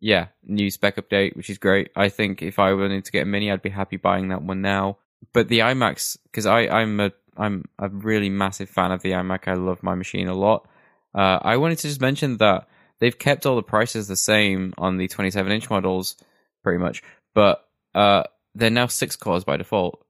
yeah, 0.00 0.28
new 0.44 0.70
spec 0.70 0.96
update, 0.96 1.36
which 1.36 1.50
is 1.50 1.58
great. 1.58 1.90
I 1.94 2.08
think 2.08 2.42
if 2.42 2.58
I 2.58 2.72
wanted 2.72 3.04
to 3.04 3.12
get 3.12 3.22
a 3.22 3.26
Mini, 3.26 3.50
I'd 3.50 3.62
be 3.62 3.70
happy 3.70 3.96
buying 3.96 4.28
that 4.28 4.42
one 4.42 4.60
now. 4.60 4.98
But 5.32 5.48
the 5.48 5.60
iMacs, 5.60 6.16
because 6.24 6.46
I 6.46 6.66
I'm 6.66 6.98
a 6.98 7.12
I'm 7.36 7.64
a 7.78 7.88
really 7.88 8.28
massive 8.28 8.68
fan 8.68 8.90
of 8.90 9.02
the 9.02 9.12
iMac. 9.12 9.48
I 9.48 9.54
love 9.54 9.82
my 9.82 9.94
machine 9.94 10.28
a 10.28 10.34
lot. 10.34 10.68
Uh, 11.14 11.38
I 11.42 11.56
wanted 11.56 11.78
to 11.78 11.88
just 11.88 12.00
mention 12.00 12.38
that 12.38 12.68
they've 12.98 13.18
kept 13.18 13.46
all 13.46 13.56
the 13.56 13.62
prices 13.62 14.08
the 14.08 14.16
same 14.16 14.72
on 14.78 14.96
the 14.96 15.08
27 15.08 15.52
inch 15.52 15.70
models, 15.70 16.16
pretty 16.62 16.78
much, 16.78 17.02
but 17.34 17.68
uh, 17.94 18.24
they're 18.54 18.70
now 18.70 18.86
six 18.86 19.16
cores 19.16 19.44
by 19.44 19.56
default, 19.56 20.01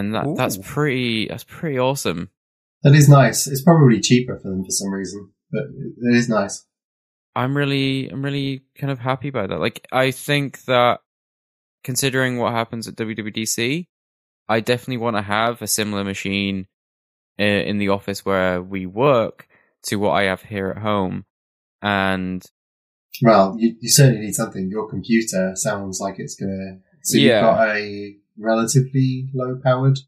and 0.00 0.14
that 0.14 0.34
that's 0.36 0.58
pretty 0.62 1.28
that's 1.28 1.44
pretty 1.44 1.78
awesome. 1.78 2.30
That 2.82 2.94
is 2.94 3.08
nice. 3.08 3.46
It's 3.46 3.62
probably 3.62 4.00
cheaper 4.00 4.38
for 4.38 4.48
them 4.50 4.64
for 4.64 4.70
some 4.70 4.90
reason, 4.92 5.30
but 5.52 5.64
it, 5.64 6.16
is 6.16 6.28
nice. 6.28 6.66
I'm 7.36 7.56
really 7.56 8.08
I'm 8.08 8.24
really 8.24 8.62
kind 8.76 8.90
of 8.90 8.98
happy 8.98 9.28
about 9.28 9.50
that. 9.50 9.60
Like 9.60 9.86
I 9.92 10.10
think 10.10 10.64
that 10.64 11.00
considering 11.84 12.38
what 12.38 12.52
happens 12.52 12.88
at 12.88 12.96
WWDC, 12.96 13.86
I 14.48 14.60
definitely 14.60 14.96
want 14.96 15.16
to 15.16 15.22
have 15.22 15.62
a 15.62 15.66
similar 15.66 16.04
machine 16.04 16.66
uh, 17.38 17.44
in 17.44 17.78
the 17.78 17.90
office 17.90 18.24
where 18.24 18.62
we 18.62 18.86
work 18.86 19.46
to 19.84 19.96
what 19.96 20.12
I 20.12 20.24
have 20.24 20.42
here 20.42 20.70
at 20.70 20.82
home. 20.82 21.24
And 21.82 22.44
Well, 23.22 23.56
you, 23.58 23.76
you 23.80 23.90
certainly 23.90 24.20
need 24.20 24.34
something. 24.34 24.68
Your 24.70 24.88
computer 24.88 25.52
sounds 25.54 26.00
like 26.00 26.16
it's 26.18 26.34
gonna. 26.34 26.78
So 27.02 27.18
Yeah. 27.18 27.22
you've 27.22 27.42
got 27.42 27.76
a 27.76 28.16
relatively 28.40 29.28
low 29.34 29.56
powered. 29.62 29.98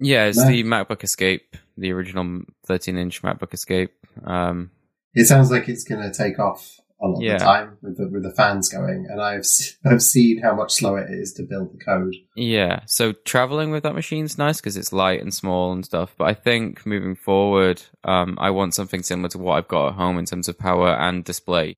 yeah, 0.00 0.24
it's 0.26 0.38
No. 0.38 0.48
the 0.48 0.64
MacBook 0.64 1.04
Escape, 1.04 1.56
the 1.76 1.92
original 1.92 2.42
13 2.66 2.96
inch 2.98 3.22
MacBook 3.22 3.54
Escape. 3.54 3.92
Um, 4.24 4.70
It 5.14 5.26
sounds 5.26 5.50
like 5.50 5.68
it's 5.68 5.84
gonna 5.84 6.12
take 6.12 6.38
off 6.40 6.76
a 7.02 7.06
lot 7.06 7.22
Yeah. 7.22 7.34
of 7.34 7.38
the 7.40 7.44
time 7.44 7.78
with 7.82 7.96
the 7.98 8.08
with 8.08 8.22
the 8.24 8.32
fans 8.32 8.68
going, 8.68 9.06
and 9.08 9.20
I've 9.20 9.44
I've 9.84 10.02
seen 10.02 10.40
how 10.42 10.54
much 10.56 10.72
slower 10.72 11.00
it 11.00 11.10
is 11.12 11.32
to 11.34 11.42
build 11.44 11.72
the 11.72 11.78
code. 11.84 12.14
Yeah, 12.36 12.80
so 12.86 13.12
traveling 13.12 13.70
with 13.70 13.82
that 13.84 13.94
machine's 13.94 14.36
nice 14.38 14.60
because 14.60 14.76
it's 14.76 14.92
light 14.92 15.20
and 15.20 15.32
small 15.32 15.72
and 15.72 15.84
stuff. 15.84 16.14
But 16.18 16.24
I 16.24 16.34
think 16.34 16.84
moving 16.86 17.14
forward, 17.14 17.82
um, 18.04 18.36
I 18.40 18.50
want 18.50 18.74
something 18.74 19.02
similar 19.02 19.28
to 19.30 19.38
what 19.38 19.54
I've 19.58 19.68
got 19.68 19.88
at 19.88 19.94
home 19.94 20.18
in 20.18 20.24
terms 20.24 20.48
of 20.48 20.58
power 20.58 20.88
and 20.94 21.22
display. 21.24 21.76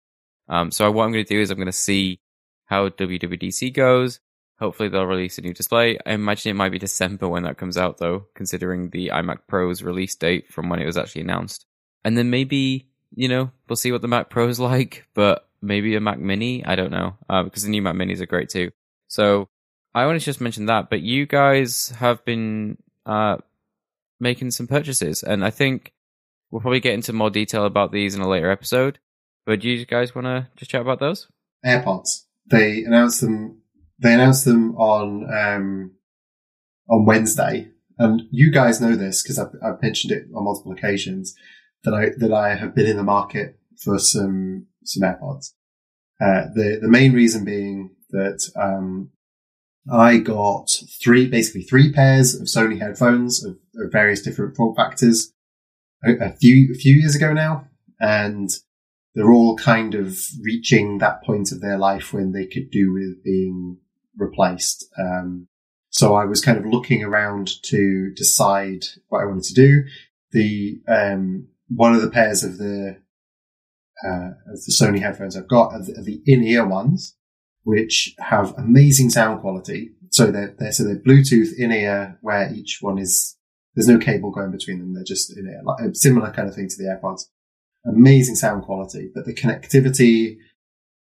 Um, 0.48 0.70
so 0.70 0.90
what 0.90 1.04
I'm 1.04 1.12
going 1.12 1.24
to 1.24 1.34
do 1.34 1.40
is 1.40 1.50
I'm 1.50 1.56
going 1.58 1.66
to 1.66 1.72
see 1.72 2.20
how 2.66 2.88
WWDC 2.88 3.70
goes. 3.74 4.20
Hopefully 4.58 4.88
they'll 4.88 5.06
release 5.06 5.38
a 5.38 5.42
new 5.42 5.52
display. 5.52 5.98
I 6.06 6.12
imagine 6.12 6.50
it 6.50 6.54
might 6.54 6.72
be 6.72 6.78
December 6.78 7.28
when 7.28 7.42
that 7.42 7.58
comes 7.58 7.76
out, 7.76 7.98
though, 7.98 8.26
considering 8.34 8.90
the 8.90 9.08
iMac 9.08 9.40
Pro's 9.46 9.82
release 9.82 10.14
date 10.14 10.50
from 10.52 10.68
when 10.68 10.80
it 10.80 10.86
was 10.86 10.96
actually 10.96 11.22
announced. 11.22 11.66
And 12.04 12.16
then 12.16 12.30
maybe 12.30 12.88
you 13.14 13.28
know 13.28 13.50
we'll 13.68 13.76
see 13.76 13.92
what 13.92 14.02
the 14.02 14.08
Mac 14.08 14.30
Pro's 14.30 14.58
like, 14.72 15.06
but 15.14 15.48
maybe 15.60 15.94
a 15.96 16.00
Mac 16.00 16.18
Mini. 16.18 16.64
I 16.64 16.76
don't 16.76 16.92
know 16.92 17.16
uh, 17.28 17.42
because 17.42 17.64
the 17.64 17.70
new 17.70 17.82
Mac 17.82 17.94
Minis 17.94 18.20
are 18.20 18.26
great 18.26 18.48
too. 18.48 18.70
So 19.08 19.48
I 19.94 20.06
want 20.06 20.20
to 20.20 20.24
just 20.24 20.40
mention 20.40 20.66
that, 20.66 20.90
but 20.90 21.00
you 21.00 21.26
guys 21.26 21.90
have 21.98 22.24
been 22.24 22.78
uh, 23.04 23.38
making 24.20 24.50
some 24.50 24.66
purchases, 24.66 25.22
and 25.22 25.44
I 25.44 25.50
think 25.50 25.92
we'll 26.50 26.60
probably 26.60 26.80
get 26.80 26.94
into 26.94 27.12
more 27.12 27.30
detail 27.30 27.64
about 27.64 27.92
these 27.92 28.14
in 28.14 28.20
a 28.20 28.28
later 28.28 28.50
episode. 28.50 28.98
But 29.44 29.60
do 29.60 29.70
you 29.70 29.86
guys 29.86 30.14
want 30.14 30.26
to 30.26 30.48
just 30.56 30.70
chat 30.70 30.80
about 30.80 30.98
those? 30.98 31.28
AirPods. 31.64 32.24
They 32.46 32.82
announced 32.84 33.20
them. 33.20 33.62
They 33.98 34.14
announced 34.14 34.44
them 34.44 34.76
on 34.76 35.26
um, 35.32 35.92
on 36.88 37.06
Wednesday, 37.06 37.70
and 37.98 38.22
you 38.30 38.50
guys 38.52 38.80
know 38.80 38.94
this 38.94 39.22
because 39.22 39.38
I've, 39.38 39.54
I've 39.62 39.82
mentioned 39.82 40.12
it 40.12 40.24
on 40.34 40.44
multiple 40.44 40.72
occasions 40.72 41.34
that 41.84 41.94
I 41.94 42.10
that 42.18 42.32
I 42.32 42.56
have 42.56 42.74
been 42.74 42.86
in 42.86 42.96
the 42.96 43.02
market 43.02 43.58
for 43.82 43.98
some 43.98 44.66
some 44.84 45.08
AirPods. 45.08 45.52
Uh, 46.20 46.48
the 46.54 46.78
the 46.82 46.88
main 46.88 47.12
reason 47.12 47.44
being 47.44 47.90
that 48.10 48.50
um, 48.56 49.10
I 49.90 50.18
got 50.18 50.68
three 51.02 51.26
basically 51.28 51.62
three 51.62 51.92
pairs 51.92 52.34
of 52.34 52.48
Sony 52.48 52.80
headphones 52.80 53.44
of, 53.44 53.52
of 53.76 53.92
various 53.92 54.22
different 54.22 54.56
form 54.56 54.74
factors 54.74 55.32
a, 56.04 56.12
a 56.12 56.32
few 56.32 56.72
a 56.72 56.78
few 56.78 56.94
years 56.94 57.14
ago 57.14 57.32
now, 57.32 57.68
and 58.00 58.50
they're 59.14 59.32
all 59.32 59.56
kind 59.56 59.94
of 59.94 60.18
reaching 60.42 60.98
that 60.98 61.22
point 61.24 61.50
of 61.50 61.60
their 61.60 61.78
life 61.78 62.12
when 62.12 62.32
they 62.32 62.46
could 62.46 62.70
do 62.70 62.92
with 62.92 63.24
being 63.24 63.78
replaced. 64.16 64.86
Um, 64.98 65.48
so 65.90 66.14
I 66.14 66.24
was 66.24 66.40
kind 66.40 66.58
of 66.58 66.66
looking 66.66 67.02
around 67.02 67.62
to 67.64 68.12
decide 68.14 68.84
what 69.08 69.22
I 69.22 69.26
wanted 69.26 69.44
to 69.44 69.54
do. 69.54 69.84
The 70.32 70.80
um, 70.88 71.48
one 71.68 71.94
of 71.94 72.02
the 72.02 72.10
pairs 72.10 72.42
of 72.44 72.58
the 72.58 72.98
uh, 74.06 74.30
of 74.52 74.64
the 74.64 74.76
Sony 74.78 75.00
headphones 75.00 75.36
I've 75.36 75.48
got 75.48 75.72
are 75.72 75.82
the, 75.82 76.02
the 76.02 76.20
in-ear 76.26 76.66
ones, 76.66 77.16
which 77.62 78.14
have 78.18 78.54
amazing 78.58 79.10
sound 79.10 79.40
quality. 79.40 79.92
So 80.10 80.30
they're, 80.30 80.54
they're 80.58 80.72
so 80.72 80.84
they're 80.84 80.96
Bluetooth 80.96 81.48
in-ear, 81.56 82.18
where 82.20 82.52
each 82.52 82.78
one 82.80 82.98
is 82.98 83.36
there's 83.74 83.88
no 83.88 83.98
cable 83.98 84.30
going 84.30 84.50
between 84.50 84.78
them. 84.78 84.94
They're 84.94 85.04
just 85.04 85.36
in-ear, 85.36 85.62
like 85.64 85.80
a 85.80 85.94
similar 85.94 86.30
kind 86.30 86.48
of 86.48 86.54
thing 86.54 86.68
to 86.68 86.76
the 86.76 86.84
AirPods 86.84 87.24
amazing 87.86 88.34
sound 88.34 88.64
quality, 88.64 89.10
but 89.14 89.24
the 89.24 89.34
connectivity 89.34 90.38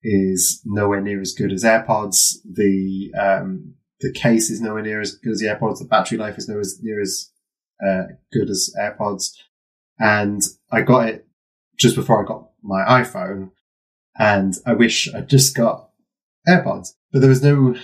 is 0.03 0.61
nowhere 0.65 1.01
near 1.01 1.21
as 1.21 1.33
good 1.33 1.51
as 1.51 1.63
AirPods. 1.63 2.37
The 2.45 3.11
um, 3.19 3.75
the 3.99 4.11
case 4.13 4.49
is 4.49 4.61
nowhere 4.61 4.83
near 4.83 5.01
as 5.01 5.15
good 5.15 5.33
as 5.33 5.39
the 5.39 5.47
AirPods. 5.47 5.79
The 5.79 5.85
battery 5.85 6.17
life 6.17 6.37
is 6.37 6.47
nowhere 6.47 6.63
near 6.81 7.01
as 7.01 7.31
uh, 7.85 8.03
good 8.31 8.49
as 8.49 8.73
AirPods. 8.79 9.31
And 9.99 10.41
I 10.71 10.81
got 10.81 11.09
it 11.09 11.27
just 11.77 11.95
before 11.95 12.23
I 12.23 12.27
got 12.27 12.49
my 12.61 12.83
iPhone, 12.83 13.51
and 14.17 14.53
I 14.65 14.73
wish 14.73 15.13
I'd 15.13 15.29
just 15.29 15.55
got 15.55 15.89
AirPods. 16.47 16.89
But 17.11 17.19
there 17.19 17.29
was 17.29 17.43
no. 17.43 17.75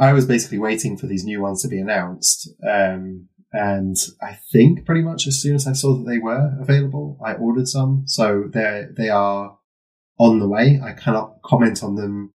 I 0.00 0.12
was 0.12 0.26
basically 0.26 0.58
waiting 0.58 0.96
for 0.96 1.06
these 1.06 1.24
new 1.24 1.40
ones 1.40 1.62
to 1.62 1.68
be 1.68 1.80
announced. 1.80 2.48
Um, 2.68 3.28
and 3.52 3.96
I 4.22 4.38
think 4.52 4.86
pretty 4.86 5.02
much 5.02 5.26
as 5.26 5.40
soon 5.40 5.56
as 5.56 5.66
I 5.66 5.72
saw 5.72 5.96
that 5.96 6.08
they 6.08 6.18
were 6.18 6.56
available, 6.60 7.18
I 7.24 7.34
ordered 7.34 7.68
some. 7.68 8.04
So 8.06 8.44
they 8.52 8.86
they 8.96 9.08
are 9.08 9.58
on 10.20 10.38
the 10.38 10.48
way. 10.48 10.80
I 10.84 10.92
cannot 10.92 11.42
comment 11.42 11.82
on 11.82 11.96
them 11.96 12.32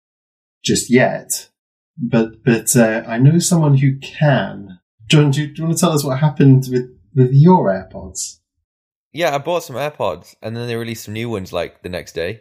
just 0.64 0.90
yet, 0.90 1.50
but 1.96 2.42
but 2.44 2.74
uh, 2.74 3.04
I 3.06 3.18
know 3.18 3.38
someone 3.38 3.76
who 3.76 3.98
can. 3.98 4.80
John, 5.06 5.30
do 5.30 5.42
you, 5.42 5.46
do 5.48 5.54
you 5.58 5.64
want 5.66 5.76
to 5.76 5.80
tell 5.80 5.92
us 5.92 6.02
what 6.02 6.18
happened 6.18 6.64
with 6.70 6.90
with 7.14 7.30
your 7.32 7.68
AirPods? 7.68 8.40
Yeah, 9.12 9.34
I 9.34 9.38
bought 9.38 9.62
some 9.62 9.76
AirPods 9.76 10.34
and 10.42 10.56
then 10.56 10.66
they 10.66 10.74
released 10.74 11.04
some 11.04 11.14
new 11.14 11.28
ones 11.30 11.52
like 11.52 11.82
the 11.82 11.88
next 11.88 12.12
day. 12.12 12.30
It 12.30 12.40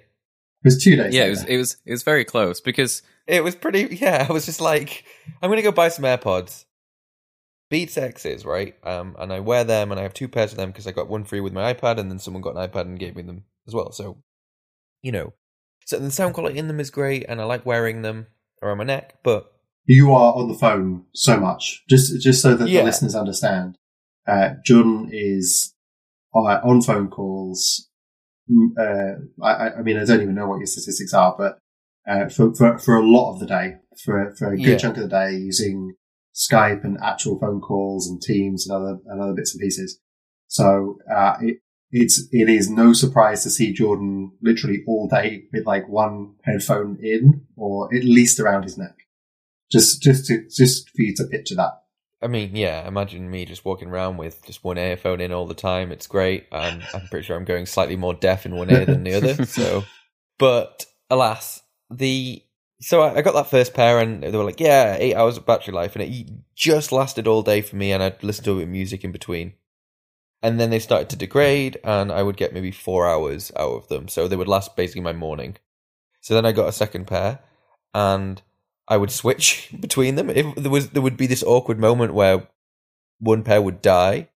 was 0.64 0.82
two 0.82 0.96
days. 0.96 1.14
Yeah, 1.14 1.26
it 1.26 1.30
was 1.30 1.44
it 1.44 1.58
was 1.58 1.78
it 1.86 1.92
was 1.92 2.04
very 2.04 2.26
close 2.26 2.62
because 2.62 3.04
It 3.28 3.44
was 3.44 3.56
pretty. 3.56 3.96
Yeah, 3.96 4.26
I 4.30 4.34
was 4.34 4.46
just 4.46 4.62
like, 4.62 5.06
I'm 5.42 5.50
gonna 5.50 5.62
go 5.62 5.72
buy 5.72 5.90
some 5.90 6.06
AirPods. 6.06 6.66
Beats 7.70 7.98
X's, 7.98 8.46
right? 8.46 8.76
Um, 8.84 9.16
and 9.18 9.32
I 9.34 9.40
wear 9.40 9.64
them, 9.64 9.92
and 9.92 10.00
I 10.00 10.04
have 10.04 10.14
two 10.14 10.28
pairs 10.28 10.52
of 10.52 10.58
them 10.58 10.70
because 10.70 10.86
I 10.86 10.92
got 10.92 11.08
one 11.08 11.24
free 11.24 11.40
with 11.40 11.54
my 11.54 11.74
iPad, 11.74 11.98
and 11.98 12.12
then 12.12 12.20
someone 12.20 12.42
got 12.42 12.56
an 12.56 12.70
iPad 12.70 12.82
and 12.82 13.00
gave 13.00 13.16
me 13.16 13.24
them 13.24 13.46
as 13.68 13.74
well. 13.74 13.92
So, 13.92 14.18
you 15.04 15.12
know, 15.12 15.34
so 15.86 16.00
the 16.00 16.10
sound 16.10 16.34
quality 16.34 16.58
in 16.58 16.68
them 16.68 16.80
is 16.80 16.90
great, 16.90 17.26
and 17.30 17.40
I 17.40 17.44
like 17.44 17.66
wearing 17.66 18.02
them 18.02 18.26
around 18.64 18.80
my 18.80 18.86
neck. 18.86 19.20
But 19.24 19.52
you 19.86 20.12
are 20.14 20.34
on 20.34 20.48
the 20.48 20.58
phone 20.58 21.06
so 21.14 21.40
much. 21.40 21.84
Just 21.90 22.20
just 22.24 22.42
so 22.42 22.56
that 22.56 22.68
Yeah. 22.70 22.80
the 22.80 22.86
listeners 22.86 23.14
understand, 23.16 23.78
uh, 24.28 24.56
Jordan 24.66 25.10
is 25.12 25.76
uh, 26.34 26.40
on 26.64 26.82
phone 26.82 27.10
calls. 27.10 27.88
mm, 28.50 28.70
Uh, 28.78 29.44
I, 29.46 29.52
I- 29.68 29.76
I 29.78 29.82
mean, 29.84 29.98
I 29.98 30.06
don't 30.06 30.22
even 30.22 30.36
know 30.36 30.48
what 30.48 30.58
your 30.60 30.66
statistics 30.68 31.14
are, 31.14 31.36
but 31.38 31.60
uh, 32.08 32.28
for, 32.30 32.54
for 32.56 32.78
for 32.78 32.96
a 32.98 33.06
lot 33.06 33.34
of 33.34 33.40
the 33.40 33.46
day, 33.46 33.76
for 34.04 34.34
for 34.38 34.52
a 34.54 34.58
good 34.58 34.66
Yeah. 34.72 34.78
chunk 34.78 34.98
of 34.98 35.04
the 35.04 35.10
day, 35.10 35.32
using 35.36 35.94
Skype 36.36 36.84
and 36.84 36.98
actual 37.02 37.38
phone 37.40 37.62
calls 37.62 38.08
and 38.10 38.22
Teams 38.22 38.68
and 38.68 38.76
other 38.76 38.98
and 39.06 39.22
other 39.22 39.34
bits 39.34 39.54
and 39.54 39.62
pieces. 39.62 40.00
So 40.48 40.98
uh, 41.14 41.36
it 41.42 41.58
it's 41.94 42.28
it 42.32 42.50
is 42.50 42.70
no 42.70 42.92
surprise 42.92 43.44
to 43.44 43.52
see 43.52 43.72
Jordan 43.72 44.32
literally 44.42 44.84
all 44.88 45.08
day 45.08 45.46
with 45.54 45.66
like 45.66 45.88
one 45.88 46.34
headphone 46.44 46.98
in, 47.02 47.46
or 47.56 47.94
at 47.96 48.04
least 48.04 48.40
around 48.40 48.64
his 48.64 48.78
neck. 48.78 48.96
Just 49.72 50.02
just 50.02 50.26
to 50.26 50.46
just 50.50 50.90
for 50.90 51.04
you 51.04 51.14
to 51.16 51.26
picture 51.26 51.56
that. 51.56 51.84
I 52.22 52.28
mean, 52.28 52.56
yeah, 52.56 52.88
imagine 52.88 53.30
me 53.30 53.46
just 53.46 53.66
walking 53.66 53.90
around 53.90 54.18
with 54.18 54.44
just 54.46 54.64
one 54.64 54.78
earphone 54.78 55.22
in 55.22 55.32
all 55.32 55.46
the 55.46 55.54
time. 55.54 55.92
It's 55.92 56.08
great. 56.08 56.48
Um, 56.52 56.82
I'm 56.94 57.08
pretty 57.10 57.26
sure 57.26 57.36
I'm 57.36 57.46
going 57.46 57.66
slightly 57.66 57.98
more 57.98 58.14
deaf 58.14 58.46
in 58.46 58.56
one 58.56 58.72
ear 58.72 58.86
than 58.86 59.04
the 59.04 59.14
other. 59.14 59.46
So, 59.46 59.84
but 60.40 60.86
alas, 61.12 61.62
the 61.92 62.44
so 62.82 63.02
I, 63.02 63.18
I 63.18 63.22
got 63.22 63.36
that 63.36 63.52
first 63.52 63.76
pair, 63.76 64.00
and 64.00 64.24
they 64.24 64.32
were 64.32 64.44
like, 64.44 64.60
"Yeah, 64.60 64.98
eight 65.00 65.14
hours 65.14 65.38
of 65.38 65.46
battery 65.46 65.76
life," 65.76 65.96
and 65.96 66.04
it 66.04 66.32
just 66.56 66.92
lasted 66.92 67.28
all 67.28 67.44
day 67.44 67.62
for 67.62 67.76
me. 67.76 67.92
And 67.92 68.02
I'd 68.02 68.24
listen 68.24 68.46
to 68.46 68.54
it 68.54 68.56
with 68.56 68.70
music 68.70 69.04
in 69.04 69.12
between. 69.12 69.54
And 70.44 70.60
then 70.60 70.70
they 70.70 70.80
started 70.80 71.10
to 71.10 71.16
degrade, 71.16 71.80
and 71.86 72.12
I 72.12 72.22
would 72.22 72.36
get 72.36 72.54
maybe 72.54 72.70
four 72.70 73.08
hours 73.08 73.52
out 73.56 73.72
of 73.72 73.88
them. 73.88 74.10
So 74.10 74.28
they 74.28 74.36
would 74.36 74.50
last 74.50 74.76
basically 74.76 75.02
my 75.02 75.14
morning. 75.14 75.56
So 76.20 76.34
then 76.34 76.46
I 76.46 76.52
got 76.52 76.68
a 76.68 76.74
second 76.74 77.08
pair, 77.08 77.40
and 77.94 78.42
I 78.88 78.98
would 78.98 79.10
switch 79.10 79.70
between 79.80 80.16
them. 80.16 80.30
If 80.30 80.54
there 80.56 80.70
was, 80.70 80.90
there 80.90 81.02
would 81.02 81.18
be 81.18 81.28
this 81.28 81.44
awkward 81.44 81.80
moment 81.80 82.14
where 82.14 82.48
one 83.20 83.44
pair 83.44 83.62
would 83.62 83.82
die, 83.82 84.28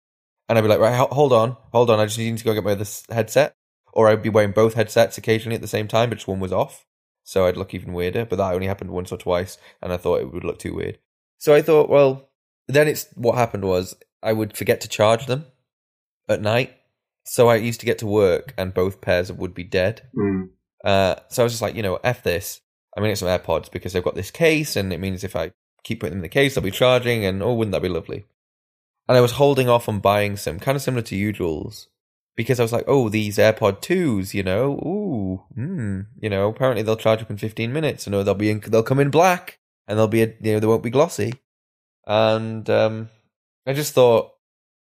and 0.47 0.57
I'd 0.57 0.61
be 0.61 0.69
like, 0.69 0.79
right, 0.79 0.95
hold 0.95 1.33
on, 1.33 1.57
hold 1.73 1.89
on, 1.89 1.99
I 1.99 2.05
just 2.05 2.17
need 2.17 2.37
to 2.37 2.43
go 2.43 2.53
get 2.53 2.63
my 2.63 2.71
other 2.71 2.85
headset. 3.09 3.53
Or 3.91 4.07
I'd 4.07 4.23
be 4.23 4.29
wearing 4.29 4.51
both 4.51 4.75
headsets 4.75 5.17
occasionally 5.17 5.55
at 5.55 5.61
the 5.61 5.67
same 5.67 5.89
time, 5.89 6.09
but 6.09 6.15
just 6.15 6.27
one 6.27 6.39
was 6.39 6.53
off, 6.53 6.85
so 7.23 7.45
I'd 7.45 7.57
look 7.57 7.73
even 7.73 7.91
weirder. 7.91 8.25
But 8.25 8.37
that 8.37 8.53
only 8.53 8.67
happened 8.67 8.91
once 8.91 9.11
or 9.11 9.17
twice, 9.17 9.57
and 9.81 9.91
I 9.91 9.97
thought 9.97 10.21
it 10.21 10.31
would 10.31 10.45
look 10.45 10.59
too 10.59 10.73
weird. 10.73 10.99
So 11.37 11.53
I 11.53 11.61
thought, 11.61 11.89
well, 11.89 12.29
then 12.67 12.87
it's 12.87 13.07
what 13.15 13.35
happened 13.35 13.65
was 13.65 13.97
I 14.23 14.31
would 14.33 14.55
forget 14.55 14.79
to 14.81 14.87
charge 14.87 15.25
them 15.25 15.47
at 16.27 16.41
night. 16.41 16.73
So 17.25 17.49
I 17.49 17.55
used 17.55 17.81
to 17.81 17.85
get 17.85 17.99
to 17.99 18.07
work, 18.07 18.53
and 18.57 18.73
both 18.73 19.01
pairs 19.01 19.31
would 19.31 19.53
be 19.53 19.63
dead. 19.63 20.01
Mm. 20.15 20.49
Uh, 20.83 21.15
so 21.29 21.43
I 21.43 21.45
was 21.45 21.53
just 21.53 21.61
like, 21.61 21.75
you 21.75 21.83
know, 21.83 21.99
f 22.03 22.23
this. 22.23 22.61
I'm 22.95 23.01
gonna 23.01 23.11
get 23.11 23.17
some 23.17 23.27
AirPods 23.27 23.71
because 23.71 23.93
they've 23.93 24.03
got 24.03 24.15
this 24.15 24.31
case, 24.31 24.75
and 24.75 24.93
it 24.93 24.99
means 24.99 25.23
if 25.23 25.35
I 25.35 25.51
keep 25.83 25.99
putting 25.99 26.13
them 26.13 26.19
in 26.19 26.23
the 26.23 26.29
case, 26.29 26.55
they'll 26.55 26.63
be 26.63 26.71
charging, 26.71 27.25
and 27.25 27.43
oh, 27.43 27.53
wouldn't 27.53 27.73
that 27.73 27.81
be 27.81 27.89
lovely? 27.89 28.25
And 29.07 29.17
I 29.17 29.21
was 29.21 29.33
holding 29.33 29.69
off 29.69 29.87
on 29.87 29.99
buying 29.99 30.35
some, 30.37 30.59
kind 30.59 30.75
of 30.75 30.81
similar 30.81 31.03
to 31.03 31.15
you, 31.15 31.31
Jules, 31.31 31.87
because 32.35 32.59
I 32.59 32.63
was 32.63 32.73
like, 32.73 32.85
oh, 32.87 33.09
these 33.09 33.37
AirPod 33.37 33.81
twos, 33.81 34.33
you 34.33 34.43
know, 34.43 34.71
ooh, 34.73 35.43
hmm, 35.53 36.01
you 36.19 36.29
know, 36.29 36.49
apparently 36.49 36.81
they'll 36.81 36.95
charge 36.95 37.21
up 37.21 37.29
in 37.29 37.37
15 37.37 37.71
minutes, 37.71 38.05
and 38.05 38.15
oh, 38.15 38.23
they'll 38.23 38.33
be 38.33 38.49
in, 38.49 38.61
they'll 38.61 38.83
come 38.83 38.99
in 38.99 39.09
black, 39.09 39.59
and 39.87 39.99
they'll 39.99 40.07
be, 40.07 40.23
a, 40.23 40.33
you 40.41 40.53
know, 40.53 40.59
they 40.59 40.67
won't 40.67 40.83
be 40.83 40.89
glossy, 40.89 41.33
and 42.05 42.69
um, 42.69 43.09
I 43.65 43.73
just 43.73 43.93
thought 43.93 44.31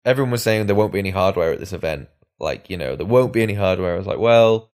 everyone 0.05 0.31
was 0.31 0.43
saying 0.43 0.67
there 0.67 0.75
won't 0.77 0.93
be 0.93 0.99
any 0.99 1.11
hardware 1.11 1.53
at 1.53 1.61
this 1.61 1.73
event, 1.73 2.09
like 2.39 2.71
you 2.71 2.77
know, 2.77 2.97
there 2.97 3.07
won't 3.07 3.33
be 3.33 3.43
any 3.43 3.55
hardware. 3.55 3.95
I 3.95 3.99
was 3.99 4.07
like, 4.07 4.19
well 4.19 4.69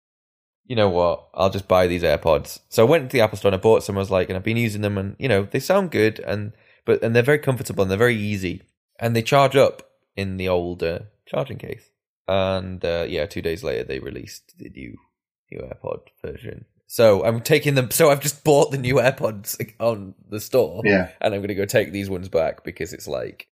you 0.66 0.76
know 0.76 0.90
what? 0.90 1.28
I'll 1.32 1.48
just 1.48 1.66
buy 1.66 1.86
these 1.86 2.02
AirPods. 2.02 2.60
So 2.68 2.86
I 2.86 2.90
went 2.90 3.08
to 3.08 3.16
the 3.16 3.22
Apple 3.22 3.38
Store 3.38 3.48
and 3.48 3.54
I 3.58 3.58
bought 3.58 3.82
some. 3.82 3.96
I 3.96 4.00
was 4.00 4.10
like, 4.10 4.28
and 4.28 4.36
I've 4.36 4.42
been 4.44 4.58
using 4.58 4.82
them, 4.82 4.98
and 4.98 5.16
you 5.18 5.26
know, 5.26 5.44
they 5.50 5.60
sound 5.60 5.90
good, 5.90 6.18
and 6.20 6.52
but 6.84 7.02
and 7.02 7.16
they're 7.16 7.22
very 7.22 7.38
comfortable 7.38 7.80
and 7.80 7.90
they're 7.90 7.96
very 7.96 8.16
easy, 8.16 8.64
and 9.00 9.16
they 9.16 9.22
charge 9.22 9.56
up 9.56 9.88
in 10.14 10.36
the 10.36 10.46
old 10.50 10.82
uh, 10.82 10.98
charging 11.24 11.56
case. 11.56 11.88
And 12.28 12.84
uh, 12.84 13.06
yeah, 13.08 13.24
two 13.24 13.40
days 13.40 13.64
later 13.64 13.82
they 13.84 13.98
released 13.98 14.58
the 14.58 14.68
new 14.68 14.98
new 15.50 15.60
AirPod 15.62 16.00
version. 16.22 16.66
So 16.86 17.24
I'm 17.24 17.40
taking 17.40 17.74
them. 17.74 17.90
So 17.90 18.10
I've 18.10 18.20
just 18.20 18.44
bought 18.44 18.70
the 18.70 18.76
new 18.76 18.96
AirPods 18.96 19.58
on 19.80 20.16
the 20.28 20.38
store, 20.38 20.82
Yeah. 20.84 21.08
and 21.22 21.32
I'm 21.32 21.40
going 21.40 21.48
to 21.48 21.54
go 21.54 21.64
take 21.64 21.92
these 21.92 22.10
ones 22.10 22.28
back 22.28 22.62
because 22.62 22.92
it's 22.92 23.08
like, 23.08 23.48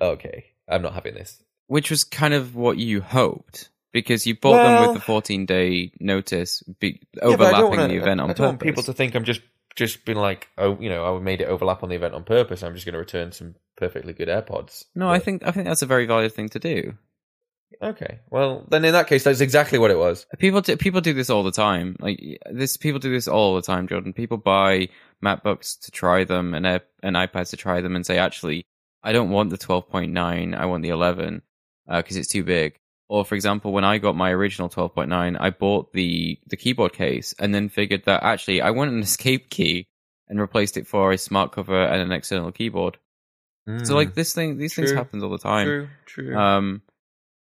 okay, 0.00 0.46
I'm 0.68 0.82
not 0.82 0.94
having 0.94 1.14
this. 1.14 1.42
which 1.68 1.90
was 1.90 2.04
kind 2.04 2.34
of 2.34 2.54
what 2.54 2.78
you 2.78 3.00
hoped 3.00 3.70
because 3.92 4.26
you 4.26 4.36
bought 4.36 4.56
them 4.62 4.86
with 4.88 4.94
the 4.94 5.00
14 5.00 5.46
day 5.46 5.90
notice, 6.00 6.62
be, 6.80 7.00
Yeah, 7.14 7.20
but 7.20 7.22
I 7.24 7.26
overlapping 7.32 7.70
wanna- 7.70 7.88
the 7.88 7.96
event 7.96 8.20
on 8.20 8.30
I 8.30 8.32
don't 8.34 8.46
want 8.46 8.60
people 8.60 8.82
to 8.84 8.92
think 8.92 9.14
I'm 9.14 9.24
just 9.24 9.40
just 9.74 10.04
been 10.06 10.16
like, 10.16 10.48
oh, 10.56 10.78
you 10.80 10.88
know, 10.88 11.16
I 11.16 11.20
made 11.20 11.40
it 11.42 11.46
overlap 11.48 11.82
on 11.82 11.90
the 11.90 11.96
event 11.96 12.14
on 12.14 12.24
purpose. 12.24 12.62
I'm 12.62 12.72
just 12.72 12.86
going 12.86 12.94
to 12.94 12.98
return 12.98 13.30
some 13.32 13.56
perfectly 13.76 14.14
good 14.14 14.28
AirPods. 14.28 14.84
no, 14.94 15.10
I 15.10 15.18
think 15.18 15.46
I 15.46 15.50
think 15.50 15.66
that's 15.66 15.82
a 15.82 15.86
very 15.86 16.06
valid 16.06 16.32
thing 16.32 16.48
to 16.50 16.58
do. 16.58 16.94
okay. 17.82 18.20
Well, 18.30 18.64
then 18.70 18.84
in 18.84 18.92
that 18.92 19.06
case, 19.06 19.24
that's 19.24 19.40
exactly 19.40 19.78
what 19.78 19.90
it 19.90 19.98
was. 19.98 20.26
People 20.38 20.60
do, 20.62 20.76
people 20.76 21.00
do 21.02 21.12
this 21.12 21.28
all 21.30 21.42
the 21.42 21.52
time. 21.52 21.96
Like 22.00 22.18
this, 22.50 22.76
people 22.76 23.00
do 23.00 23.10
this 23.12 23.28
all 23.28 23.54
the 23.54 23.62
time, 23.62 23.86
Jordan. 23.88 24.12
People 24.14 24.38
buy 24.38 24.88
MacBooks 25.24 25.78
to 25.80 25.90
try 25.90 26.24
them 26.24 26.54
and 26.54 26.66
Air, 26.66 26.80
and 27.02 27.16
iPads 27.16 27.50
to 27.50 27.56
try 27.56 27.80
them 27.82 27.96
and 27.96 28.06
say, 28.06 28.18
actually, 28.18 28.64
I 29.06 29.12
don't 29.12 29.30
want 29.30 29.50
the 29.50 29.58
12.9. 29.58 30.54
I 30.56 30.66
want 30.66 30.82
the 30.82 30.88
11 30.88 31.42
because 31.88 32.16
it's 32.16 32.28
too 32.28 32.42
big. 32.42 32.78
Or 33.08 33.24
for 33.24 33.36
example, 33.36 33.72
when 33.72 33.84
I 33.84 33.98
got 33.98 34.16
my 34.16 34.30
original 34.30 34.68
12.9, 34.68 35.36
I 35.38 35.50
bought 35.50 35.92
the 35.92 36.40
the 36.48 36.56
keyboard 36.56 36.92
case 36.92 37.32
and 37.38 37.54
then 37.54 37.68
figured 37.68 38.04
that 38.06 38.24
actually 38.24 38.60
I 38.60 38.70
want 38.70 38.90
an 38.90 38.98
escape 39.10 39.48
key 39.48 39.86
and 40.28 40.40
replaced 40.40 40.76
it 40.76 40.88
for 40.88 41.12
a 41.12 41.18
smart 41.18 41.52
cover 41.52 41.80
and 41.80 42.02
an 42.02 42.10
external 42.10 42.50
keyboard. 42.50 42.98
So 43.82 43.96
like 43.96 44.14
this 44.14 44.32
thing, 44.32 44.58
these 44.58 44.74
things 44.74 44.90
True. 44.90 44.96
happens 44.96 45.24
all 45.24 45.30
the 45.30 45.38
time. 45.38 45.66
true, 45.66 45.88
true. 46.06 46.36
Um, 46.36 46.82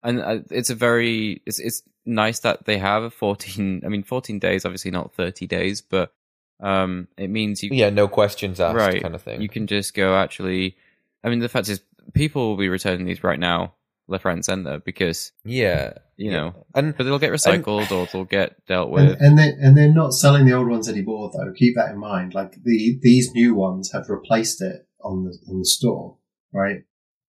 and 0.03 0.21
uh, 0.21 0.39
it's 0.51 0.71
a 0.71 0.75
very 0.75 1.43
it's 1.45 1.59
it's 1.59 1.83
nice 2.07 2.41
that 2.41 2.65
they 2.65 2.79
have 2.79 3.03
a 3.03 3.11
14. 3.11 3.83
I 3.85 3.89
mean, 3.89 4.03
14 4.05 4.39
days, 4.39 4.65
obviously 4.65 4.91
not 4.91 5.15
30 5.15 5.47
days, 5.47 5.83
but 5.83 6.13
um, 6.61 7.09
it 7.19 7.29
means 7.29 7.63
you 7.63 7.71
yeah, 7.73 7.91
no 7.91 8.09
questions 8.09 8.61
asked, 8.61 8.77
right 8.77 9.03
kind 9.03 9.15
of 9.15 9.23
thing. 9.23 9.43
You 9.43 9.49
can 9.49 9.67
just 9.67 9.93
go. 9.95 10.15
Actually, 10.15 10.77
I 11.25 11.31
mean, 11.31 11.41
the 11.41 11.49
fact 11.49 11.69
is, 11.69 11.81
people 12.13 12.49
will 12.51 12.57
be 12.57 12.69
returning 12.69 13.07
these 13.07 13.25
right 13.25 13.39
now, 13.41 13.75
left, 14.09 14.25
right, 14.25 14.35
and 14.35 14.45
center 14.45 14.79
because 14.79 15.33
yeah, 15.45 15.95
you 16.17 16.31
yeah. 16.31 16.37
know, 16.37 16.67
and 16.75 16.97
but 16.97 17.05
they'll 17.05 17.19
get 17.19 17.33
recycled 17.33 17.91
or 17.91 18.07
they'll 18.13 18.25
get 18.25 18.65
dealt 18.67 18.91
with. 18.91 19.17
and 19.21 19.39
they 19.39 19.49
and 19.61 19.77
they're 19.77 19.93
not 19.93 20.13
selling 20.13 20.45
the 20.45 20.53
old 20.53 20.69
ones 20.69 20.89
anymore 20.89 21.31
though. 21.33 21.53
Keep 21.57 21.77
that 21.77 21.91
in 21.91 21.99
mind. 21.99 22.35
Like 22.35 22.63
the 22.63 22.99
these 23.01 23.33
new 23.33 23.55
ones 23.55 23.91
have 23.93 24.09
replaced 24.11 24.61
it 24.63 24.87
on 25.03 25.25
the 25.25 25.37
on 25.51 25.59
the 25.59 25.65
store, 25.65 26.19
right? 26.53 26.83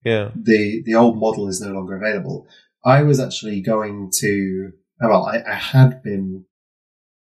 yeah, 0.03 0.29
the 0.35 0.83
the 0.85 0.95
old 0.95 1.17
model 1.17 1.47
is 1.47 1.61
no 1.61 1.71
longer 1.71 1.95
available. 1.95 2.45
I 2.83 3.01
was 3.03 3.19
actually 3.19 3.61
going 3.61 4.11
to 4.19 4.71
oh, 5.01 5.09
well, 5.09 5.25
I, 5.25 5.41
I 5.49 5.55
had 5.55 6.03
been 6.03 6.45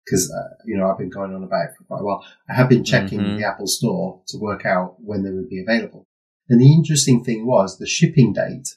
because 0.05 0.31
uh, 0.31 0.55
you 0.67 0.77
know 0.77 0.91
I've 0.91 0.99
been 0.99 1.09
going 1.11 1.33
on 1.35 1.43
about 1.45 1.67
it 1.67 1.71
for 1.79 1.85
quite 1.85 2.01
a 2.01 2.05
while. 2.05 2.25
I 2.51 2.55
had 2.55 2.69
been 2.69 2.85
checking 2.85 3.21
Mhm. 3.21 3.39
the 3.39 3.47
Apple 3.47 3.67
Store 3.67 4.21
to 4.29 4.39
work 4.39 4.67
out 4.67 4.97
when 4.99 5.23
they 5.23 5.31
would 5.31 5.49
be 5.49 5.63
available. 5.63 6.07
And 6.49 6.61
the 6.61 6.73
interesting 6.73 7.25
thing 7.25 7.47
was 7.47 7.79
the 7.79 7.87
shipping 7.87 8.33
date. 8.33 8.77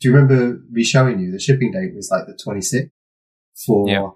Do 0.00 0.08
you 0.08 0.14
remember 0.14 0.60
me 0.70 0.84
showing 0.84 1.18
you 1.18 1.32
the 1.32 1.40
shipping 1.40 1.72
date 1.72 1.94
was 1.94 2.10
like 2.10 2.26
the 2.26 2.38
26th 2.40 2.90
for 3.66 3.88
Yeah. 3.88 4.10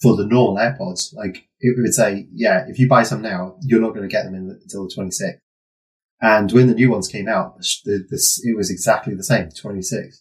for 0.00 0.16
the 0.16 0.26
normal 0.26 0.56
AirPods? 0.56 1.14
Like 1.14 1.48
it 1.60 1.76
would 1.78 1.92
say, 1.94 2.26
yeah, 2.32 2.64
if 2.68 2.78
you 2.78 2.88
buy 2.88 3.02
some 3.02 3.20
now, 3.22 3.56
you're 3.60 3.80
not 3.80 3.90
going 3.94 4.08
to 4.08 4.12
get 4.12 4.24
them 4.24 4.34
in, 4.34 4.48
until 4.62 4.84
the 4.88 4.94
26th. 4.96 5.38
And 6.22 6.50
when 6.52 6.68
the 6.68 6.74
new 6.74 6.90
ones 6.90 7.08
came 7.08 7.28
out, 7.28 7.58
the, 7.84 8.06
this, 8.08 8.40
it 8.44 8.56
was 8.56 8.70
exactly 8.70 9.14
the 9.14 9.24
same, 9.24 9.48
26th. 9.48 10.20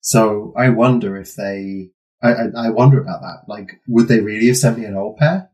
So 0.00 0.52
I 0.56 0.70
wonder 0.70 1.16
if 1.16 1.34
they, 1.36 1.90
I, 2.22 2.32
I, 2.32 2.44
I 2.56 2.70
wonder 2.70 3.00
about 3.00 3.20
that. 3.20 3.44
Like, 3.46 3.80
would 3.86 4.08
they 4.08 4.20
really 4.20 4.48
have 4.48 4.56
sent 4.56 4.78
me 4.78 4.84
an 4.86 4.96
old 4.96 5.18
pair 5.18 5.50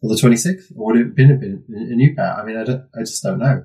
for 0.00 0.08
the 0.08 0.14
26th? 0.20 0.72
Or 0.76 0.92
would 0.92 0.96
it 1.00 1.04
have 1.06 1.16
been 1.16 1.30
a, 1.30 1.34
been 1.36 1.64
a 1.90 1.96
new 1.96 2.14
pair? 2.14 2.34
I 2.34 2.44
mean, 2.44 2.56
I 2.58 2.64
don't, 2.64 2.84
I 2.94 3.00
just 3.00 3.22
don't 3.22 3.38
know. 3.38 3.64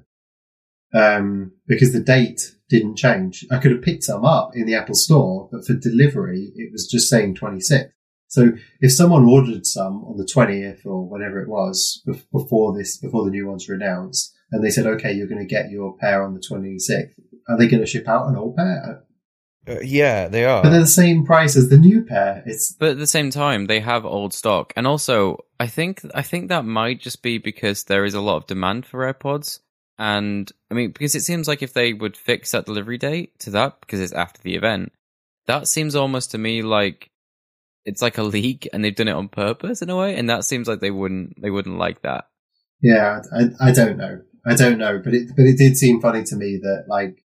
Um, 0.95 1.51
because 1.67 1.91
the 1.91 1.99
date 1.99 2.55
didn't 2.69 2.95
change. 2.95 3.45
I 3.51 3.57
could 3.57 3.71
have 3.71 3.81
picked 3.81 4.03
some 4.03 4.23
up 4.25 4.51
in 4.55 4.65
the 4.65 4.75
Apple 4.75 4.95
store, 4.95 5.49
but 5.51 5.65
for 5.65 5.73
delivery, 5.73 6.51
it 6.55 6.71
was 6.71 6.87
just 6.87 7.09
saying 7.09 7.35
26. 7.35 7.91
So 8.27 8.51
if 8.81 8.91
someone 8.91 9.25
ordered 9.25 9.65
some 9.65 10.03
on 10.05 10.17
the 10.17 10.25
20th 10.25 10.85
or 10.85 11.07
whenever 11.07 11.41
it 11.41 11.49
was 11.49 12.03
before 12.31 12.75
this, 12.75 12.97
before 12.97 13.23
the 13.23 13.31
new 13.31 13.47
ones 13.47 13.67
were 13.67 13.75
announced, 13.75 14.33
and 14.51 14.63
they 14.63 14.69
said, 14.69 14.87
okay, 14.87 15.13
you're 15.13 15.27
going 15.27 15.45
to 15.45 15.53
get 15.53 15.69
your 15.69 15.95
pair 15.97 16.23
on 16.23 16.33
the 16.33 16.39
26th, 16.39 17.13
are 17.47 17.57
they 17.57 17.67
going 17.67 17.81
to 17.81 17.85
ship 17.85 18.07
out 18.07 18.27
an 18.27 18.35
old 18.35 18.55
pair? 18.55 19.03
Uh, 19.67 19.79
yeah, 19.81 20.27
they 20.27 20.45
are. 20.45 20.61
But 20.61 20.69
they're 20.69 20.81
the 20.81 20.87
same 20.87 21.25
price 21.25 21.55
as 21.55 21.69
the 21.69 21.77
new 21.77 22.03
pair. 22.03 22.43
It's 22.45 22.73
But 22.73 22.89
at 22.89 22.97
the 22.97 23.07
same 23.07 23.31
time, 23.31 23.65
they 23.65 23.79
have 23.79 24.05
old 24.05 24.33
stock, 24.33 24.73
and 24.75 24.85
also 24.85 25.45
I 25.59 25.67
think 25.67 26.01
I 26.13 26.21
think 26.21 26.49
that 26.49 26.65
might 26.65 26.99
just 27.01 27.23
be 27.23 27.39
because 27.39 27.85
there 27.85 28.05
is 28.05 28.13
a 28.13 28.21
lot 28.21 28.37
of 28.37 28.45
demand 28.45 28.85
for 28.85 29.11
AirPods, 29.11 29.59
and 29.97 30.51
I 30.69 30.73
mean 30.73 30.91
because 30.91 31.15
it 31.15 31.21
seems 31.21 31.47
like 31.47 31.61
if 31.61 31.73
they 31.73 31.93
would 31.93 32.17
fix 32.17 32.51
that 32.51 32.65
delivery 32.65 32.97
date 32.97 33.37
to 33.39 33.51
that 33.51 33.79
because 33.81 34.01
it's 34.01 34.13
after 34.13 34.41
the 34.41 34.55
event, 34.55 34.91
that 35.47 35.67
seems 35.67 35.95
almost 35.95 36.31
to 36.31 36.37
me 36.37 36.61
like 36.61 37.09
it's 37.85 38.01
like 38.01 38.17
a 38.17 38.23
leak 38.23 38.67
and 38.73 38.83
they've 38.83 38.95
done 38.95 39.07
it 39.07 39.13
on 39.13 39.29
purpose 39.29 39.81
in 39.81 39.89
a 39.89 39.95
way, 39.95 40.15
and 40.15 40.29
that 40.29 40.43
seems 40.43 40.67
like 40.67 40.79
they 40.79 40.91
wouldn't 40.91 41.41
they 41.41 41.49
wouldn't 41.49 41.77
like 41.77 42.01
that. 42.01 42.25
Yeah, 42.81 43.21
I, 43.33 43.69
I 43.69 43.71
don't 43.71 43.97
know. 43.97 44.21
I 44.45 44.55
don't 44.55 44.77
know, 44.77 45.01
but 45.03 45.13
it 45.13 45.29
but 45.35 45.45
it 45.45 45.57
did 45.57 45.77
seem 45.77 46.01
funny 46.01 46.23
to 46.23 46.35
me 46.35 46.59
that 46.61 46.85
like 46.87 47.23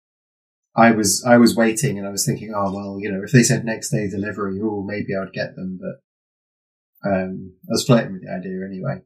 I 0.76 0.92
was 0.92 1.24
I 1.26 1.38
was 1.38 1.56
waiting 1.56 1.98
and 1.98 2.06
I 2.06 2.10
was 2.10 2.24
thinking, 2.24 2.52
oh 2.54 2.72
well, 2.72 2.98
you 3.00 3.10
know, 3.10 3.22
if 3.24 3.32
they 3.32 3.42
said 3.42 3.64
next 3.64 3.90
day 3.90 4.08
delivery, 4.08 4.60
oh 4.62 4.82
maybe 4.86 5.14
I 5.16 5.20
would 5.20 5.32
get 5.32 5.56
them, 5.56 5.78
but 5.80 7.10
um, 7.10 7.54
I 7.64 7.72
was 7.72 7.84
flirting 7.84 8.12
with 8.12 8.22
the 8.22 8.32
idea 8.32 8.64
anyway. 8.64 9.00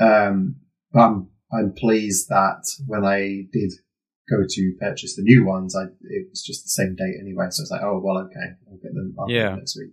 Um, 0.00 0.56
but 0.92 1.00
I'm 1.00 1.28
I'm 1.54 1.72
pleased 1.72 2.28
that 2.28 2.62
when 2.86 3.04
I 3.04 3.46
did 3.52 3.72
go 4.30 4.44
to 4.48 4.72
purchase 4.80 5.16
the 5.16 5.22
new 5.22 5.44
ones, 5.44 5.76
I 5.76 5.84
it 5.84 6.26
was 6.30 6.42
just 6.42 6.64
the 6.64 6.68
same 6.68 6.96
date 6.96 7.16
anyway, 7.20 7.46
so 7.50 7.62
it's 7.62 7.70
like, 7.70 7.82
oh 7.82 8.00
well, 8.02 8.18
okay, 8.24 8.54
I'll 8.68 8.78
get 8.78 8.94
them. 8.94 9.14
I'll 9.18 9.30
Yeah. 9.30 9.54
next 9.54 9.76
week. 9.78 9.92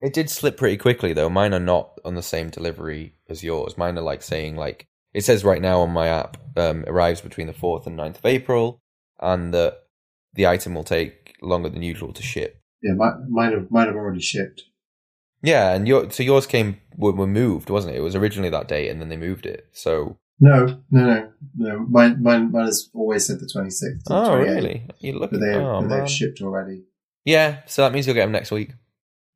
It 0.00 0.12
did 0.12 0.30
slip 0.30 0.56
pretty 0.56 0.76
quickly 0.76 1.12
though. 1.12 1.28
Mine 1.28 1.54
are 1.54 1.60
not 1.60 1.98
on 2.04 2.14
the 2.14 2.22
same 2.22 2.50
delivery 2.50 3.14
as 3.28 3.42
yours. 3.42 3.76
Mine 3.76 3.98
are 3.98 4.02
like 4.02 4.22
saying 4.22 4.56
like 4.56 4.86
it 5.14 5.24
says 5.24 5.44
right 5.44 5.62
now 5.62 5.80
on 5.80 5.90
my 5.90 6.08
app 6.08 6.36
um, 6.56 6.84
arrives 6.86 7.20
between 7.20 7.46
the 7.46 7.52
fourth 7.52 7.86
and 7.86 7.98
9th 7.98 8.18
of 8.18 8.26
April, 8.26 8.80
and 9.20 9.52
that 9.54 9.78
the 10.34 10.46
item 10.46 10.74
will 10.74 10.84
take 10.84 11.34
longer 11.42 11.68
than 11.68 11.82
usual 11.82 12.12
to 12.12 12.22
ship. 12.22 12.60
Yeah, 12.82 12.94
my, 12.94 13.12
mine 13.28 13.52
have 13.52 13.70
mine 13.70 13.86
have 13.86 13.96
already 13.96 14.20
shipped. 14.20 14.62
Yeah, 15.42 15.72
and 15.74 15.88
your 15.88 16.10
so 16.10 16.22
yours 16.22 16.46
came 16.46 16.80
were, 16.96 17.12
were 17.12 17.26
moved, 17.26 17.70
wasn't 17.70 17.94
it? 17.94 17.98
It 17.98 18.02
was 18.02 18.14
originally 18.14 18.50
that 18.50 18.68
date, 18.68 18.90
and 18.90 19.00
then 19.00 19.08
they 19.08 19.16
moved 19.16 19.46
it. 19.46 19.68
So 19.72 20.18
No, 20.40 20.80
no, 20.90 21.04
no, 21.04 21.32
no. 21.56 21.78
Mine 21.80 22.22
mine 22.22 22.52
mine 22.52 22.66
has 22.66 22.88
always 22.94 23.26
said 23.26 23.40
the 23.40 23.48
twenty 23.52 23.70
sixth. 23.70 24.06
oh 24.08 24.36
really? 24.36 24.86
You 25.00 25.18
look 25.18 25.32
But 25.32 25.40
they, 25.40 25.54
oh, 25.54 25.80
but 25.82 25.88
they've 25.88 26.10
shipped 26.10 26.40
already. 26.40 26.84
Yeah, 27.24 27.62
so 27.66 27.82
that 27.82 27.92
means 27.92 28.06
you'll 28.06 28.14
get 28.14 28.22
them 28.22 28.32
next 28.32 28.50
week. 28.50 28.72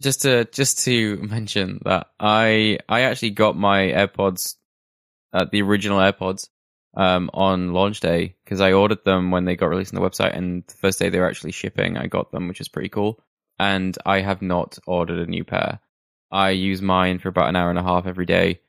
just 0.01 0.23
to 0.23 0.45
just 0.47 0.85
to 0.85 1.17
mention 1.23 1.81
that 1.85 2.09
I 2.21 2.79
I 2.89 3.03
actually 3.03 3.31
got 3.31 3.57
my 3.57 3.81
AirPods, 3.89 4.57
uh, 5.33 5.47
the 5.51 5.63
original 5.63 5.99
AirPods, 5.99 6.49
um, 6.97 7.31
on 7.35 7.73
launch 7.73 8.01
day 8.01 8.37
because 8.45 8.61
I 8.61 8.73
ordered 8.73 9.05
them 9.05 9.31
when 9.31 9.45
they 9.45 9.57
got 9.57 9.67
released 9.67 9.95
on 9.95 10.01
the 10.01 10.09
website, 10.09 10.37
and 10.37 10.63
the 10.67 10.75
first 10.75 10.99
day 10.99 11.09
they 11.09 11.19
were 11.19 11.29
actually 11.29 11.53
shipping, 11.53 11.97
I 11.97 12.07
got 12.07 12.31
them, 12.33 12.49
which 12.49 12.61
is 12.61 12.69
pretty 12.69 12.89
cool. 12.89 13.23
And 13.59 13.97
I 14.07 14.21
have 14.21 14.43
not 14.43 14.79
ordered 14.87 15.19
a 15.19 15.31
new 15.31 15.45
pair. 15.45 15.81
I 16.31 16.51
use 16.51 16.81
mine 16.81 17.19
for 17.19 17.29
about 17.29 17.49
an 17.49 17.57
hour 17.57 17.71
and 17.71 17.79
a 17.79 17.83
half 17.83 18.07
every 18.07 18.27
day, 18.27 18.61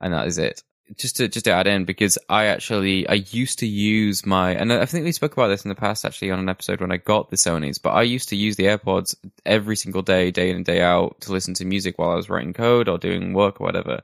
and 0.00 0.12
that 0.12 0.26
is 0.26 0.38
it. 0.38 0.62
Just 0.96 1.16
to 1.16 1.28
just 1.28 1.44
to 1.44 1.52
add 1.52 1.68
in 1.68 1.84
because 1.84 2.18
I 2.28 2.46
actually 2.46 3.08
I 3.08 3.24
used 3.30 3.60
to 3.60 3.66
use 3.66 4.26
my 4.26 4.52
and 4.52 4.72
I 4.72 4.86
think 4.86 5.04
we 5.04 5.12
spoke 5.12 5.34
about 5.34 5.48
this 5.48 5.64
in 5.64 5.68
the 5.68 5.76
past 5.76 6.04
actually 6.04 6.32
on 6.32 6.40
an 6.40 6.48
episode 6.48 6.80
when 6.80 6.90
I 6.90 6.96
got 6.96 7.30
the 7.30 7.36
Sony's, 7.36 7.78
but 7.78 7.90
I 7.90 8.02
used 8.02 8.28
to 8.30 8.36
use 8.36 8.56
the 8.56 8.64
AirPods 8.64 9.14
every 9.46 9.76
single 9.76 10.02
day, 10.02 10.32
day 10.32 10.50
in 10.50 10.56
and 10.56 10.64
day 10.64 10.82
out, 10.82 11.20
to 11.22 11.32
listen 11.32 11.54
to 11.54 11.64
music 11.64 11.98
while 11.98 12.10
I 12.10 12.16
was 12.16 12.28
writing 12.28 12.52
code 12.52 12.88
or 12.88 12.98
doing 12.98 13.34
work 13.34 13.60
or 13.60 13.64
whatever. 13.64 14.00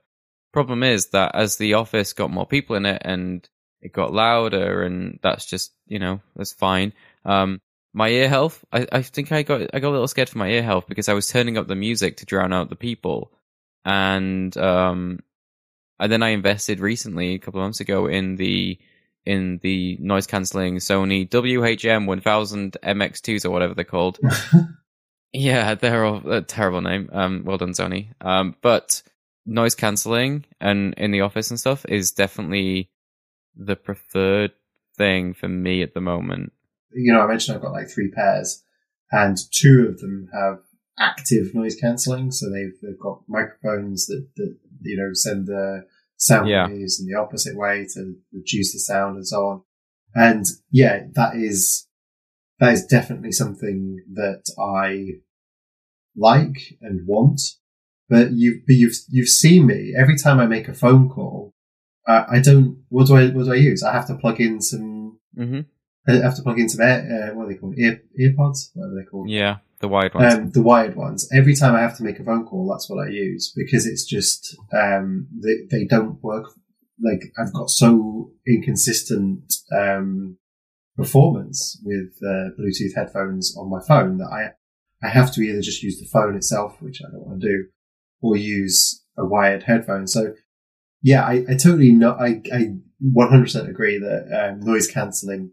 Problem 0.52 0.84
is 0.84 1.08
that 1.08 1.34
as 1.34 1.56
the 1.56 1.74
office 1.74 2.12
got 2.12 2.30
more 2.30 2.46
people 2.46 2.76
in 2.76 2.86
it 2.86 3.02
and 3.04 3.48
it 3.80 3.92
got 3.92 4.12
louder, 4.12 4.82
and 4.82 5.18
that's 5.22 5.46
just 5.46 5.72
you 5.86 5.98
know 5.98 6.20
that's 6.34 6.52
fine. 6.52 6.92
Um, 7.24 7.60
my 7.92 8.08
ear 8.08 8.28
health, 8.28 8.64
I, 8.72 8.86
I 8.92 9.02
think 9.02 9.32
I 9.32 9.42
got 9.42 9.74
I 9.74 9.80
got 9.80 9.88
a 9.88 9.96
little 9.96 10.08
scared 10.08 10.28
for 10.28 10.38
my 10.38 10.48
ear 10.48 10.62
health 10.62 10.86
because 10.88 11.08
I 11.08 11.14
was 11.14 11.28
turning 11.28 11.56
up 11.56 11.66
the 11.66 11.74
music 11.74 12.18
to 12.18 12.26
drown 12.26 12.52
out 12.52 12.68
the 12.68 12.76
people, 12.76 13.32
and 13.84 14.56
um, 14.56 15.20
and 15.98 16.10
then 16.10 16.22
I 16.22 16.30
invested 16.30 16.80
recently 16.80 17.34
a 17.34 17.38
couple 17.38 17.60
of 17.60 17.64
months 17.64 17.80
ago 17.80 18.06
in 18.06 18.36
the 18.36 18.78
in 19.24 19.58
the 19.62 19.96
noise 20.00 20.26
cancelling 20.26 20.76
Sony 20.76 21.28
WHM 21.28 22.06
1000 22.06 22.76
MX2s 22.82 23.44
or 23.44 23.50
whatever 23.50 23.74
they're 23.74 23.84
called. 23.84 24.18
Yeah, 25.32 25.74
they're 25.74 26.04
all 26.04 26.32
a 26.32 26.40
terrible 26.40 26.80
name. 26.80 27.10
Um, 27.12 27.42
well 27.44 27.58
done, 27.58 27.72
Sony. 27.72 28.08
Um, 28.22 28.56
but 28.62 29.02
noise 29.44 29.74
cancelling 29.74 30.46
and 30.60 30.94
in 30.94 31.10
the 31.10 31.20
office 31.20 31.50
and 31.50 31.60
stuff 31.60 31.84
is 31.88 32.10
definitely 32.10 32.90
the 33.54 33.76
preferred 33.76 34.52
thing 34.96 35.34
for 35.34 35.48
me 35.48 35.82
at 35.82 35.92
the 35.92 36.00
moment. 36.00 36.52
you 36.92 37.12
know, 37.12 37.20
I 37.20 37.26
mentioned 37.26 37.54
I've 37.54 37.62
got 37.62 37.72
like 37.72 37.90
three 37.90 38.10
pairs, 38.10 38.62
and 39.10 39.36
two 39.52 39.88
of 39.90 39.98
them 39.98 40.28
have 40.32 40.60
active 40.98 41.54
noise 41.54 41.76
cancelling. 41.76 42.30
So 42.30 42.50
they've 42.50 42.74
they've 42.82 42.98
got 42.98 43.22
microphones 43.28 44.06
that 44.06 44.28
that 44.36 44.56
you 44.82 44.96
know 44.96 45.10
send 45.12 45.46
the 45.46 45.86
sound 46.16 46.48
Yeah. 46.48 46.66
waves 46.68 47.00
in 47.00 47.06
the 47.06 47.18
opposite 47.18 47.56
way 47.56 47.86
to 47.94 48.14
reduce 48.32 48.72
the 48.72 48.78
sound 48.78 49.16
and 49.16 49.26
so 49.26 49.46
on. 49.46 49.62
And 50.14 50.44
yeah, 50.70 51.04
that 51.14 51.36
is 51.36 51.86
that 52.58 52.72
is 52.72 52.86
definitely 52.86 53.32
something 53.32 53.98
that 54.14 54.44
I 54.58 55.20
like 56.16 56.78
and 56.80 57.06
want. 57.06 57.40
But 58.08 58.32
you 58.32 58.62
but 58.66 58.74
you've 58.74 58.94
you've 59.08 59.28
seen 59.28 59.66
me 59.66 59.92
every 59.98 60.16
time 60.16 60.38
I 60.38 60.46
make 60.46 60.68
a 60.68 60.74
phone 60.74 61.08
call. 61.08 61.52
Uh, 62.06 62.24
I 62.30 62.38
don't. 62.38 62.84
What 62.88 63.08
do 63.08 63.16
I 63.16 63.28
what 63.28 63.46
do 63.46 63.52
I 63.52 63.56
use? 63.56 63.82
I 63.82 63.92
have 63.92 64.06
to 64.06 64.14
plug 64.14 64.40
in 64.40 64.60
some 64.60 65.18
hmm 65.36 65.60
I 66.08 66.12
have 66.12 66.36
to 66.36 66.42
plug 66.42 66.60
in 66.60 66.68
some 66.68 66.86
air, 66.86 67.30
uh, 67.32 67.34
what 67.36 67.46
are 67.46 67.48
they 67.48 67.56
called? 67.56 67.74
Ear, 67.76 68.00
earpods? 68.20 68.70
Whatever 68.74 68.94
they're 68.94 69.10
called. 69.10 69.28
Yeah, 69.28 69.56
the 69.80 69.88
wide 69.88 70.14
ones. 70.14 70.34
Um, 70.34 70.50
the 70.50 70.62
wired 70.62 70.96
ones. 70.96 71.28
Every 71.34 71.54
time 71.54 71.74
I 71.74 71.80
have 71.80 71.96
to 71.98 72.02
make 72.02 72.18
a 72.18 72.24
phone 72.24 72.46
call, 72.46 72.68
that's 72.68 72.88
what 72.88 73.06
I 73.06 73.10
use 73.10 73.52
because 73.54 73.86
it's 73.86 74.04
just, 74.04 74.56
um, 74.72 75.28
they, 75.42 75.66
they 75.70 75.84
don't 75.84 76.22
work. 76.22 76.46
Like 77.02 77.32
I've 77.38 77.52
got 77.52 77.68
so 77.68 78.32
inconsistent, 78.46 79.52
um, 79.76 80.38
performance 80.96 81.80
with, 81.84 82.16
uh, 82.22 82.56
Bluetooth 82.58 82.94
headphones 82.96 83.54
on 83.56 83.70
my 83.70 83.80
phone 83.86 84.16
that 84.18 84.28
I, 84.28 85.06
I 85.06 85.10
have 85.10 85.32
to 85.34 85.42
either 85.42 85.60
just 85.60 85.82
use 85.82 86.00
the 86.00 86.06
phone 86.06 86.36
itself, 86.36 86.80
which 86.80 87.02
I 87.02 87.10
don't 87.10 87.26
want 87.26 87.42
to 87.42 87.46
do, 87.46 87.64
or 88.22 88.36
use 88.36 89.04
a 89.18 89.26
wired 89.26 89.64
headphone. 89.64 90.06
So 90.06 90.34
yeah, 91.02 91.22
I, 91.22 91.44
I 91.48 91.56
totally 91.56 91.92
know, 91.92 92.12
I, 92.18 92.40
I 92.50 92.76
100% 93.14 93.68
agree 93.68 93.98
that, 93.98 94.50
um, 94.50 94.60
noise 94.60 94.90
cancelling 94.90 95.52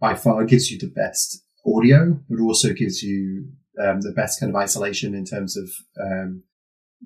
by 0.00 0.14
far 0.14 0.44
gives 0.44 0.70
you 0.70 0.78
the 0.78 0.86
best 0.86 1.44
audio, 1.66 2.18
but 2.28 2.40
also 2.40 2.72
gives 2.72 3.02
you 3.02 3.46
um, 3.82 4.00
the 4.00 4.12
best 4.12 4.40
kind 4.40 4.50
of 4.50 4.56
isolation 4.56 5.14
in 5.14 5.24
terms 5.24 5.56
of 5.56 5.68
um, 6.00 6.42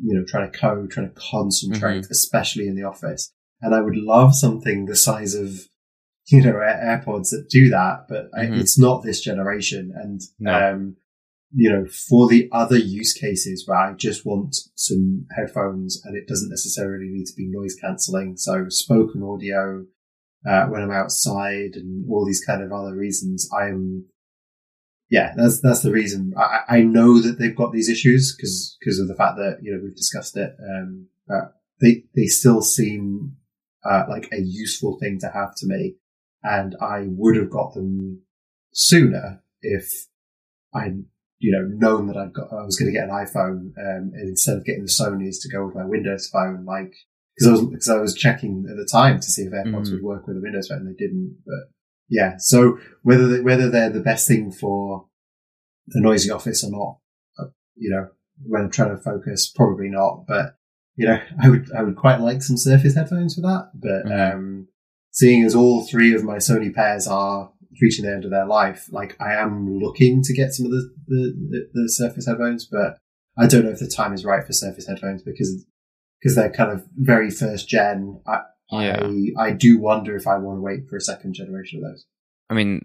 you 0.02 0.14
know 0.14 0.24
trying 0.26 0.50
to 0.50 0.58
code, 0.58 0.90
trying 0.90 1.08
to 1.12 1.20
concentrate, 1.30 2.06
especially 2.10 2.66
in 2.66 2.76
the 2.76 2.84
office. 2.84 3.32
And 3.60 3.74
I 3.74 3.80
would 3.80 3.96
love 3.96 4.34
something 4.34 4.86
the 4.86 4.96
size 4.96 5.34
of 5.34 5.50
you 6.28 6.42
know 6.42 6.56
Air- 6.56 7.02
AirPods 7.04 7.30
that 7.30 7.46
do 7.50 7.68
that, 7.70 8.06
but 8.08 8.28
I, 8.36 8.46
Mhm. 8.46 8.60
it's 8.60 8.78
not 8.78 9.02
this 9.02 9.20
generation. 9.20 9.92
And 9.94 10.20
No. 10.38 10.52
um, 10.72 10.96
you 11.54 11.68
know, 11.70 11.84
for 12.08 12.28
the 12.30 12.48
other 12.50 12.78
use 12.78 13.12
cases 13.12 13.64
where 13.66 13.76
I 13.76 13.92
just 13.92 14.24
want 14.24 14.56
some 14.74 15.26
headphones 15.36 16.00
and 16.02 16.16
it 16.16 16.26
doesn't 16.26 16.48
necessarily 16.48 17.08
need 17.10 17.26
to 17.26 17.34
be 17.36 17.46
noise 17.50 17.74
cancelling, 17.74 18.38
so 18.38 18.70
spoken 18.70 19.22
audio, 19.22 19.84
uh, 20.46 20.66
when 20.68 20.80
I'm 20.80 20.90
outside 20.90 21.72
and 21.74 22.08
all 22.10 22.24
these 22.24 22.42
kind 22.42 22.62
of 22.62 22.72
other 22.72 22.96
reasons, 22.96 23.48
I'm, 23.54 24.06
yeah, 25.16 25.28
that's, 25.36 25.60
that's 25.60 25.82
the 25.82 25.92
reason. 25.92 26.32
I, 26.36 26.76
I 26.76 26.80
know 26.82 27.20
that 27.20 27.38
they've 27.38 27.60
got 27.62 27.72
these 27.72 27.90
issues 27.90 28.34
because, 28.34 28.76
because 28.80 28.98
of 28.98 29.08
the 29.08 29.14
fact 29.14 29.36
that, 29.36 29.58
you 29.62 29.70
know, 29.72 29.80
we've 29.82 29.94
discussed 30.04 30.36
it. 30.36 30.52
Um, 30.58 31.08
but 31.28 31.44
they, 31.80 32.04
they 32.16 32.26
still 32.26 32.62
seem, 32.62 33.36
uh, 33.84 34.04
like 34.08 34.26
a 34.32 34.40
useful 34.40 34.98
thing 34.98 35.18
to 35.20 35.28
have 35.28 35.54
to 35.56 35.66
me. 35.66 35.96
And 36.42 36.74
I 36.80 36.98
would 37.08 37.36
have 37.36 37.50
got 37.50 37.74
them 37.74 38.22
sooner 38.72 39.42
if 39.60 39.86
I'd, 40.74 41.04
you 41.38 41.52
know, 41.52 41.64
known 41.84 42.06
that 42.06 42.16
I'd 42.16 42.32
got, 42.32 42.52
I 42.52 42.64
was 42.64 42.78
going 42.78 42.90
to 42.92 42.98
get 42.98 43.08
an 43.08 43.14
iPhone, 43.14 43.58
um, 43.76 44.12
and 44.14 44.28
instead 44.28 44.56
of 44.56 44.64
getting 44.64 44.84
the 44.84 44.96
Sony's 45.00 45.40
to 45.40 45.48
go 45.50 45.66
with 45.66 45.74
my 45.74 45.84
Windows 45.84 46.30
phone, 46.32 46.64
like, 46.64 46.92
because 47.34 47.48
I 47.48 47.52
was 47.52 47.62
because 47.66 47.88
I 47.88 47.98
was 47.98 48.14
checking 48.14 48.64
at 48.70 48.76
the 48.76 48.88
time 48.90 49.18
to 49.18 49.26
see 49.26 49.42
if 49.42 49.52
AirPods 49.52 49.88
Mhm. 49.88 49.92
would 49.94 50.02
work 50.02 50.26
with 50.26 50.36
a 50.36 50.40
Windows 50.40 50.68
phone, 50.68 50.78
and 50.78 50.88
they 50.88 50.98
didn't. 51.04 51.38
But 51.44 51.64
yeah, 52.08 52.34
so 52.38 52.78
whether 53.02 53.28
they, 53.28 53.40
whether 53.40 53.70
they're 53.70 53.90
the 53.90 54.00
best 54.00 54.28
thing 54.28 54.50
for 54.52 55.06
the 55.88 56.00
noisy 56.00 56.30
office 56.30 56.62
or 56.64 56.70
not, 56.70 56.98
uh, 57.38 57.50
you 57.76 57.90
know, 57.90 58.08
when 58.44 58.62
I'm 58.62 58.70
trying 58.70 58.96
to 58.96 59.02
focus, 59.02 59.50
probably 59.54 59.88
not. 59.88 60.26
But 60.26 60.56
you 60.96 61.06
know, 61.08 61.18
I 61.42 61.48
would 61.48 61.70
I 61.76 61.82
would 61.82 61.96
quite 61.96 62.20
like 62.20 62.42
some 62.42 62.56
Surface 62.56 62.94
headphones 62.94 63.34
for 63.34 63.40
that. 63.42 63.70
But 63.74 64.04
Mhm. 64.10 64.34
um, 64.34 64.68
seeing 65.10 65.44
as 65.44 65.54
all 65.54 65.86
three 65.86 66.14
of 66.14 66.24
my 66.24 66.36
Sony 66.36 66.74
pairs 66.74 67.06
are 67.06 67.52
reaching 67.80 68.04
the 68.04 68.12
end 68.12 68.24
of 68.24 68.30
their 68.30 68.46
life, 68.46 68.88
like 68.92 69.16
I 69.20 69.34
am 69.34 69.78
looking 69.78 70.22
to 70.22 70.34
get 70.34 70.52
some 70.52 70.66
of 70.66 70.72
the 70.72 70.92
the, 71.06 71.32
the, 71.50 71.82
the 71.82 71.88
Surface 71.88 72.26
headphones, 72.26 72.66
but 72.70 72.98
I 73.38 73.46
don't 73.46 73.64
know 73.64 73.70
if 73.70 73.78
the 73.78 73.88
time 73.88 74.12
is 74.12 74.24
right 74.24 74.44
for 74.46 74.52
Surface 74.52 74.86
headphones 74.86 75.22
because 75.22 75.64
because 76.20 76.36
they're 76.36 76.52
kind 76.52 76.70
of 76.70 76.84
very 76.96 77.30
first 77.30 77.68
gen. 77.68 78.20
I, 78.26 78.42
Yeah. 78.72 79.06
I 79.38 79.48
I 79.48 79.50
do 79.52 79.78
wonder 79.78 80.16
if 80.16 80.26
I 80.26 80.38
want 80.38 80.58
to 80.58 80.62
wait 80.62 80.88
for 80.88 80.96
a 80.96 81.00
second 81.00 81.34
generation 81.34 81.82
of 81.82 81.90
those. 81.90 82.06
I 82.50 82.54
mean, 82.54 82.84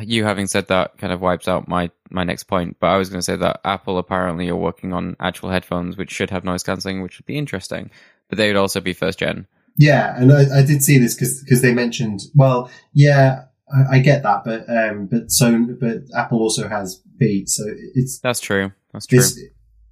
you 0.00 0.24
having 0.24 0.46
said 0.46 0.68
that 0.68 0.98
kind 0.98 1.12
of 1.12 1.20
wipes 1.20 1.48
out 1.48 1.68
my 1.68 1.90
my 2.10 2.24
next 2.24 2.44
point. 2.44 2.76
But 2.80 2.88
I 2.88 2.96
was 2.96 3.08
going 3.08 3.18
to 3.18 3.24
say 3.24 3.36
that 3.36 3.60
Apple 3.64 3.98
apparently 3.98 4.48
are 4.48 4.56
working 4.56 4.92
on 4.92 5.16
actual 5.20 5.50
headphones 5.50 5.96
which 5.96 6.10
should 6.10 6.30
have 6.30 6.44
noise 6.44 6.62
cancelling, 6.62 7.02
which 7.02 7.18
would 7.18 7.26
be 7.26 7.38
interesting. 7.38 7.90
but 8.28 8.38
they 8.38 8.48
would 8.48 8.56
also 8.56 8.80
be 8.80 8.94
first 8.94 9.18
gen. 9.18 9.46
Yeah, 9.76 10.14
and 10.16 10.32
I, 10.32 10.60
I 10.60 10.62
did 10.62 10.82
see 10.82 10.98
this 10.98 11.14
because 11.14 11.62
they 11.62 11.74
mentioned. 11.74 12.20
Well, 12.34 12.70
yeah, 12.94 13.44
I, 13.72 13.96
I 13.96 13.98
get 13.98 14.22
that, 14.22 14.42
but 14.44 14.68
um, 14.68 15.06
but 15.06 15.30
so 15.30 15.66
but 15.78 16.04
Apple 16.16 16.38
also 16.40 16.68
has 16.68 17.02
Beats, 17.18 17.56
so 17.56 17.64
it's 17.94 18.18
That's 18.20 18.40
true. 18.40 18.72
That's 18.92 19.06
true. 19.06 19.20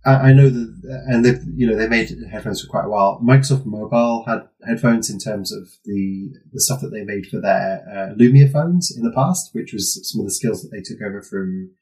I 0.04 0.32
know 0.32 0.48
that, 0.48 1.04
and 1.08 1.24
they've 1.24 1.42
you 1.54 1.66
know 1.66 1.76
they 1.76 1.88
made 1.88 2.10
headphones 2.30 2.62
for 2.62 2.68
quite 2.68 2.86
a 2.86 2.88
while. 2.88 3.20
Microsoft 3.22 3.66
Mobile 3.66 4.24
had 4.26 4.48
headphones 4.66 5.10
in 5.10 5.18
terms 5.18 5.52
of 5.52 5.68
the 5.84 6.30
the 6.52 6.60
stuff 6.60 6.80
that 6.80 6.88
they 6.88 7.04
made 7.04 7.26
for 7.26 7.40
their 7.40 7.84
uh, 7.86 8.14
Lumia 8.14 8.50
phones 8.50 8.90
in 8.96 9.02
the 9.02 9.12
past, 9.12 9.50
which 9.52 9.74
was 9.74 10.00
some 10.10 10.20
of 10.20 10.26
the 10.26 10.32
skills 10.32 10.62
that 10.62 10.70
they 10.70 10.80
took 10.80 11.02
over 11.02 11.20
from 11.20 11.72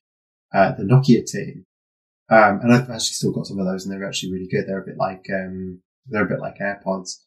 uh, 0.53 0.73
the 0.73 0.83
Nokia 0.83 1.25
team. 1.25 1.65
Um, 2.31 2.61
and 2.61 2.73
I've 2.73 2.91
actually 2.91 3.15
still 3.15 3.33
got 3.33 3.47
some 3.47 3.61
of 3.61 3.67
those, 3.67 3.87
and 3.87 3.93
they're 3.93 4.07
actually 4.07 4.33
really 4.33 4.49
good. 4.49 4.67
They're 4.67 4.83
a 4.83 4.87
bit 4.87 4.99
like 4.99 5.27
um, 5.33 5.81
they're 6.07 6.27
a 6.27 6.29
bit 6.29 6.41
like 6.41 6.59
AirPods. 6.59 7.19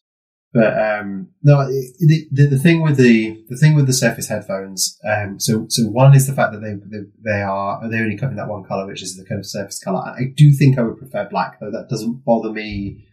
But 0.54 0.78
um, 0.78 1.30
no, 1.42 1.66
the, 1.66 2.28
the 2.30 2.58
thing 2.58 2.82
with 2.82 2.98
the 2.98 3.42
the 3.48 3.56
thing 3.56 3.74
with 3.74 3.86
the 3.86 3.94
Surface 3.94 4.28
headphones. 4.28 4.98
Um, 5.02 5.40
so 5.40 5.64
so 5.70 5.84
one 5.84 6.14
is 6.14 6.26
the 6.26 6.34
fact 6.34 6.52
that 6.52 6.60
they 6.60 6.74
they, 6.74 7.04
they 7.24 7.42
are 7.42 7.88
they 7.88 7.98
only 7.98 8.18
come 8.18 8.30
in 8.30 8.36
that 8.36 8.48
one 8.48 8.64
color, 8.64 8.86
which 8.86 9.02
is 9.02 9.16
the 9.16 9.24
kind 9.24 9.38
of 9.38 9.46
Surface 9.46 9.82
color. 9.82 10.00
I 10.00 10.24
do 10.36 10.52
think 10.52 10.78
I 10.78 10.82
would 10.82 10.98
prefer 10.98 11.26
black, 11.26 11.58
though 11.58 11.70
that 11.70 11.88
doesn't 11.88 12.24
bother 12.26 12.50
me 12.50 13.06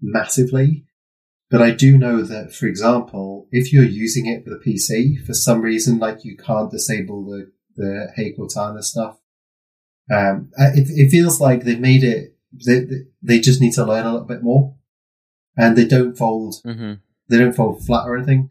massively. 0.00 0.86
But 1.50 1.60
I 1.60 1.72
do 1.72 1.98
know 1.98 2.22
that, 2.22 2.54
for 2.54 2.66
example, 2.66 3.48
if 3.50 3.72
you're 3.72 3.82
using 3.82 4.26
it 4.26 4.44
with 4.44 4.54
a 4.54 4.64
PC 4.64 5.26
for 5.26 5.34
some 5.34 5.62
reason, 5.62 5.98
like 5.98 6.24
you 6.24 6.36
can't 6.36 6.70
disable 6.70 7.24
the 7.24 7.50
the 7.74 8.12
Hey 8.14 8.32
Cortana 8.32 8.84
stuff, 8.84 9.18
um, 10.08 10.50
it, 10.56 10.86
it 10.88 11.10
feels 11.10 11.40
like 11.40 11.64
they've 11.64 11.80
made 11.80 12.04
it. 12.04 12.36
They 12.64 12.86
they 13.22 13.40
just 13.40 13.60
need 13.60 13.72
to 13.72 13.84
learn 13.84 14.06
a 14.06 14.12
little 14.12 14.26
bit 14.28 14.44
more, 14.44 14.76
and 15.60 15.76
they 15.76 15.86
don't 15.86 16.16
fold. 16.16 16.56
hmm 16.64 16.94
They 17.28 17.38
don't 17.38 17.54
fold 17.54 17.84
flat 17.84 18.06
or 18.06 18.16
anything. 18.16 18.50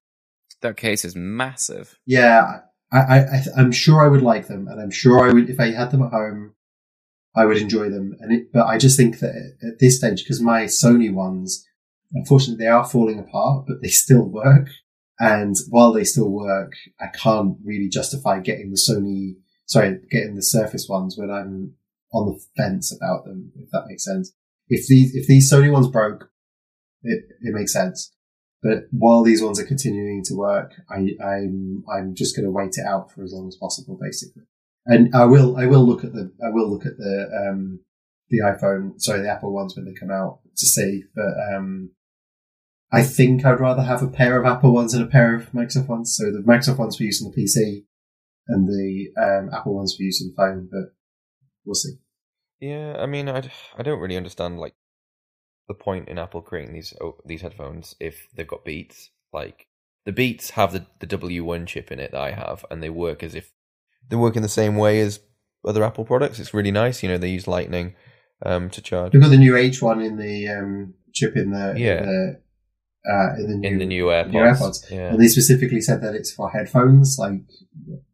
That 0.62 0.78
case 0.78 1.06
is 1.06 1.16
massive. 1.16 1.98
Yeah, 2.06 2.60
I, 2.92 2.98
I, 3.00 3.18
I 3.20 3.44
I'm 3.58 3.72
sure 3.72 4.04
I 4.04 4.08
would 4.08 4.22
like 4.22 4.48
them, 4.48 4.68
and 4.68 4.82
I'm 4.82 4.92
sure 4.92 5.28
I 5.28 5.34
would 5.34 5.50
if 5.50 5.60
I 5.60 5.72
had 5.72 5.92
them 5.92 6.04
at 6.04 6.12
home. 6.12 6.54
I 7.36 7.46
would 7.46 7.58
enjoy 7.58 7.90
them, 7.90 8.18
and 8.20 8.34
it, 8.34 8.52
but 8.52 8.66
I 8.66 8.78
just 8.78 8.98
think 8.98 9.20
that 9.20 9.36
at 9.62 9.80
this 9.80 9.98
stage, 9.98 10.24
because 10.24 10.42
my 10.42 10.64
Sony 10.64 11.14
ones, 11.14 11.66
unfortunately, 12.14 12.64
they 12.66 12.70
are 12.70 12.84
falling 12.84 13.20
apart, 13.20 13.66
but 13.68 13.82
they 13.82 13.88
still 13.88 14.24
work. 14.24 14.68
And 15.20 15.56
while 15.70 15.92
they 15.92 16.06
still 16.06 16.30
work, 16.30 16.74
I 17.00 17.08
can't 17.08 17.58
really 17.64 17.90
justify 17.90 18.40
getting 18.40 18.72
the 18.72 18.78
Sony, 18.78 19.36
sorry, 19.66 20.00
getting 20.10 20.36
the 20.36 20.42
Surface 20.42 20.88
ones 20.90 21.18
when 21.18 21.30
I'm 21.30 21.76
on 22.14 22.26
the 22.26 22.40
fence 22.58 22.96
about 22.96 23.26
them, 23.26 23.52
if 23.58 23.70
that 23.72 23.86
makes 23.88 24.06
sense. 24.06 24.34
If 24.70 24.88
these, 24.88 25.14
if 25.14 25.28
these 25.28 25.52
Sony 25.52 25.72
ones 25.72 25.88
broke, 25.88 26.29
it, 27.04 27.24
it 27.42 27.54
makes 27.54 27.74
sense. 27.74 28.12
But 28.62 28.88
while 28.92 29.24
these 29.24 29.42
ones 29.42 29.60
are 29.60 29.66
continuing 29.66 30.24
to 30.26 30.36
work, 30.36 30.74
I, 30.90 31.16
I'm, 31.24 31.84
I'm 31.92 32.14
just 32.14 32.36
going 32.36 32.46
to 32.46 32.52
wait 32.52 32.78
it 32.78 32.86
out 32.86 33.12
for 33.12 33.24
as 33.24 33.32
long 33.34 33.48
as 33.48 33.56
possible, 33.56 33.98
basically. 34.02 34.44
And 34.86 35.16
I 35.16 35.26
will, 35.26 35.58
I 35.58 35.66
will 35.66 35.86
look 35.86 36.04
at 36.04 36.14
the, 36.14 36.32
I 36.44 36.50
will 36.50 36.70
look 36.70 36.86
at 36.86 36.98
the, 36.98 37.50
um, 37.50 37.80
the 38.30 38.40
iPhone, 38.40 39.00
sorry, 39.00 39.22
the 39.22 39.30
Apple 39.30 39.54
ones 39.54 39.76
when 39.76 39.86
they 39.86 39.94
come 39.94 40.12
out 40.12 40.40
to 40.58 40.66
see, 40.66 41.04
but, 41.16 41.34
um, 41.54 41.92
I 42.92 43.04
think 43.04 43.46
I'd 43.46 43.60
rather 43.60 43.84
have 43.84 44.02
a 44.02 44.08
pair 44.08 44.40
of 44.40 44.46
Apple 44.46 44.74
ones 44.74 44.94
and 44.94 45.04
a 45.04 45.08
pair 45.08 45.36
of 45.36 45.52
Microsoft 45.52 45.88
ones. 45.88 46.16
So 46.16 46.32
the 46.32 46.40
Microsoft 46.40 46.80
ones 46.80 46.98
for 46.98 47.04
use 47.04 47.24
on 47.24 47.32
the 47.32 47.42
PC 47.42 47.86
and 48.48 48.68
the, 48.68 49.10
um, 49.22 49.54
Apple 49.54 49.76
ones 49.76 49.96
for 49.96 50.04
use 50.04 50.22
on 50.22 50.30
the 50.30 50.36
phone, 50.36 50.68
but 50.72 50.96
we'll 51.66 51.76
see. 51.76 51.94
Yeah, 52.60 52.98
I 53.00 53.06
mean, 53.06 53.30
I 53.30 53.50
I 53.78 53.84
don't 53.84 54.00
really 54.00 54.18
understand 54.18 54.60
like 54.60 54.74
the 55.70 55.74
point 55.76 56.10
in 56.10 56.20
Apple 56.20 56.42
creating 56.42 56.74
these 56.74 56.94
oh, 57.00 57.16
these 57.26 57.42
headphones 57.42 57.96
if 58.02 58.28
they've 58.36 58.46
got 58.48 58.66
Beats. 58.66 59.12
Like 59.32 59.68
the 60.06 60.12
Beats 60.12 60.50
have 60.52 60.74
the 60.74 60.86
the 61.00 61.08
W 61.08 61.46
one 61.46 61.66
chip 61.66 61.92
in 61.94 62.00
it 62.02 62.12
that 62.12 62.20
I 62.20 62.32
have, 62.32 62.66
and 62.70 62.84
they 62.84 62.90
work 62.90 63.24
as 63.24 63.36
if 63.36 63.54
they 64.10 64.18
work 64.18 64.36
in 64.36 64.42
the 64.42 64.50
same 64.50 64.76
way 64.76 65.00
as 65.00 65.22
other 65.66 65.84
Apple 65.86 66.04
products. 66.06 66.40
It's 66.40 66.54
really 66.54 66.72
nice. 66.72 67.02
You 67.04 67.10
know, 67.10 67.18
they 67.18 67.30
use 67.30 67.48
Lightning 67.48 67.96
um, 68.46 68.70
to 68.72 68.82
charge 68.82 69.14
We've 69.14 69.22
got 69.22 69.30
the 69.30 69.38
new 69.38 69.56
H 69.56 69.82
one 69.82 70.02
in 70.02 70.18
the, 70.18 70.48
um, 70.48 70.94
chip 71.14 71.36
in 71.36 71.52
the, 71.52 71.74
Yeah. 71.78 72.04
in 72.04 72.06
the, 72.06 73.12
uh, 73.12 73.36
in 73.38 73.48
the 73.50 73.56
new, 73.58 73.70
in 73.70 73.78
the 73.78 73.86
new 73.86 74.06
AirPods. 74.06 74.32
new 74.32 74.40
AirPods. 74.40 74.90
Yeah, 74.90 75.10
And 75.12 75.22
they 75.22 75.28
specifically 75.28 75.82
said 75.82 76.02
that 76.02 76.16
it's 76.16 76.32
for 76.32 76.50
headphones, 76.50 77.18
like 77.20 77.42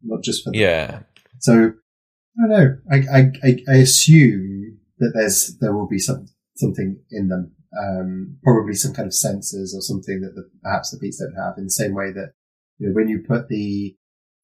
not 0.02 0.22
just 0.22 0.44
for 0.44 0.50
the 0.50 0.58
yeah, 0.58 1.00
So 1.38 1.52
I 1.54 2.48
don't 2.48 2.50
know. 2.50 2.76
I, 2.90 2.96
I, 2.96 3.20
I, 3.44 3.56
I 3.68 3.76
assume 3.76 4.78
that 4.98 5.12
there's 5.14 5.56
there 5.60 5.74
will 5.74 5.88
be 5.88 5.98
some 5.98 6.26
something 6.56 6.98
in 7.10 7.28
them, 7.28 7.52
um, 7.78 8.38
probably 8.42 8.74
some 8.74 8.92
kind 8.92 9.06
of 9.06 9.12
sensors 9.12 9.74
or 9.74 9.80
something 9.80 10.20
that 10.20 10.34
the, 10.34 10.48
perhaps 10.62 10.90
the 10.90 10.98
Beats 10.98 11.18
don't 11.18 11.42
have. 11.42 11.58
In 11.58 11.64
the 11.64 11.70
same 11.70 11.94
way 11.94 12.12
that 12.12 12.32
you 12.78 12.88
know 12.88 12.94
when 12.94 13.08
you 13.08 13.24
put 13.26 13.48
the 13.48 13.96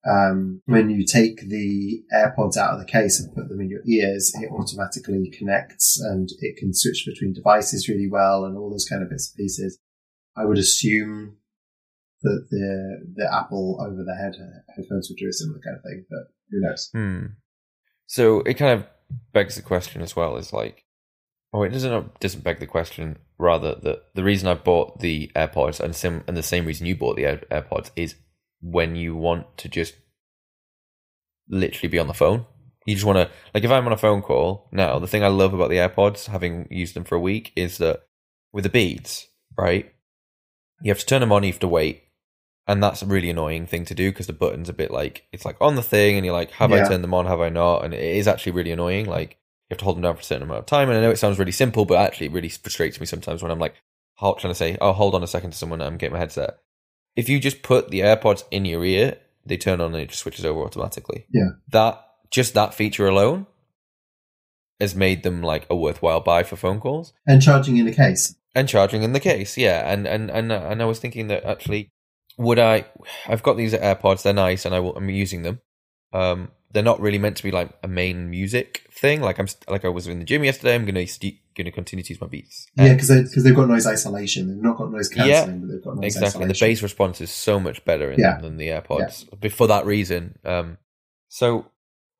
um, 0.08 0.62
when 0.66 0.90
you 0.90 1.06
take 1.06 1.48
the 1.48 2.02
AirPods 2.12 2.56
out 2.56 2.74
of 2.74 2.80
the 2.80 2.90
case 2.90 3.20
and 3.20 3.34
put 3.34 3.48
them 3.48 3.60
in 3.60 3.70
your 3.70 3.82
ears, 3.86 4.32
it 4.34 4.50
automatically 4.50 5.32
connects 5.36 6.00
and 6.00 6.28
it 6.40 6.56
can 6.56 6.74
switch 6.74 7.04
between 7.06 7.32
devices 7.32 7.88
really 7.88 8.08
well 8.10 8.44
and 8.44 8.56
all 8.56 8.70
those 8.70 8.88
kind 8.88 9.02
of 9.02 9.10
bits 9.10 9.32
and 9.32 9.42
pieces. 9.42 9.78
I 10.36 10.44
would 10.44 10.58
assume 10.58 11.36
that 12.22 12.46
the 12.50 13.12
the 13.14 13.32
Apple 13.32 13.78
over 13.80 14.02
the 14.02 14.14
head 14.14 14.34
headphones 14.74 15.08
would 15.08 15.18
do 15.18 15.28
a 15.28 15.32
similar 15.32 15.60
kind 15.60 15.76
of 15.76 15.82
thing, 15.82 16.04
but 16.10 16.32
who 16.50 16.60
knows? 16.60 16.90
Hmm. 16.92 17.26
So 18.06 18.40
it 18.40 18.54
kind 18.54 18.80
of 18.80 18.86
begs 19.32 19.56
the 19.56 19.62
question 19.62 20.02
as 20.02 20.16
well. 20.16 20.36
Is 20.36 20.52
like, 20.52 20.84
oh, 21.52 21.62
it 21.62 21.70
doesn't 21.70 22.20
doesn't 22.20 22.44
beg 22.44 22.60
the 22.60 22.66
question. 22.66 23.18
Rather, 23.38 23.74
that 23.74 24.14
the 24.14 24.24
reason 24.24 24.48
I 24.48 24.54
bought 24.54 25.00
the 25.00 25.30
AirPods 25.34 25.80
and 25.80 25.94
sim 25.94 26.22
and 26.26 26.36
the 26.36 26.42
same 26.42 26.64
reason 26.64 26.86
you 26.86 26.96
bought 26.96 27.16
the 27.16 27.26
Air- 27.26 27.42
AirPods 27.50 27.90
is 27.96 28.14
when 28.60 28.94
you 28.96 29.16
want 29.16 29.56
to 29.58 29.68
just 29.68 29.94
literally 31.48 31.88
be 31.88 31.98
on 31.98 32.08
the 32.08 32.14
phone. 32.14 32.46
You 32.86 32.94
just 32.94 33.06
want 33.06 33.16
to 33.18 33.30
like 33.54 33.64
if 33.64 33.70
I'm 33.70 33.86
on 33.86 33.92
a 33.92 33.96
phone 33.96 34.22
call 34.22 34.68
now. 34.72 34.98
The 34.98 35.06
thing 35.06 35.24
I 35.24 35.28
love 35.28 35.54
about 35.54 35.70
the 35.70 35.76
AirPods, 35.76 36.26
having 36.26 36.68
used 36.70 36.94
them 36.94 37.04
for 37.04 37.16
a 37.16 37.20
week, 37.20 37.52
is 37.56 37.78
that 37.78 38.02
with 38.52 38.64
the 38.64 38.70
Beats, 38.70 39.26
right? 39.56 39.92
You 40.82 40.90
have 40.90 40.98
to 40.98 41.06
turn 41.06 41.20
them 41.20 41.32
on. 41.32 41.42
You 41.42 41.52
have 41.52 41.60
to 41.60 41.68
wait 41.68 42.02
and 42.66 42.82
that's 42.82 43.02
a 43.02 43.06
really 43.06 43.30
annoying 43.30 43.66
thing 43.66 43.84
to 43.84 43.94
do 43.94 44.10
because 44.10 44.26
the 44.26 44.32
button's 44.32 44.68
a 44.68 44.72
bit 44.72 44.90
like 44.90 45.26
it's 45.32 45.44
like 45.44 45.56
on 45.60 45.74
the 45.74 45.82
thing 45.82 46.16
and 46.16 46.24
you're 46.24 46.34
like 46.34 46.50
have 46.52 46.72
i 46.72 46.86
turned 46.86 47.02
them 47.02 47.14
on 47.14 47.26
have 47.26 47.40
i 47.40 47.48
not 47.48 47.84
and 47.84 47.92
it 47.92 48.00
is 48.00 48.28
actually 48.28 48.52
really 48.52 48.70
annoying 48.70 49.06
like 49.06 49.36
have 49.72 49.78
to 49.78 49.84
hold 49.84 49.96
them 49.96 50.02
down 50.02 50.14
for 50.14 50.20
a 50.20 50.24
certain 50.24 50.44
amount 50.44 50.60
of 50.60 50.66
time. 50.66 50.88
And 50.88 50.98
i 50.98 51.00
know 51.00 51.10
it 51.10 51.18
sounds 51.18 51.38
really 51.38 51.52
simple 51.52 51.84
but 51.84 51.98
actually 51.98 52.26
it 52.26 52.32
really 52.32 52.48
frustrates 52.48 53.00
me 53.00 53.06
sometimes 53.06 53.42
when 53.42 53.50
i'm 53.50 53.58
like 53.58 53.74
trying 54.18 54.36
to 54.38 54.54
say 54.54 54.78
oh 54.80 54.92
hold 54.92 55.14
on 55.16 55.22
a 55.22 55.26
second 55.26 55.50
to 55.50 55.56
someone 55.56 55.82
i'm 55.82 55.96
getting 55.96 56.12
my 56.12 56.18
headset. 56.18 56.58
If 57.16 57.28
you 57.28 57.40
just 57.40 57.62
put 57.62 57.90
the 57.90 58.00
airpods 58.00 58.44
in 58.50 58.64
your 58.64 58.84
ear 58.84 59.18
they 59.44 59.56
turn 59.56 59.80
on 59.80 59.92
and 59.92 60.02
it 60.02 60.10
just 60.10 60.20
switches 60.20 60.44
over 60.44 60.60
automatically. 60.60 61.26
Yeah. 61.32 61.50
that 61.68 62.04
just 62.30 62.54
that 62.54 62.74
feature 62.74 63.08
alone 63.08 63.46
has 64.80 64.94
made 64.94 65.22
them 65.22 65.42
like 65.42 65.66
a 65.68 65.76
worthwhile 65.76 66.20
buy 66.20 66.42
for 66.42 66.56
phone 66.56 66.80
calls. 66.80 67.12
And 67.26 67.42
charging 67.42 67.76
in 67.76 67.86
the 67.86 67.94
case. 67.94 68.34
and 68.54 68.68
charging 68.68 69.02
in 69.02 69.12
the 69.12 69.20
case 69.20 69.56
yeah. 69.56 69.92
And 69.92 70.06
and 70.06 70.30
and, 70.30 70.52
and 70.52 70.82
i 70.82 70.84
was 70.84 70.98
thinking 70.98 71.28
that 71.28 71.44
actually 71.44 71.90
would 72.38 72.58
i 72.58 72.86
i've 73.28 73.42
got 73.42 73.56
these 73.56 73.74
airpods 73.74 74.22
they're 74.22 74.32
nice 74.32 74.64
and 74.64 74.74
I 74.74 74.80
will, 74.80 74.96
i'm 74.96 75.08
using 75.10 75.42
them. 75.42 75.60
Um 76.12 76.50
they're 76.72 76.82
not 76.82 77.00
really 77.00 77.18
meant 77.18 77.36
to 77.36 77.42
be 77.42 77.50
like 77.50 77.70
a 77.82 77.88
main 77.88 78.30
music 78.30 78.86
thing. 78.90 79.20
Like 79.20 79.38
i'm 79.38 79.46
like 79.68 79.84
i 79.84 79.88
was 79.88 80.06
in 80.06 80.18
the 80.18 80.24
gym 80.24 80.42
yesterday 80.44 80.74
i'm 80.74 80.84
gonna 80.86 81.06
st- 81.06 81.38
gonna 81.54 81.70
continue 81.70 82.02
to 82.02 82.12
use 82.12 82.20
my 82.20 82.26
beats. 82.26 82.66
Yeah, 82.76 82.92
because 82.94 83.08
they, 83.08 83.22
cause 83.24 83.44
they've 83.44 83.54
got 83.54 83.68
noise 83.68 83.86
isolation. 83.86 84.48
They've 84.48 84.62
not 84.62 84.78
got 84.78 84.90
noise 84.90 85.08
cancelling, 85.10 85.30
Yeah. 85.54 85.58
but 85.60 85.68
they've 85.72 85.84
got 85.84 85.96
noise 85.96 86.16
exactly. 86.16 86.42
And 86.42 86.50
the 86.54 86.58
bass 86.58 86.82
response 86.82 87.20
is 87.20 87.30
so 87.30 87.60
much 87.60 87.84
better 87.84 88.10
in 88.10 88.18
Yeah. 88.18 88.38
than 88.40 88.56
the 88.56 88.68
airpods 88.68 89.26
but 89.40 89.52
for 89.52 89.66
that 89.68 89.84
reason. 89.86 90.38
Um 90.44 90.78
so 91.28 91.66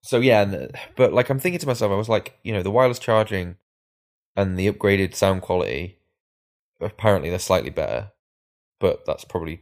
so 0.03 0.19
yeah 0.21 0.43
and, 0.43 0.77
but 0.97 1.13
like 1.13 1.31
i'm 1.31 1.39
thinking 1.39 1.61
to 1.61 1.67
myself 1.67 1.93
i 1.93 1.95
was 1.97 2.09
like 2.09 2.37
you 2.43 2.53
know 2.53 2.63
the 2.63 2.71
wireless 2.73 2.99
charging 2.99 3.57
and 4.37 4.59
the 4.59 4.71
upgraded 4.73 5.15
sound 5.15 5.43
quality 5.43 5.99
apparently 6.81 7.31
they're 7.31 7.39
slightly 7.39 7.71
better 7.71 8.11
but 8.81 9.05
that's 9.07 9.25
probably 9.25 9.61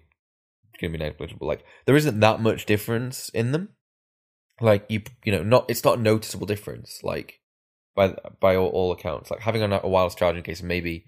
going 0.81 0.93
to 0.93 0.99
be 0.99 1.05
negligible. 1.05 1.47
Like 1.47 1.63
there 1.85 1.95
isn't 1.97 2.21
that 2.21 2.41
much 2.41 2.65
difference 2.65 3.29
in 3.31 3.53
them 3.53 3.69
like 4.61 4.85
you 4.89 5.03
you 5.25 5.33
know 5.33 5.43
not 5.43 5.67
it's 5.69 5.85
not 5.85 5.99
a 5.99 6.03
noticeable 6.03 6.47
difference 6.47 7.01
like 7.03 7.41
by 7.95 8.15
by 8.41 8.57
all, 8.57 8.69
all 8.69 8.93
accounts. 8.93 9.31
Like 9.31 9.41
having 9.41 9.63
a, 9.63 9.81
a 9.83 9.89
wireless 9.89 10.15
charging 10.15 10.43
case 10.43 10.63
maybe 10.63 11.07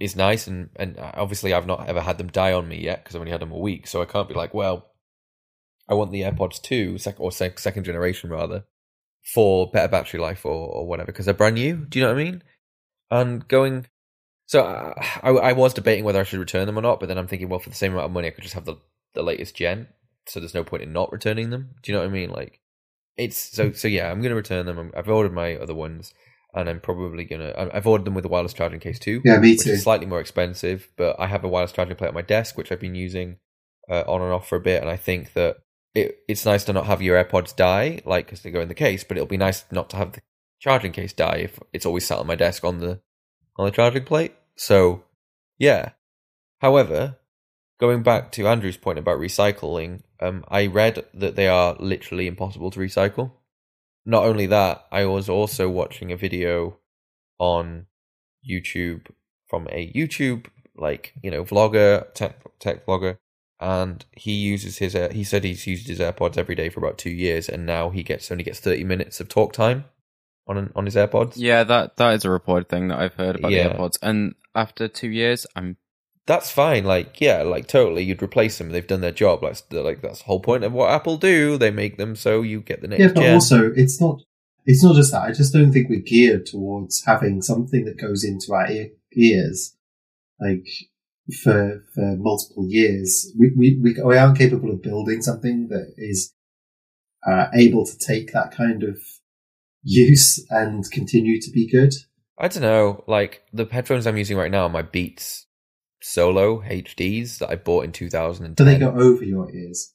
is 0.00 0.16
nice 0.16 0.46
and 0.46 0.70
and 0.76 0.98
obviously 0.98 1.52
I've 1.52 1.66
not 1.66 1.88
ever 1.88 2.00
had 2.00 2.18
them 2.18 2.28
die 2.28 2.52
on 2.52 2.68
me 2.68 2.82
yet 2.82 3.02
because 3.04 3.14
I've 3.14 3.20
only 3.20 3.32
had 3.32 3.40
them 3.40 3.52
a 3.52 3.58
week 3.58 3.86
so 3.86 4.02
I 4.02 4.06
can't 4.06 4.28
be 4.28 4.34
like 4.34 4.52
well 4.52 4.90
I 5.88 5.94
want 5.94 6.10
the 6.10 6.22
AirPods 6.22 6.60
2 6.60 6.98
sec- 6.98 7.20
or 7.20 7.30
sec- 7.30 7.58
second 7.58 7.84
generation 7.84 8.28
rather 8.28 8.64
for 9.22 9.70
better 9.70 9.88
battery 9.88 10.20
life 10.20 10.44
or, 10.44 10.50
or 10.50 10.86
whatever 10.86 11.06
because 11.06 11.26
they're 11.26 11.34
brand 11.34 11.54
new 11.54 11.76
do 11.88 11.98
you 11.98 12.04
know 12.04 12.12
what 12.12 12.20
I 12.20 12.24
mean? 12.24 12.42
And 13.10 13.46
going 13.46 13.86
so 14.46 14.64
uh, 14.64 14.94
I, 15.22 15.30
I 15.30 15.52
was 15.52 15.74
debating 15.74 16.04
whether 16.04 16.20
I 16.20 16.24
should 16.24 16.40
return 16.40 16.66
them 16.66 16.78
or 16.78 16.82
not 16.82 16.98
but 16.98 17.06
then 17.06 17.18
I'm 17.18 17.28
thinking 17.28 17.48
well 17.48 17.60
for 17.60 17.70
the 17.70 17.76
same 17.76 17.92
amount 17.92 18.06
of 18.06 18.12
money 18.12 18.26
I 18.26 18.30
could 18.32 18.42
just 18.42 18.54
have 18.54 18.64
the, 18.64 18.76
the 19.14 19.22
latest 19.22 19.54
gen 19.54 19.86
so 20.28 20.38
there's 20.40 20.54
no 20.54 20.64
point 20.64 20.82
in 20.82 20.92
not 20.92 21.10
returning 21.12 21.50
them 21.50 21.70
do 21.82 21.90
you 21.90 21.96
know 21.96 22.02
what 22.04 22.10
I 22.10 22.12
mean 22.12 22.30
like 22.30 22.60
it's 23.16 23.36
so 23.36 23.72
so 23.72 23.88
yeah 23.88 24.10
i'm 24.10 24.22
gonna 24.22 24.34
return 24.36 24.64
them 24.66 24.78
I'm- 24.78 24.92
i've 24.96 25.08
ordered 25.08 25.32
my 25.32 25.56
other 25.56 25.74
ones 25.74 26.12
and 26.54 26.68
I'm 26.68 26.80
probably 26.80 27.24
gonna. 27.26 27.50
I- 27.50 27.76
I've 27.76 27.86
ordered 27.86 28.06
them 28.06 28.14
with 28.14 28.24
a 28.24 28.28
wireless 28.28 28.54
charging 28.54 28.80
case 28.80 28.98
too, 28.98 29.20
Yeah, 29.22 29.38
me 29.38 29.52
which 29.52 29.64
too. 29.64 29.72
is 29.72 29.82
slightly 29.82 30.06
more 30.06 30.18
expensive. 30.18 30.88
But 30.96 31.16
I 31.20 31.26
have 31.26 31.44
a 31.44 31.48
wireless 31.48 31.72
charging 31.72 31.94
plate 31.94 32.08
at 32.08 32.14
my 32.14 32.22
desk, 32.22 32.56
which 32.56 32.72
I've 32.72 32.80
been 32.80 32.94
using 32.94 33.36
uh, 33.90 34.04
on 34.08 34.22
and 34.22 34.32
off 34.32 34.48
for 34.48 34.56
a 34.56 34.60
bit, 34.60 34.80
and 34.80 34.90
I 34.90 34.96
think 34.96 35.34
that 35.34 35.58
it, 35.94 36.20
it's 36.26 36.46
nice 36.46 36.64
to 36.64 36.72
not 36.72 36.86
have 36.86 37.02
your 37.02 37.22
AirPods 37.22 37.54
die, 37.54 38.00
like 38.06 38.24
because 38.26 38.40
they 38.40 38.50
go 38.50 38.62
in 38.62 38.68
the 38.68 38.74
case. 38.74 39.04
But 39.04 39.18
it'll 39.18 39.26
be 39.26 39.36
nice 39.36 39.66
not 39.70 39.90
to 39.90 39.96
have 39.98 40.12
the 40.12 40.22
charging 40.58 40.92
case 40.92 41.12
die 41.12 41.36
if 41.44 41.60
it's 41.74 41.84
always 41.84 42.06
sat 42.06 42.18
on 42.18 42.26
my 42.26 42.34
desk 42.34 42.64
on 42.64 42.78
the 42.78 43.00
on 43.58 43.66
the 43.66 43.70
charging 43.70 44.04
plate. 44.04 44.32
So, 44.56 45.04
yeah. 45.58 45.90
However, 46.60 47.18
going 47.78 48.02
back 48.02 48.32
to 48.32 48.48
Andrew's 48.48 48.78
point 48.78 48.98
about 48.98 49.20
recycling, 49.20 50.00
um, 50.20 50.44
I 50.48 50.66
read 50.66 51.04
that 51.14 51.36
they 51.36 51.48
are 51.48 51.76
literally 51.78 52.26
impossible 52.26 52.70
to 52.72 52.80
recycle. 52.80 53.32
Not 54.06 54.24
only 54.24 54.46
that, 54.46 54.86
I 54.90 55.04
was 55.04 55.28
also 55.28 55.68
watching 55.68 56.10
a 56.12 56.16
video 56.16 56.78
on 57.38 57.86
YouTube 58.48 59.06
from 59.48 59.68
a 59.70 59.92
YouTube 59.92 60.46
like 60.76 61.14
you 61.22 61.30
know 61.30 61.44
vlogger, 61.44 62.12
tech 62.14 62.40
tech 62.58 62.86
vlogger, 62.86 63.18
and 63.60 64.04
he 64.12 64.32
uses 64.32 64.78
his. 64.78 64.94
Uh, 64.94 65.08
he 65.12 65.24
said 65.24 65.44
he's 65.44 65.66
used 65.66 65.88
his 65.88 65.98
AirPods 65.98 66.38
every 66.38 66.54
day 66.54 66.68
for 66.68 66.80
about 66.80 66.98
two 66.98 67.10
years, 67.10 67.48
and 67.48 67.66
now 67.66 67.90
he 67.90 68.02
gets 68.02 68.30
only 68.30 68.44
gets 68.44 68.60
thirty 68.60 68.84
minutes 68.84 69.20
of 69.20 69.28
talk 69.28 69.52
time 69.52 69.84
on 70.46 70.56
an, 70.56 70.72
on 70.74 70.84
his 70.86 70.94
AirPods. 70.94 71.34
Yeah, 71.36 71.64
that 71.64 71.96
that 71.96 72.14
is 72.14 72.24
a 72.24 72.30
reported 72.30 72.68
thing 72.68 72.88
that 72.88 72.98
I've 72.98 73.14
heard 73.14 73.36
about 73.36 73.52
Yeah. 73.52 73.68
the 73.68 73.74
AirPods. 73.74 73.98
And 74.02 74.34
after 74.54 74.88
two 74.88 75.10
years, 75.10 75.46
I'm 75.54 75.76
that's 76.28 76.50
fine. 76.50 76.84
Like, 76.84 77.22
yeah, 77.22 77.42
like 77.42 77.66
totally, 77.66 78.04
you'd 78.04 78.22
replace 78.22 78.58
them. 78.58 78.68
They've 78.68 78.86
done 78.86 79.00
their 79.00 79.10
job. 79.10 79.42
Like, 79.42 79.56
like 79.70 80.02
that's 80.02 80.18
the 80.18 80.26
whole 80.26 80.40
point 80.40 80.62
of 80.62 80.74
what 80.74 80.90
Apple 80.90 81.16
do. 81.16 81.56
They 81.56 81.70
make 81.70 81.96
them 81.96 82.14
so 82.14 82.42
you 82.42 82.60
get 82.60 82.82
the 82.82 82.88
next 82.88 83.00
Yeah, 83.00 83.08
but 83.08 83.22
gen. 83.22 83.34
also 83.34 83.72
it's 83.74 83.98
not 83.98 84.20
it's 84.66 84.84
not 84.84 84.94
just 84.94 85.10
that. 85.12 85.22
I 85.22 85.32
just 85.32 85.54
don't 85.54 85.72
think 85.72 85.88
we're 85.88 86.00
geared 86.00 86.44
towards 86.44 87.02
having 87.06 87.40
something 87.40 87.86
that 87.86 87.98
goes 87.98 88.24
into 88.24 88.52
our 88.52 88.70
ear, 88.70 88.90
ears 89.16 89.74
like 90.38 90.68
for 91.42 91.82
for 91.94 92.16
multiple 92.18 92.66
years. 92.68 93.32
We 93.38 93.50
we 93.56 93.80
we, 93.82 93.96
we 94.04 94.18
aren't 94.18 94.36
capable 94.36 94.70
of 94.70 94.82
building 94.82 95.22
something 95.22 95.68
that 95.68 95.94
is 95.96 96.34
uh, 97.26 97.46
able 97.54 97.86
to 97.86 97.98
take 97.98 98.32
that 98.32 98.54
kind 98.54 98.82
of 98.82 99.00
use 99.82 100.44
and 100.50 100.84
continue 100.90 101.40
to 101.40 101.50
be 101.50 101.66
good. 101.66 101.94
I 102.38 102.48
don't 102.48 102.62
know. 102.62 103.02
Like 103.06 103.44
the 103.54 103.64
headphones 103.64 104.06
I'm 104.06 104.18
using 104.18 104.36
right 104.36 104.50
now 104.50 104.68
my 104.68 104.82
Beats 104.82 105.46
Solo 106.08 106.62
HDs 106.62 107.38
that 107.38 107.50
I 107.50 107.56
bought 107.56 107.84
in 107.84 107.92
2010. 107.92 108.54
Do 108.54 108.64
they 108.64 108.78
go 108.78 108.90
over 108.90 109.22
your 109.22 109.52
ears? 109.54 109.92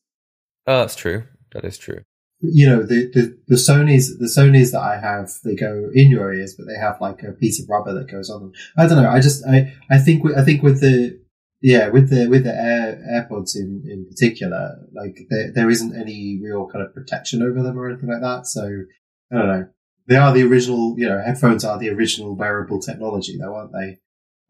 Oh, 0.67 0.79
that's 0.79 0.95
true. 0.95 1.23
That 1.53 1.65
is 1.65 1.77
true. 1.77 2.01
you 2.41 2.67
know 2.67 2.83
the, 2.83 3.09
the 3.13 3.37
the 3.47 3.55
Sony's 3.55 4.17
the 4.19 4.27
Sony's 4.27 4.71
that 4.73 4.81
I 4.81 4.99
have 4.99 5.31
they 5.43 5.55
go 5.55 5.89
in 5.93 6.11
your 6.11 6.33
ears, 6.33 6.55
but 6.55 6.67
they 6.67 6.79
have 6.79 7.01
like 7.01 7.23
a 7.23 7.31
piece 7.31 7.59
of 7.61 7.67
rubber 7.67 7.93
that 7.95 8.11
goes 8.11 8.29
on 8.29 8.41
them. 8.41 8.51
I 8.77 8.85
don't 8.85 9.01
know. 9.01 9.09
I 9.09 9.19
just 9.19 9.43
I 9.47 9.73
I 9.89 9.97
think 9.97 10.23
with, 10.23 10.37
I 10.37 10.43
think 10.43 10.61
with 10.61 10.81
the 10.81 11.19
yeah 11.61 11.89
with 11.89 12.09
the 12.09 12.27
with 12.27 12.43
the 12.43 12.53
Air 12.53 13.01
AirPods 13.15 13.55
in 13.55 13.83
in 13.89 14.05
particular, 14.05 14.77
like 14.93 15.17
there 15.29 15.51
there 15.51 15.69
isn't 15.69 15.95
any 15.95 16.39
real 16.43 16.67
kind 16.71 16.85
of 16.85 16.93
protection 16.93 17.41
over 17.41 17.63
them 17.63 17.77
or 17.77 17.89
anything 17.89 18.09
like 18.09 18.21
that. 18.21 18.45
So 18.45 18.83
I 19.31 19.35
don't 19.35 19.47
know. 19.47 19.67
They 20.07 20.17
are 20.17 20.33
the 20.33 20.43
original, 20.43 20.95
you 20.97 21.07
know, 21.07 21.21
headphones 21.25 21.63
are 21.63 21.79
the 21.79 21.89
original 21.89 22.35
wearable 22.35 22.81
technology, 22.81 23.37
though, 23.39 23.55
aren't 23.55 23.71
they? 23.71 23.99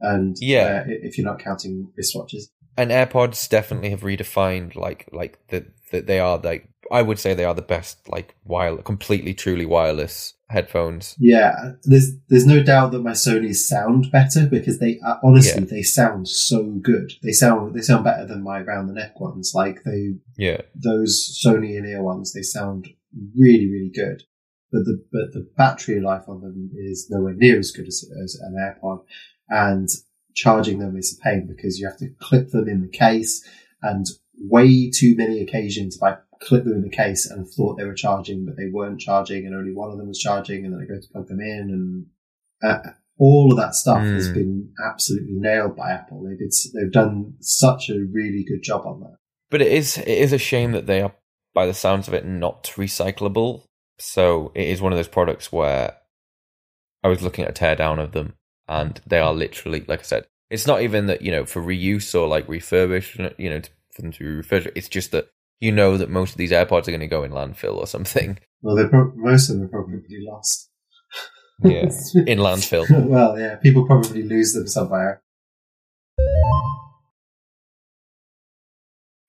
And 0.04 0.36
Yeah. 0.40 0.84
uh, 0.86 0.90
if 0.90 1.18
you're 1.18 1.26
not 1.26 1.40
counting 1.40 1.88
wristwatches, 2.00 2.44
And 2.78 2.92
AirPods 2.92 3.48
definitely 3.50 3.90
have 3.92 4.02
redefined 4.02 4.76
like 4.76 5.08
like 5.12 5.40
that 5.50 5.66
that 5.92 6.08
they 6.08 6.20
are 6.20 6.38
like 6.38 6.68
I 6.92 7.02
would 7.02 7.18
say 7.20 7.34
they 7.34 7.46
are 7.46 7.56
the 7.56 7.62
best 7.76 8.10
like 8.10 8.36
wireless, 8.44 8.84
completely 8.84 9.34
truly 9.34 9.66
wireless 9.66 10.34
headphones. 10.50 11.16
Yeah, 11.18 11.54
there's 11.84 12.12
there's 12.30 12.46
no 12.46 12.62
doubt 12.62 12.92
that 12.92 13.02
my 13.02 13.12
Sony's 13.14 13.68
sound 13.68 14.12
better 14.12 14.46
because 14.48 14.80
they 14.80 15.00
uh, 15.06 15.16
honestly 15.24 15.62
Yeah. 15.64 15.70
they 15.70 15.82
sound 15.84 16.28
so 16.28 16.64
good. 16.82 17.14
They 17.24 17.32
sound 17.32 17.74
they 17.76 17.82
sound 17.82 18.04
better 18.04 18.26
than 18.28 18.44
my 18.44 18.60
round 18.62 18.90
the 18.90 18.94
neck 18.94 19.20
ones. 19.20 19.54
Like 19.56 19.84
they 19.86 20.16
Yeah. 20.38 20.62
those 20.76 21.40
Sony 21.46 21.78
in 21.78 21.86
ear 21.86 22.04
ones, 22.04 22.34
they 22.34 22.42
sound 22.44 22.90
really 23.38 23.68
really 23.72 23.92
good. 23.96 24.24
But 24.72 24.84
the 24.86 24.98
but 25.12 25.32
the 25.34 25.48
battery 25.56 26.02
life 26.02 26.24
on 26.28 26.42
them 26.42 26.72
is 26.76 27.08
nowhere 27.10 27.36
near 27.36 27.60
as 27.60 27.72
good 27.72 27.88
as, 27.88 28.04
as 28.24 28.36
an 28.42 28.56
AirPod, 28.60 29.04
and 29.50 29.90
charging 30.36 30.80
them 30.80 30.98
is 30.98 31.18
a 31.18 31.24
pain 31.24 31.48
because 31.48 31.80
you 31.80 31.88
have 31.88 31.98
to 31.98 32.10
clip 32.20 32.50
them 32.50 32.68
in 32.68 32.82
the 32.82 32.88
case, 32.88 33.48
and 33.82 34.06
way 34.38 34.90
too 34.90 35.16
many 35.18 35.42
occasions 35.42 36.02
I 36.02 36.18
clipped 36.42 36.66
them 36.66 36.76
in 36.76 36.82
the 36.82 36.90
case 36.90 37.30
and 37.30 37.48
thought 37.48 37.78
they 37.78 37.86
were 37.86 37.94
charging, 37.94 38.46
but 38.46 38.58
they 38.58 38.68
weren't 38.72 39.00
charging, 39.00 39.46
and 39.46 39.56
only 39.56 39.74
one 39.74 39.92
of 39.92 39.98
them 39.98 40.08
was 40.08 40.20
charging, 40.20 40.66
and 40.66 40.74
then 40.74 40.82
I 40.82 40.86
go 40.86 41.00
to 41.00 41.08
plug 41.12 41.28
them 41.28 41.40
in, 41.40 41.70
and 41.70 42.06
uh, 42.64 42.90
all 43.20 43.52
of 43.52 43.58
that 43.58 43.76
stuff 43.76 44.04
has 44.04 44.28
Hmm. 44.28 44.34
been 44.34 44.74
absolutely 44.84 45.36
nailed 45.36 45.76
by 45.76 45.92
Apple. 45.92 46.24
They 46.24 46.36
did 46.36 46.52
they've 46.74 46.92
done 46.92 47.36
such 47.40 47.90
a 47.90 48.06
really 48.12 48.44
good 48.44 48.64
job 48.64 48.86
on 48.86 49.02
that. 49.02 49.18
But 49.52 49.62
it 49.62 49.72
is 49.72 49.98
it 50.00 50.08
is 50.08 50.34
a 50.34 50.38
shame 50.38 50.72
that 50.72 50.88
they 50.88 51.02
are 51.02 51.14
by 51.54 51.68
the 51.68 51.74
sounds 51.74 52.08
of 52.08 52.14
it 52.16 52.26
not 52.26 52.64
recyclable. 52.76 53.64
So 54.00 54.52
it 54.56 54.68
is 54.68 54.82
one 54.82 54.92
of 54.92 54.98
those 54.98 55.08
products 55.08 55.52
where 55.52 55.96
I 57.04 57.08
was 57.08 57.22
looking 57.22 57.46
at 57.46 57.52
a 57.52 57.64
teardown 57.64 58.00
of 58.00 58.12
them 58.14 58.34
and 58.68 59.02
they 59.06 59.20
are 59.20 59.34
literally 59.34 59.84
like 59.88 60.00
I 60.00 60.04
said, 60.04 60.26
it's 60.50 60.68
not 60.68 60.82
even 60.82 61.08
that, 61.08 61.22
you 61.22 61.32
know, 61.32 61.46
for 61.46 61.62
reuse 61.62 62.14
or 62.20 62.28
like 62.28 62.48
refurbishment, 62.48 63.34
you 63.38 63.50
know, 63.50 63.60
to- 63.60 63.70
for 63.92 64.02
them 64.02 64.12
to 64.12 64.20
be 64.20 64.26
refurbished. 64.26 64.76
It's 64.76 64.90
just 64.90 65.12
that 65.12 65.30
you 65.60 65.72
know 65.72 65.98
that 65.98 66.10
most 66.10 66.32
of 66.32 66.38
these 66.38 66.52
AirPods 66.52 66.88
are 66.88 66.92
going 66.92 67.00
to 67.00 67.08
go 67.08 67.24
in 67.24 67.32
landfill 67.32 67.76
or 67.78 67.86
something. 67.88 68.40
Well, 68.62 68.76
they're 68.76 68.90
pro- 68.90 69.14
most 69.16 69.50
of 69.50 69.58
them 69.58 69.66
are 69.66 69.70
probably 69.70 70.02
lost. 70.22 70.70
Yeah. 71.64 71.84
in 72.28 72.40
landfill. 72.40 72.88
well, 73.08 73.38
yeah, 73.40 73.56
people 73.58 73.86
probably 73.86 74.24
lose 74.24 74.54
them 74.54 74.68
somewhere. 74.68 75.22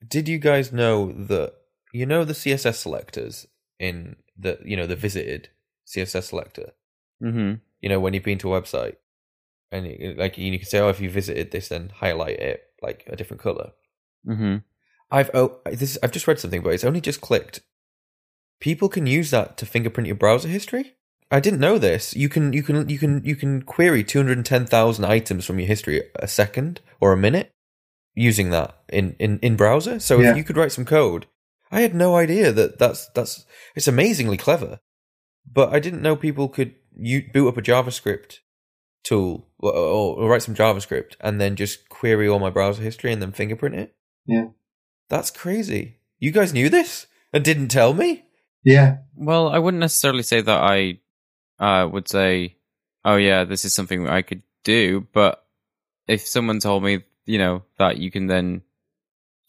Did 0.06 0.28
you 0.28 0.38
guys 0.38 0.72
know 0.72 1.12
that 1.12 1.54
you 1.92 2.06
know 2.06 2.24
the 2.24 2.32
CSS 2.34 2.74
selectors 2.76 3.46
in 3.78 4.16
the 4.38 4.58
you 4.64 4.76
know 4.76 4.86
the 4.86 4.96
visited 4.96 5.48
CSS 5.86 6.24
selector? 6.24 6.72
hmm 7.20 7.54
You 7.80 7.88
know 7.88 8.00
when 8.00 8.14
you've 8.14 8.24
been 8.24 8.38
to 8.38 8.54
a 8.54 8.60
website 8.60 8.96
and 9.74 9.86
you, 9.86 10.14
like 10.16 10.38
you 10.38 10.58
can 10.58 10.66
say, 10.68 10.80
oh, 10.80 10.88
if 10.88 11.00
you 11.00 11.10
visited 11.10 11.50
this, 11.50 11.68
then 11.68 11.90
highlight 11.96 12.38
it 12.40 12.62
like 12.82 13.04
a 13.06 13.16
different 13.16 13.42
color. 13.42 13.72
hmm 14.24 14.56
I've 15.10 15.30
oh 15.34 15.58
this 15.66 15.98
I've 16.02 16.12
just 16.12 16.26
read 16.26 16.40
something, 16.40 16.62
but 16.62 16.74
it's 16.74 16.84
only 16.84 17.00
just 17.00 17.20
clicked. 17.20 17.60
People 18.60 18.88
can 18.88 19.06
use 19.06 19.30
that 19.30 19.56
to 19.58 19.66
fingerprint 19.66 20.06
your 20.06 20.16
browser 20.16 20.48
history. 20.48 20.94
I 21.30 21.40
didn't 21.40 21.60
know 21.60 21.78
this. 21.78 22.14
You 22.14 22.28
can 22.28 22.52
you 22.52 22.62
can 22.62 22.88
you 22.88 22.98
can 22.98 23.22
you 23.24 23.36
can 23.36 23.62
query 23.62 24.04
two 24.04 24.18
hundred 24.18 24.44
ten 24.44 24.66
thousand 24.66 25.04
items 25.04 25.44
from 25.44 25.58
your 25.58 25.68
history 25.68 26.02
a 26.16 26.28
second 26.28 26.80
or 27.00 27.12
a 27.12 27.16
minute 27.16 27.50
using 28.14 28.50
that 28.50 28.74
in 28.88 29.16
in 29.18 29.38
in 29.40 29.56
browser. 29.56 29.98
So 30.00 30.20
Yeah. 30.20 30.30
if 30.30 30.36
you 30.36 30.44
could 30.44 30.56
write 30.56 30.72
some 30.72 30.84
code, 30.84 31.26
I 31.70 31.80
had 31.80 31.94
no 31.94 32.16
idea 32.16 32.52
that 32.52 32.78
that's 32.78 33.08
that's 33.08 33.44
it's 33.74 33.88
amazingly 33.88 34.36
clever. 34.36 34.80
But 35.50 35.72
I 35.74 35.80
didn't 35.80 36.02
know 36.02 36.16
people 36.16 36.48
could 36.48 36.74
you 36.96 37.24
boot 37.32 37.48
up 37.48 37.56
a 37.58 37.62
JavaScript 37.62 38.38
tool 39.04 39.46
or, 39.58 39.72
or, 39.72 40.16
or 40.16 40.28
write 40.28 40.42
some 40.42 40.54
JavaScript 40.54 41.14
and 41.20 41.40
then 41.40 41.56
just 41.56 41.88
query 41.88 42.26
all 42.26 42.38
my 42.38 42.50
browser 42.50 42.82
history 42.82 43.12
and 43.12 43.22
then 43.22 43.32
fingerprint 43.32 43.76
it. 43.76 43.94
Yeah. 44.26 44.46
That's 45.08 45.30
crazy. 45.30 45.98
You 46.18 46.32
guys 46.32 46.52
knew 46.52 46.68
this 46.68 47.06
and 47.32 47.44
didn't 47.44 47.68
tell 47.68 47.94
me? 47.94 48.24
Yeah, 48.64 48.98
Well, 49.14 49.48
I 49.48 49.58
wouldn't 49.58 49.82
necessarily 49.82 50.22
say 50.22 50.40
that 50.40 50.62
I 50.62 50.98
uh, 51.58 51.86
would 51.86 52.08
say, 52.08 52.56
"Oh 53.04 53.16
yeah, 53.16 53.44
this 53.44 53.66
is 53.66 53.74
something 53.74 54.08
I 54.08 54.22
could 54.22 54.42
do." 54.64 55.06
But 55.12 55.44
if 56.08 56.26
someone 56.26 56.60
told 56.60 56.82
me, 56.82 57.04
you 57.26 57.36
know, 57.36 57.62
that 57.78 57.98
you 57.98 58.10
can 58.10 58.26
then 58.26 58.62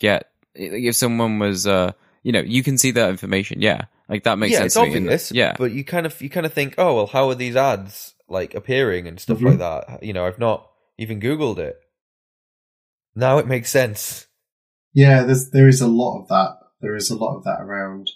get, 0.02 0.32
if 0.54 0.98
someone 0.98 1.40
was, 1.40 1.66
uh, 1.66 1.94
you 2.24 2.34
know, 2.34 2.42
you 2.42 2.62
can 2.62 2.78
see 2.78 2.92
that 2.92 3.10
information. 3.10 3.62
Yeah, 3.62 3.86
like 4.10 4.26
that 4.26 4.38
makes 4.38 4.52
yeah, 4.52 4.60
sense. 4.60 4.76
it's 4.76 4.86
to 4.86 4.92
me. 4.92 4.98
Obvious. 4.98 5.32
yeah, 5.32 5.56
but 5.58 5.72
you 5.72 5.86
kind 5.86 6.06
of 6.06 6.22
you 6.22 6.30
kind 6.30 6.46
of 6.46 6.52
think, 6.52 6.76
oh 6.78 6.96
well, 6.96 7.08
how 7.08 7.30
are 7.30 7.36
these 7.36 7.56
ads 7.56 8.15
like 8.28 8.54
appearing 8.56 9.08
and 9.08 9.20
stuff 9.20 9.40
Mhm. 9.40 9.46
like 9.50 9.60
that? 9.60 10.04
You 10.04 10.14
know, 10.14 10.26
I've 10.26 10.40
not 10.40 10.70
even 10.98 11.20
googled 11.20 11.58
it. 11.60 11.78
Now 13.16 13.38
it 13.38 13.48
makes 13.48 13.70
sense. 13.70 14.28
yeah. 14.94 15.24
There's 15.24 15.50
there 15.52 15.68
is 15.68 15.82
a 15.82 15.88
lot 15.88 16.22
of 16.22 16.28
that. 16.30 16.58
There 16.82 16.96
is 16.96 17.10
a 17.10 17.16
lot 17.18 17.38
of 17.38 17.44
that 17.46 17.62
around. 17.62 18.10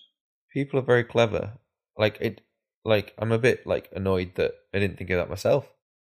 People 0.53 0.79
are 0.79 0.83
very 0.83 1.03
clever. 1.03 1.53
Like 1.97 2.17
it, 2.21 2.41
like 2.85 3.13
I'm 3.17 3.31
a 3.31 3.37
bit 3.37 3.65
like 3.67 3.89
annoyed 3.95 4.35
that 4.35 4.53
I 4.73 4.79
didn't 4.79 4.97
think 4.97 5.09
of 5.09 5.17
that 5.17 5.29
myself. 5.29 5.69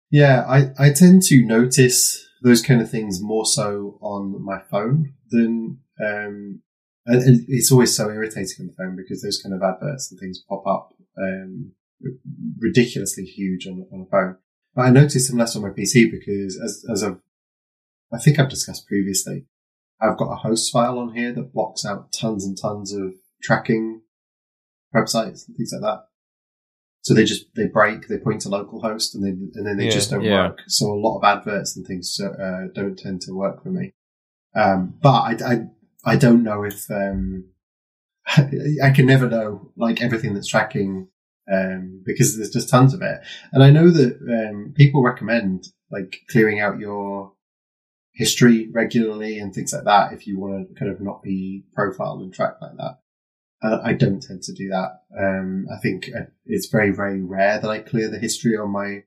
Yeah, 0.09 0.43
I, 0.47 0.72
I 0.77 0.91
tend 0.91 1.23
to 1.23 1.45
notice 1.45 2.27
those 2.43 2.61
kind 2.61 2.81
of 2.81 2.89
things 2.91 3.22
more 3.22 3.45
so 3.45 3.97
on 4.01 4.43
my 4.43 4.59
phone 4.69 5.13
than 5.30 5.80
um, 6.05 6.61
and 7.05 7.45
it's 7.47 7.72
always 7.72 7.95
so 7.95 8.09
irritating 8.09 8.55
on 8.61 8.68
the 8.68 8.73
phone 8.73 8.95
because 8.95 9.22
those 9.22 9.41
kind 9.41 9.55
of 9.55 9.61
adverts 9.63 10.11
and 10.11 10.19
things 10.19 10.43
pop 10.49 10.65
up 10.68 10.93
um, 11.18 11.72
ridiculously 12.59 13.25
huge 13.25 13.67
on 13.67 13.85
on 13.91 13.99
the 14.01 14.07
phone. 14.09 14.37
But 14.75 14.83
I 14.83 14.89
notice 14.89 15.27
them 15.29 15.37
less 15.37 15.55
on 15.55 15.61
my 15.61 15.69
PC 15.69 16.09
because 16.11 16.59
as 16.63 16.85
as 16.91 17.03
I've 17.03 17.19
I 18.13 18.17
think 18.19 18.39
I've 18.39 18.49
discussed 18.49 18.87
previously, 18.87 19.45
I've 20.01 20.17
got 20.17 20.31
a 20.31 20.35
host 20.35 20.71
file 20.71 20.99
on 20.99 21.15
here 21.15 21.31
that 21.33 21.53
blocks 21.53 21.85
out 21.85 22.11
tons 22.11 22.45
and 22.45 22.57
tons 22.61 22.93
of 22.93 23.13
tracking 23.41 24.01
websites 24.95 25.47
and 25.47 25.55
things 25.57 25.71
like 25.73 25.81
that. 25.81 26.05
So 27.03 27.13
they 27.13 27.23
just 27.25 27.45
they 27.55 27.65
break, 27.67 28.07
they 28.07 28.17
point 28.17 28.41
to 28.41 28.49
localhost, 28.49 29.15
and 29.15 29.23
then 29.23 29.51
and 29.55 29.65
then 29.65 29.77
they 29.77 29.85
Yeah, 29.85 29.91
just 29.91 30.11
don't 30.11 30.23
yeah. 30.23 30.49
work. 30.49 30.59
So 30.67 30.87
a 30.91 30.93
lot 30.93 31.17
of 31.17 31.23
adverts 31.23 31.75
and 31.75 31.85
things 31.85 32.19
uh, 32.19 32.67
don't 32.75 32.97
tend 32.97 33.21
to 33.21 33.33
work 33.33 33.63
for 33.63 33.69
me. 33.69 33.93
Um, 34.55 34.95
but 35.01 35.09
I, 35.09 35.37
I 35.45 35.57
I 36.05 36.15
don't 36.15 36.43
know 36.43 36.63
if 36.63 36.89
um, 36.91 37.45
I 38.27 38.91
can 38.91 39.05
never 39.07 39.27
know 39.27 39.71
like 39.75 40.01
everything 40.01 40.33
that's 40.35 40.47
tracking 40.47 41.07
um, 41.51 42.01
because 42.05 42.35
there's 42.35 42.51
just 42.51 42.69
tons 42.69 42.93
of 42.93 43.01
it. 43.01 43.19
And 43.53 43.63
I 43.63 43.69
know 43.69 43.89
that 43.89 44.19
um, 44.22 44.73
people 44.76 45.03
recommend 45.03 45.68
like 45.91 46.22
clearing 46.30 46.59
out 46.59 46.80
your 46.80 47.34
history 48.13 48.69
regularly 48.72 49.39
and 49.39 49.53
things 49.53 49.73
like 49.73 49.85
that 49.85 50.13
if 50.13 50.27
you 50.27 50.39
want 50.39 50.68
to 50.68 50.76
kind 50.76 50.91
of 50.91 51.01
not 51.01 51.23
be 51.23 51.63
profiled 51.73 52.22
and 52.22 52.34
tracked 52.34 52.61
like 52.61 52.76
that. 52.77 52.97
Uh, 53.63 53.80
I 53.84 53.93
don't 53.93 54.22
tend 54.22 54.41
to 54.43 54.53
do 54.53 54.69
that. 54.69 55.01
Um, 55.18 55.68
I 55.72 55.80
think 55.80 56.09
uh, 56.15 56.26
it's 56.45 56.68
very, 56.68 56.91
very 56.91 57.22
rare 57.22 57.59
that 57.59 57.69
I 57.69 57.80
clear 57.80 58.09
the 58.09 58.19
history 58.19 58.57
on 58.57 58.72
my 58.72 59.03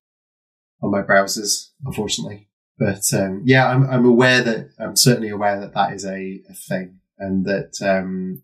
on 0.83 0.91
my 0.91 1.03
browsers, 1.03 1.71
unfortunately. 1.85 2.49
But 2.79 3.03
um, 3.15 3.43
yeah, 3.45 3.69
I'm 3.69 3.89
I'm 3.89 4.05
aware 4.05 4.43
that 4.43 4.71
I'm 4.79 4.97
certainly 4.97 5.31
aware 5.31 5.61
that 5.61 5.75
that 5.75 5.93
is 5.93 6.05
a, 6.05 6.41
a 6.49 6.55
thing, 6.55 7.01
and 7.19 7.45
that 7.47 7.73
um, 7.83 8.43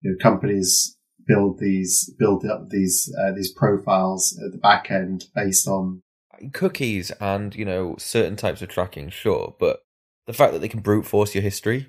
you 0.00 0.12
know, 0.12 0.16
companies 0.22 0.95
build 1.26 1.58
these 1.58 2.12
build 2.18 2.44
up 2.44 2.70
these 2.70 3.12
uh, 3.20 3.32
these 3.32 3.52
profiles 3.52 4.38
at 4.44 4.52
the 4.52 4.58
back 4.58 4.90
end 4.90 5.24
based 5.34 5.66
on 5.66 6.02
Cookies 6.52 7.10
and 7.12 7.54
you 7.54 7.64
know 7.64 7.96
certain 7.98 8.36
types 8.36 8.62
of 8.62 8.68
tracking, 8.68 9.10
sure, 9.10 9.54
but 9.58 9.80
the 10.26 10.32
fact 10.32 10.52
that 10.52 10.60
they 10.60 10.68
can 10.68 10.80
brute 10.80 11.06
force 11.06 11.34
your 11.34 11.42
history, 11.42 11.88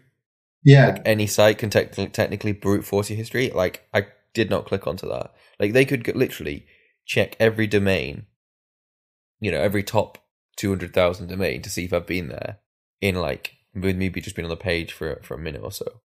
yeah 0.64 0.88
like 0.88 1.02
any 1.06 1.28
site 1.28 1.58
can 1.58 1.70
technically 1.70 2.08
technically 2.08 2.54
brute 2.54 2.86
force 2.86 3.10
your 3.10 3.18
history. 3.18 3.50
Like 3.50 3.88
I 3.94 4.08
did 4.34 4.50
not 4.50 4.66
click 4.66 4.88
onto 4.88 5.08
that. 5.10 5.34
Like 5.60 5.74
they 5.74 5.86
could 5.86 6.16
literally 6.16 6.66
check 7.06 7.36
every 7.40 7.68
domain, 7.68 8.26
you 9.40 9.52
know, 9.52 9.60
every 9.60 9.84
top 9.84 10.18
two 10.56 10.70
hundred 10.70 10.94
thousand 10.94 11.28
domain 11.28 11.62
to 11.62 11.70
see 11.70 11.86
if 11.86 11.94
I've 11.94 12.08
been 12.08 12.30
there 12.30 12.60
in 13.02 13.16
like 13.16 13.54
with 13.74 13.96
maybe 13.96 14.22
just 14.22 14.36
been 14.36 14.46
on 14.46 14.50
the 14.50 14.58
page 14.58 14.94
for 14.94 15.20
for 15.24 15.36
a 15.36 15.40
minute 15.40 15.62
or 15.64 15.72
so. 15.72 16.02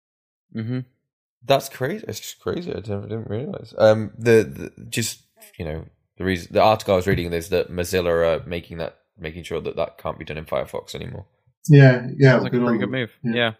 hmm 0.53 0.79
That's 1.45 1.69
crazy. 1.69 2.03
It's 2.07 2.19
just 2.19 2.39
crazy. 2.39 2.71
I 2.71 2.75
didn't, 2.81 3.03
didn't 3.03 3.29
realize. 3.29 3.73
Um, 3.77 4.11
the, 4.17 4.71
the 4.77 4.85
just 4.89 5.21
you 5.57 5.65
know 5.65 5.85
the 6.17 6.23
reason 6.25 6.49
the 6.51 6.61
article 6.61 6.93
I 6.93 6.97
was 6.97 7.07
reading 7.07 7.31
is 7.33 7.49
that 7.49 7.71
Mozilla 7.71 8.09
are 8.41 8.45
making 8.47 8.77
that 8.79 8.97
making 9.17 9.43
sure 9.43 9.61
that 9.61 9.75
that 9.75 9.97
can't 9.97 10.19
be 10.19 10.25
done 10.25 10.37
in 10.37 10.45
Firefox 10.45 10.93
anymore. 10.95 11.25
yeah 11.69 12.07
yeah 12.17 12.31
Sounds 12.31 12.43
like 12.43 12.53
a 12.53 12.57
good 12.57 12.65
pretty 12.65 12.79
good 12.79 12.91
move. 12.91 13.11
Yeah. 13.23 13.33
Yeah. 13.35 13.51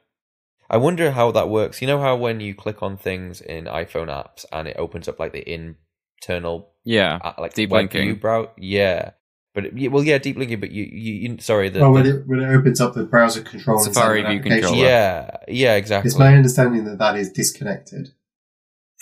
I 0.69 0.77
wonder 0.77 1.11
how 1.11 1.31
that 1.31 1.47
works. 1.49 1.81
You 1.81 1.87
know 1.87 2.01
how 2.01 2.15
when 2.17 2.39
you 2.41 2.53
click 2.53 2.83
on 2.83 2.97
things 2.97 3.39
in 3.39 3.65
iPhone 3.65 4.07
apps 4.07 4.43
and 4.51 4.67
it 4.67 4.75
opens 4.77 5.07
up 5.07 5.17
like 5.19 5.31
the 5.31 5.47
internal 5.49 6.71
Yeah. 6.83 7.19
like 7.37 7.53
Deep 7.53 7.69
web 7.69 7.79
linking. 7.83 8.01
view 8.03 8.15
brow. 8.17 8.51
Yeah, 8.57 9.11
but 9.57 9.65
it, 9.65 9.91
well, 9.91 10.03
yeah, 10.03 10.19
deep 10.19 10.37
linking. 10.37 10.59
But 10.59 10.69
you, 10.69 10.83
you, 10.83 11.13
you 11.13 11.37
sorry, 11.39 11.69
the, 11.69 11.79
well, 11.79 11.91
when 11.91 12.05
it 12.05 12.27
when 12.27 12.41
it 12.41 12.47
opens 12.47 12.79
up 12.79 12.93
the 12.93 13.05
browser 13.05 13.41
control 13.41 13.79
inside 13.79 13.95
Safari 13.95 14.21
view 14.21 14.39
controller. 14.39 14.77
yeah, 14.77 15.31
yeah, 15.47 15.73
exactly. 15.73 16.09
It's 16.09 16.19
my 16.19 16.35
understanding 16.35 16.85
that 16.85 16.99
that 16.99 17.15
is 17.15 17.31
disconnected 17.31 18.09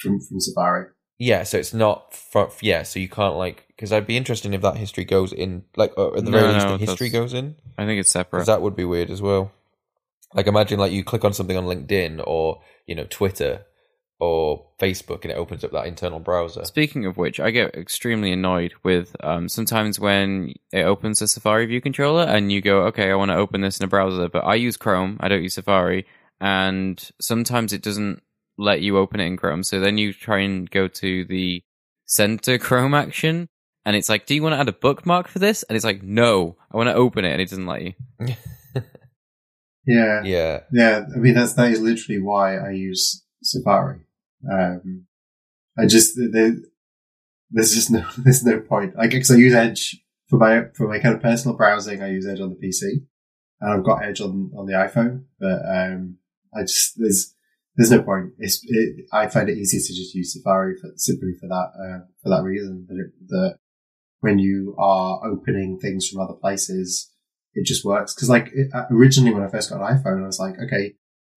from 0.02 0.22
from 0.22 0.40
Safari. 0.40 0.86
Yeah, 1.18 1.44
so 1.44 1.58
it's 1.58 1.74
not 1.74 2.14
for, 2.14 2.50
yeah, 2.62 2.84
so 2.84 3.00
you 3.02 3.10
can't 3.10 3.36
like 3.36 3.66
because 3.68 3.92
I'd 3.92 4.08
be 4.08 4.16
interested 4.16 4.54
if 4.54 4.62
that 4.62 4.78
history 4.78 5.04
goes 5.04 5.34
in 5.34 5.66
like 5.76 5.92
or 5.98 6.16
at 6.16 6.24
the 6.24 6.32
No, 6.32 6.40
very 6.40 6.54
least 6.54 6.66
no, 6.68 6.78
the 6.78 6.86
history 6.86 7.10
goes 7.10 7.34
in 7.34 7.56
I 7.78 7.86
think 7.86 8.00
it's 8.00 8.12
separate. 8.12 8.46
that 8.46 8.62
would 8.62 8.78
be 8.78 8.86
weird 8.86 9.10
as 9.10 9.22
well. 9.22 9.52
Like 10.34 10.48
imagine 10.48 10.80
like 10.80 10.94
you 10.94 11.04
click 11.04 11.26
on 11.26 11.34
something 11.34 11.58
on 11.58 11.66
LinkedIn 11.66 12.24
or 12.26 12.62
you 12.86 12.96
know 12.96 13.08
Twitter 13.10 13.66
or 14.20 14.66
Facebook 14.80 15.24
and 15.24 15.32
it 15.32 15.38
opens 15.38 15.64
up 15.64 15.72
that 15.72 15.88
internal 15.88 16.20
browser. 16.20 16.64
Speaking 16.64 17.06
of 17.06 17.18
which, 17.18 17.40
I 17.40 17.52
get 17.52 17.76
extremely 17.76 18.32
annoyed 18.32 18.74
with 18.84 19.16
um, 19.22 19.50
sometimes 19.50 20.00
when 20.00 20.54
it 20.72 20.84
opens 20.84 21.20
the 21.20 21.28
Safari 21.28 21.66
view 21.66 21.82
controller 21.82 22.24
and 22.24 22.52
you 22.52 22.62
go, 22.62 22.84
okay, 22.84 23.12
I 23.12 23.16
want 23.16 23.32
to 23.32 23.38
open 23.38 23.62
this 23.62 23.80
in 23.80 23.84
a 23.84 23.90
browser, 23.90 24.30
but 24.30 24.46
I 24.46 24.56
use 24.56 24.78
Chrome, 24.78 25.18
I 25.20 25.28
don't 25.28 25.44
use 25.44 25.56
Safari, 25.56 26.06
and 26.40 27.12
sometimes 27.20 27.74
it 27.74 27.82
doesn't 27.82 28.22
let 28.58 28.82
you 28.82 28.98
open 28.98 29.20
it 29.20 29.26
in 29.26 29.38
Chrome. 29.38 29.64
So 29.64 29.80
then 29.80 29.98
you 29.98 30.14
try 30.14 30.40
and 30.40 30.70
go 30.70 30.88
to 30.88 31.26
the 31.26 31.64
center 32.06 32.58
Chrome 32.60 32.94
action, 32.94 33.50
and 33.86 33.96
it's 33.96 34.10
like, 34.10 34.26
do 34.26 34.34
you 34.34 34.42
want 34.42 34.54
to 34.54 34.60
add 34.60 34.70
a 34.70 34.74
bookmark 34.74 35.28
for 35.28 35.40
this? 35.40 35.64
And 35.64 35.76
it's 35.76 35.86
like, 35.86 36.02
no, 36.02 36.56
I 36.72 36.78
want 36.78 36.88
to 36.88 36.96
open 36.96 37.26
it, 37.26 37.32
and 37.32 37.42
it 37.42 37.50
doesn't 37.50 37.68
let 37.68 37.82
you. 37.82 37.94
Yeah, 39.88 40.22
Yeah, 40.24 40.62
yeah. 40.74 41.06
I 41.16 41.20
mean, 41.20 41.36
that's 41.36 41.54
that 41.54 41.70
is 41.70 41.80
literally 41.80 42.20
why 42.20 42.58
I 42.58 42.72
use 42.72 43.24
Safari. 43.46 44.02
Um, 44.52 45.06
I 45.78 45.86
just 45.86 46.18
there, 46.18 46.56
there's 47.52 47.74
just 47.74 47.92
no 47.92 48.06
there's 48.18 48.44
no 48.44 48.60
point. 48.60 48.96
Like, 48.96 49.12
because 49.12 49.32
I 49.32 49.36
use 49.36 49.54
Edge 49.54 49.98
for 50.28 50.38
my 50.38 50.66
for 50.76 50.88
my 50.88 51.00
kind 51.00 51.16
of 51.16 51.22
personal 51.22 51.58
browsing. 51.58 52.02
I 52.02 52.12
use 52.12 52.28
Edge 52.28 52.40
on 52.40 52.50
the 52.50 52.68
PC, 52.68 53.06
and 53.62 53.74
I've 53.74 53.86
got 53.86 54.04
Edge 54.04 54.22
on 54.22 54.52
on 54.58 54.66
the 54.66 54.74
iPhone. 54.74 55.26
But 55.40 55.62
um, 55.68 56.18
I 56.54 56.62
just 56.62 56.94
there's 56.98 57.34
there's 57.76 57.92
no 57.92 58.02
point. 58.02 58.34
It's 58.38 58.62
it, 58.64 59.06
I 59.12 59.28
find 59.28 59.50
it 59.50 59.58
easier 59.58 59.80
to 59.80 59.94
just 59.94 60.16
use 60.16 60.34
Safari 60.34 60.76
for, 60.80 60.92
simply 60.96 61.34
for 61.40 61.48
that 61.48 61.72
uh, 61.80 62.06
for 62.24 62.30
that 62.30 62.44
reason. 62.44 62.86
That 62.88 63.00
it, 63.00 63.28
that 63.28 63.58
when 64.22 64.40
you 64.40 64.76
are 64.78 65.22
opening 65.26 65.78
things 65.80 66.08
from 66.08 66.22
other 66.22 66.34
places, 66.34 67.12
it 67.54 67.66
just 67.66 67.86
works. 67.86 68.14
Because 68.14 68.30
like 68.30 68.50
it, 68.54 68.70
uh, 68.74 68.86
originally 68.92 69.34
when 69.34 69.44
I 69.44 69.50
first 69.50 69.70
got 69.70 69.82
an 69.82 69.98
iPhone, 69.98 70.24
I 70.24 70.28
was 70.28 70.40
like, 70.40 70.56
okay, 70.66 70.96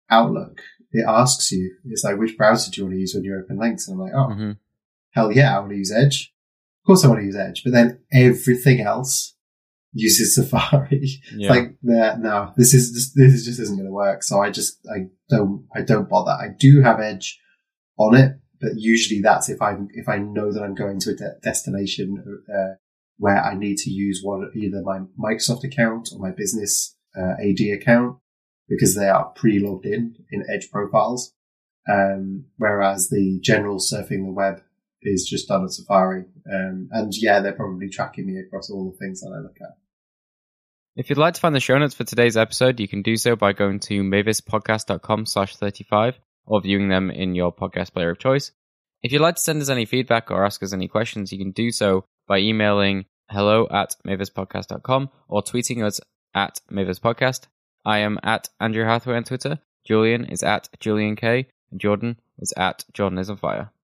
Outlook. 0.09 0.61
It 0.97 1.05
asks 1.07 1.51
you, 1.51 1.75
it's 1.85 2.03
like, 2.03 2.17
which 2.17 2.37
browser 2.37 2.71
do 2.71 2.81
you 2.81 2.85
want 2.85 2.95
to 2.95 2.99
use 2.99 3.13
when 3.13 3.23
you 3.23 3.37
open 3.37 3.57
links? 3.57 3.87
And 3.87 3.95
I'm 3.95 4.05
like, 4.05 4.13
oh, 4.15 4.33
hmm 4.33 4.51
hell 5.17 5.31
yeah, 5.31 5.55
I 5.55 5.59
want 5.59 5.71
to 5.71 5.77
use 5.77 5.91
Edge. 5.91 6.31
Of 6.83 6.87
course 6.87 7.03
I 7.03 7.07
want 7.07 7.21
to 7.21 7.25
use 7.25 7.35
Edge, 7.35 7.63
but 7.63 7.73
then 7.73 7.99
everything 8.13 8.81
else 8.81 9.35
uses 9.93 10.35
Safari. 10.35 11.09
Yeah. 11.35 11.49
like, 11.49 11.75
nah, 11.81 12.15
no, 12.17 12.53
this 12.55 12.73
is 12.73 12.91
just, 12.91 13.15
this 13.15 13.43
just 13.43 13.59
isn't 13.59 13.77
going 13.77 13.87
to 13.87 13.91
work. 13.91 14.21
So 14.23 14.39
I 14.41 14.51
just, 14.51 14.77
I 14.87 15.07
don't, 15.29 15.65
I 15.75 15.81
don't 15.81 16.07
bother. 16.07 16.31
I 16.31 16.49
do 16.57 16.81
have 16.81 16.99
Edge 16.99 17.39
on 17.97 18.15
it, 18.15 18.33
but 18.61 18.71
usually 18.75 19.21
that's 19.21 19.49
if 19.49 19.59
I'm, 19.61 19.87
if 19.93 20.07
I 20.07 20.17
know 20.19 20.51
that 20.51 20.61
I'm 20.61 20.75
going 20.75 20.99
to 20.99 21.11
a 21.11 21.15
de- 21.15 21.39
destination, 21.43 22.23
uh, 22.55 22.75
where 23.17 23.43
I 23.43 23.55
need 23.55 23.77
to 23.77 23.89
use 23.89 24.21
one, 24.23 24.51
either 24.55 24.83
my 24.83 24.99
Microsoft 25.19 25.63
account 25.63 26.09
or 26.13 26.19
my 26.19 26.31
business, 26.31 26.95
uh, 27.19 27.33
AD 27.41 27.59
account 27.73 28.17
because 28.67 28.95
they 28.95 29.07
are 29.07 29.25
pre-logged 29.35 29.85
in 29.85 30.15
in 30.31 30.45
Edge 30.53 30.69
profiles. 30.71 31.33
Um, 31.89 32.45
whereas 32.57 33.09
the 33.09 33.39
general 33.41 33.79
surfing 33.79 34.25
the 34.25 34.33
web 34.33 34.61
is 35.01 35.27
just 35.29 35.47
done 35.47 35.63
at 35.63 35.71
Safari. 35.71 36.25
Um, 36.51 36.89
and 36.91 37.13
yeah, 37.15 37.39
they're 37.39 37.53
probably 37.53 37.89
tracking 37.89 38.25
me 38.25 38.39
across 38.39 38.69
all 38.69 38.91
the 38.91 38.97
things 38.97 39.21
that 39.21 39.33
I 39.33 39.39
look 39.41 39.55
at. 39.61 39.77
If 40.95 41.09
you'd 41.09 41.19
like 41.19 41.35
to 41.35 41.39
find 41.39 41.55
the 41.55 41.59
show 41.59 41.77
notes 41.77 41.93
for 41.93 42.03
today's 42.03 42.35
episode, 42.35 42.79
you 42.79 42.87
can 42.87 43.03
do 43.03 43.17
so 43.17 43.35
by 43.35 43.53
going 43.53 43.79
to 43.81 44.01
mavispodcast.com 44.01 45.27
slash 45.27 45.55
35 45.55 46.19
or 46.45 46.61
viewing 46.61 46.89
them 46.89 47.11
in 47.11 47.35
your 47.35 47.53
podcast 47.53 47.93
player 47.93 48.09
of 48.09 48.19
choice. 48.19 48.51
If 49.03 49.11
you'd 49.11 49.21
like 49.21 49.35
to 49.35 49.41
send 49.41 49.61
us 49.61 49.69
any 49.69 49.85
feedback 49.85 50.31
or 50.31 50.43
ask 50.43 50.63
us 50.63 50.73
any 50.73 50.87
questions, 50.87 51.31
you 51.31 51.37
can 51.37 51.51
do 51.51 51.71
so 51.71 52.05
by 52.27 52.39
emailing 52.39 53.05
hello 53.29 53.67
at 53.69 53.95
mavispodcast.com 54.07 55.09
or 55.27 55.43
tweeting 55.43 55.85
us 55.85 56.01
at 56.33 56.59
mavispodcast. 56.71 57.45
I 57.87 57.99
am 57.99 58.19
at 58.21 58.49
Andrew 58.59 58.83
Hathaway 58.83 59.15
on 59.15 59.23
Twitter. 59.23 59.59
Julian 59.85 60.25
is 60.25 60.43
at 60.43 60.67
Julian 60.81 61.15
K. 61.15 61.47
And 61.71 61.79
Jordan 61.79 62.19
is 62.37 62.53
at 62.57 62.83
Jordan 62.91 63.17
is 63.17 63.29
on 63.29 63.37
fire. 63.37 63.71